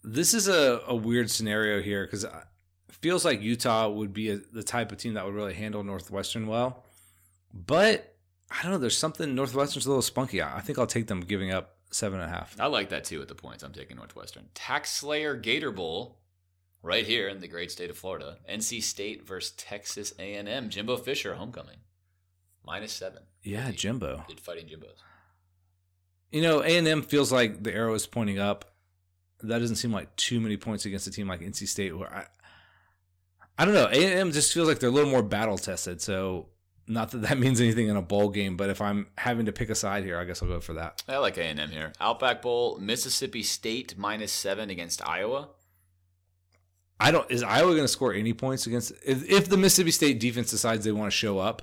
This 0.03 0.35
is 0.35 0.49
a, 0.49 0.81
a 0.87 0.95
weird 0.95 1.31
scenario 1.31 1.81
here 1.81 2.05
because 2.05 2.25
it 2.25 2.33
feels 2.89 3.25
like 3.25 3.43
Utah 3.43 3.89
would 3.89 4.13
be 4.13 4.31
a, 4.31 4.37
the 4.37 4.63
type 4.63 4.93
of 4.93 4.99
team 4.99 5.15
that 5.15 5.25
would 5.25 5.35
really 5.35 5.55
handle 5.55 5.85
Northwestern 5.85 6.47
well. 6.47 6.85
But 7.53 8.10
I 8.51 8.63
don't 8.63 8.73
know. 8.73 8.79
There's 8.79 8.99
something 8.99 9.35
Northwestern's 9.35 9.87
a 9.87 9.89
little 9.89 10.03
spunky. 10.03 10.43
I 10.43 10.61
think 10.61 10.79
I'll 10.79 10.87
take 10.87 11.07
them 11.07 11.21
giving 11.21 11.53
up 11.53 11.77
seven 11.91 12.21
and 12.21 12.31
a 12.31 12.33
half. 12.35 12.57
I 12.59 12.67
like 12.67 12.89
that 12.91 13.05
too 13.05 13.23
at 13.23 13.29
the 13.29 13.35
points. 13.35 13.63
I'm 13.63 13.73
taking 13.73 13.97
Northwestern. 13.97 14.49
TaxSlayer 14.55 15.41
Gator 15.41 15.71
Bowl, 15.71 16.19
right 16.83 17.07
here 17.07 17.29
in 17.29 17.41
the 17.41 17.49
great 17.49 17.71
state 17.71 17.91
of 17.91 17.99
Florida. 17.99 18.39
NC 18.51 18.83
State 18.83 19.27
versus 19.27 19.53
Texas 19.53 20.13
A&M. 20.19 20.69
Jimbo 20.71 20.97
Fisher 20.97 21.35
homecoming, 21.35 21.79
minus 22.65 22.93
seven. 22.93 23.23
Yeah, 23.43 23.71
Jimbo. 23.71 24.25
Good 24.27 24.41
fighting 24.41 24.67
Jimbos. 24.67 24.99
You 26.31 26.43
know, 26.43 26.61
A&M 26.61 27.03
feels 27.03 27.33
like 27.33 27.63
the 27.63 27.75
arrow 27.75 27.95
is 27.95 28.07
pointing 28.07 28.39
up. 28.39 28.67
That 29.43 29.59
doesn't 29.59 29.77
seem 29.77 29.93
like 29.93 30.15
too 30.17 30.41
many 30.41 30.57
points 30.57 30.85
against 30.85 31.07
a 31.07 31.11
team 31.11 31.27
like 31.27 31.41
NC 31.41 31.67
State. 31.67 31.97
Where 31.97 32.13
I, 32.13 32.27
I 33.59 33.65
don't 33.65 33.75
know. 33.75 33.89
A&M 33.89 34.33
just 34.33 34.53
feels 34.53 34.69
like 34.69 34.79
they're 34.79 34.91
a 34.91 34.93
little 34.93 35.11
more 35.11 35.23
battle 35.23 35.59
tested. 35.59 36.01
So 36.01 36.49
not 36.91 37.13
that 37.13 37.23
that 37.23 37.39
means 37.39 37.61
anything 37.61 37.89
in 37.89 37.97
a 37.97 38.03
bowl 38.03 38.29
game, 38.29 38.57
but 38.57 38.69
if 38.69 38.81
I'm 38.81 39.07
having 39.17 39.47
to 39.47 39.53
pick 39.53 39.71
a 39.71 39.75
side 39.75 40.05
here, 40.05 40.19
I 40.19 40.25
guess 40.25 40.43
I'll 40.43 40.49
go 40.49 40.61
for 40.61 40.75
that. 40.75 41.03
I 41.09 41.19
like 41.19 41.39
A&M 41.39 41.71
here. 41.71 41.93
Outback 42.01 42.43
Bowl, 42.43 42.79
Mississippi 42.79 43.43
State 43.43 43.97
minus 43.97 44.33
seven 44.33 44.71
against 44.71 45.07
Iowa. 45.07 45.49
I 46.99 47.13
don't. 47.13 47.31
Is 47.31 47.43
Iowa 47.43 47.71
going 47.71 47.85
to 47.85 47.89
score 47.89 48.13
any 48.13 48.35
points 48.35 48.67
against? 48.67 48.93
If, 49.07 49.29
if 49.31 49.49
the 49.49 49.57
Mississippi 49.57 49.93
State 49.93 50.21
defense 50.21 50.51
decides 50.51 50.85
they 50.85 50.93
want 50.93 51.11
to 51.11 51.17
show 51.17 51.39
up, 51.39 51.63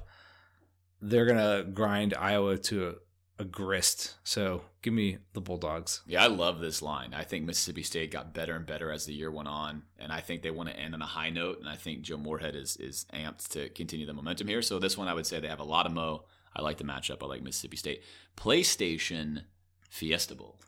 they're 1.02 1.26
going 1.26 1.38
to 1.38 1.70
grind 1.70 2.16
Iowa 2.16 2.58
to 2.58 2.96
a, 3.40 3.46
grist. 3.46 4.16
So 4.24 4.64
give 4.82 4.94
me 4.94 5.18
the 5.34 5.42
Bulldogs. 5.42 6.02
Yeah, 6.08 6.24
I 6.24 6.28
love 6.28 6.60
this 6.60 6.82
line. 6.82 7.14
I 7.14 7.24
think 7.24 7.46
Mississippi 7.46 7.84
State 7.84 8.12
got 8.12 8.34
better 8.34 8.56
and 8.56 8.66
better 8.66 8.92
as 8.92 9.06
the 9.06 9.14
year 9.14 9.32
went 9.32 9.48
on, 9.48 9.84
and 10.00 10.12
I 10.12 10.22
think 10.22 10.42
they 10.42 10.52
want 10.52 10.70
to 10.70 10.78
end 10.78 10.94
on 10.94 11.02
a 11.02 11.06
high 11.06 11.30
note. 11.30 11.60
And 11.60 11.70
I 11.70 11.76
think 11.76 12.02
Joe 12.02 12.18
Moorhead 12.18 12.56
is 12.56 12.78
is 12.78 13.06
amped 13.14 13.50
to 13.50 13.70
continue 13.70 14.06
the 14.06 14.14
momentum 14.14 14.48
here. 14.48 14.62
So 14.62 14.80
this 14.80 14.98
one, 14.98 15.08
I 15.08 15.14
would 15.14 15.26
say 15.26 15.40
they 15.40 15.48
have 15.48 15.60
a 15.60 15.64
lot 15.64 15.86
of 15.86 15.94
mo. 15.94 16.26
I 16.56 16.62
like 16.62 16.78
the 16.78 16.84
matchup. 16.84 17.22
I 17.22 17.28
like 17.28 17.44
Mississippi 17.44 17.78
State. 17.78 18.04
PlayStation 18.36 19.44
Fiesta 19.90 20.36
Bowl. 20.36 20.60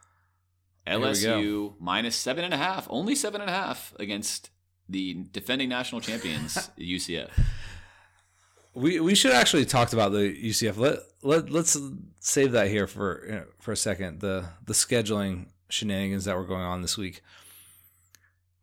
LSU 0.87 1.75
minus 1.79 2.15
seven 2.15 2.43
and 2.43 2.53
a 2.53 2.57
half, 2.57 2.87
only 2.89 3.15
seven 3.15 3.41
and 3.41 3.49
a 3.49 3.53
half 3.53 3.93
against 3.99 4.49
the 4.87 5.13
defending 5.31 5.69
national 5.69 6.01
champions 6.01 6.69
UCF. 6.79 7.29
We 8.73 8.99
we 8.99 9.15
should 9.15 9.31
actually 9.31 9.65
talked 9.65 9.93
about 9.93 10.11
the 10.11 10.33
UCF. 10.33 10.77
Let 10.77 10.99
let 11.23 11.49
let's 11.49 11.77
save 12.19 12.51
that 12.53 12.69
here 12.69 12.87
for 12.87 13.25
you 13.25 13.31
know, 13.31 13.45
for 13.59 13.71
a 13.71 13.77
second. 13.77 14.19
The 14.21 14.45
the 14.65 14.73
scheduling 14.73 15.47
shenanigans 15.69 16.25
that 16.25 16.35
were 16.35 16.45
going 16.45 16.63
on 16.63 16.81
this 16.81 16.97
week. 16.97 17.21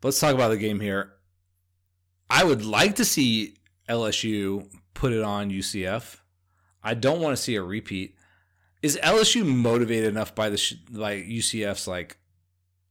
Let's 0.03 0.21
talk 0.21 0.35
about 0.35 0.51
the 0.51 0.57
game 0.57 0.81
here. 0.81 1.13
I 2.31 2.45
would 2.45 2.65
like 2.65 2.97
to 2.97 3.05
see 3.05 3.57
LSU 3.89 4.69
put 4.95 5.13
it 5.13 5.23
on 5.23 5.51
UCF. 5.51 6.19
I 6.83 6.95
don't 6.95 7.21
want 7.21 7.37
to 7.37 7.43
see 7.43 7.57
a 7.57 7.63
repeat. 7.63 8.17
Is 8.83 8.99
LSU 9.03 9.45
motivated 9.45 10.09
enough 10.09 10.35
by 10.35 10.51
the 10.51 10.79
by 10.91 11.17
UCF's 11.21 11.89
like 11.89 12.19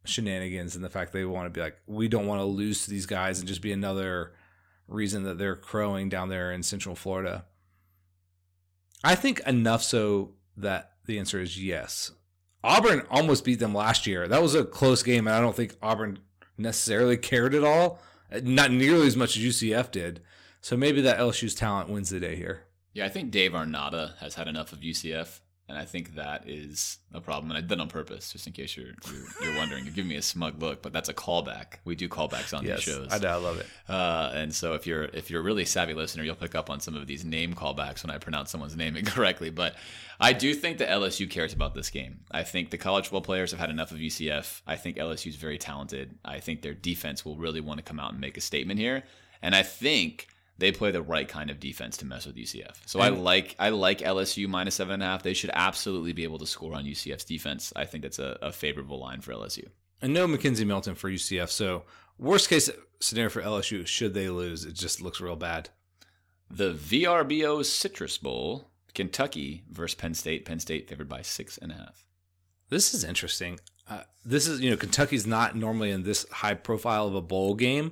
shenanigans 0.04 0.76
and 0.76 0.84
the 0.84 0.90
fact 0.90 1.14
they 1.14 1.26
want 1.26 1.46
to 1.46 1.50
be 1.50 1.62
like 1.62 1.78
we 1.88 2.08
don't 2.08 2.28
want 2.28 2.40
to 2.40 2.46
lose 2.46 2.84
to 2.84 2.90
these 2.90 3.06
guys 3.06 3.40
and 3.40 3.48
just 3.48 3.62
be 3.62 3.72
another 3.72 4.34
reason 4.88 5.24
that 5.24 5.38
they're 5.38 5.56
crowing 5.56 6.10
down 6.10 6.30
there 6.30 6.52
in 6.52 6.64
Central 6.64 6.96
Florida? 6.96 7.46
I 9.04 9.16
think 9.16 9.40
enough 9.42 9.84
so 9.84 10.34
that 10.58 10.92
the 11.06 11.20
answer 11.20 11.40
is 11.40 11.62
yes. 11.62 12.12
Auburn 12.64 13.04
almost 13.12 13.46
beat 13.46 13.60
them 13.60 13.76
last 13.76 14.08
year. 14.08 14.28
That 14.28 14.42
was 14.42 14.56
a 14.56 14.66
close 14.66 15.04
game, 15.04 15.28
and 15.28 15.36
I 15.36 15.42
don't 15.42 15.56
think 15.56 15.76
Auburn 15.82 16.20
necessarily 16.58 17.18
cared 17.18 17.54
at 17.54 17.64
all. 17.64 18.00
Not 18.42 18.72
nearly 18.72 19.06
as 19.06 19.16
much 19.16 19.38
as 19.38 19.44
UCF 19.44 19.92
did. 19.92 20.22
So 20.62 20.76
maybe 20.76 21.02
that 21.02 21.20
LSU's 21.20 21.54
talent 21.54 21.90
wins 21.90 22.10
the 22.10 22.20
day 22.20 22.36
here. 22.36 22.64
Yeah, 22.94 23.06
I 23.06 23.10
think 23.10 23.30
Dave 23.30 23.52
Arnada 23.52 24.18
has 24.18 24.34
had 24.34 24.48
enough 24.48 24.74
of 24.74 24.80
UCF 24.80 25.42
and 25.68 25.78
I 25.78 25.86
think 25.86 26.16
that 26.16 26.48
is 26.48 27.00
a 27.12 27.20
problem. 27.20 27.50
And 27.50 27.58
I 27.58 27.62
did 27.62 27.80
on 27.80 27.88
purpose, 27.88 28.32
just 28.32 28.46
in 28.46 28.54
case 28.54 28.78
you're 28.78 28.94
you're, 29.12 29.26
you're 29.42 29.58
wondering. 29.58 29.84
You're 29.84 29.94
giving 29.94 30.10
me 30.10 30.16
a 30.16 30.22
smug 30.22 30.62
look, 30.62 30.84
but 30.84 30.94
that's 30.94 31.10
a 31.10 31.14
callback. 31.14 31.80
We 31.86 31.96
do 31.96 32.08
callbacks 32.08 32.56
on 32.56 32.64
yes, 32.64 32.86
these 32.86 32.94
shows. 32.94 33.08
I 33.12 33.18
know, 33.18 33.30
I 33.30 33.36
love 33.36 33.60
it. 33.60 33.66
Uh, 33.90 34.32
and 34.34 34.54
so 34.54 34.74
if 34.74 34.86
you're 34.86 35.06
if 35.06 35.32
you're 35.32 35.42
a 35.42 35.44
really 35.44 35.66
savvy 35.66 35.96
listener, 35.96 36.24
you'll 36.24 36.36
pick 36.36 36.54
up 36.54 36.70
on 36.70 36.80
some 36.80 36.96
of 36.96 37.08
these 37.08 37.26
name 37.26 37.56
callbacks 37.56 38.04
when 38.04 38.12
I 38.12 38.20
pronounce 38.20 38.52
someone's 38.52 38.76
name 38.76 38.96
incorrectly. 38.98 39.50
But 39.50 39.76
I 40.20 40.34
do 40.34 40.54
think 40.54 40.78
that 40.78 40.90
LSU 40.90 41.28
cares 41.28 41.54
about 41.54 41.74
this 41.74 41.90
game. 41.90 42.20
I 42.30 42.44
think 42.44 42.70
the 42.70 42.78
college 42.78 43.06
football 43.06 43.22
players 43.22 43.50
have 43.50 43.60
had 43.60 43.72
enough 43.72 43.92
of 43.92 43.98
UCF. 43.98 44.62
I 44.68 44.76
think 44.76 44.98
LSU 44.98 45.28
is 45.28 45.36
very 45.36 45.58
talented. 45.58 46.16
I 46.24 46.40
think 46.40 46.62
their 46.62 46.76
defense 46.76 47.26
will 47.26 47.38
really 47.38 47.62
want 47.62 47.80
to 47.80 47.84
come 47.84 48.00
out 48.00 48.12
and 48.12 48.22
make 48.22 48.38
a 48.38 48.42
statement 48.42 48.80
here. 48.80 49.04
And 49.42 49.56
I 49.56 49.64
think 49.64 50.28
they 50.58 50.72
play 50.72 50.92
the 50.92 51.02
right 51.02 51.28
kind 51.28 51.50
of 51.50 51.60
defense 51.60 51.98
to 51.98 52.06
mess 52.06 52.26
with 52.26 52.36
UCF. 52.36 52.76
So 52.86 53.00
I 53.00 53.10
like 53.10 53.56
I 53.60 53.70
like 53.70 54.00
LSU 54.00 54.48
minus 54.48 54.76
seven 54.76 54.96
and 54.96 55.04
a 55.04 55.06
half. 55.06 55.24
They 55.24 55.34
should 55.34 55.52
absolutely 55.54 56.14
be 56.14 56.24
able 56.24 56.40
to 56.40 56.48
score 56.48 56.76
on 56.76 56.86
UCF's 56.86 57.26
defense. 57.26 57.74
I 57.76 57.86
think 57.86 58.04
that's 58.04 58.20
a, 58.20 58.38
a 58.42 58.52
favorable 58.52 59.00
line 59.00 59.22
for 59.22 59.34
LSU. 59.34 59.68
And 60.02 60.14
no 60.14 60.28
McKenzie 60.28 60.66
Milton 60.66 60.96
for 60.96 61.10
UCF. 61.10 61.50
So, 61.50 61.84
worst 62.18 62.50
case 62.50 62.70
scenario 63.00 63.30
for 63.30 63.42
LSU, 63.42 63.86
should 63.86 64.14
they 64.14 64.30
lose, 64.30 64.66
it 64.66 64.74
just 64.74 65.02
looks 65.02 65.22
real 65.22 65.36
bad. 65.36 65.70
The 66.50 66.74
VRBO 66.74 67.66
Citrus 67.66 68.18
Bowl, 68.18 68.70
Kentucky 68.94 69.64
versus 69.70 69.96
Penn 69.96 70.14
State. 70.14 70.46
Penn 70.46 70.60
State 70.60 70.88
favored 70.88 71.10
by 71.10 71.22
six 71.22 71.58
and 71.58 71.72
a 71.72 71.76
half. 71.76 72.06
This 72.70 72.94
is 72.94 73.04
interesting. 73.04 73.60
Uh, 73.88 74.04
this 74.24 74.48
is, 74.48 74.62
you 74.62 74.70
know, 74.70 74.78
Kentucky's 74.78 75.28
not 75.28 75.56
normally 75.56 75.92
in 75.92 76.04
this 76.04 76.28
high 76.30 76.56
profile 76.56 77.08
of 77.08 77.16
a 77.16 77.22
bowl 77.22 77.56
game. 77.56 77.92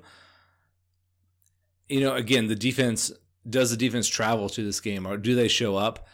You 1.90 2.02
know, 2.02 2.16
again, 2.16 2.48
the 2.48 2.56
defense 2.56 3.12
does 3.50 3.72
the 3.72 3.78
defense 3.78 4.08
travel 4.08 4.48
to 4.50 4.64
this 4.64 4.80
game 4.80 5.06
or 5.06 5.18
do 5.18 5.36
they 5.36 5.48
show 5.48 5.76
up? 5.76 6.08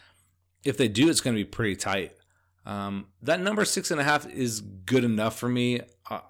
If 0.64 0.76
they 0.76 0.88
do, 0.88 1.08
it's 1.08 1.20
going 1.20 1.36
to 1.36 1.40
be 1.40 1.48
pretty 1.48 1.76
tight. 1.76 2.16
Um, 2.66 3.06
that 3.22 3.40
number 3.40 3.64
six 3.64 3.90
and 3.90 4.00
a 4.00 4.04
half 4.04 4.28
is 4.28 4.60
good 4.60 5.04
enough 5.04 5.38
for 5.38 5.48
me. 5.48 5.80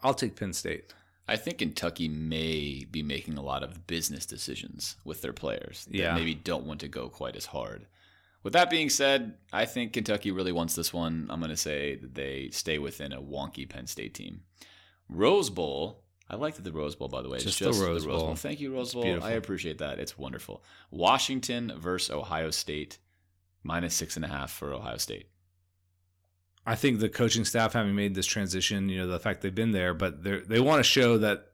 I'll 0.03 0.15
take 0.15 0.37
Penn 0.37 0.53
State. 0.53 0.93
I 1.27 1.37
think 1.37 1.59
Kentucky 1.59 2.09
may 2.09 2.85
be 2.91 3.03
making 3.03 3.39
a 3.39 3.43
lot 3.43 3.63
of 3.63 3.87
business 3.87 4.27
decisions 4.27 4.97
with 5.05 5.23
their 5.23 5.33
players 5.33 5.87
that 5.87 5.97
Yeah. 5.97 6.15
maybe 6.15 6.35
don't 6.35 6.67
want 6.67 6.81
to 6.81 6.89
go 6.89 7.09
quite 7.09 7.35
as 7.37 7.47
hard. 7.47 7.87
With 8.43 8.53
that 8.55 8.71
being 8.71 8.89
said, 8.91 9.35
I 9.53 9.65
think 9.65 9.93
Kentucky 9.93 10.31
really 10.31 10.53
wants 10.53 10.75
this 10.75 10.93
one. 10.93 11.27
I'm 11.31 11.41
going 11.41 11.51
to 11.51 11.57
say 11.57 11.97
that 11.97 12.15
they 12.15 12.51
stay 12.53 12.79
within 12.79 13.13
a 13.13 13.21
wonky 13.21 13.69
Penn 13.69 13.87
State 13.87 14.15
team. 14.15 14.43
Rose 15.09 15.51
Bowl. 15.51 16.03
I 16.31 16.37
like 16.37 16.55
that 16.55 16.63
the 16.63 16.71
Rose 16.71 16.95
Bowl, 16.95 17.09
by 17.09 17.23
the 17.23 17.29
way. 17.29 17.39
is 17.39 17.45
Just 17.45 17.59
the 17.59 17.85
Rose 17.85 18.07
Bowl. 18.07 18.37
Thank 18.37 18.61
you, 18.61 18.73
Rose 18.73 18.95
Bowl. 18.95 19.23
I 19.23 19.33
appreciate 19.33 19.79
that. 19.79 19.99
It's 19.99 20.17
wonderful. 20.17 20.63
Washington 20.93 21.73
versus 21.77 22.11
Ohio 22.11 22.51
State. 22.51 22.99
Minus 23.63 23.95
six 23.95 24.17
and 24.17 24.25
a 24.25 24.29
half 24.29 24.51
for 24.51 24.73
Ohio 24.73 24.97
State. 24.97 25.27
I 26.65 26.77
think 26.77 27.01
the 27.01 27.09
coaching 27.09 27.45
staff 27.45 27.73
having 27.73 27.95
made 27.95 28.15
this 28.15 28.27
transition, 28.27 28.89
you 28.89 28.99
know, 28.99 29.07
the 29.07 29.19
fact 29.19 29.43
they've 29.43 29.55
been 29.55 29.73
there, 29.73 29.93
but 29.93 30.23
they 30.23 30.39
they 30.39 30.61
want 30.61 30.79
to 30.79 30.85
show 30.85 31.19
that 31.19 31.49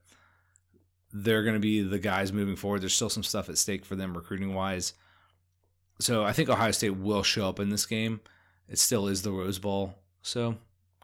they're 1.13 1.43
going 1.43 1.55
to 1.55 1.61
be 1.61 1.81
the 1.83 1.99
guys 1.99 2.33
moving 2.33 2.55
forward. 2.55 2.83
There's 2.83 2.95
still 2.95 3.09
some 3.09 3.23
stuff 3.23 3.49
at 3.49 3.59
stake 3.59 3.85
for 3.85 3.97
them 3.97 4.15
recruiting 4.15 4.55
wise. 4.55 4.93
So 5.99 6.23
I 6.23 6.33
think 6.33 6.49
Ohio 6.49 6.71
State 6.71 6.97
will 6.97 7.23
show 7.23 7.49
up 7.49 7.59
in 7.59 7.71
this 7.71 7.87
game. 7.87 8.21
It 8.69 8.79
still 8.79 9.09
is 9.09 9.23
the 9.23 9.33
Rose 9.33 9.59
Bowl. 9.59 9.95
So 10.23 10.57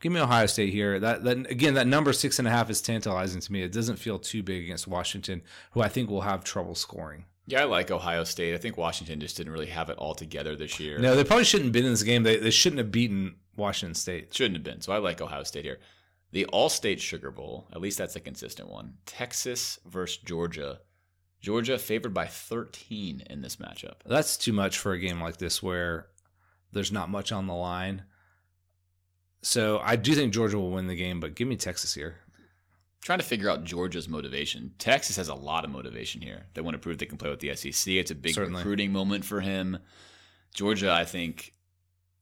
give 0.03 0.13
me 0.13 0.21
Ohio 0.21 0.45
State 0.45 0.71
here. 0.71 1.01
That 1.01 1.25
that 1.25 1.51
again, 1.51 1.75
that 1.75 1.87
number 1.87 2.13
six 2.13 2.39
and 2.39 2.47
a 2.47 2.51
half 2.51 2.69
is 2.69 2.83
tantalizing 2.83 3.41
to 3.41 3.53
me. 3.53 3.63
It 3.63 3.73
doesn't 3.73 3.97
feel 3.97 4.19
too 4.19 4.43
big 4.43 4.65
against 4.65 4.87
Washington, 4.87 5.43
who 5.71 5.81
I 5.81 5.89
think 5.89 6.11
will 6.11 6.21
have 6.21 6.45
trouble 6.45 6.75
scoring. 6.75 7.25
Yeah, 7.47 7.63
I 7.63 7.65
like 7.65 7.91
Ohio 7.91 8.25
State. 8.25 8.55
I 8.55 8.59
think 8.59 8.77
Washington 8.77 9.21
just 9.21 9.37
didn't 9.37 9.53
really 9.53 9.67
have 9.67 9.89
it 9.89 9.99
all 9.99 10.15
together 10.15 10.55
this 10.55 10.79
year. 10.79 10.99
No, 10.99 11.17
they 11.17 11.25
probably 11.25 11.45
shouldn't 11.45 11.69
have 11.69 11.73
been 11.73 11.87
in 11.87 11.93
this 11.93 12.03
game. 12.03 12.25
They 12.25 12.37
they 12.37 12.51
shouldn't 12.51 12.79
have 12.79 12.93
beaten 12.93 13.37
Washington 13.57 13.95
State. 13.95 14.35
Shouldn't 14.35 14.57
have 14.57 14.65
been. 14.65 14.83
So 14.83 14.93
I 14.93 14.99
like 14.99 15.23
Ohio 15.23 15.45
State 15.45 15.65
here. 15.65 15.79
The 16.33 16.47
Allstate 16.53 16.99
Sugar 16.99 17.31
Bowl, 17.31 17.69
at 17.73 17.81
least 17.81 17.99
that's 17.99 18.17
a 18.17 18.21
consistent 18.21 18.69
one. 18.69 18.95
Texas 19.07 19.79
versus 19.87 20.19
Georgia. 20.25 20.81
Georgia 21.41 21.77
favored 21.77 22.15
by 22.15 22.27
13 22.27 23.25
in 23.29 23.43
this 23.43 23.57
matchup. 23.57 23.97
That's 24.07 24.37
too 24.37 24.53
much 24.53 24.79
for 24.79 24.93
a 24.93 24.99
game 24.99 25.21
like 25.21 25.37
this 25.37 25.63
where 25.63 26.07
there's 26.73 26.93
not 26.93 27.11
much 27.11 27.33
on 27.33 27.47
the 27.47 27.55
line. 27.55 28.05
So 29.43 29.81
I 29.83 29.97
do 29.97 30.15
think 30.15 30.33
Georgia 30.33 30.59
will 30.59 30.71
win 30.71 30.87
the 30.87 30.95
game, 30.97 31.21
but 31.21 31.35
give 31.35 31.49
me 31.49 31.57
Texas 31.57 31.95
here. 31.95 32.17
Trying 33.03 33.19
to 33.19 33.25
figure 33.25 33.51
out 33.51 33.65
Georgia's 33.65 34.09
motivation. 34.09 34.73
Texas 34.79 35.17
has 35.17 35.29
a 35.29 35.35
lot 35.35 35.65
of 35.65 35.71
motivation 35.71 36.21
here. 36.23 36.47
They 36.55 36.61
want 36.61 36.75
to 36.75 36.79
prove 36.79 36.99
they 36.99 37.07
can 37.07 37.19
play 37.19 37.31
with 37.31 37.41
the 37.41 37.55
SEC. 37.57 37.95
It's 37.95 38.13
a 38.13 38.15
big 38.15 38.35
Certainly. 38.35 38.59
recruiting 38.61 38.93
moment 38.93 39.25
for 39.25 39.41
him. 39.41 39.79
Georgia, 40.55 40.93
I 40.93 41.05
think, 41.05 41.53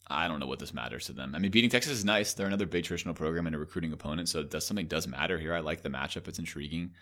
I 0.09 0.27
don't 0.27 0.41
know 0.41 0.47
what 0.47 0.59
this 0.59 0.73
matters 0.73 1.05
to 1.07 1.13
them. 1.13 1.35
I 1.35 1.39
mean, 1.39 1.51
beating 1.51 1.69
Texas 1.69 1.93
is 1.93 2.05
nice. 2.07 2.33
They're 2.33 2.47
another 2.47 2.65
big 2.65 2.85
traditional 2.85 3.13
program 3.15 3.47
and 3.47 3.55
a 3.55 3.59
recruiting 3.59 3.93
opponent, 3.93 4.31
so 4.31 4.43
does 4.43 4.67
something 4.67 4.87
does 4.87 5.07
matter 5.07 5.39
here. 5.39 5.53
I 5.53 5.61
like 5.61 5.83
the 5.83 5.91
matchup. 5.91 6.27
It's 6.27 6.39
intriguing. 6.39 6.93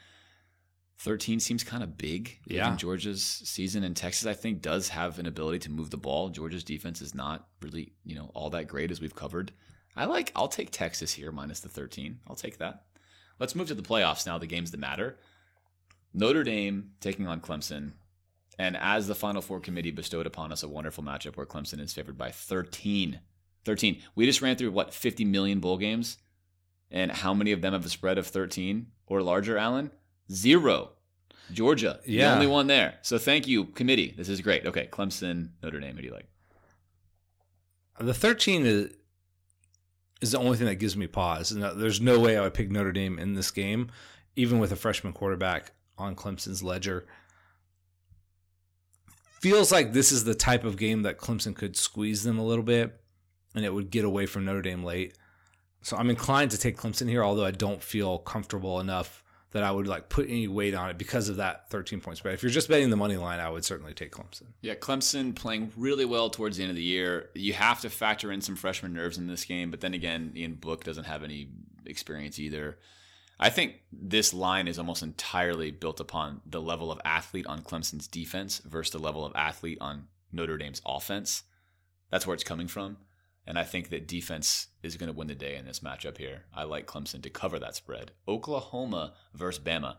13 0.99 1.39
seems 1.39 1.62
kind 1.62 1.85
of 1.85 1.97
big 1.97 2.41
Yeah. 2.47 2.75
Georgia's 2.75 3.23
season 3.23 3.85
and 3.85 3.97
Texas 3.97 4.27
I 4.27 4.35
think 4.35 4.62
does 4.62 4.89
have 4.89 5.21
an 5.21 5.27
ability 5.27 5.61
to 5.61 5.71
move 5.71 5.91
the 5.91 5.97
ball. 5.97 6.29
Georgia's 6.31 6.64
defense 6.64 7.01
is 7.01 7.14
not 7.14 7.47
really, 7.62 7.93
you 8.05 8.16
know, 8.16 8.33
all 8.35 8.51
that 8.51 8.66
great 8.66 8.91
as 8.91 9.01
we've 9.01 9.14
covered. 9.14 9.53
I 9.99 10.05
like 10.05 10.33
I'll 10.37 10.49
take 10.49 10.71
Texas 10.71 11.13
here 11.13 11.33
minus 11.33 11.61
the 11.61 11.69
13. 11.69 12.21
I'll 12.29 12.37
take 12.37 12.59
that. 12.59 12.85
Let's 13.39 13.55
move 13.55 13.69
to 13.69 13.75
the 13.75 13.83
playoffs 13.83 14.27
now, 14.27 14.39
the 14.39 14.47
games 14.47 14.71
that 14.71 14.81
matter. 14.81 15.17
Notre 16.15 16.45
Dame 16.45 16.93
taking 17.01 17.27
on 17.27 17.41
Clemson. 17.41 17.93
And 18.59 18.77
as 18.77 19.07
the 19.07 19.15
Final 19.15 19.43
Four 19.43 19.61
committee 19.61 19.91
bestowed 19.91 20.27
upon 20.27 20.53
us 20.53 20.63
a 20.63 20.69
wonderful 20.69 21.05
matchup 21.05 21.37
where 21.37 21.47
Clemson 21.47 21.81
is 21.81 21.93
favored 21.93 22.19
by 22.19 22.31
13. 22.31 23.21
13. 23.65 24.03
We 24.15 24.25
just 24.25 24.41
ran 24.43 24.57
through 24.57 24.71
what 24.71 24.95
50 24.95 25.25
million 25.25 25.61
bowl 25.61 25.79
games 25.79 26.19
and 26.91 27.11
how 27.11 27.35
many 27.35 27.53
of 27.53 27.61
them 27.61 27.73
have 27.73 27.85
a 27.85 27.89
spread 27.89 28.19
of 28.19 28.27
13 28.27 28.87
or 29.07 29.23
larger, 29.23 29.59
Alan? 29.59 29.91
Zero. 30.33 30.93
Georgia, 31.53 32.01
the 32.05 32.25
only 32.25 32.47
one 32.47 32.67
there. 32.67 32.99
So 33.03 33.17
thank 33.17 33.47
you, 33.49 33.65
committee. 33.65 34.15
This 34.17 34.29
is 34.29 34.43
great. 34.43 34.67
Okay, 34.67 34.87
Clemson, 34.91 35.51
Notre 35.63 35.81
Dame. 35.81 35.97
Who 35.97 36.03
do 36.03 36.09
you 36.09 36.15
like? 36.15 36.29
The 37.99 38.13
13 38.13 38.67
is 38.67 38.93
is 40.21 40.33
the 40.33 40.39
only 40.39 40.57
thing 40.57 40.66
that 40.66 40.77
gives 40.77 40.97
me 40.97 41.07
pause. 41.07 41.53
And 41.53 41.62
there's 41.81 42.01
no 42.01 42.19
way 42.19 42.37
I 42.37 42.43
would 42.43 42.55
pick 42.55 42.71
Notre 42.71 42.93
Dame 42.93 43.19
in 43.19 43.35
this 43.35 43.51
game, 43.51 43.91
even 44.37 44.59
with 44.59 44.73
a 44.73 44.77
freshman 44.77 45.12
quarterback 45.12 45.73
on 45.97 46.16
Clemson's 46.16 46.62
ledger. 46.62 47.07
Feels 49.41 49.71
like 49.71 49.93
this 49.93 50.11
is 50.11 50.25
the 50.25 50.35
type 50.35 50.64
of 50.64 50.77
game 50.77 51.03
that 51.03 51.19
Clemson 51.19 51.55
could 51.55 51.77
squeeze 51.77 52.25
them 52.25 52.39
a 52.39 52.45
little 52.45 52.64
bit 52.64 53.01
and 53.55 53.64
it 53.64 53.73
would 53.73 53.91
get 53.91 54.05
away 54.05 54.27
from 54.27 54.45
Notre 54.45 54.62
Dame 54.62 54.85
late. 54.85 55.16
So 55.83 55.97
I'm 55.97 56.11
inclined 56.11 56.51
to 56.51 56.59
take 56.59 56.77
Clemson 56.77 57.09
here, 57.09 57.23
although 57.23 57.45
I 57.45 57.53
don't 57.53 57.83
feel 57.83 58.19
comfortable 58.19 58.81
enough 58.81 59.23
that 59.53 59.63
I 59.63 59.71
would 59.71 59.87
like 59.87 60.09
put 60.09 60.29
any 60.29 60.47
weight 60.47 60.75
on 60.75 60.91
it 60.91 60.99
because 60.99 61.29
of 61.29 61.37
that 61.37 61.71
13 61.71 62.01
point 62.01 62.19
spread. 62.19 62.35
If 62.35 62.43
you're 62.43 62.51
just 62.51 62.69
betting 62.69 62.91
the 62.91 62.97
money 62.97 63.17
line, 63.17 63.41
I 63.41 63.49
would 63.49 63.65
certainly 63.65 63.95
take 63.95 64.13
Clemson. 64.13 64.49
Yeah, 64.61 64.75
Clemson 64.75 65.35
playing 65.35 65.73
really 65.77 66.05
well 66.05 66.29
towards 66.29 66.57
the 66.57 66.65
end 66.65 66.71
of 66.71 66.77
the 66.77 66.83
year. 66.83 67.31
You 67.35 67.55
have 67.55 67.81
to 67.81 67.91
factor 67.91 68.31
in 68.31 68.41
some 68.41 68.57
freshman 68.57 68.93
nerves 68.93 69.17
in 69.17 69.27
this 69.27 69.45
game, 69.45 69.71
but 69.71 69.81
then 69.81 69.95
again, 69.95 70.33
Ian 70.37 70.55
Book 70.55 70.85
doesn't 70.85 71.05
have 71.05 71.23
any 71.23 71.49
experience 71.87 72.39
either. 72.39 72.79
I 73.41 73.51
think 73.51 73.81
this 73.93 74.35
line 74.35 74.67
is 74.67 74.79
almost 74.79 75.03
entirely 75.03 75.71
built 75.71 76.01
upon 76.01 76.41
the 76.45 76.61
level 76.61 76.91
of 76.91 77.01
athlete 77.05 77.47
on 77.47 77.63
Clemson's 77.63 78.09
defense 78.09 78.61
versus 78.65 78.93
the 78.93 78.99
level 78.99 79.25
of 79.25 79.33
athlete 79.37 79.79
on 79.81 80.09
Notre 80.33 80.59
Dame's 80.59 80.83
offense. 80.85 81.45
That's 82.11 82.27
where 82.27 82.35
it's 82.35 82.45
coming 82.45 82.69
from. 82.69 82.97
And 83.49 83.59
I 83.59 83.65
think 83.65 83.89
that 83.89 84.07
defense 84.07 84.67
is 84.83 84.97
going 84.99 85.11
to 85.11 85.17
win 85.17 85.27
the 85.27 85.35
day 85.35 85.57
in 85.57 85.65
this 85.65 85.81
matchup 85.81 86.19
here. 86.19 86.45
I 86.55 86.65
like 86.65 86.87
Clemson 86.87 87.23
to 87.23 87.31
cover 87.31 87.59
that 87.59 87.75
spread. 87.75 88.13
Oklahoma 88.29 89.15
versus 89.33 89.65
Bama. 89.65 89.97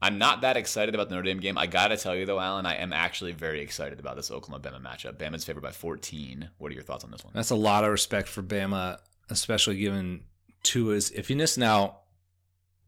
I'm 0.00 0.16
not 0.16 0.42
that 0.42 0.56
excited 0.56 0.94
about 0.94 1.08
the 1.08 1.16
Notre 1.16 1.24
Dame 1.24 1.40
game. 1.40 1.58
I 1.58 1.66
got 1.66 1.88
to 1.88 1.96
tell 1.96 2.14
you, 2.14 2.24
though, 2.24 2.38
Alan, 2.38 2.66
I 2.66 2.76
am 2.76 2.92
actually 2.92 3.32
very 3.32 3.60
excited 3.60 3.98
about 3.98 4.14
this 4.14 4.30
Oklahoma 4.30 4.62
Bama 4.62 4.80
matchup. 4.80 5.16
Bama's 5.16 5.44
favored 5.44 5.64
by 5.64 5.72
14. 5.72 6.50
What 6.58 6.70
are 6.70 6.74
your 6.74 6.84
thoughts 6.84 7.02
on 7.02 7.10
this 7.10 7.24
one? 7.24 7.32
That's 7.34 7.50
a 7.50 7.56
lot 7.56 7.82
of 7.82 7.90
respect 7.90 8.28
for 8.28 8.44
Bama, 8.44 8.98
especially 9.28 9.76
given 9.76 10.22
Tua's 10.62 11.10
iffiness. 11.10 11.58
Now, 11.58 12.02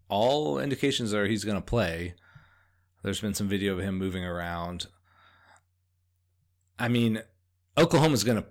all 0.08 0.60
indications 0.60 1.12
are 1.14 1.26
he's 1.26 1.44
going 1.44 1.58
to 1.58 1.60
play. 1.60 2.14
There's 3.02 3.20
been 3.20 3.34
some 3.34 3.48
video 3.48 3.72
of 3.72 3.80
him 3.80 3.98
moving 3.98 4.24
around. 4.24 4.86
I 6.78 6.86
mean, 6.86 7.22
Oklahoma's 7.76 8.22
going 8.22 8.40
to 8.40 8.46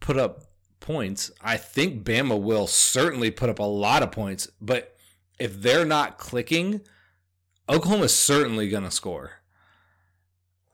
put 0.00 0.16
up 0.16 0.47
points. 0.80 1.30
I 1.40 1.56
think 1.56 2.04
Bama 2.04 2.40
will 2.40 2.66
certainly 2.66 3.30
put 3.30 3.48
up 3.48 3.58
a 3.58 3.64
lot 3.64 4.02
of 4.02 4.12
points, 4.12 4.48
but 4.60 4.96
if 5.38 5.60
they're 5.60 5.84
not 5.84 6.18
clicking, 6.18 6.80
Oklahoma's 7.68 8.14
certainly 8.14 8.68
going 8.68 8.84
to 8.84 8.90
score. 8.90 9.32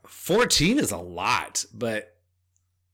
14 0.06 0.78
is 0.78 0.90
a 0.90 0.96
lot, 0.98 1.64
but 1.72 2.16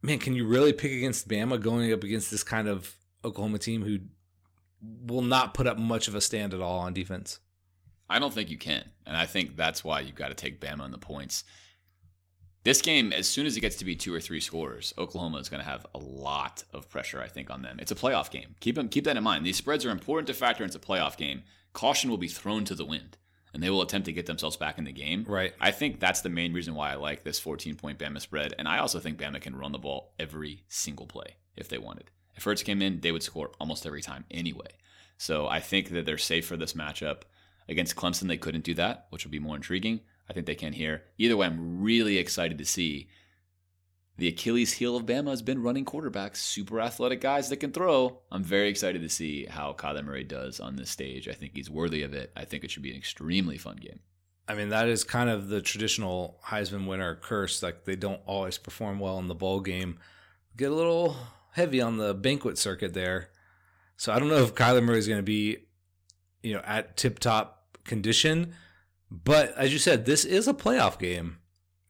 man, 0.02 0.18
can 0.18 0.34
you 0.34 0.46
really 0.46 0.72
pick 0.72 0.92
against 0.92 1.28
Bama 1.28 1.60
going 1.60 1.92
up 1.92 2.02
against 2.02 2.30
this 2.30 2.42
kind 2.42 2.68
of 2.68 2.94
Oklahoma 3.24 3.58
team 3.58 3.82
who 3.82 3.98
will 5.06 5.22
not 5.22 5.54
put 5.54 5.66
up 5.66 5.78
much 5.78 6.08
of 6.08 6.14
a 6.14 6.20
stand 6.20 6.54
at 6.54 6.60
all 6.60 6.80
on 6.80 6.92
defense? 6.92 7.38
I 8.08 8.18
don't 8.18 8.32
think 8.32 8.50
you 8.50 8.58
can. 8.58 8.84
And 9.06 9.16
I 9.16 9.26
think 9.26 9.56
that's 9.56 9.84
why 9.84 10.00
you've 10.00 10.16
got 10.16 10.28
to 10.28 10.34
take 10.34 10.60
Bama 10.60 10.80
on 10.80 10.90
the 10.90 10.98
points. 10.98 11.44
This 12.62 12.82
game, 12.82 13.10
as 13.12 13.26
soon 13.26 13.46
as 13.46 13.56
it 13.56 13.60
gets 13.60 13.76
to 13.76 13.86
be 13.86 13.96
two 13.96 14.14
or 14.14 14.20
three 14.20 14.40
scores, 14.40 14.92
Oklahoma 14.98 15.38
is 15.38 15.48
going 15.48 15.62
to 15.62 15.68
have 15.68 15.86
a 15.94 15.98
lot 15.98 16.62
of 16.74 16.90
pressure, 16.90 17.22
I 17.22 17.26
think, 17.26 17.48
on 17.48 17.62
them. 17.62 17.78
It's 17.80 17.90
a 17.90 17.94
playoff 17.94 18.30
game. 18.30 18.54
Keep 18.60 18.74
them, 18.74 18.90
keep 18.90 19.04
that 19.04 19.16
in 19.16 19.24
mind. 19.24 19.46
These 19.46 19.56
spreads 19.56 19.86
are 19.86 19.90
important 19.90 20.26
to 20.26 20.34
factor 20.34 20.62
into 20.62 20.76
a 20.76 20.80
playoff 20.80 21.16
game. 21.16 21.42
Caution 21.72 22.10
will 22.10 22.18
be 22.18 22.28
thrown 22.28 22.66
to 22.66 22.74
the 22.74 22.84
wind, 22.84 23.16
and 23.54 23.62
they 23.62 23.70
will 23.70 23.80
attempt 23.80 24.04
to 24.06 24.12
get 24.12 24.26
themselves 24.26 24.58
back 24.58 24.76
in 24.76 24.84
the 24.84 24.92
game. 24.92 25.24
Right. 25.26 25.54
I 25.58 25.70
think 25.70 26.00
that's 26.00 26.20
the 26.20 26.28
main 26.28 26.52
reason 26.52 26.74
why 26.74 26.92
I 26.92 26.96
like 26.96 27.24
this 27.24 27.38
14 27.38 27.76
point 27.76 27.98
Bama 27.98 28.20
spread. 28.20 28.54
And 28.58 28.68
I 28.68 28.78
also 28.78 28.98
think 28.98 29.18
Bama 29.18 29.40
can 29.40 29.56
run 29.56 29.72
the 29.72 29.78
ball 29.78 30.12
every 30.18 30.64
single 30.68 31.06
play 31.06 31.36
if 31.56 31.68
they 31.68 31.78
wanted. 31.78 32.10
If 32.36 32.44
Hurts 32.44 32.62
came 32.62 32.82
in, 32.82 33.00
they 33.00 33.12
would 33.12 33.22
score 33.22 33.52
almost 33.58 33.86
every 33.86 34.02
time 34.02 34.26
anyway. 34.30 34.68
So 35.16 35.48
I 35.48 35.60
think 35.60 35.90
that 35.90 36.04
they're 36.04 36.18
safe 36.18 36.46
for 36.46 36.58
this 36.58 36.74
matchup. 36.74 37.22
Against 37.68 37.96
Clemson, 37.96 38.28
they 38.28 38.36
couldn't 38.36 38.64
do 38.64 38.74
that, 38.74 39.06
which 39.10 39.24
would 39.24 39.32
be 39.32 39.38
more 39.38 39.56
intriguing. 39.56 40.00
I 40.30 40.32
think 40.32 40.46
they 40.46 40.54
can 40.54 40.72
here. 40.72 41.02
Either 41.18 41.36
way, 41.36 41.48
I'm 41.48 41.82
really 41.82 42.16
excited 42.16 42.56
to 42.58 42.64
see 42.64 43.08
the 44.16 44.28
Achilles 44.28 44.74
heel 44.74 44.96
of 44.96 45.04
Bama 45.04 45.30
has 45.30 45.42
been 45.42 45.60
running 45.60 45.84
quarterbacks, 45.84 46.36
super 46.36 46.80
athletic 46.80 47.20
guys 47.20 47.48
that 47.48 47.56
can 47.56 47.72
throw. 47.72 48.20
I'm 48.30 48.44
very 48.44 48.68
excited 48.68 49.02
to 49.02 49.08
see 49.08 49.46
how 49.46 49.72
Kyler 49.72 50.04
Murray 50.04 50.22
does 50.22 50.60
on 50.60 50.76
this 50.76 50.88
stage. 50.88 51.26
I 51.26 51.32
think 51.32 51.52
he's 51.54 51.68
worthy 51.68 52.04
of 52.04 52.14
it. 52.14 52.30
I 52.36 52.44
think 52.44 52.62
it 52.62 52.70
should 52.70 52.84
be 52.84 52.92
an 52.92 52.96
extremely 52.96 53.58
fun 53.58 53.76
game. 53.76 53.98
I 54.46 54.54
mean, 54.54 54.68
that 54.68 54.88
is 54.88 55.02
kind 55.02 55.30
of 55.30 55.48
the 55.48 55.60
traditional 55.60 56.38
Heisman 56.46 56.86
winner 56.86 57.16
curse. 57.16 57.60
Like 57.60 57.84
they 57.84 57.96
don't 57.96 58.20
always 58.24 58.56
perform 58.56 59.00
well 59.00 59.18
in 59.18 59.26
the 59.26 59.34
bowl 59.34 59.58
game. 59.58 59.98
Get 60.56 60.70
a 60.70 60.74
little 60.76 61.16
heavy 61.54 61.80
on 61.80 61.96
the 61.96 62.14
banquet 62.14 62.56
circuit 62.56 62.94
there. 62.94 63.30
So 63.96 64.12
I 64.12 64.20
don't 64.20 64.28
know 64.28 64.44
if 64.44 64.54
Kyler 64.54 64.84
Murray 64.84 64.98
is 64.98 65.08
going 65.08 65.18
to 65.18 65.24
be, 65.24 65.66
you 66.40 66.54
know, 66.54 66.62
at 66.64 66.96
tip 66.96 67.18
top 67.18 67.78
condition. 67.82 68.54
But 69.10 69.56
as 69.56 69.72
you 69.72 69.78
said, 69.78 70.04
this 70.04 70.24
is 70.24 70.46
a 70.46 70.54
playoff 70.54 70.98
game. 70.98 71.38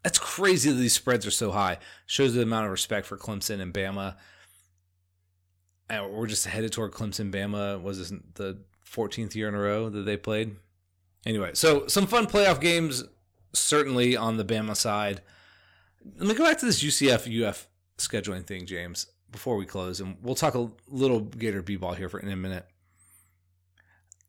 That's 0.02 0.18
crazy 0.18 0.70
that 0.70 0.76
these 0.76 0.94
spreads 0.94 1.26
are 1.26 1.30
so 1.30 1.50
high. 1.50 1.78
Shows 2.06 2.34
the 2.34 2.42
amount 2.42 2.66
of 2.66 2.72
respect 2.72 3.06
for 3.06 3.18
Clemson 3.18 3.60
and 3.60 3.74
Bama. 3.74 4.16
And 5.90 6.10
we're 6.12 6.26
just 6.26 6.46
headed 6.46 6.72
toward 6.72 6.92
Clemson. 6.92 7.30
Bama 7.30 7.82
was 7.82 7.98
this 7.98 8.20
the 8.34 8.58
14th 8.86 9.34
year 9.34 9.48
in 9.48 9.54
a 9.54 9.60
row 9.60 9.90
that 9.90 10.02
they 10.02 10.16
played. 10.16 10.56
Anyway, 11.26 11.50
so 11.52 11.86
some 11.86 12.06
fun 12.06 12.26
playoff 12.26 12.60
games 12.60 13.04
certainly 13.52 14.16
on 14.16 14.36
the 14.36 14.44
Bama 14.44 14.74
side. 14.74 15.20
Let 16.16 16.28
me 16.28 16.34
go 16.34 16.44
back 16.44 16.58
to 16.58 16.66
this 16.66 16.82
UCF 16.82 17.46
UF 17.46 17.68
scheduling 17.98 18.46
thing, 18.46 18.64
James, 18.64 19.06
before 19.30 19.56
we 19.56 19.66
close, 19.66 20.00
and 20.00 20.16
we'll 20.22 20.34
talk 20.34 20.54
a 20.54 20.70
little 20.88 21.20
Gator 21.20 21.60
B-ball 21.62 21.92
here 21.92 22.08
for 22.08 22.20
in 22.20 22.30
a 22.30 22.36
minute. 22.36 22.66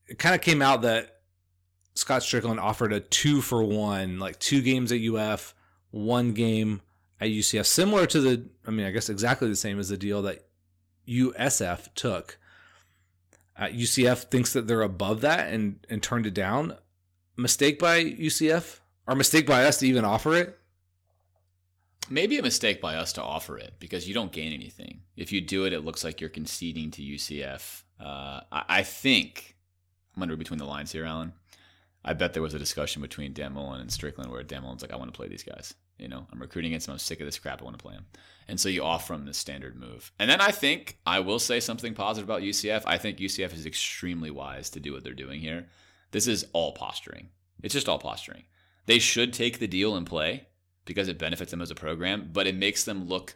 It 0.07 0.19
kind 0.19 0.35
of 0.35 0.41
came 0.41 0.61
out 0.61 0.81
that 0.81 1.20
Scott 1.93 2.21
Stricklin 2.21 2.59
offered 2.59 2.93
a 2.93 2.99
two 2.99 3.41
for 3.41 3.63
one, 3.63 4.19
like 4.19 4.39
two 4.39 4.61
games 4.61 4.91
at 4.91 5.01
UF, 5.01 5.53
one 5.91 6.33
game 6.33 6.81
at 7.19 7.29
UCF, 7.29 7.65
similar 7.65 8.05
to 8.07 8.21
the, 8.21 8.45
I 8.65 8.71
mean, 8.71 8.85
I 8.85 8.91
guess 8.91 9.09
exactly 9.09 9.47
the 9.49 9.55
same 9.55 9.79
as 9.79 9.89
the 9.89 9.97
deal 9.97 10.21
that 10.23 10.45
USF 11.07 11.93
took. 11.93 12.37
Uh, 13.57 13.65
UCF 13.65 14.23
thinks 14.23 14.53
that 14.53 14.67
they're 14.67 14.81
above 14.81 15.21
that 15.21 15.53
and 15.53 15.85
and 15.89 16.01
turned 16.01 16.25
it 16.25 16.33
down. 16.33 16.77
Mistake 17.37 17.79
by 17.79 18.03
UCF 18.03 18.79
or 19.07 19.15
mistake 19.15 19.45
by 19.45 19.65
us 19.65 19.77
to 19.77 19.87
even 19.87 20.05
offer 20.05 20.35
it. 20.35 20.57
Maybe 22.09 22.37
a 22.37 22.41
mistake 22.41 22.81
by 22.81 22.95
us 22.95 23.13
to 23.13 23.21
offer 23.23 23.57
it 23.57 23.75
because 23.79 24.07
you 24.07 24.13
don't 24.13 24.31
gain 24.31 24.51
anything. 24.51 25.01
If 25.15 25.31
you 25.31 25.41
do 25.41 25.65
it, 25.65 25.73
it 25.73 25.85
looks 25.85 26.03
like 26.03 26.19
you're 26.19 26.29
conceding 26.29 26.91
to 26.91 27.01
UCF. 27.01 27.83
Uh, 27.99 28.41
I, 28.51 28.63
I 28.67 28.83
think 28.83 29.55
I'm 30.15 30.23
under 30.23 30.35
between 30.35 30.57
the 30.57 30.65
lines 30.65 30.91
here, 30.91 31.05
Alan. 31.05 31.33
I 32.03 32.13
bet 32.13 32.33
there 32.33 32.41
was 32.41 32.53
a 32.53 32.59
discussion 32.59 33.01
between 33.01 33.33
Dan 33.33 33.53
Mullen 33.53 33.81
and 33.81 33.89
Stricklin 33.89 34.29
where 34.29 34.43
Dan 34.43 34.63
Mullen's 34.63 34.81
like, 34.81 34.91
I 34.91 34.95
want 34.95 35.13
to 35.13 35.17
play 35.17 35.27
these 35.27 35.43
guys. 35.43 35.75
You 35.99 36.07
know, 36.07 36.25
I'm 36.31 36.41
recruiting 36.41 36.71
against 36.71 36.87
them. 36.87 36.93
I'm 36.93 36.99
sick 36.99 37.19
of 37.19 37.27
this 37.27 37.37
crap. 37.37 37.61
I 37.61 37.63
want 37.63 37.77
to 37.77 37.83
play 37.83 37.93
them. 37.93 38.07
And 38.47 38.59
so 38.59 38.69
you 38.69 38.83
offer 38.83 39.13
them 39.13 39.25
the 39.25 39.35
standard 39.35 39.75
move. 39.75 40.11
And 40.17 40.29
then 40.29 40.41
I 40.41 40.49
think 40.49 40.97
I 41.05 41.19
will 41.19 41.37
say 41.37 41.59
something 41.59 41.93
positive 41.93 42.27
about 42.27 42.41
UCF. 42.41 42.81
I 42.87 42.97
think 42.97 43.19
UCF 43.19 43.53
is 43.53 43.67
extremely 43.67 44.31
wise 44.31 44.71
to 44.71 44.79
do 44.79 44.93
what 44.93 45.03
they're 45.03 45.13
doing 45.13 45.39
here. 45.39 45.67
This 46.09 46.27
is 46.27 46.47
all 46.53 46.73
posturing. 46.73 47.29
It's 47.61 47.73
just 47.73 47.87
all 47.87 47.99
posturing. 47.99 48.45
They 48.87 48.97
should 48.97 49.31
take 49.31 49.59
the 49.59 49.67
deal 49.67 49.95
and 49.95 50.07
play 50.07 50.47
because 50.85 51.07
it 51.07 51.19
benefits 51.19 51.51
them 51.51 51.61
as 51.61 51.69
a 51.69 51.75
program, 51.75 52.31
but 52.33 52.47
it 52.47 52.55
makes 52.55 52.83
them 52.83 53.07
look 53.07 53.35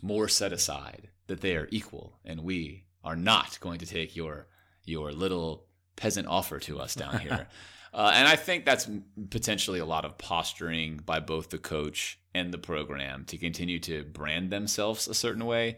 more 0.00 0.28
set 0.28 0.52
aside 0.52 1.08
that 1.26 1.40
they 1.40 1.56
are 1.56 1.68
equal 1.72 2.18
and 2.24 2.44
we 2.44 2.84
are 3.02 3.16
not 3.16 3.58
going 3.60 3.78
to 3.80 3.86
take 3.86 4.14
your 4.14 4.46
your 4.84 5.12
little 5.12 5.66
peasant 5.96 6.26
offer 6.26 6.58
to 6.58 6.80
us 6.80 6.94
down 6.94 7.18
here. 7.18 7.46
Uh, 7.92 8.12
and 8.14 8.28
I 8.28 8.36
think 8.36 8.64
that's 8.64 8.88
potentially 9.30 9.80
a 9.80 9.84
lot 9.84 10.04
of 10.04 10.16
posturing 10.16 10.98
by 10.98 11.20
both 11.20 11.50
the 11.50 11.58
coach 11.58 12.20
and 12.34 12.52
the 12.52 12.58
program 12.58 13.24
to 13.26 13.36
continue 13.36 13.80
to 13.80 14.04
brand 14.04 14.50
themselves 14.50 15.08
a 15.08 15.14
certain 15.14 15.44
way. 15.44 15.76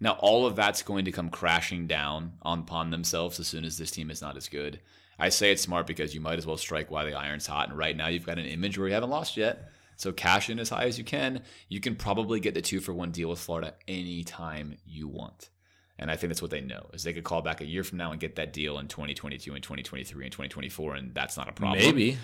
Now, 0.00 0.12
all 0.18 0.46
of 0.46 0.56
that's 0.56 0.82
going 0.82 1.04
to 1.04 1.12
come 1.12 1.30
crashing 1.30 1.86
down 1.86 2.32
on, 2.42 2.60
upon 2.60 2.90
themselves 2.90 3.38
as 3.38 3.46
soon 3.46 3.64
as 3.64 3.78
this 3.78 3.92
team 3.92 4.10
is 4.10 4.20
not 4.20 4.36
as 4.36 4.48
good. 4.48 4.80
I 5.16 5.28
say 5.28 5.52
it's 5.52 5.62
smart 5.62 5.86
because 5.86 6.12
you 6.12 6.20
might 6.20 6.38
as 6.38 6.46
well 6.46 6.56
strike 6.56 6.90
while 6.90 7.06
the 7.06 7.14
iron's 7.14 7.46
hot. 7.46 7.68
And 7.68 7.78
right 7.78 7.96
now, 7.96 8.08
you've 8.08 8.26
got 8.26 8.40
an 8.40 8.46
image 8.46 8.76
where 8.76 8.88
you 8.88 8.94
haven't 8.94 9.10
lost 9.10 9.36
yet. 9.36 9.68
So 9.96 10.10
cash 10.10 10.50
in 10.50 10.58
as 10.58 10.70
high 10.70 10.86
as 10.86 10.98
you 10.98 11.04
can. 11.04 11.42
You 11.68 11.78
can 11.78 11.94
probably 11.94 12.40
get 12.40 12.54
the 12.54 12.62
two 12.62 12.80
for 12.80 12.92
one 12.92 13.12
deal 13.12 13.28
with 13.28 13.38
Florida 13.38 13.74
anytime 13.86 14.78
you 14.84 15.06
want. 15.06 15.50
And 15.98 16.10
I 16.10 16.16
think 16.16 16.30
that's 16.30 16.42
what 16.42 16.50
they 16.50 16.60
know 16.60 16.90
is 16.92 17.04
they 17.04 17.12
could 17.12 17.24
call 17.24 17.42
back 17.42 17.60
a 17.60 17.66
year 17.66 17.84
from 17.84 17.98
now 17.98 18.10
and 18.12 18.20
get 18.20 18.36
that 18.36 18.52
deal 18.52 18.78
in 18.78 18.88
2022 18.88 19.54
and 19.54 19.62
2023 19.62 20.24
and 20.24 20.32
2024, 20.32 20.94
and 20.94 21.14
that's 21.14 21.36
not 21.36 21.48
a 21.48 21.52
problem. 21.52 21.78
Maybe. 21.78 22.18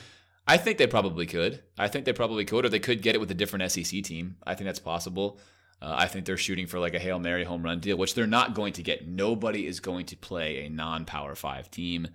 I 0.46 0.56
think 0.56 0.78
they 0.78 0.86
probably 0.86 1.26
could. 1.26 1.62
I 1.78 1.88
think 1.88 2.06
they 2.06 2.14
probably 2.14 2.46
could, 2.46 2.64
or 2.64 2.70
they 2.70 2.78
could 2.78 3.02
get 3.02 3.14
it 3.14 3.18
with 3.18 3.30
a 3.30 3.34
different 3.34 3.70
SEC 3.70 4.02
team. 4.02 4.36
I 4.46 4.54
think 4.54 4.66
that's 4.66 4.78
possible. 4.78 5.38
Uh, 5.80 5.94
I 5.96 6.06
think 6.06 6.24
they're 6.24 6.38
shooting 6.38 6.66
for 6.66 6.78
like 6.78 6.94
a 6.94 6.98
Hail 6.98 7.18
Mary 7.18 7.44
home 7.44 7.62
run 7.62 7.80
deal, 7.80 7.98
which 7.98 8.14
they're 8.14 8.26
not 8.26 8.54
going 8.54 8.72
to 8.74 8.82
get. 8.82 9.06
Nobody 9.06 9.66
is 9.66 9.78
going 9.78 10.06
to 10.06 10.16
play 10.16 10.64
a 10.64 10.70
non 10.70 11.04
Power 11.04 11.34
Five 11.34 11.70
team 11.70 12.08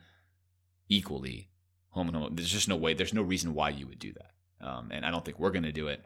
equally 0.90 1.50
home 1.90 2.08
and 2.08 2.18
home. 2.18 2.36
There's 2.36 2.52
just 2.52 2.68
no 2.68 2.76
way. 2.76 2.94
There's 2.94 3.14
no 3.14 3.22
reason 3.22 3.54
why 3.54 3.70
you 3.70 3.88
would 3.88 4.00
do 4.00 4.14
that. 4.14 4.32
Um, 4.68 4.90
and 4.92 5.06
I 5.06 5.12
don't 5.12 5.24
think 5.24 5.40
we're 5.40 5.52
going 5.52 5.64
to 5.64 5.72
do 5.72 5.88
it. 5.88 6.04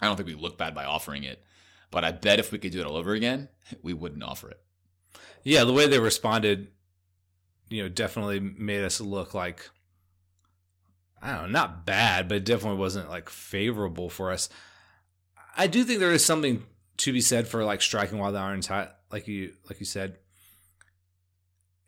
I 0.00 0.06
don't 0.06 0.16
think 0.16 0.28
we 0.28 0.34
look 0.34 0.58
bad 0.58 0.74
by 0.74 0.84
offering 0.84 1.24
it. 1.24 1.42
But 1.90 2.04
I 2.04 2.12
bet 2.12 2.38
if 2.38 2.52
we 2.52 2.58
could 2.58 2.72
do 2.72 2.80
it 2.80 2.86
all 2.86 2.96
over 2.96 3.12
again, 3.12 3.48
we 3.82 3.94
wouldn't 3.94 4.22
offer 4.22 4.50
it. 4.50 4.60
Yeah, 5.42 5.64
the 5.64 5.72
way 5.72 5.86
they 5.86 5.98
responded, 5.98 6.68
you 7.68 7.82
know, 7.82 7.88
definitely 7.88 8.40
made 8.40 8.84
us 8.84 9.00
look 9.00 9.34
like 9.34 9.70
I 11.22 11.32
don't 11.32 11.52
know, 11.52 11.58
not 11.58 11.84
bad, 11.84 12.28
but 12.28 12.38
it 12.38 12.44
definitely 12.44 12.78
wasn't 12.78 13.10
like 13.10 13.28
favorable 13.28 14.08
for 14.08 14.30
us. 14.30 14.48
I 15.56 15.66
do 15.66 15.84
think 15.84 16.00
there 16.00 16.12
is 16.12 16.24
something 16.24 16.64
to 16.98 17.12
be 17.12 17.20
said 17.20 17.46
for 17.46 17.64
like 17.64 17.82
striking 17.82 18.18
while 18.18 18.32
the 18.32 18.38
iron's 18.38 18.66
hot, 18.66 18.96
like 19.12 19.28
you 19.28 19.52
like 19.68 19.80
you 19.80 19.86
said. 19.86 20.16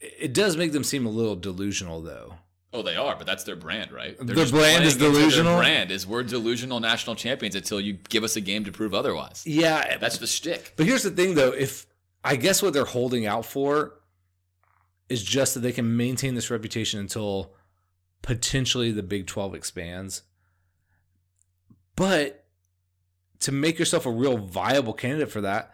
It 0.00 0.34
does 0.34 0.56
make 0.56 0.72
them 0.72 0.84
seem 0.84 1.06
a 1.06 1.10
little 1.10 1.36
delusional, 1.36 2.02
though. 2.02 2.34
Oh, 2.74 2.82
they 2.82 2.96
are, 2.96 3.14
but 3.16 3.26
that's 3.26 3.44
their 3.44 3.56
brand, 3.56 3.92
right? 3.92 4.16
They're 4.18 4.34
their 4.34 4.48
brand 4.48 4.84
is 4.84 4.96
delusional. 4.96 5.52
Their 5.52 5.62
brand 5.62 5.90
is 5.90 6.06
we're 6.06 6.22
delusional 6.22 6.80
national 6.80 7.16
champions 7.16 7.54
until 7.54 7.80
you 7.80 7.94
give 8.08 8.24
us 8.24 8.34
a 8.36 8.40
game 8.40 8.64
to 8.64 8.72
prove 8.72 8.94
otherwise. 8.94 9.44
Yeah, 9.46 9.96
that's 9.98 10.18
the 10.18 10.26
shtick. 10.26 10.74
But 10.76 10.86
here's 10.86 11.02
the 11.04 11.10
thing, 11.10 11.34
though: 11.34 11.52
if 11.52 11.86
I 12.24 12.36
guess 12.36 12.62
what 12.62 12.72
they're 12.72 12.84
holding 12.84 13.26
out 13.26 13.44
for 13.44 13.94
is 15.08 15.22
just 15.22 15.54
that 15.54 15.60
they 15.60 15.72
can 15.72 15.96
maintain 15.96 16.34
this 16.34 16.50
reputation 16.50 17.00
until 17.00 17.54
potentially 18.22 18.92
the 18.92 19.02
Big 19.02 19.26
12 19.26 19.54
expands. 19.54 20.22
But 21.96 22.44
to 23.40 23.52
make 23.52 23.78
yourself 23.78 24.06
a 24.06 24.10
real 24.10 24.38
viable 24.38 24.92
candidate 24.92 25.30
for 25.30 25.40
that, 25.40 25.72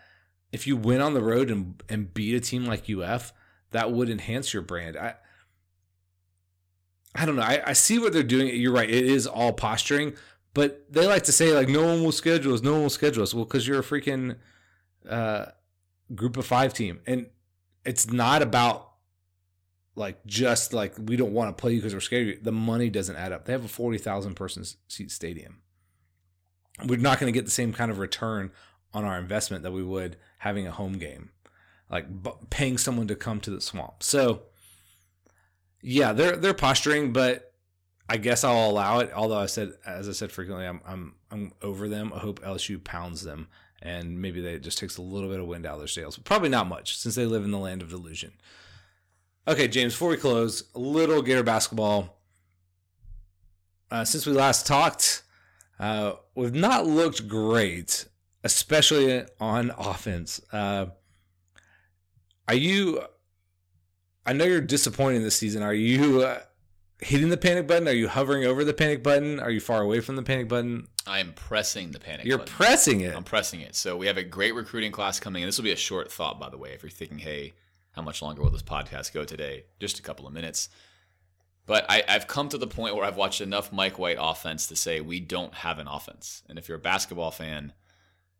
if 0.51 0.67
you 0.67 0.77
win 0.77 1.01
on 1.01 1.15
the 1.15 1.23
road 1.23 1.51
and, 1.51 1.83
and 1.89 2.13
beat 2.13 2.35
a 2.35 2.41
team 2.41 2.65
like 2.65 2.91
UF, 2.91 3.33
that 3.71 3.93
would 3.93 4.09
enhance 4.09 4.53
your 4.53 4.63
brand. 4.63 4.97
I 4.97 5.15
I 7.15 7.27
don't 7.27 7.37
know. 7.37 7.43
I, 7.43 7.63
I 7.67 7.73
see 7.73 7.99
what 7.99 8.13
they're 8.13 8.23
doing. 8.23 8.55
You're 8.55 8.73
right. 8.73 8.89
It 8.89 9.05
is 9.05 9.27
all 9.27 9.53
posturing, 9.53 10.15
but 10.55 10.93
they 10.93 11.07
like 11.07 11.25
to 11.25 11.33
say 11.33 11.53
like 11.53 11.69
no 11.69 11.85
one 11.85 12.03
will 12.03 12.13
schedule 12.13 12.55
us. 12.55 12.63
No 12.63 12.73
one 12.73 12.83
will 12.83 12.91
schedule 12.91 13.23
us. 13.23 13.35
Well, 13.35 13.45
because 13.45 13.67
you're 13.67 13.81
a 13.81 13.83
freaking 13.83 14.37
uh, 15.09 15.47
group 16.15 16.37
of 16.37 16.47
five 16.47 16.73
team, 16.75 17.01
and 17.07 17.27
it's 17.85 18.11
not 18.11 18.43
about 18.43 18.89
like 19.95 20.25
just 20.27 20.73
like 20.73 20.95
we 20.99 21.17
don't 21.17 21.33
want 21.33 21.55
to 21.57 21.61
play 21.61 21.73
you 21.73 21.79
because 21.79 21.95
we're 21.95 22.01
scared. 22.01 22.45
The 22.45 22.53
money 22.53 22.89
doesn't 22.89 23.17
add 23.17 23.33
up. 23.33 23.45
They 23.45 23.53
have 23.53 23.65
a 23.65 23.69
forty 23.69 23.99
thousand 23.99 24.35
person 24.35 24.65
seat 24.89 25.11
stadium. 25.11 25.61
We're 26.87 26.99
not 26.99 27.19
going 27.19 27.33
to 27.33 27.37
get 27.37 27.45
the 27.45 27.51
same 27.51 27.73
kind 27.73 27.91
of 27.91 27.99
return 27.99 28.53
on 28.95 29.05
our 29.05 29.19
investment 29.19 29.63
that 29.65 29.73
we 29.73 29.83
would 29.83 30.17
having 30.39 30.67
a 30.67 30.71
home 30.71 30.95
game, 30.95 31.31
like 31.91 32.07
paying 32.51 32.79
someone 32.79 33.09
to 33.09 33.17
come 33.17 33.41
to 33.41 33.51
the 33.51 33.61
swamp. 33.61 34.03
So, 34.03 34.43
yeah, 35.83 36.13
they're 36.13 36.37
they're 36.37 36.55
posturing, 36.55 37.13
but 37.13 37.53
I 38.09 38.17
guess 38.17 38.45
I'll 38.45 38.71
allow 38.71 39.01
it. 39.01 39.11
Although 39.15 39.39
I 39.39 39.47
said, 39.47 39.75
as 39.85 40.09
I 40.09 40.13
said 40.13 40.33
frequently, 40.33 40.67
I'm 40.67 40.81
I'm 40.87 41.15
I'm 41.31 41.53
over 41.63 41.89
them. 41.89 42.13
I 42.15 42.21
hope 42.21 42.41
LSU 42.41 42.83
pounds 42.83 43.23
them, 43.23 43.49
and 43.83 44.21
maybe 44.21 44.41
they 44.41 44.59
just 44.59 44.79
takes 44.79 44.97
a 44.97 45.03
little 45.03 45.29
bit 45.29 45.41
of 45.41 45.47
wind 45.47 45.67
out 45.67 45.75
of 45.75 45.81
their 45.81 45.89
sails. 45.89 46.17
But 46.17 46.25
probably 46.25 46.49
not 46.49 46.69
much, 46.69 46.97
since 46.97 47.15
they 47.15 47.27
live 47.27 47.45
in 47.45 47.51
the 47.51 47.59
land 47.59 47.83
of 47.83 47.91
delusion. 47.91 48.33
Okay, 49.47 49.69
James, 49.69 49.95
before 49.95 50.11
we 50.11 50.17
close, 50.17 50.65
a 50.75 50.79
little 50.79 51.23
Gator 51.23 51.43
basketball. 51.43 52.19
Uh, 53.91 54.05
since 54.05 54.27
we 54.27 54.33
last 54.33 54.67
talked, 54.67 55.23
uh, 55.79 56.13
we've 56.35 56.55
not 56.55 56.87
looked 56.87 57.27
great, 57.27 58.07
especially 58.45 59.25
on 59.41 59.73
offense. 59.79 60.41
Uh, 60.53 60.87
are 62.47 62.55
you? 62.55 63.01
I 64.27 64.35
know 64.35 64.45
you're 64.45 64.61
disappointed 64.61 65.21
this 65.21 65.37
season. 65.37 65.63
Are 65.63 65.73
you 65.73 66.23
uh, 66.23 66.41
hitting 67.01 67.29
the 67.29 67.37
panic 67.37 67.67
button? 67.67 67.89
Are 67.89 67.93
you 67.93 68.09
hovering 68.09 68.45
over 68.45 68.65
the 68.65 68.75
panic 68.75 69.03
button? 69.03 69.41
Are 69.41 69.51
you 69.51 69.61
far 69.61 69.81
away 69.83 70.01
from 70.01 70.17
the 70.17 70.23
panic 70.23 70.49
button? 70.49 70.89
I 71.07 71.21
am 71.21 71.33
pressing 71.33 71.93
the 71.93 72.01
panic. 72.01 72.27
You're 72.27 72.39
button. 72.39 72.55
pressing 72.55 73.01
it. 73.01 73.15
I'm 73.15 73.25
pressing 73.25 73.61
it. 73.61 73.75
So 73.75 73.97
we 73.97 74.07
have 74.07 74.17
a 74.17 74.25
great 74.25 74.55
recruiting 74.55 74.93
class 74.93 75.21
coming, 75.21 75.43
and 75.43 75.49
this 75.49 75.59
will 75.59 75.65
be 75.65 75.73
a 75.73 75.77
short 75.77 76.11
thought, 76.11 76.39
by 76.39 76.51
the 76.51 76.59
way. 76.59 76.73
If 76.73 76.83
you're 76.83 76.91
thinking, 76.91 77.19
hey 77.19 77.55
how 77.99 78.03
much 78.03 78.23
longer 78.23 78.43
will 78.43 78.51
this 78.51 78.63
podcast 78.63 79.13
go 79.13 79.25
today? 79.25 79.65
Just 79.81 79.99
a 79.99 80.03
couple 80.03 80.25
of 80.25 80.33
minutes. 80.33 80.69
But 81.67 81.85
I, 81.89 82.05
have 82.07 82.29
come 82.29 82.49
to 82.51 82.57
the 82.57 82.69
point 82.69 82.95
where 82.95 83.05
I've 83.05 83.17
watched 83.17 83.41
enough 83.41 83.73
Mike 83.73 83.99
White 83.99 84.19
offense 84.21 84.69
to 84.69 84.77
say 84.77 85.01
we 85.01 85.19
don't 85.19 85.53
have 85.53 85.81
an 85.81 85.89
offense. 85.89 86.45
And 86.49 86.59
if 86.59 86.69
you're 86.69 86.79
a 86.79 86.81
basketball 86.81 87.33
fan 87.33 87.73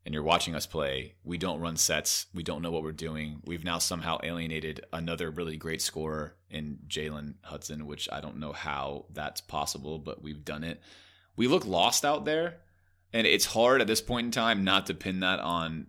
and 0.09 0.15
you're 0.15 0.23
watching 0.23 0.55
us 0.55 0.65
play, 0.65 1.17
we 1.23 1.37
don't 1.37 1.61
run 1.61 1.77
sets. 1.77 2.29
We 2.33 2.43
don't 2.43 2.63
know 2.63 2.71
what 2.71 2.83
we're 2.83 2.93
doing. 2.93 3.43
We've 3.45 3.63
now 3.63 3.77
somehow 3.77 4.17
alienated 4.23 4.87
another 4.91 5.31
really 5.31 5.59
great 5.59 5.83
scorer 5.83 6.35
in 6.49 6.79
Jalen 6.89 7.35
Hudson, 7.43 7.85
which 7.87 8.09
I 8.11 8.23
don't 8.23 8.39
know 8.39 8.55
how 8.55 9.05
that's 9.13 9.43
possible, 9.43 9.99
but 9.99 10.23
we've 10.23 10.47
done 10.47 10.65
it. 10.65 10.81
We 11.37 11.47
look 11.47 11.67
lost 11.67 12.07
out 12.07 12.25
there, 12.25 12.61
and 13.13 13.27
it's 13.27 13.45
hard 13.45 13.83
at 13.83 13.87
this 13.87 14.01
point 14.01 14.25
in 14.25 14.31
time 14.31 14.65
not 14.65 14.87
to 14.87 14.95
pin 14.95 15.21
that 15.21 15.41
on 15.41 15.89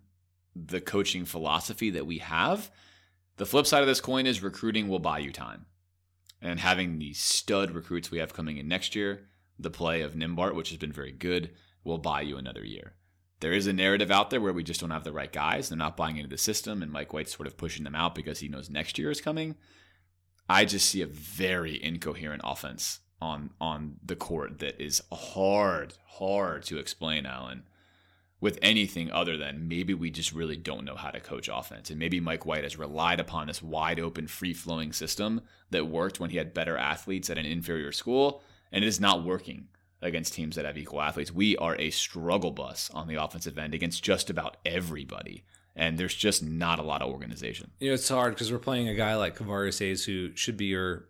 the 0.54 0.82
coaching 0.82 1.24
philosophy 1.24 1.90
that 1.92 2.06
we 2.06 2.18
have. 2.18 2.70
The 3.38 3.46
flip 3.46 3.68
side 3.68 3.84
of 3.84 3.88
this 3.88 4.02
coin 4.02 4.28
is 4.28 4.44
recruiting 4.44 4.90
will 4.90 5.00
buy 5.00 5.20
you 5.20 5.32
time. 5.32 5.66
And 6.42 6.60
having 6.60 7.00
the 7.00 7.14
stud 7.14 7.72
recruits 7.72 8.12
we 8.12 8.20
have 8.20 8.34
coming 8.34 8.58
in 8.58 8.68
next 8.68 8.98
year, 8.98 9.30
the 9.58 9.72
play 9.72 10.02
of 10.02 10.16
Nembhard, 10.16 10.56
which 10.56 10.72
has 10.72 10.78
been 10.78 10.92
very 10.92 11.14
good, 11.14 11.52
will 11.86 12.00
buy 12.00 12.20
you 12.20 12.36
another 12.36 12.66
year 12.66 12.96
there 13.40 13.54
is 13.54 13.68
a 13.68 13.74
narrative 13.74 14.12
out 14.12 14.30
there 14.30 14.42
where 14.42 14.54
we 14.54 14.64
just 14.64 14.82
don't 14.82 14.92
have 14.92 15.04
the 15.04 15.14
right 15.14 15.32
guys. 15.32 15.70
They're 15.70 15.78
not 15.78 15.96
buying 15.96 16.18
into 16.18 16.30
the 16.30 16.38
system, 16.38 16.82
and 16.82 16.92
Mike 16.92 17.14
White's 17.14 17.36
sort 17.36 17.48
of 17.48 17.58
pushing 17.58 17.84
them 17.84 17.96
out 17.96 18.16
because 18.16 18.40
he 18.40 18.50
knows 18.50 18.70
next 18.70 18.98
year 18.98 19.12
is 19.12 19.22
coming. 19.22 19.56
I 20.50 20.66
just 20.66 20.90
see 20.90 21.02
a 21.02 21.08
very 21.08 21.82
incoherent 21.82 22.42
offense 22.44 23.00
on 23.22 23.52
on 23.62 23.98
the 24.04 24.16
court 24.16 24.60
that 24.60 24.82
is 24.82 25.04
hard, 25.12 25.94
hard 26.06 26.64
to 26.64 26.80
explain, 26.80 27.26
Alan, 27.26 27.64
with 28.42 28.60
anything 28.62 29.12
other 29.12 29.38
than 29.38 29.68
maybe 29.68 29.94
we 29.94 30.10
just 30.10 30.34
really 30.34 30.58
don't 30.58 30.86
know 30.86 30.96
how 30.96 31.12
to 31.12 31.20
coach 31.20 31.50
offense. 31.52 31.90
And 31.90 32.00
maybe 32.00 32.20
Mike 32.20 32.46
White 32.46 32.64
has 32.64 32.78
relied 32.78 33.20
upon 33.20 33.48
this 33.48 33.62
wide 33.62 34.00
open, 34.00 34.28
free 34.28 34.54
flowing 34.54 34.92
system 34.92 35.42
that 35.70 35.88
worked 35.88 36.20
when 36.20 36.32
he 36.32 36.38
had 36.38 36.54
better 36.54 36.78
athletes 36.78 37.30
at 37.30 37.38
an 37.38 37.46
inferior 37.46 37.92
school, 37.92 38.42
and 38.72 38.84
it 38.84 38.88
is 38.88 39.00
not 39.00 39.24
working 39.24 39.68
against 40.02 40.34
teams 40.34 40.56
that 40.56 40.66
have 40.66 40.78
equal 40.78 41.02
athletes. 41.02 41.32
We 41.32 41.58
are 41.58 41.76
a 41.76 41.90
struggle 41.90 42.52
bus 42.52 42.90
on 42.94 43.08
the 43.08 43.16
offensive 43.16 43.58
end 43.58 43.74
against 43.74 44.04
just 44.04 44.30
about 44.30 44.58
everybody. 44.66 45.44
And 45.76 45.98
there's 45.98 46.16
just 46.16 46.44
not 46.44 46.80
a 46.80 46.84
lot 46.84 47.02
of 47.02 47.12
organization. 47.12 47.72
You 47.80 47.90
know, 47.90 47.94
it's 47.94 48.10
hard 48.10 48.34
because 48.34 48.52
we're 48.52 48.60
playing 48.60 48.90
a 48.90 48.96
guy 48.96 49.16
like 49.16 49.38
Kevarrius 49.38 49.80
Hayes 49.80 50.06
who 50.06 50.36
should 50.36 50.58
be 50.58 50.66
your 50.66 51.06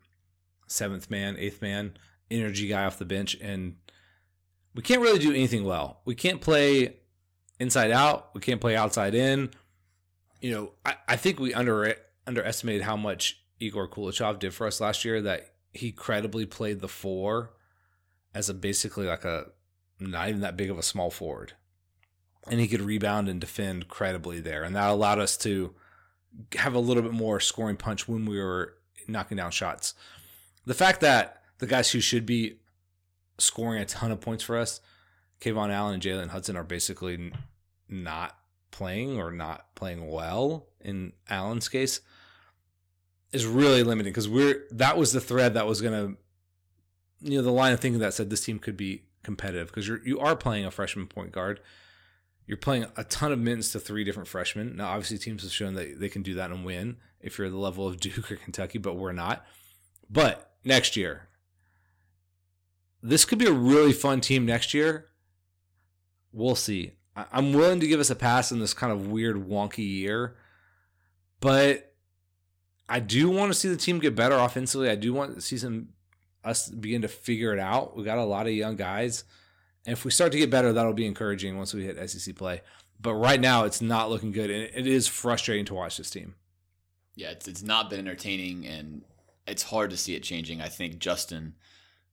seventh 0.68 1.10
man, 1.10 1.38
eighth 1.38 1.62
man, 1.62 1.98
energy 2.30 2.68
guy 2.68 2.86
off 2.86 3.00
the 3.00 3.06
bench. 3.06 3.38
And 3.42 3.76
we 4.76 4.82
can't 4.82 5.02
really 5.02 5.20
do 5.20 5.32
anything 5.32 5.64
well. 5.64 6.02
We 6.06 6.16
can't 6.16 6.42
play 6.42 6.98
inside 7.60 7.92
out. 7.92 8.34
We 8.34 8.42
can't 8.42 8.62
play 8.62 8.76
outside 8.76 9.16
in. 9.16 9.52
You 10.42 10.52
know, 10.52 10.72
I, 10.86 10.96
I 11.08 11.16
think 11.16 11.40
we 11.40 11.54
under 11.54 11.96
underestimated 12.26 12.84
how 12.84 12.96
much 12.96 13.42
Egor 13.60 13.88
Koulechov 13.88 14.40
did 14.40 14.54
for 14.54 14.68
us 14.68 14.80
last 14.80 15.04
year 15.04 15.22
that 15.22 15.54
he 15.74 15.92
credibly 15.92 16.46
played 16.46 16.80
the 16.80 16.88
four 16.88 17.52
as 18.34 18.50
a 18.50 18.54
basically 18.54 19.06
like 19.06 19.26
a 19.26 19.48
not 20.00 20.30
even 20.30 20.42
that 20.42 20.58
big 20.58 20.70
of 20.70 20.78
a 20.78 20.84
small 20.84 21.12
forward. 21.12 21.54
And 22.48 22.60
he 22.60 22.68
could 22.68 22.82
rebound 22.82 23.28
and 23.28 23.40
defend 23.40 23.90
credibly 23.90 24.40
there. 24.40 24.64
And 24.64 24.76
that 24.76 24.90
allowed 24.90 25.20
us 25.20 25.36
to 25.38 25.74
have 26.56 26.74
a 26.74 26.80
little 26.80 27.04
bit 27.04 27.12
more 27.12 27.40
scoring 27.40 27.76
punch 27.76 28.08
when 28.08 28.26
we 28.26 28.40
were 28.40 28.76
knocking 29.08 29.38
down 29.38 29.52
shots. 29.52 29.94
The 30.66 30.74
fact 30.74 31.02
that 31.02 31.42
the 31.58 31.68
guys 31.68 31.92
who 31.92 32.00
should 32.00 32.26
be 32.26 32.60
scoring 33.38 33.82
a 33.82 33.86
ton 33.86 34.12
of 34.12 34.22
points 34.22 34.44
for 34.44 34.58
us, 34.58 34.82
KeVaughn 35.42 35.72
Allen 35.72 35.96
and 35.96 36.04
Jalen 36.04 36.30
Hudson, 36.30 36.56
are 36.56 36.64
basically 36.64 37.32
not 37.88 38.38
playing 38.72 39.20
or 39.20 39.32
not 39.32 39.76
playing 39.76 40.08
well 40.08 40.68
in 40.80 41.14
Allen's 41.30 41.70
case, 41.70 42.02
is 43.32 43.46
really 43.46 43.84
limiting 43.84 44.12
because 44.12 44.30
we're 44.30 44.66
that 44.72 44.98
was 44.98 45.12
the 45.12 45.22
thread 45.22 45.54
that 45.54 45.68
was 45.68 45.82
going 45.82 45.94
to 45.94 46.18
you 47.22 47.38
know 47.38 47.44
the 47.44 47.52
line 47.52 47.74
of 47.74 47.80
thinking 47.80 48.00
that 48.00 48.14
said 48.14 48.30
this 48.30 48.46
team 48.46 48.60
could 48.60 48.78
be 48.78 49.04
competitive 49.24 49.68
because 49.68 49.88
you're 49.88 50.06
you 50.06 50.20
are 50.20 50.36
playing 50.36 50.66
a 50.66 50.72
freshman 50.72 51.08
point 51.08 51.32
guard. 51.32 51.60
You're 52.46 52.58
playing 52.58 52.88
a 52.98 53.04
ton 53.04 53.32
of 53.32 53.38
minutes 53.38 53.72
to 53.74 53.80
three 53.80 54.04
different 54.04 54.28
freshmen. 54.28 54.76
Now, 54.76 54.90
obviously, 54.90 55.20
teams 55.20 55.44
have 55.44 55.52
shown 55.52 55.76
that 55.76 56.00
they 56.00 56.10
can 56.10 56.24
do 56.24 56.34
that 56.34 56.50
and 56.50 56.66
win 56.66 56.98
if 57.22 57.38
you're 57.38 57.50
the 57.50 57.58
level 57.58 57.88
of 57.88 58.00
Duke 58.02 58.32
or 58.32 58.38
Kentucky, 58.38 58.80
but 58.80 58.96
we're 58.96 59.12
not. 59.12 59.46
But 60.10 60.54
next 60.64 60.98
year, 60.98 61.28
this 63.04 63.26
could 63.26 63.38
be 63.38 63.46
a 63.46 63.54
really 63.54 63.94
fun 63.94 64.22
team 64.22 64.46
next 64.46 64.74
year. 64.74 65.06
We'll 66.32 66.56
see. 66.56 66.94
I'm 67.16 67.54
willing 67.54 67.82
to 67.82 67.88
give 67.88 68.00
us 68.00 68.10
a 68.10 68.16
pass 68.16 68.52
in 68.52 68.60
this 68.60 68.74
kind 68.74 68.94
of 68.94 69.08
weird, 69.08 69.48
wonky 69.48 69.80
year, 69.80 70.38
but 71.42 71.94
I 72.88 73.00
do 73.00 73.30
want 73.30 73.52
to 73.52 73.58
see 73.58 73.68
the 73.68 73.78
team 73.78 74.00
get 74.00 74.16
better 74.16 74.36
offensively. 74.36 74.90
I 74.90 74.96
do 74.96 75.14
want 75.14 75.36
to 75.36 75.42
see 75.42 75.58
some 75.58 75.90
us 76.50 76.70
begin 76.70 77.04
to 77.04 77.08
figure 77.08 77.54
it 77.54 77.60
out. 77.60 77.96
We 77.96 78.04
got 78.04 78.18
a 78.18 78.24
lot 78.24 78.48
of 78.48 78.54
young 78.54 78.76
guys. 78.76 79.24
And 79.86 79.94
if 79.94 80.04
we 80.04 80.12
start 80.12 80.32
to 80.34 80.38
get 80.38 80.50
better, 80.50 80.74
that'll 80.74 80.94
be 80.94 81.06
encouraging 81.06 81.58
once 81.58 81.74
we 81.74 81.86
hit 81.86 82.10
SEC 82.10 82.36
play. 82.36 82.62
But 83.00 83.16
right 83.16 83.40
now, 83.40 83.64
it's 83.64 83.82
not 83.82 84.10
looking 84.10 84.32
good. 84.32 84.50
And 84.50 84.64
it 84.64 84.88
is 84.88 85.08
frustrating 85.08 85.66
to 85.66 85.74
watch 85.74 85.98
this 85.98 86.10
team. 86.10 86.36
Yeah, 87.16 87.30
it's, 87.30 87.48
it's 87.48 87.64
not 87.64 87.90
been 87.90 88.00
entertaining, 88.00 88.66
and 88.66 89.04
it's 89.48 89.64
hard 89.64 89.90
to 89.92 89.98
see 89.98 90.16
it 90.16 90.24
changing. 90.24 90.62
I 90.62 90.68
think 90.68 91.00
Justin 91.00 91.56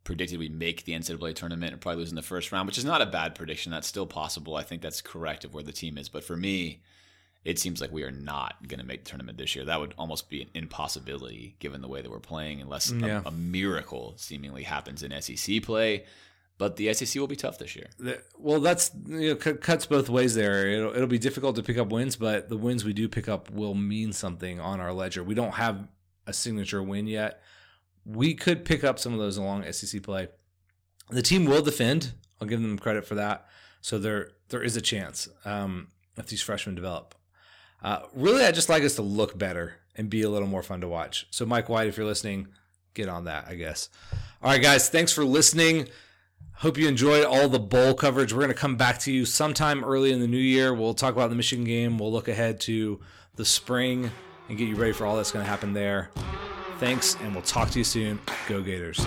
predicted 0.05 0.39
we'd 0.39 0.57
make 0.57 0.85
the 0.85 0.93
NCAA 0.93 1.35
tournament 1.35 1.73
and 1.73 1.81
probably 1.81 2.01
lose 2.01 2.11
in 2.11 2.17
the 2.17 2.23
first 2.23 2.53
round, 2.53 2.67
which 2.67 2.79
is 2.79 2.85
not 2.85 3.03
a 3.03 3.07
bad 3.07 3.35
prediction. 3.35 3.73
That's 3.73 3.89
still 3.89 4.07
possible. 4.07 4.57
I 4.57 4.63
think 4.63 4.83
that's 4.83 5.01
correct 5.01 5.45
of 5.45 5.53
where 5.53 5.65
the 5.65 5.73
team 5.73 5.99
is. 5.99 6.09
But 6.09 6.25
for 6.25 6.37
me, 6.37 6.83
it 7.47 7.61
seems 7.61 7.81
like 7.81 7.93
we 7.93 8.03
are 8.03 8.11
not 8.11 8.67
going 8.67 8.81
to 8.81 8.85
make 8.85 9.05
the 9.05 9.11
tournament 9.11 9.39
this 9.39 9.55
year. 9.55 9.65
That 9.65 9.79
would 9.79 9.95
almost 9.97 10.29
be 10.29 10.43
an 10.43 10.49
impossibility 10.53 11.55
given 11.61 11.81
the 11.81 11.87
way 11.87 12.03
that 12.03 12.11
we're 12.11 12.19
playing, 12.19 12.61
unless 12.61 12.91
yeah. 12.91 13.23
a, 13.25 13.29
a, 13.29 13.31
miracle 13.31 14.15
seemingly 14.17 14.65
happens 14.65 15.05
in 15.05 15.15
SEC 15.23 15.63
play. 15.63 16.05
But 16.59 16.75
the 16.75 16.93
SEC 16.93 17.21
will 17.21 17.29
be 17.29 17.37
tough 17.37 17.59
this 17.59 17.77
year. 17.77 17.87
Well, 18.37 18.59
that's 18.59 18.91
you 19.07 19.29
know, 19.35 19.37
cuts 19.37 19.87
both 19.87 20.09
ways 20.09 20.35
there. 20.35 20.67
It'll, 20.67 20.93
it'll 20.93 21.07
be 21.07 21.19
difficult 21.19 21.55
to 21.57 21.63
pick 21.63 21.79
up 21.79 21.91
wins, 21.91 22.17
but 22.17 22.49
the 22.49 22.57
wins 22.57 22.85
we 22.85 22.93
do 22.93 23.09
pick 23.09 23.29
up 23.29 23.49
will 23.51 23.75
mean 23.75 24.13
something 24.13 24.59
on 24.59 24.81
our 24.81 24.93
ledger. 24.93 25.23
We 25.23 25.35
don't 25.35 25.55
have 25.55 25.87
a 26.27 26.33
signature 26.33 26.83
win 26.83 27.07
yet. 27.07 27.43
We 28.05 28.35
could 28.35 28.65
pick 28.65 28.83
up 28.83 28.99
some 28.99 29.13
of 29.13 29.21
those 29.21 29.37
along 29.37 29.71
SEC 29.71 30.03
play. 30.03 30.29
The 31.11 31.23
team 31.23 31.45
will 31.45 31.63
defend. 31.63 32.15
I'll 32.41 32.49
give 32.49 32.61
them 32.61 32.79
credit 32.79 33.07
for 33.07 33.15
that. 33.15 33.47
So 33.83 34.01
there 34.01 34.31
there 34.49 34.63
is 34.63 34.77
a 34.77 34.81
chance 34.81 35.29
um, 35.45 35.89
if 36.17 36.27
these 36.27 36.43
freshmen 36.43 36.75
develop. 36.75 37.15
Uh, 37.87 38.01
really, 38.15 38.45
I 38.45 38.51
just 38.51 38.69
like 38.69 38.83
us 38.83 38.97
to 38.97 39.03
look 39.03 39.39
better 39.39 39.77
and 39.95 40.11
be 40.11 40.23
a 40.23 40.29
little 40.29 40.49
more 40.49 40.65
fun 40.65 40.81
to 40.81 40.89
watch. 40.89 41.29
So, 41.31 41.47
Mike 41.47 41.69
White, 41.69 41.87
if 41.87 41.97
you're 41.97 42.05
listening, 42.05 42.49
get 42.95 43.09
on 43.09 43.27
that, 43.27 43.47
I 43.49 43.55
guess. 43.55 43.91
All 44.43 44.51
right, 44.51 44.61
guys, 44.61 44.89
thanks 44.89 45.13
for 45.13 45.25
listening. 45.25 45.89
Hope 46.55 46.79
you 46.79 46.89
enjoyed 46.89 47.25
all 47.25 47.49
the 47.49 47.61
bowl 47.61 47.95
coverage. 47.95 48.33
We're 48.33 48.41
going 48.41 48.49
to 48.49 48.55
come 48.55 48.75
back 48.75 48.99
to 49.01 49.13
you 49.13 49.25
sometime 49.25 49.85
early 49.85 50.11
in 50.11 50.19
the 50.19 50.27
new 50.27 50.37
year. 50.37 50.75
We'll 50.75 50.95
talk 50.95 51.15
about 51.15 51.31
the 51.31 51.37
Michigan 51.37 51.65
game. 51.65 51.97
We'll 51.97 52.11
look 52.11 52.27
ahead 52.27 52.59
to 52.63 52.99
the 53.37 53.45
spring 53.45 54.11
and 54.49 54.59
get 54.59 54.67
you 54.67 54.75
ready 54.75 54.93
for 54.93 55.07
all 55.07 55.15
that's 55.17 55.31
going 55.31 55.45
to 55.45 55.49
happen 55.49 55.73
there. 55.73 56.11
Thanks, 56.81 57.17
and 57.23 57.35
we'll 57.35 57.45
talk 57.45 57.71
to 57.71 57.79
you 57.79 57.85
soon. 57.85 58.19
Go 58.49 58.63
Gators. 58.63 59.07